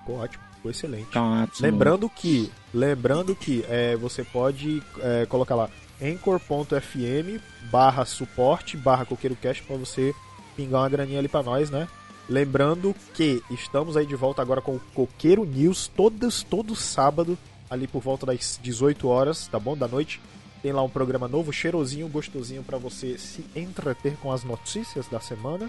Ficou 0.00 0.16
ótimo, 0.16 0.42
ficou 0.56 0.70
excelente. 0.70 1.10
Tá 1.10 1.22
ótimo. 1.22 1.66
Lembrando 1.66 2.10
que, 2.10 2.50
lembrando 2.74 3.34
que 3.34 3.64
é, 3.68 3.96
você 3.96 4.24
pode 4.24 4.82
é, 5.00 5.26
colocar 5.26 5.54
lá 5.54 5.70
anchor.fm 6.02 7.40
barra 7.70 8.04
suporte 8.04 8.76
barra 8.76 9.04
coqueirocast 9.04 9.62
para 9.62 9.76
você 9.76 10.12
pingar 10.56 10.82
uma 10.82 10.88
graninha 10.88 11.18
ali 11.18 11.28
para 11.28 11.42
nós, 11.42 11.70
né? 11.70 11.88
Lembrando 12.28 12.94
que 13.14 13.42
estamos 13.50 13.96
aí 13.96 14.06
de 14.06 14.14
volta 14.14 14.42
agora 14.42 14.60
com 14.60 14.76
o 14.76 14.80
Coqueiro 14.94 15.44
News 15.44 15.88
todos, 15.88 16.42
todo 16.42 16.74
sábado, 16.74 17.36
ali 17.68 17.86
por 17.86 18.00
volta 18.00 18.26
das 18.26 18.58
18 18.62 19.08
horas, 19.08 19.46
tá 19.48 19.58
bom? 19.58 19.76
Da 19.76 19.88
noite. 19.88 20.20
Tem 20.62 20.72
lá 20.72 20.82
um 20.82 20.88
programa 20.88 21.26
novo, 21.26 21.52
cheirosinho, 21.52 22.08
gostosinho 22.08 22.62
para 22.62 22.78
você 22.78 23.18
se 23.18 23.44
entreter 23.56 24.16
com 24.18 24.30
as 24.30 24.44
notícias 24.44 25.08
da 25.08 25.20
semana. 25.20 25.68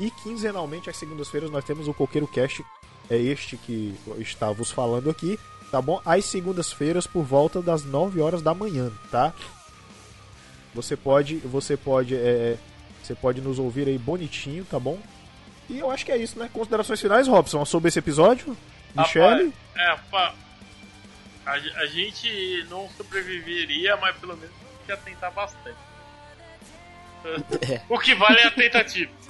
E 0.00 0.10
quinzenalmente, 0.10 0.90
às 0.90 0.96
segundas-feiras, 0.96 1.50
nós 1.50 1.64
temos 1.64 1.86
o 1.86 1.94
Coqueiro 1.94 2.26
Cast, 2.26 2.64
é 3.08 3.16
este 3.16 3.56
que 3.56 3.94
está 4.18 4.50
vos 4.50 4.70
falando 4.70 5.08
aqui, 5.08 5.38
tá 5.70 5.80
bom? 5.80 6.00
Às 6.04 6.24
segundas-feiras, 6.24 7.06
por 7.06 7.22
volta 7.22 7.62
das 7.62 7.84
9 7.84 8.20
horas 8.20 8.42
da 8.42 8.52
manhã, 8.52 8.90
tá? 9.10 9.32
Você 10.74 10.96
pode, 10.96 11.36
você 11.36 11.76
pode, 11.76 12.16
é, 12.16 12.56
você 13.02 13.14
pode 13.14 13.40
nos 13.40 13.58
ouvir 13.58 13.86
aí 13.86 13.98
bonitinho, 13.98 14.64
tá 14.64 14.80
bom? 14.80 14.98
E 15.68 15.78
eu 15.78 15.90
acho 15.90 16.04
que 16.04 16.10
é 16.12 16.16
isso, 16.16 16.38
né? 16.38 16.50
Considerações 16.52 17.00
finais, 17.00 17.28
Robson, 17.28 17.64
sobre 17.64 17.88
esse 17.88 17.98
episódio? 17.98 18.56
Michele? 18.94 19.52
É. 19.76 19.98
A, 21.44 21.52
a 21.52 21.86
gente 21.86 22.64
não 22.70 22.88
sobreviveria, 22.96 23.96
mas 23.96 24.16
pelo 24.16 24.36
menos 24.36 24.54
ia 24.88 24.96
tentar 24.96 25.30
bastante. 25.30 25.76
É. 27.70 27.80
O 27.88 27.98
que 28.00 28.14
vale 28.16 28.40
é 28.40 28.46
a 28.46 28.50
tentativa. 28.50 29.10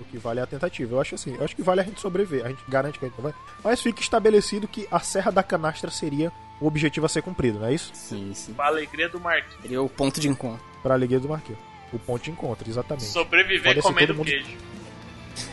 O 0.00 0.04
que 0.04 0.18
vale 0.18 0.40
é 0.40 0.42
a 0.42 0.46
tentativa. 0.46 0.92
Eu 0.94 1.00
acho 1.00 1.14
assim, 1.14 1.34
eu 1.36 1.44
acho 1.44 1.54
que 1.54 1.62
vale 1.62 1.80
a 1.80 1.84
gente 1.84 2.00
sobreviver. 2.00 2.44
A 2.44 2.48
gente 2.48 2.62
garante 2.68 2.98
que 2.98 3.04
a 3.04 3.08
gente 3.08 3.16
não 3.16 3.22
vai. 3.30 3.34
Mas 3.62 3.80
fica 3.80 4.00
estabelecido 4.00 4.66
que 4.66 4.88
a 4.90 4.98
Serra 4.98 5.30
da 5.30 5.40
Canastra 5.42 5.88
seria 5.90 6.32
o 6.60 6.66
objetivo 6.66 7.06
a 7.06 7.08
ser 7.08 7.22
cumprido, 7.22 7.60
não 7.60 7.68
é 7.68 7.74
isso? 7.74 7.92
Sim, 7.94 8.32
sim. 8.34 8.52
Pra 8.54 8.66
alegria 8.66 9.08
do 9.08 9.20
Marquinhos. 9.20 9.62
Seria 9.62 9.80
o 9.80 9.88
ponto 9.88 10.20
de 10.20 10.28
encontro. 10.28 10.64
Pra 10.82 10.94
alegria 10.94 11.20
do 11.20 11.28
Marquinhos. 11.28 11.60
O 11.92 11.98
ponto 11.98 12.22
de 12.24 12.30
encontro, 12.32 12.68
exatamente. 12.68 13.04
Sobreviver 13.06 13.80
comendo 13.80 14.14
mundo- 14.16 14.26
queijo. 14.26 14.56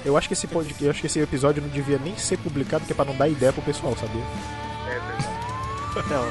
Eu 0.04 0.18
acho 0.18 0.28
que 0.28 0.34
esse 0.34 0.48
pod- 0.48 0.76
eu 0.82 0.90
acho 0.90 1.02
que 1.02 1.08
esse 1.08 1.20
episódio 1.20 1.62
não 1.62 1.70
devia 1.70 2.00
nem 2.00 2.18
ser 2.18 2.38
publicado, 2.40 2.84
que 2.86 2.92
é 2.94 2.96
pra 2.96 3.06
não 3.06 3.16
dar 3.16 3.28
ideia 3.30 3.54
pro 3.54 3.62
pessoal, 3.62 3.96
sabia? 3.96 4.24
É 4.88 5.00
verdade. 5.00 5.31
Então, 5.96 6.24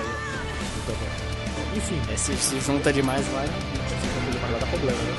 bom. 0.87 1.77
Enfim, 1.77 2.01
é, 2.11 2.17
se, 2.17 2.35
se 2.37 2.61
junta 2.61 2.93
demais, 2.93 3.27
vai. 3.29 3.47
vai 3.47 4.61
dar 4.61 4.67
problema, 4.67 4.99
né? 4.99 5.15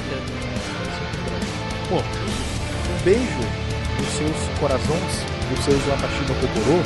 Bom, 1.90 2.02
um 2.02 3.04
beijo 3.04 3.62
nos 4.00 4.10
seus 4.10 4.60
corações, 4.60 5.26
nos 5.50 5.64
seus 5.64 5.86
Watashiba 5.88 6.34
Kokoro. 6.36 6.82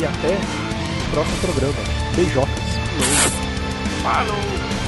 E 0.00 0.04
até 0.04 0.36
o 1.06 1.10
próximo 1.10 1.36
programa. 1.40 1.74
Beijocas. 2.14 2.64
Falou! 4.02 4.85